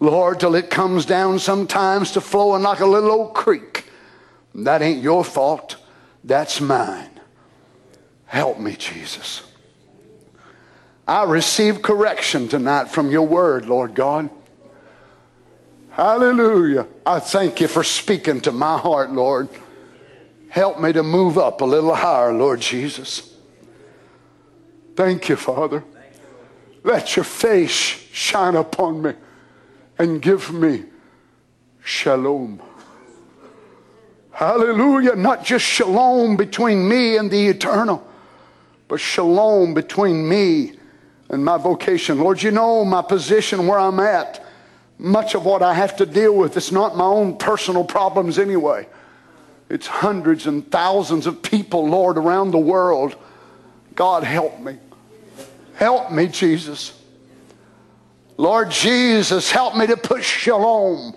Lord, 0.00 0.40
till 0.40 0.54
it 0.54 0.68
comes 0.68 1.06
down 1.06 1.38
sometimes 1.38 2.10
to 2.12 2.20
flowing 2.20 2.62
like 2.62 2.80
a 2.80 2.86
little 2.86 3.10
old 3.10 3.34
creek. 3.34 3.84
That 4.54 4.82
ain't 4.82 5.02
your 5.02 5.24
fault. 5.24 5.76
That's 6.24 6.60
mine. 6.60 7.10
Help 8.26 8.58
me, 8.58 8.74
Jesus. 8.74 9.42
I 11.06 11.24
receive 11.24 11.82
correction 11.82 12.48
tonight 12.48 12.88
from 12.88 13.10
your 13.10 13.26
word, 13.26 13.66
Lord 13.66 13.94
God. 13.94 14.28
Hallelujah. 15.96 16.86
I 17.06 17.20
thank 17.20 17.58
you 17.62 17.68
for 17.68 17.82
speaking 17.82 18.42
to 18.42 18.52
my 18.52 18.76
heart, 18.76 19.12
Lord. 19.12 19.48
Help 20.50 20.78
me 20.78 20.92
to 20.92 21.02
move 21.02 21.38
up 21.38 21.62
a 21.62 21.64
little 21.64 21.94
higher, 21.94 22.34
Lord 22.34 22.60
Jesus. 22.60 23.34
Thank 24.94 25.30
you, 25.30 25.36
Father. 25.36 25.82
Let 26.84 27.16
your 27.16 27.24
face 27.24 27.70
shine 27.70 28.56
upon 28.56 29.00
me 29.00 29.12
and 29.98 30.20
give 30.20 30.52
me 30.52 30.84
shalom. 31.82 32.60
Hallelujah. 34.32 35.16
Not 35.16 35.46
just 35.46 35.64
shalom 35.64 36.36
between 36.36 36.86
me 36.86 37.16
and 37.16 37.30
the 37.30 37.46
eternal, 37.46 38.06
but 38.86 39.00
shalom 39.00 39.72
between 39.72 40.28
me 40.28 40.74
and 41.30 41.42
my 41.42 41.56
vocation. 41.56 42.20
Lord, 42.20 42.42
you 42.42 42.50
know 42.50 42.84
my 42.84 43.00
position 43.00 43.66
where 43.66 43.78
I'm 43.78 43.98
at. 43.98 44.45
Much 44.98 45.34
of 45.34 45.44
what 45.44 45.62
I 45.62 45.74
have 45.74 45.96
to 45.96 46.06
deal 46.06 46.34
with, 46.34 46.56
it's 46.56 46.72
not 46.72 46.96
my 46.96 47.04
own 47.04 47.36
personal 47.36 47.84
problems 47.84 48.38
anyway. 48.38 48.86
It's 49.68 49.86
hundreds 49.86 50.46
and 50.46 50.70
thousands 50.70 51.26
of 51.26 51.42
people, 51.42 51.86
Lord, 51.88 52.16
around 52.16 52.52
the 52.52 52.58
world. 52.58 53.16
God, 53.94 54.24
help 54.24 54.58
me. 54.60 54.78
Help 55.74 56.10
me, 56.10 56.28
Jesus. 56.28 56.98
Lord 58.38 58.70
Jesus, 58.70 59.50
help 59.50 59.76
me 59.76 59.86
to 59.86 59.96
put 59.96 60.22
shalom 60.22 61.14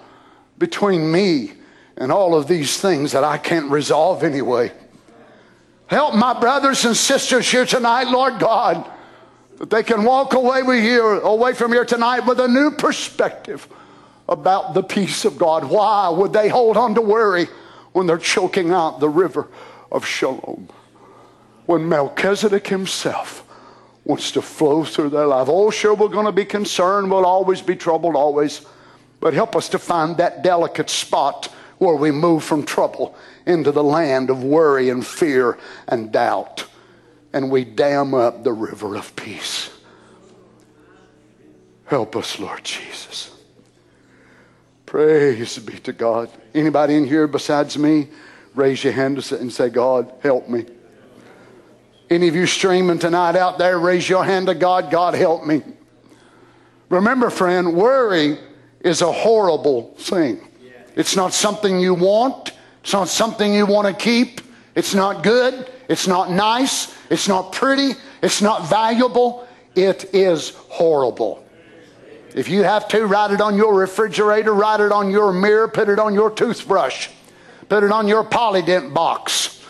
between 0.57 1.11
me 1.11 1.53
and 1.95 2.11
all 2.11 2.35
of 2.35 2.47
these 2.47 2.79
things 2.79 3.11
that 3.11 3.23
I 3.23 3.37
can't 3.37 3.69
resolve 3.69 4.23
anyway. 4.23 4.71
Help 5.87 6.15
my 6.15 6.37
brothers 6.37 6.85
and 6.85 6.95
sisters 6.95 7.49
here 7.49 7.65
tonight, 7.65 8.07
Lord 8.07 8.39
God 8.39 8.89
that 9.59 9.69
they 9.69 9.83
can 9.83 10.05
walk 10.05 10.33
away 10.33 10.63
with 10.63 10.81
here, 10.81 11.19
away 11.19 11.53
from 11.53 11.71
here 11.71 11.85
tonight 11.85 12.21
with 12.21 12.39
a 12.39 12.47
new 12.47 12.71
perspective 12.71 13.67
about 14.27 14.73
the 14.73 14.81
peace 14.81 15.25
of 15.25 15.37
God. 15.37 15.65
Why 15.65 16.07
would 16.09 16.31
they 16.31 16.47
hold 16.47 16.77
on 16.77 16.95
to 16.95 17.01
worry 17.01 17.47
when 17.91 18.07
they're 18.07 18.17
choking 18.17 18.71
out 18.71 19.01
the 19.01 19.09
river 19.09 19.47
of 19.91 20.05
shalom? 20.05 20.69
When 21.65 21.89
Melchizedek 21.89 22.67
himself 22.67 23.45
wants 24.05 24.31
to 24.31 24.41
flow 24.41 24.85
through 24.85 25.09
their 25.09 25.27
life. 25.27 25.49
Oh, 25.49 25.69
sure, 25.69 25.93
we're 25.93 26.07
going 26.07 26.25
to 26.25 26.31
be 26.31 26.45
concerned. 26.45 27.11
We'll 27.11 27.25
always 27.25 27.61
be 27.61 27.75
troubled, 27.75 28.15
always. 28.15 28.65
But 29.19 29.33
help 29.33 29.57
us 29.57 29.67
to 29.69 29.79
find 29.79 30.15
that 30.17 30.41
delicate 30.41 30.89
spot 30.89 31.47
where 31.79 31.95
we 31.95 32.11
move 32.11 32.45
from 32.45 32.63
trouble 32.63 33.15
into 33.45 33.73
the 33.73 33.83
land 33.83 34.29
of 34.29 34.41
worry 34.41 34.89
and 34.89 35.05
fear 35.05 35.57
and 35.89 36.11
doubt 36.13 36.68
and 37.33 37.51
we 37.51 37.63
dam 37.63 38.13
up 38.13 38.43
the 38.43 38.53
river 38.53 38.95
of 38.95 39.15
peace. 39.15 39.69
Help 41.85 42.15
us, 42.15 42.39
Lord 42.39 42.63
Jesus. 42.63 43.35
Praise 44.85 45.57
be 45.59 45.77
to 45.79 45.93
God. 45.93 46.29
Anybody 46.53 46.95
in 46.95 47.05
here 47.05 47.27
besides 47.27 47.77
me, 47.77 48.07
raise 48.55 48.83
your 48.83 48.93
hand 48.93 49.23
and 49.31 49.51
say, 49.51 49.69
God, 49.69 50.11
help 50.21 50.49
me. 50.49 50.65
Any 52.09 52.27
of 52.27 52.35
you 52.35 52.47
streaming 52.47 52.97
tonight 52.97 53.35
out 53.35 53.59
there, 53.59 53.77
raise 53.77 54.09
your 54.09 54.23
hand 54.23 54.47
to 54.47 54.55
God, 54.55 54.89
God, 54.89 55.13
help 55.13 55.45
me. 55.45 55.61
Remember, 56.89 57.29
friend, 57.29 57.75
worry 57.75 58.39
is 58.81 59.01
a 59.01 59.11
horrible 59.11 59.93
thing. 59.97 60.39
It's 60.95 61.15
not 61.15 61.33
something 61.33 61.79
you 61.79 61.93
want, 61.93 62.51
it's 62.81 62.93
not 62.93 63.09
something 63.09 63.53
you 63.53 63.65
want 63.67 63.87
to 63.87 63.93
keep, 63.93 64.41
it's 64.75 64.95
not 64.95 65.23
good, 65.23 65.71
it's 65.89 66.07
not 66.07 66.29
nice, 66.29 66.95
it's 67.09 67.27
not 67.27 67.51
pretty. 67.51 67.93
It's 68.21 68.41
not 68.41 68.69
valuable. 68.69 69.47
It 69.75 70.13
is 70.13 70.51
horrible. 70.69 71.43
If 72.35 72.47
you 72.47 72.63
have 72.63 72.87
to, 72.89 73.05
write 73.07 73.31
it 73.31 73.41
on 73.41 73.57
your 73.57 73.73
refrigerator, 73.73 74.53
write 74.53 74.81
it 74.81 74.91
on 74.91 75.09
your 75.09 75.33
mirror, 75.33 75.67
put 75.67 75.89
it 75.89 75.97
on 75.97 76.13
your 76.13 76.29
toothbrush, 76.29 77.09
put 77.69 77.83
it 77.83 77.91
on 77.91 78.07
your 78.07 78.23
Polident 78.23 78.93
box, 78.93 79.65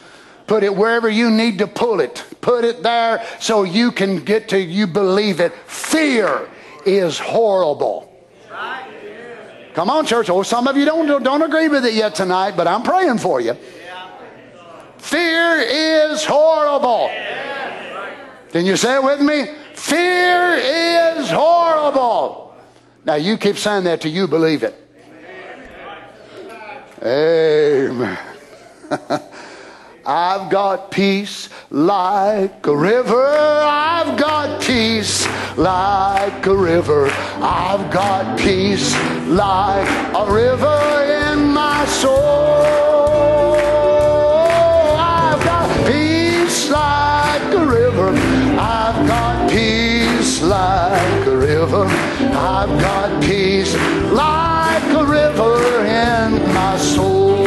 put 0.45 0.63
it 0.63 0.75
wherever 0.75 1.09
you 1.09 1.31
need 1.31 1.59
to 1.59 1.67
pull 1.67 2.01
it. 2.01 2.25
Put 2.41 2.65
it 2.65 2.83
there 2.83 3.25
so 3.39 3.63
you 3.63 3.91
can 3.91 4.23
get 4.23 4.49
to 4.49 4.59
you 4.59 4.87
believe 4.87 5.39
it. 5.39 5.53
Fear 5.67 6.49
is 6.85 7.17
horrible. 7.17 8.13
Come 9.73 9.89
on, 9.89 10.05
church. 10.05 10.29
Oh, 10.29 10.43
some 10.43 10.67
of 10.67 10.75
you 10.75 10.83
don't, 10.83 11.23
don't 11.23 11.41
agree 11.41 11.69
with 11.69 11.85
it 11.85 11.93
yet 11.93 12.13
tonight, 12.15 12.57
but 12.57 12.67
I'm 12.67 12.83
praying 12.83 13.19
for 13.19 13.39
you. 13.39 13.55
Fear 14.99 15.59
is 15.61 16.25
horrible. 16.25 17.09
Can 18.51 18.65
you 18.65 18.75
say 18.75 18.95
it 18.95 19.03
with 19.03 19.21
me? 19.21 19.47
Fear 19.73 20.55
is 20.55 21.29
horrible. 21.31 22.53
Now 23.05 23.15
you 23.15 23.37
keep 23.37 23.57
saying 23.57 23.85
that 23.85 24.01
till 24.01 24.11
you 24.11 24.27
believe 24.27 24.63
it. 24.63 24.75
Amen. 27.01 28.17
I've 30.05 30.49
got 30.49 30.91
peace 30.91 31.49
like 31.69 32.65
a 32.65 32.75
river. 32.75 33.27
I've 33.27 34.17
got 34.17 34.61
peace 34.61 35.27
like 35.57 36.45
a 36.45 36.55
river. 36.55 37.09
I've 37.35 37.91
got 37.91 38.37
peace 38.37 38.93
like 39.27 39.87
a 40.15 40.31
river 40.31 41.31
in 41.31 41.47
my 41.53 41.85
soul. 41.85 42.79
Like 50.49 51.27
a 51.27 51.37
river. 51.37 51.85
I've 51.85 52.81
got 52.81 53.21
peace 53.21 53.75
like 54.11 54.83
a 54.95 55.05
river 55.05 55.85
in 55.85 56.53
my 56.53 56.75
soul. 56.77 57.45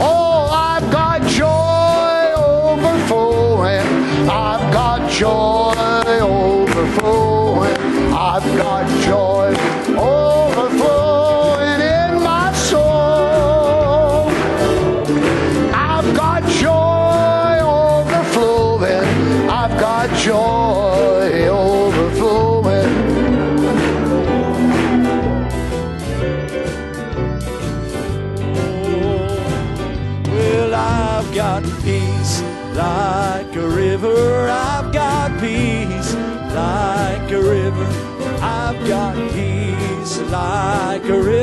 Oh, 0.00 0.48
I've 0.52 0.88
got 0.92 1.22
joy 1.26 2.34
overflowing. 2.36 3.86
I've 4.30 4.72
got 4.72 5.10
joy 5.10 6.20
overflowing. 6.20 7.76
I've 8.14 8.56
got 8.56 8.97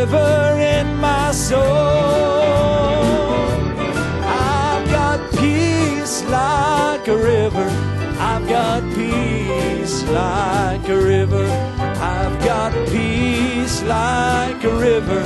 river 0.06 0.60
in 0.60 0.96
my 0.98 1.32
soul. 1.32 1.62
I've 4.24 4.88
got 4.92 5.20
peace 5.32 6.24
like 6.26 7.08
a 7.08 7.18
river. 7.18 7.68
I've 8.20 8.48
got 8.48 8.84
peace 8.94 10.04
like 10.04 10.88
a 10.90 11.00
river. 11.14 11.48
I've 12.14 12.38
got 12.46 12.72
peace 12.90 13.82
like 13.84 14.64
a 14.64 14.76
river 14.76 15.24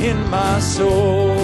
in 0.00 0.18
my 0.30 0.60
soul. 0.60 1.36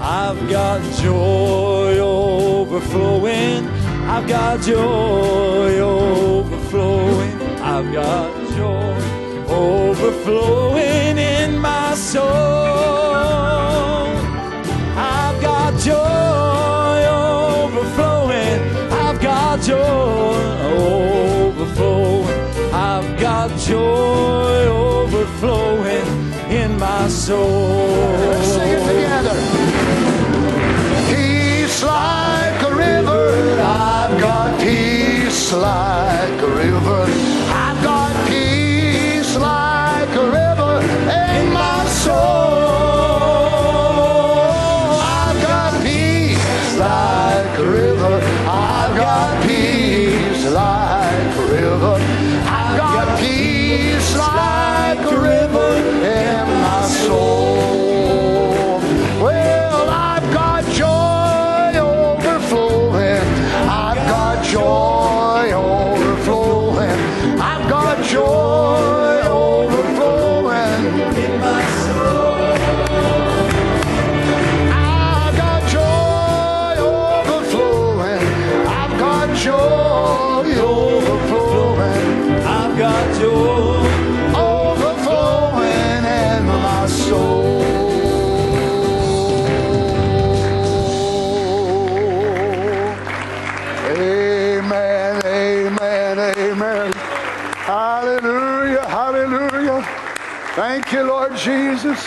I've 0.00 0.48
got 0.48 0.80
joy 1.02 1.98
overflowing. 1.98 3.68
I've 4.14 4.26
got 4.26 4.62
joy 4.62 5.78
overflowing. 5.78 7.36
I've 7.60 7.92
got 7.92 8.30
joy 8.56 9.13
overflowing 9.54 11.16
in 11.18 11.58
my 11.58 11.94
soul. 11.94 12.24
I've 14.96 15.40
got 15.40 15.78
joy 15.80 16.96
overflowing. 17.06 18.60
I've 19.04 19.20
got 19.20 19.60
joy 19.62 20.36
overflowing. 20.82 22.40
I've 22.72 23.20
got 23.20 23.50
joy 23.58 24.66
overflowing 24.66 26.08
in 26.50 26.78
my 26.78 27.08
soul. 27.08 28.12
Let's 28.30 28.48
sing 28.54 28.70
it 28.76 28.82
together. 28.90 29.36
Peace 31.10 31.82
like 31.82 32.62
a 32.70 32.72
river. 32.74 33.26
I've 33.60 34.20
got 34.20 34.60
peace 34.60 35.52
like 35.52 36.42
a 36.42 36.48
river. 36.48 36.63
Lord 101.24 101.38
Jesus. 101.38 102.02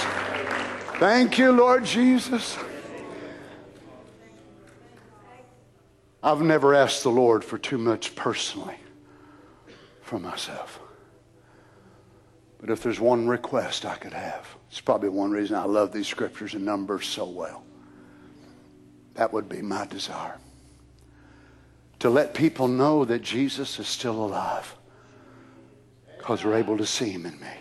Thank 0.99 1.39
you, 1.39 1.51
Lord 1.51 1.83
Jesus. 1.83 2.55
I've 6.21 6.41
never 6.41 6.75
asked 6.75 7.01
the 7.01 7.09
Lord 7.09 7.43
for 7.43 7.57
too 7.57 7.79
much 7.79 8.15
personally 8.15 8.75
for 10.03 10.19
myself. 10.19 10.79
But 12.59 12.69
if 12.69 12.83
there's 12.83 12.99
one 12.99 13.27
request 13.27 13.85
I 13.85 13.95
could 13.95 14.13
have, 14.13 14.55
it's 14.69 14.81
probably 14.81 15.09
one 15.09 15.31
reason 15.31 15.55
I 15.55 15.63
love 15.63 15.91
these 15.91 16.07
scriptures 16.07 16.53
and 16.53 16.63
numbers 16.63 17.07
so 17.07 17.25
well. 17.25 17.63
That 19.15 19.33
would 19.33 19.49
be 19.49 19.63
my 19.63 19.87
desire. 19.87 20.37
To 21.99 22.11
let 22.11 22.35
people 22.35 22.67
know 22.67 23.03
that 23.05 23.23
Jesus 23.23 23.79
is 23.79 23.87
still 23.87 24.23
alive 24.23 24.75
because 26.19 26.45
we're 26.45 26.53
able 26.53 26.77
to 26.77 26.85
see 26.85 27.09
him 27.09 27.25
in 27.25 27.39
me. 27.39 27.56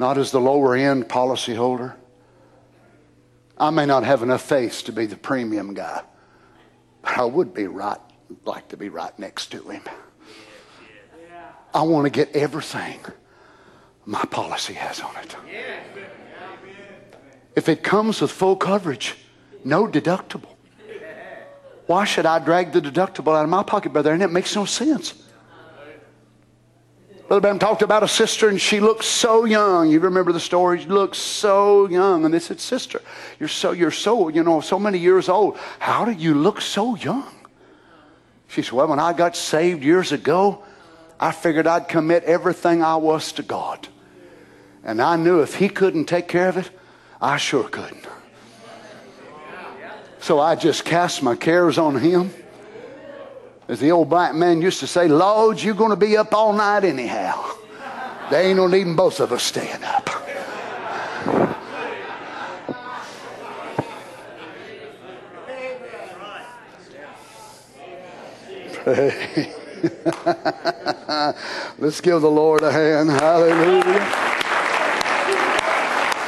Not 0.00 0.16
as 0.16 0.30
the 0.30 0.40
lower 0.40 0.74
end 0.74 1.10
policyholder. 1.10 1.94
I 3.58 3.68
may 3.68 3.84
not 3.84 4.02
have 4.02 4.22
enough 4.22 4.40
faith 4.40 4.82
to 4.84 4.92
be 4.92 5.04
the 5.04 5.14
premium 5.14 5.74
guy, 5.74 6.00
but 7.02 7.18
I 7.18 7.24
would 7.26 7.52
be 7.52 7.66
right, 7.66 7.98
like 8.46 8.68
to 8.68 8.78
be 8.78 8.88
right 8.88 9.16
next 9.18 9.48
to 9.48 9.62
him. 9.68 9.82
I 11.74 11.82
want 11.82 12.06
to 12.06 12.10
get 12.10 12.34
everything 12.34 12.98
my 14.06 14.24
policy 14.24 14.72
has 14.72 15.00
on 15.00 15.14
it. 15.16 15.36
If 17.54 17.68
it 17.68 17.82
comes 17.82 18.22
with 18.22 18.30
full 18.30 18.56
coverage, 18.56 19.16
no 19.66 19.86
deductible. 19.86 20.56
Why 21.84 22.06
should 22.06 22.24
I 22.24 22.38
drag 22.38 22.72
the 22.72 22.80
deductible 22.80 23.36
out 23.36 23.44
of 23.44 23.50
my 23.50 23.64
pocket, 23.64 23.92
brother? 23.92 24.14
And 24.14 24.22
it 24.22 24.32
makes 24.32 24.56
no 24.56 24.64
sense. 24.64 25.12
Brother 27.30 27.42
Branham 27.42 27.60
talked 27.60 27.82
about 27.82 28.02
a 28.02 28.08
sister, 28.08 28.48
and 28.48 28.60
she 28.60 28.80
looked 28.80 29.04
so 29.04 29.44
young. 29.44 29.88
You 29.88 30.00
remember 30.00 30.32
the 30.32 30.40
story? 30.40 30.80
She 30.80 30.88
looked 30.88 31.14
so 31.14 31.86
young, 31.86 32.24
and 32.24 32.34
they 32.34 32.40
said, 32.40 32.58
"Sister, 32.58 33.00
you're 33.38 33.48
so 33.48 33.70
you're 33.70 33.92
so 33.92 34.30
you 34.30 34.42
know 34.42 34.60
so 34.60 34.80
many 34.80 34.98
years 34.98 35.28
old. 35.28 35.56
How 35.78 36.04
do 36.04 36.10
you 36.10 36.34
look 36.34 36.60
so 36.60 36.96
young?" 36.96 37.30
She 38.48 38.62
said, 38.62 38.72
"Well, 38.72 38.88
when 38.88 38.98
I 38.98 39.12
got 39.12 39.36
saved 39.36 39.84
years 39.84 40.10
ago, 40.10 40.64
I 41.20 41.30
figured 41.30 41.68
I'd 41.68 41.86
commit 41.86 42.24
everything 42.24 42.82
I 42.82 42.96
was 42.96 43.30
to 43.34 43.44
God, 43.44 43.86
and 44.82 45.00
I 45.00 45.14
knew 45.14 45.38
if 45.40 45.54
He 45.54 45.68
couldn't 45.68 46.06
take 46.06 46.26
care 46.26 46.48
of 46.48 46.56
it, 46.56 46.68
I 47.22 47.36
sure 47.36 47.68
couldn't. 47.68 48.08
So 50.18 50.40
I 50.40 50.56
just 50.56 50.84
cast 50.84 51.22
my 51.22 51.36
cares 51.36 51.78
on 51.78 51.94
Him." 51.94 52.34
As 53.70 53.78
the 53.78 53.92
old 53.92 54.08
black 54.08 54.34
man 54.34 54.60
used 54.60 54.80
to 54.80 54.88
say, 54.88 55.06
Lord, 55.06 55.62
you're 55.62 55.76
going 55.76 55.90
to 55.90 55.96
be 55.96 56.16
up 56.16 56.34
all 56.34 56.52
night 56.52 56.82
anyhow. 56.82 57.54
They 58.28 58.48
ain't 58.48 58.56
no 58.56 58.66
needing 58.66 58.96
both 58.96 59.20
of 59.20 59.30
us 59.30 59.44
staying 59.44 59.84
up. 59.84 60.10
Let's 71.78 72.00
give 72.00 72.22
the 72.22 72.28
Lord 72.28 72.62
a 72.62 72.72
hand. 72.72 73.08
Hallelujah. 73.08 74.04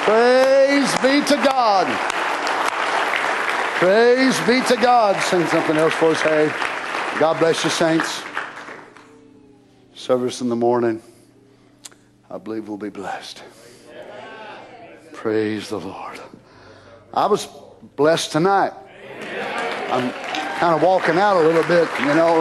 Praise 0.05 0.95
be 0.99 1.21
to 1.27 1.35
God. 1.45 1.89
Praise 3.81 4.39
be 4.43 4.61
to 4.69 4.77
God. 4.81 5.21
Sing 5.25 5.45
something 5.49 5.77
else 5.77 5.95
for 5.95 6.11
us, 6.11 6.21
hey. 6.21 6.72
God 7.23 7.39
bless 7.39 7.63
you, 7.63 7.71
saints. 7.71 8.25
Service 9.95 10.41
in 10.41 10.49
the 10.49 10.57
morning, 10.57 11.01
I 12.29 12.37
believe 12.37 12.67
we'll 12.67 12.77
be 12.77 12.89
blessed. 12.89 13.45
Praise 15.13 15.69
the 15.69 15.79
Lord. 15.79 16.19
I 17.15 17.27
was 17.27 17.47
blessed 17.95 18.33
tonight. 18.33 18.73
I'm 19.89 20.11
kind 20.59 20.75
of 20.75 20.83
walking 20.83 21.17
out 21.17 21.37
a 21.37 21.47
little 21.47 21.63
bit, 21.63 21.89
you 22.01 22.07
know. 22.07 22.41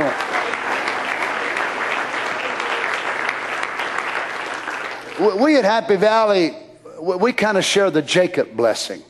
We 5.43 5.57
at 5.57 5.63
Happy 5.63 5.95
Valley, 5.95 6.55
we 6.99 7.33
kind 7.33 7.59
of 7.59 7.63
share 7.63 7.91
the 7.91 8.01
Jacob 8.01 8.57
blessing. 8.57 9.03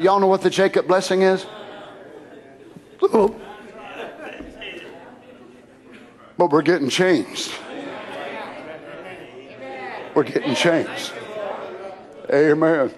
Y'all 0.00 0.18
know 0.18 0.26
what 0.26 0.40
the 0.42 0.50
Jacob 0.50 0.88
blessing 0.88 1.22
is? 1.22 1.46
But 6.38 6.50
we're 6.50 6.62
getting 6.62 6.90
changed. 6.90 7.52
We're 10.14 10.24
getting 10.24 10.54
changed. 10.54 11.12
Amen. 12.32 12.92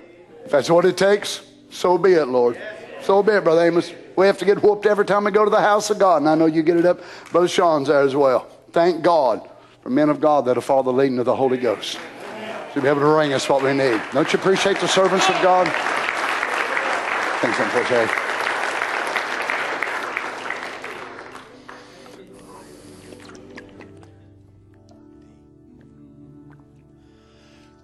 If 0.44 0.51
that's 0.51 0.70
what 0.70 0.85
it 0.85 0.97
takes, 0.97 1.43
so 1.70 1.98
be 1.98 2.12
it, 2.12 2.26
Lord. 2.26 2.60
So 3.02 3.22
be 3.22 3.32
it, 3.32 3.44
Brother 3.44 3.66
Amos. 3.66 3.93
We 4.16 4.26
have 4.26 4.39
to 4.39 4.44
get 4.44 4.62
whooped 4.62 4.86
every 4.86 5.05
time 5.05 5.24
we 5.24 5.30
go 5.30 5.44
to 5.44 5.51
the 5.51 5.60
house 5.60 5.90
of 5.90 5.98
God. 5.98 6.22
And 6.22 6.28
I 6.28 6.35
know 6.35 6.47
you 6.47 6.62
get 6.62 6.76
it 6.76 6.86
up. 6.86 7.01
Brother 7.30 7.48
Sean's 7.48 7.89
there 7.89 8.01
as 8.01 8.16
well. 8.16 8.48
Thank 8.72 9.02
God 9.02 9.48
for 9.82 9.90
men 9.90 10.10
of 10.10 10.20
God 10.20 10.44
that'll 10.44 10.62
follow 10.62 10.82
the 10.82 10.93
leading 10.93 11.18
of 11.18 11.24
the 11.24 11.36
Holy 11.36 11.59
Ghost. 11.59 11.98
To 12.74 12.80
be 12.80 12.89
able 12.89 13.01
to 13.01 13.06
ring 13.06 13.32
us 13.32 13.48
what 13.48 13.62
we 13.62 13.72
need. 13.72 14.01
Don't 14.12 14.32
you 14.32 14.39
appreciate 14.39 14.78
the 14.80 14.89
servants 14.89 15.28
of 15.28 15.40
God? 15.43 15.66
Thanks, 17.40 17.59
Jose. 17.59 18.28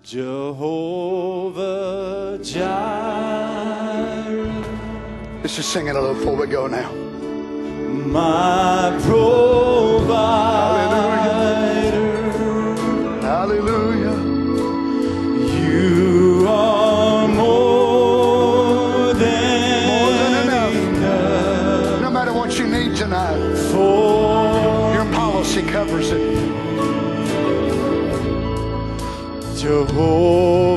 Jehovah 0.04 1.56
Jireh. 2.42 2.64
Let's 5.40 5.56
just 5.56 5.70
sing 5.70 5.86
it 5.86 5.96
a 5.96 6.00
little 6.00 6.14
before 6.14 6.36
we 6.36 6.46
go 6.46 6.66
now. 6.66 6.92
My 6.92 9.00
provider. 9.02 10.14
Hallelujah. 10.14 11.13
Jehovah 29.74 30.73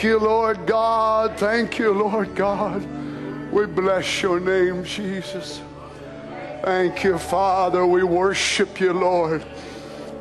Thank 0.00 0.12
you, 0.12 0.18
Lord 0.18 0.66
God. 0.66 1.38
Thank 1.38 1.78
you, 1.78 1.92
Lord 1.92 2.34
God. 2.34 2.82
We 3.52 3.66
bless 3.66 4.22
your 4.22 4.40
name, 4.40 4.82
Jesus. 4.82 5.60
Thank 6.62 7.04
you, 7.04 7.18
Father. 7.18 7.84
We 7.84 8.02
worship 8.02 8.80
you, 8.80 8.94
Lord, 8.94 9.44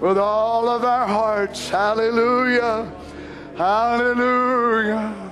with 0.02 0.18
all 0.18 0.68
of 0.68 0.84
our 0.84 1.08
hearts. 1.08 1.70
Hallelujah. 1.70 2.92
Hallelujah. 3.56 5.32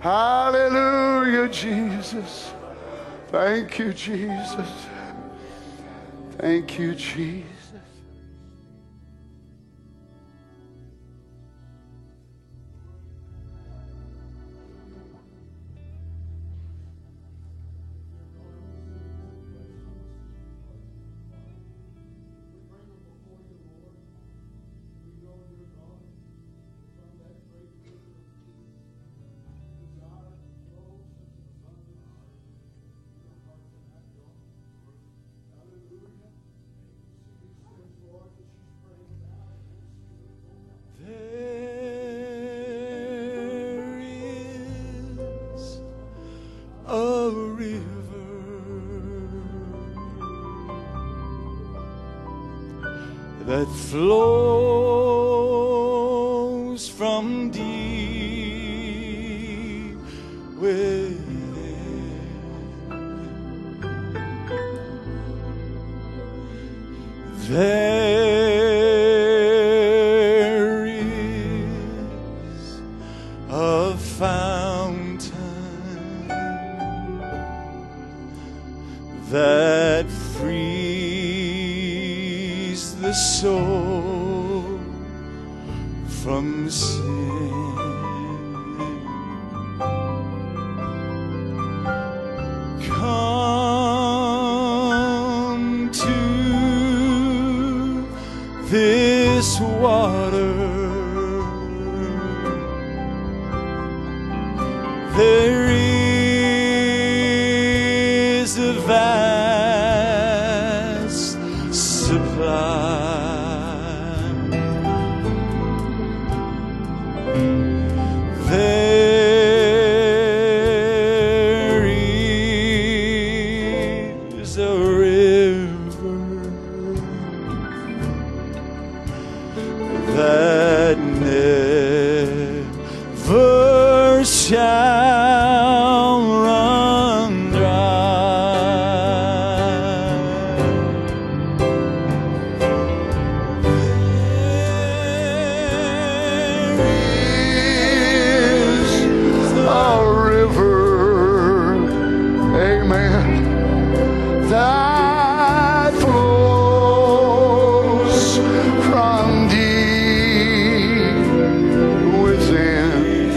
Hallelujah, 0.00 1.48
Jesus. 1.50 2.50
Thank 3.26 3.78
you, 3.78 3.92
Jesus. 3.92 4.70
Thank 6.38 6.78
you, 6.78 6.94
Jesus. 6.94 7.51
floor. 53.92 54.51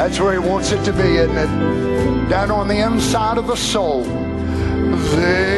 That's 0.05 0.19
where 0.19 0.33
He 0.33 0.39
wants 0.47 0.71
it 0.71 0.83
to 0.85 0.93
be, 0.93 1.15
isn't 1.15 1.35
it? 1.35 1.49
Down 2.29 2.51
on 2.51 2.67
the 2.67 2.77
inside 2.77 3.39
of 3.39 3.47
the 3.47 3.55
soul. 3.55 4.03
There 4.03 5.57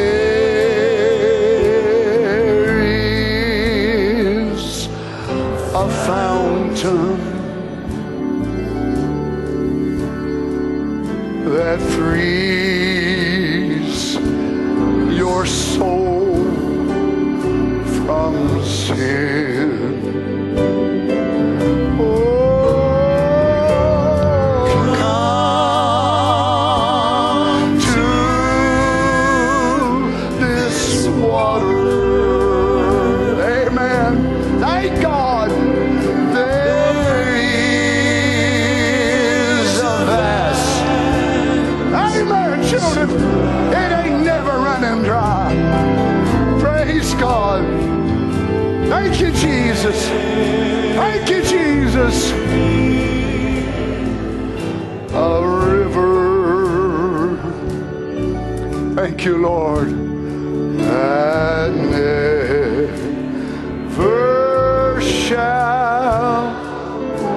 is 4.54 4.88
a 5.76 5.90
fountain 6.06 7.18
that 11.50 11.82
frees 11.98 12.86
your 15.20 15.46
soul 15.46 16.46
from 18.06 18.64
sin. 18.64 19.47
Thank 59.18 59.26
you, 59.26 59.38
Lord. 59.40 59.90
That 60.78 61.74
never 63.90 65.02
shall 65.02 66.54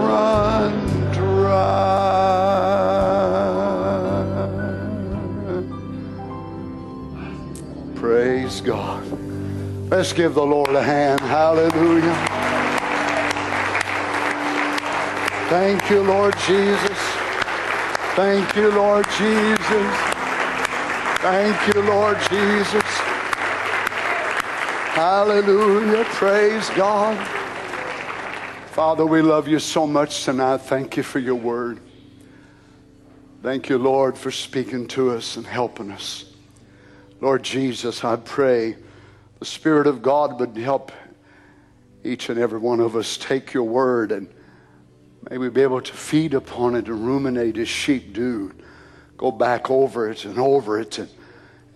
run 0.05 0.75
dry. 1.11 1.71
Praise 7.95 8.61
God. 8.61 9.03
Let's 9.89 10.13
give 10.13 10.35
the 10.35 10.45
Lord 10.45 10.75
a 10.77 10.83
hand. 10.83 11.23
Hallelujah. 11.23 12.15
Thank 15.49 15.89
you, 15.89 16.03
Lord 16.03 16.37
Jesus. 16.41 16.99
Thank 18.15 18.55
you, 18.55 18.71
Lord 18.71 19.07
Jesus. 19.17 20.10
Thank 21.31 21.77
you, 21.77 21.83
Lord 21.83 22.19
Jesus. 22.29 22.83
Hallelujah. 24.97 26.05
Praise 26.07 26.69
God. 26.71 27.25
Father, 28.73 29.07
we 29.07 29.23
love 29.23 29.47
you 29.47 29.61
so 29.61 29.87
much 29.87 30.25
tonight. 30.25 30.57
Thank 30.63 30.97
you 30.97 31.05
for 31.05 31.21
your 31.21 31.37
word. 31.37 31.79
Thank 33.45 33.69
you, 33.69 33.79
Lord, 33.79 34.19
for 34.19 34.33
speaking 34.33 34.89
to 34.89 35.13
us 35.13 35.37
and 35.37 35.47
helping 35.47 35.93
us. 35.93 36.25
Lord 37.21 37.45
Jesus, 37.45 38.03
I 38.03 38.17
pray 38.17 38.77
the 39.39 39.45
Spirit 39.45 39.87
of 39.87 40.03
God 40.03 40.41
would 40.41 40.57
help 40.57 40.91
each 42.03 42.29
and 42.29 42.41
every 42.41 42.59
one 42.59 42.81
of 42.81 42.97
us 42.97 43.17
take 43.17 43.53
your 43.53 43.63
word 43.63 44.11
and 44.11 44.29
may 45.31 45.39
we 45.39 45.49
be 45.49 45.63
able 45.63 45.81
to 45.81 45.93
feed 45.93 46.35
upon 46.35 46.75
it 46.75 46.89
and 46.89 47.07
ruminate 47.07 47.57
as 47.57 47.69
sheep 47.69 48.15
do. 48.15 48.53
Go 49.17 49.31
back 49.31 49.71
over 49.71 50.11
it 50.11 50.25
and 50.25 50.37
over 50.37 50.81
it 50.81 50.99
and 50.99 51.09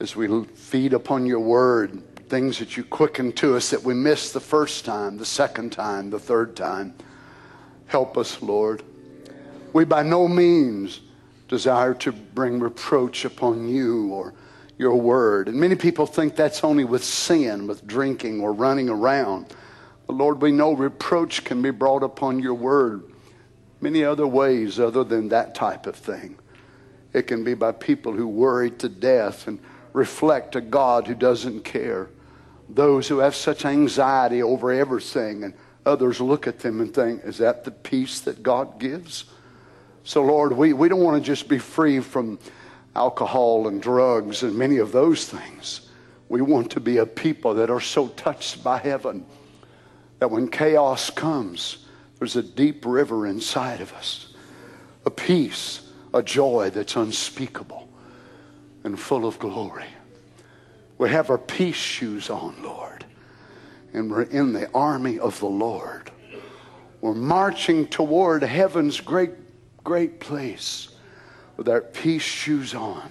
as 0.01 0.17
we 0.17 0.45
feed 0.45 0.93
upon 0.93 1.27
your 1.27 1.41
word, 1.41 2.03
things 2.29 2.59
that 2.59 2.77
you 2.77 2.85
quicken 2.85 3.33
to 3.33 3.57
us 3.57 3.71
that 3.71 3.83
we 3.83 3.95
missed 3.95 4.33
the 4.33 4.41
first 4.41 4.85
time, 4.85 5.17
the 5.17 5.25
second 5.25 5.71
time, 5.71 6.11
the 6.11 6.19
third 6.19 6.57
time. 6.57 6.95
Help 7.87 8.17
us, 8.19 8.43
Lord. 8.43 8.83
We 9.73 9.85
by 9.85 10.03
no 10.03 10.27
means 10.27 11.01
desire 11.49 11.95
to 11.95 12.13
bring 12.13 12.59
reproach 12.59 13.25
upon 13.25 13.69
you 13.69 14.09
or 14.13 14.35
your 14.79 14.97
word. 14.97 15.49
And 15.49 15.59
many 15.59 15.77
people 15.77 16.07
think 16.07 16.35
that's 16.35 16.65
only 16.65 16.85
with 16.85 17.05
sin, 17.05 17.67
with 17.67 17.87
drinking 17.87 18.41
or 18.41 18.53
running 18.53 18.89
around. 18.89 19.47
But 20.07 20.17
Lord, 20.17 20.43
we 20.43 20.51
know 20.51 20.73
reproach 20.73 21.45
can 21.45 21.63
be 21.63 21.71
brought 21.71 22.03
upon 22.03 22.41
your 22.41 22.55
word 22.55 23.05
many 23.81 24.03
other 24.03 24.27
ways 24.27 24.81
other 24.81 25.05
than 25.05 25.29
that 25.29 25.55
type 25.55 25.87
of 25.87 25.95
thing. 25.95 26.39
It 27.13 27.27
can 27.27 27.45
be 27.45 27.55
by 27.55 27.73
people 27.73 28.13
who 28.13 28.27
worry 28.27 28.71
to 28.73 28.89
death 28.89 29.47
and 29.47 29.61
reflect 29.95 30.57
a 30.57 30.61
God 30.61 31.07
who 31.07 31.15
doesn't 31.15 31.63
care. 31.63 32.11
Those 32.69 33.09
who 33.09 33.19
have 33.19 33.35
such 33.35 33.65
anxiety 33.65 34.43
over 34.43 34.71
everything, 34.71 35.45
and 35.45 35.55
others 35.87 36.21
look 36.21 36.47
at 36.47 36.59
them 36.59 36.81
and 36.81 36.93
think, 36.93 37.25
Is 37.25 37.39
that 37.39 37.65
the 37.65 37.71
peace 37.71 38.21
that 38.21 38.43
God 38.43 38.79
gives? 38.79 39.25
So, 40.03 40.23
Lord, 40.23 40.53
we, 40.53 40.75
we 40.75 40.91
don't 40.91 41.01
want 41.01 41.23
to 41.23 41.27
just 41.27 41.49
be 41.49 41.59
free 41.59 42.01
from 42.01 42.39
alcohol 42.95 43.69
and 43.69 43.81
drugs 43.81 44.43
and 44.43 44.55
many 44.55 44.77
of 44.79 44.93
those 44.93 45.27
things. 45.27 45.89
We 46.29 46.43
want 46.43 46.73
to 46.73 46.81
be 46.81 46.99
a 46.99 47.07
people 47.07 47.55
that 47.55 47.71
are 47.71 47.81
so 47.81 48.09
touched 48.09 48.63
by 48.63 48.79
heaven 48.79 49.25
that 50.19 50.31
when 50.31 50.49
chaos 50.49 51.11
comes, 51.11 51.87
there's 52.19 52.37
a 52.37 52.43
deep 52.43 52.85
river 52.85 53.27
inside 53.27 53.81
of 53.81 53.93
us, 53.95 54.35
a 55.07 55.11
peace, 55.11 55.89
a 56.13 56.23
joy 56.23 56.71
that's 56.71 56.97
unspeakable 56.97 57.85
and 58.85 58.99
full 58.99 59.27
of 59.27 59.39
glory. 59.39 59.87
We 60.99 61.11
have 61.11 61.31
our 61.31 61.39
peace 61.39 61.75
shoes 61.75 62.31
on, 62.31 62.55
Lord, 62.63 63.05
and 63.93 64.11
we're 64.11 64.23
in 64.23 64.53
the 64.53 64.71
army 64.73 65.19
of 65.19 65.41
the 65.41 65.47
Lord. 65.47 66.11
We're 67.01 67.15
marching 67.15 67.87
toward 67.89 68.43
heaven's 68.43 69.01
great, 69.01 69.33
great 69.83 70.21
place 70.21 70.89
with 71.57 71.69
our 71.69 71.81
peace 71.81 72.23
shoes 72.23 72.75
on. 72.75 73.11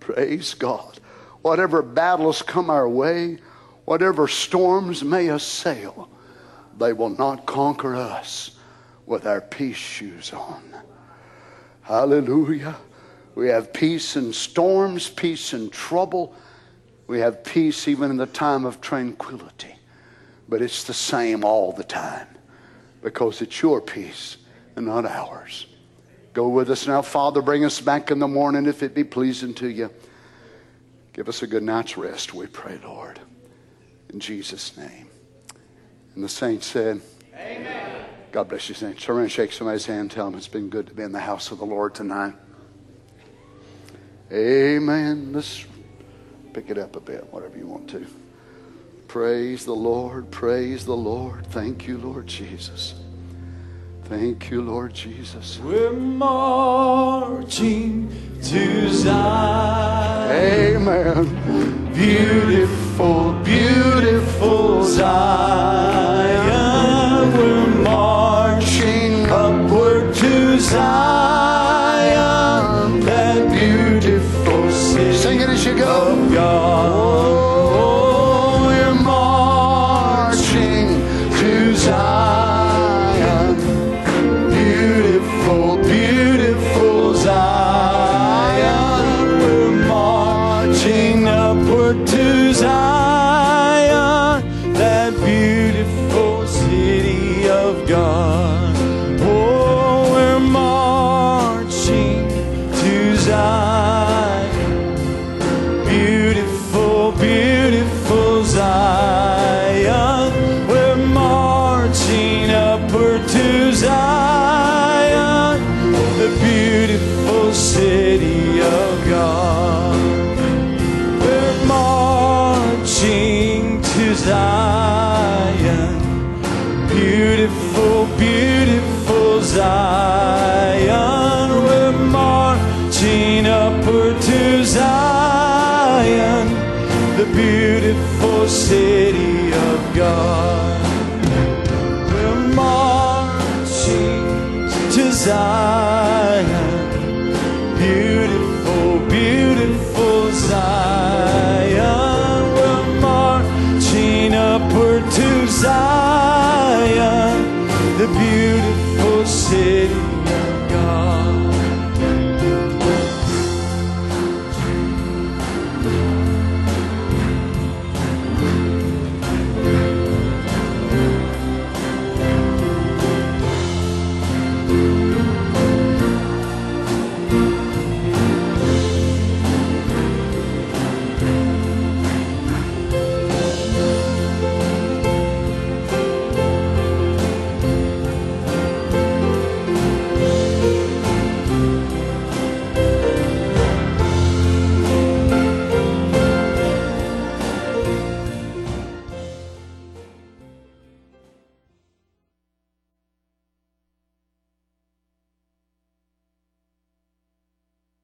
Praise 0.00 0.54
God. 0.54 1.00
Whatever 1.42 1.82
battles 1.82 2.42
come 2.42 2.70
our 2.70 2.88
way, 2.88 3.38
whatever 3.84 4.28
storms 4.28 5.02
may 5.02 5.28
assail, 5.28 6.08
they 6.78 6.92
will 6.92 7.10
not 7.10 7.46
conquer 7.46 7.94
us 7.94 8.52
with 9.06 9.26
our 9.26 9.40
peace 9.40 9.76
shoes 9.76 10.32
on. 10.32 10.62
Hallelujah. 11.82 12.76
We 13.34 13.48
have 13.48 13.72
peace 13.72 14.16
in 14.16 14.32
storms, 14.32 15.08
peace 15.08 15.54
in 15.54 15.70
trouble. 15.70 16.34
We 17.06 17.20
have 17.20 17.44
peace 17.44 17.88
even 17.88 18.10
in 18.10 18.16
the 18.16 18.26
time 18.26 18.64
of 18.64 18.80
tranquility. 18.80 19.74
But 20.48 20.62
it's 20.62 20.84
the 20.84 20.94
same 20.94 21.44
all 21.44 21.72
the 21.72 21.84
time 21.84 22.26
because 23.02 23.40
it's 23.42 23.60
your 23.62 23.80
peace 23.80 24.36
and 24.76 24.86
not 24.86 25.06
ours. 25.06 25.66
Go 26.32 26.48
with 26.48 26.70
us 26.70 26.86
now, 26.86 27.02
Father. 27.02 27.42
Bring 27.42 27.64
us 27.64 27.80
back 27.80 28.10
in 28.10 28.18
the 28.18 28.28
morning 28.28 28.66
if 28.66 28.82
it 28.82 28.94
be 28.94 29.04
pleasing 29.04 29.54
to 29.54 29.68
you. 29.68 29.90
Give 31.12 31.28
us 31.28 31.42
a 31.42 31.46
good 31.46 31.62
night's 31.62 31.96
rest, 31.96 32.32
we 32.32 32.46
pray, 32.46 32.78
Lord. 32.82 33.20
In 34.10 34.18
Jesus' 34.18 34.76
name. 34.76 35.08
And 36.14 36.24
the 36.24 36.28
saints 36.28 36.66
said, 36.66 37.02
Amen. 37.34 38.04
God 38.30 38.48
bless 38.48 38.68
you, 38.68 38.74
saints. 38.74 39.04
Turn 39.04 39.20
and 39.20 39.30
shake 39.30 39.52
somebody's 39.52 39.84
hand. 39.84 40.10
Tell 40.10 40.30
them 40.30 40.38
it's 40.38 40.48
been 40.48 40.70
good 40.70 40.86
to 40.86 40.94
be 40.94 41.02
in 41.02 41.12
the 41.12 41.20
house 41.20 41.50
of 41.50 41.58
the 41.58 41.66
Lord 41.66 41.94
tonight. 41.94 42.34
Amen. 44.32 45.32
Let's 45.32 45.66
pick 46.54 46.70
it 46.70 46.78
up 46.78 46.96
a 46.96 47.00
bit, 47.00 47.30
whatever 47.30 47.58
you 47.58 47.66
want 47.66 47.90
to. 47.90 48.06
Praise 49.06 49.66
the 49.66 49.74
Lord. 49.74 50.30
Praise 50.30 50.86
the 50.86 50.96
Lord. 50.96 51.46
Thank 51.48 51.86
you, 51.86 51.98
Lord 51.98 52.26
Jesus. 52.26 52.94
Thank 54.04 54.50
you, 54.50 54.62
Lord 54.62 54.94
Jesus. 54.94 55.58
We're 55.58 55.92
marching 55.92 57.28
to 58.42 58.88
Zion. 58.88 60.30
Amen. 60.76 61.92
Beautiful, 61.92 63.34
beautiful 63.44 64.82
Zion. 64.84 65.72
We're 67.36 67.66
marching 67.82 69.26
upward 69.30 70.14
to 70.14 70.58
Zion. 70.58 71.41